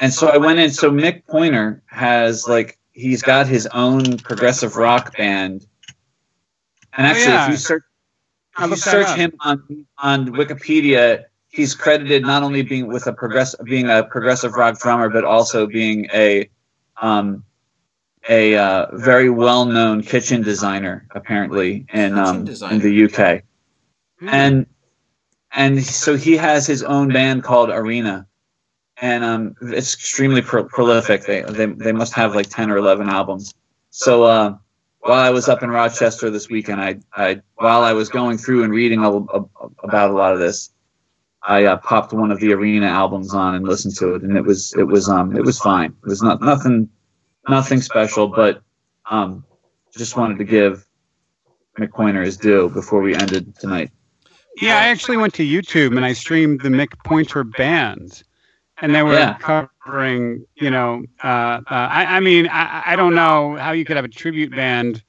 and 0.01 0.13
so 0.13 0.29
I 0.29 0.37
went 0.39 0.59
in. 0.59 0.71
So 0.71 0.91
Mick 0.91 1.27
Pointer 1.27 1.83
has 1.87 2.49
like 2.49 2.79
he's 2.93 3.23
got 3.23 3.47
his 3.47 3.67
own 3.69 4.19
progressive 4.19 4.77
rock 4.77 5.17
band, 5.17 5.67
and 6.97 7.07
Oh, 7.07 7.11
actually 7.11 7.33
yeah. 7.33 7.45
if 7.45 7.51
you 7.51 7.57
search 7.57 7.83
if 8.59 8.71
you 8.71 8.77
search 8.77 9.17
him 9.17 9.33
on 9.41 9.87
on 9.99 10.29
Wikipedia, 10.29 11.25
he's 11.57 11.75
credited 11.75 12.23
not 12.23 12.43
only 12.43 12.63
being 12.63 12.87
with 12.87 13.07
a 13.07 13.13
progressive 13.13 13.65
being 13.65 13.89
a 13.89 14.05
progressive 14.05 14.53
rock 14.53 14.79
drummer, 14.79 15.09
but 15.09 15.25
also 15.25 15.67
being 15.67 16.07
a 16.13 16.49
um, 17.01 17.43
a 18.29 18.57
uh, 18.57 18.87
very 18.93 19.31
well 19.31 19.65
known 19.65 20.03
kitchen 20.03 20.43
designer 20.43 21.07
apparently 21.15 21.87
in 21.93 22.19
um, 22.19 22.47
in 22.71 22.79
the 22.81 23.05
UK, 23.05 23.43
Hmm. 24.21 24.29
and 24.31 24.67
and 25.53 25.83
so 25.85 26.17
he 26.17 26.37
has 26.37 26.67
his 26.67 26.83
own 26.83 27.09
band 27.13 27.43
called 27.43 27.71
Arena, 27.71 28.27
and 29.01 29.25
um, 29.25 29.55
it's 29.61 29.95
extremely 29.95 30.43
pro- 30.43 30.65
prolific. 30.65 31.25
They, 31.25 31.43
they 31.43 31.67
they 31.67 31.93
must 31.93 32.13
have 32.15 32.35
like 32.35 32.49
ten 32.49 32.71
or 32.71 32.77
eleven 32.77 33.09
albums. 33.09 33.55
So 33.91 34.25
uh, 34.25 34.57
while 35.01 35.21
I 35.21 35.31
was 35.31 35.49
up 35.49 35.63
in 35.63 35.71
Rochester 35.71 36.31
this 36.31 36.49
weekend, 36.49 36.81
I 36.81 36.99
I 37.15 37.41
while 37.57 37.83
I 37.83 37.93
was 37.93 38.09
going 38.09 38.39
through 38.39 38.65
and 38.65 38.73
reading 38.73 39.01
a, 39.05 39.11
a, 39.11 39.45
about 39.85 40.11
a 40.11 40.15
lot 40.15 40.33
of 40.33 40.39
this, 40.39 40.71
I 41.47 41.65
uh, 41.65 41.77
popped 41.77 42.13
one 42.13 42.33
of 42.33 42.41
the 42.41 42.53
Arena 42.53 42.87
albums 42.87 43.33
on 43.33 43.55
and 43.55 43.67
listened 43.67 43.95
to 43.97 44.15
it, 44.15 44.23
and 44.23 44.37
it 44.37 44.45
was 44.45 44.75
it 44.77 44.83
was 44.85 45.09
um 45.09 45.37
it 45.37 45.45
was 45.45 45.59
fine. 45.61 45.95
It 46.03 46.09
was 46.09 46.23
not 46.23 46.41
nothing 46.41 46.89
nothing 47.49 47.81
special, 47.81 48.27
but 48.29 48.63
um, 49.11 49.45
just 49.97 50.17
wanted 50.17 50.39
to 50.39 50.45
give 50.45 50.87
Mick 51.79 51.93
Pointer 51.93 52.23
his 52.23 52.37
due 52.37 52.69
before 52.71 53.01
we 53.01 53.15
ended 53.15 53.55
tonight. 53.59 53.91
Yeah, 54.61 54.77
I 54.77 54.89
actually 54.89 55.19
went 55.19 55.35
to 55.35 55.45
YouTube 55.45 55.97
and 55.97 56.05
I 56.05 56.13
streamed 56.15 56.63
the 56.63 56.69
Mick 56.69 56.93
Pointer 57.05 57.45
band, 57.45 58.23
and 58.79 58.95
they 58.95 59.03
were 59.03 59.13
Yeah. 59.13 59.39
covering, 59.39 60.45
you 60.57 60.71
know, 60.71 61.05
uh, 61.23 61.27
uh, 61.27 61.63
I, 61.71 62.17
I 62.17 62.21
mean, 62.21 62.49
I, 62.49 62.83
I 62.87 62.97
don't 62.97 63.15
know 63.15 63.57
how 63.57 63.73
you 63.73 63.85
could 63.85 63.97
have 63.97 64.05
a 64.05 64.09
tribute 64.09 64.51
band 64.51 65.03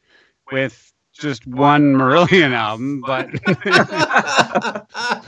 with 0.51 0.86
just 1.17 1.45
one 1.47 1.93
Marillion 1.95 2.51
album, 2.53 3.01
but 3.05 3.27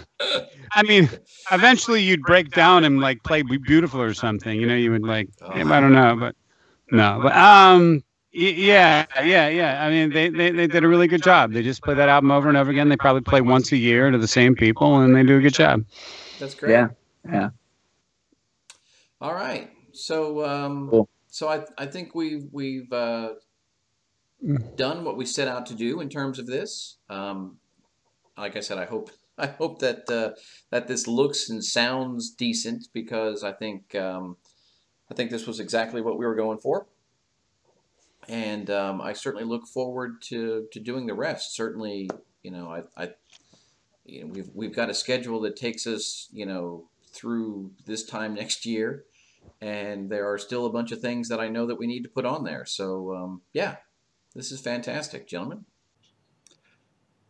I 0.72 0.84
mean, 0.84 1.10
eventually 1.52 2.02
you'd 2.02 2.22
break 2.22 2.52
down 2.52 2.84
and 2.84 3.00
like 3.00 3.24
play 3.24 3.42
Be 3.42 3.58
Beautiful 3.58 4.02
or 4.02 4.14
something, 4.14 4.60
you 4.60 4.68
know, 4.68 4.76
you 4.76 4.92
would 4.92 5.04
like, 5.04 5.30
I 5.42 5.64
don't 5.64 5.94
know, 5.94 6.16
but 6.18 6.36
no, 6.92 7.20
but 7.22 7.36
um. 7.36 8.04
Yeah, 8.32 9.08
yeah, 9.24 9.50
yeah. 9.50 9.84
I 9.84 9.90
mean, 9.90 10.12
they, 10.12 10.30
they, 10.30 10.52
they 10.52 10.68
did 10.68 10.84
a 10.84 10.88
really 10.88 11.08
good 11.08 11.24
job. 11.24 11.52
They 11.52 11.64
just 11.64 11.82
play 11.82 11.96
that 11.96 12.10
album 12.10 12.30
over 12.30 12.48
and 12.48 12.56
over 12.56 12.70
again. 12.70 12.88
They 12.88 12.96
probably 12.96 13.24
play 13.24 13.42
once 13.42 13.72
a 13.72 13.76
year 13.78 14.12
to 14.12 14.20
the 14.20 14.28
same 14.28 14.56
people, 14.56 15.00
and 15.00 15.16
they 15.16 15.24
do 15.24 15.38
a 15.38 15.42
good 15.42 15.56
job. 15.56 15.84
That's 16.40 16.54
great. 16.54 16.74
Yeah, 16.74 16.90
yeah. 17.26 17.50
All 19.20 19.34
right. 19.34 19.72
So, 19.94 20.46
um, 20.46 20.90
Cool. 20.90 21.10
so 21.28 21.50
I, 21.50 21.66
I 21.78 21.88
think 21.88 22.14
we've 22.14 22.46
we've 22.52 22.94
uh, 22.94 23.30
done 24.76 25.04
what 25.04 25.18
we 25.18 25.26
set 25.26 25.48
out 25.48 25.66
to 25.68 25.74
do 25.74 26.02
in 26.02 26.10
terms 26.10 26.40
of 26.40 26.48
this. 26.48 26.98
Um, 27.10 27.58
like 28.38 28.56
I 28.56 28.62
said, 28.62 28.78
I 28.78 28.86
hope 28.86 29.12
I 29.38 29.48
hope 29.48 29.80
that 29.80 30.10
uh, 30.10 30.32
that 30.70 30.88
this 30.88 31.08
looks 31.08 31.50
and 31.50 31.64
sounds 31.64 32.32
decent 32.32 32.88
because 32.94 33.44
I 33.44 33.54
think 33.54 33.96
um, 33.96 34.38
I 35.10 35.14
think 35.14 35.32
this 35.32 35.48
was 35.48 35.60
exactly 35.60 36.02
what 36.02 36.18
we 36.18 36.26
were 36.26 36.36
going 36.36 36.60
for. 36.60 36.88
And 38.28 38.70
um, 38.70 39.02
I 39.02 39.14
certainly 39.14 39.46
look 39.46 39.66
forward 39.66 40.22
to, 40.24 40.68
to 40.72 40.80
doing 40.80 41.08
the 41.08 41.16
rest. 41.16 41.56
Certainly, 41.56 42.12
you 42.44 42.52
know, 42.52 42.70
I, 42.70 43.04
I 43.04 43.10
you 44.06 44.22
know, 44.22 44.28
we've 44.28 44.50
we've 44.54 44.76
got 44.76 44.90
a 44.90 44.94
schedule 44.94 45.42
that 45.42 45.56
takes 45.56 45.88
us, 45.88 46.28
you 46.32 46.46
know, 46.46 46.90
through 47.12 47.72
this 47.86 48.04
time 48.04 48.36
next 48.36 48.66
year, 48.66 49.06
and 49.62 50.10
there 50.10 50.32
are 50.32 50.38
still 50.38 50.66
a 50.66 50.72
bunch 50.72 50.92
of 50.92 51.02
things 51.02 51.30
that 51.30 51.40
I 51.40 51.48
know 51.48 51.66
that 51.66 51.80
we 51.80 51.88
need 51.88 52.04
to 52.04 52.10
put 52.10 52.26
on 52.26 52.44
there. 52.44 52.66
So 52.66 53.16
um, 53.16 53.42
yeah, 53.52 53.78
this 54.36 54.52
is 54.52 54.62
fantastic, 54.62 55.28
gentlemen. 55.28 55.66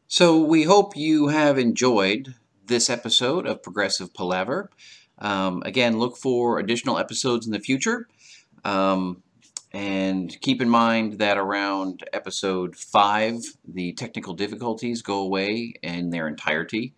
So 0.08 0.40
we 0.44 0.64
hope 0.64 0.98
you 0.98 1.28
have 1.28 1.58
enjoyed 1.58 2.36
this 2.66 2.90
episode 2.90 3.46
of 3.46 3.64
Progressive 3.64 4.14
Palaver. 4.14 4.70
Um, 5.20 5.62
again, 5.66 6.00
look 6.00 6.18
for 6.18 6.60
additional 6.60 6.98
episodes 6.98 7.46
in 7.46 7.52
the 7.52 7.60
future. 7.60 8.08
Um, 8.64 9.24
and 9.72 10.36
keep 10.42 10.62
in 10.62 10.70
mind 10.70 11.20
that 11.20 11.38
around 11.38 12.04
episode 12.12 12.76
five, 12.76 13.38
the 13.68 13.94
technical 13.94 14.34
difficulties 14.34 15.02
go 15.02 15.20
away 15.20 15.74
in 15.84 16.10
their 16.10 16.28
entirety. 16.28 16.96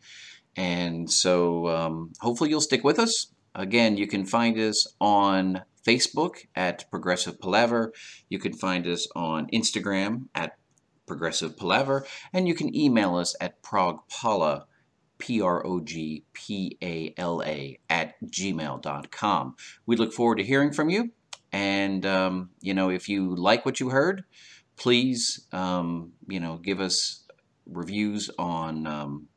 And 0.55 1.11
so 1.11 1.67
um, 1.67 2.13
hopefully 2.21 2.49
you'll 2.49 2.61
stick 2.61 2.83
with 2.83 2.99
us. 2.99 3.27
Again, 3.53 3.97
you 3.97 4.07
can 4.07 4.25
find 4.25 4.57
us 4.57 4.87
on 5.01 5.63
Facebook 5.85 6.47
at 6.55 6.89
Progressive 6.89 7.39
Palaver. 7.39 7.93
You 8.29 8.39
can 8.39 8.53
find 8.53 8.87
us 8.87 9.07
on 9.15 9.47
Instagram 9.47 10.27
at 10.35 10.57
Progressive 11.07 11.57
Palaver. 11.57 12.05
And 12.31 12.47
you 12.47 12.55
can 12.55 12.75
email 12.75 13.15
us 13.15 13.35
at 13.41 13.61
progpala, 13.61 14.65
P 15.17 15.41
R 15.41 15.65
O 15.65 15.79
G 15.81 16.23
P 16.33 16.77
A 16.81 17.13
L 17.17 17.43
A, 17.45 17.79
at 17.89 18.15
gmail.com. 18.23 19.55
We 19.85 19.95
look 19.95 20.13
forward 20.13 20.37
to 20.37 20.43
hearing 20.43 20.71
from 20.71 20.89
you. 20.89 21.11
And, 21.51 22.05
um, 22.05 22.51
you 22.61 22.73
know, 22.73 22.89
if 22.89 23.09
you 23.09 23.35
like 23.35 23.65
what 23.65 23.79
you 23.79 23.89
heard, 23.89 24.23
please, 24.77 25.47
um, 25.51 26.13
you 26.27 26.39
know, 26.39 26.57
give 26.57 26.79
us 26.79 27.25
reviews 27.65 28.29
on, 28.39 28.87
um, 28.87 29.27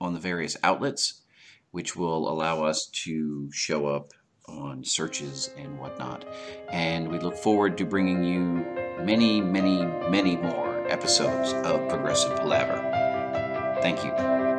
on 0.00 0.12
the 0.12 0.20
various 0.20 0.56
outlets, 0.62 1.22
which 1.70 1.96
will 1.96 2.28
allow 2.28 2.64
us 2.64 2.86
to 3.04 3.48
show 3.52 3.86
up 3.86 4.12
on 4.58 4.84
searches 4.84 5.50
and 5.56 5.78
whatnot. 5.78 6.24
And 6.70 7.10
we 7.10 7.18
look 7.18 7.36
forward 7.36 7.78
to 7.78 7.84
bringing 7.84 8.24
you 8.24 8.40
many, 9.04 9.40
many, 9.40 9.84
many 10.10 10.36
more 10.36 10.86
episodes 10.88 11.52
of 11.66 11.88
Progressive 11.88 12.36
Palaver. 12.36 13.78
Thank 13.82 14.04
you. 14.04 14.51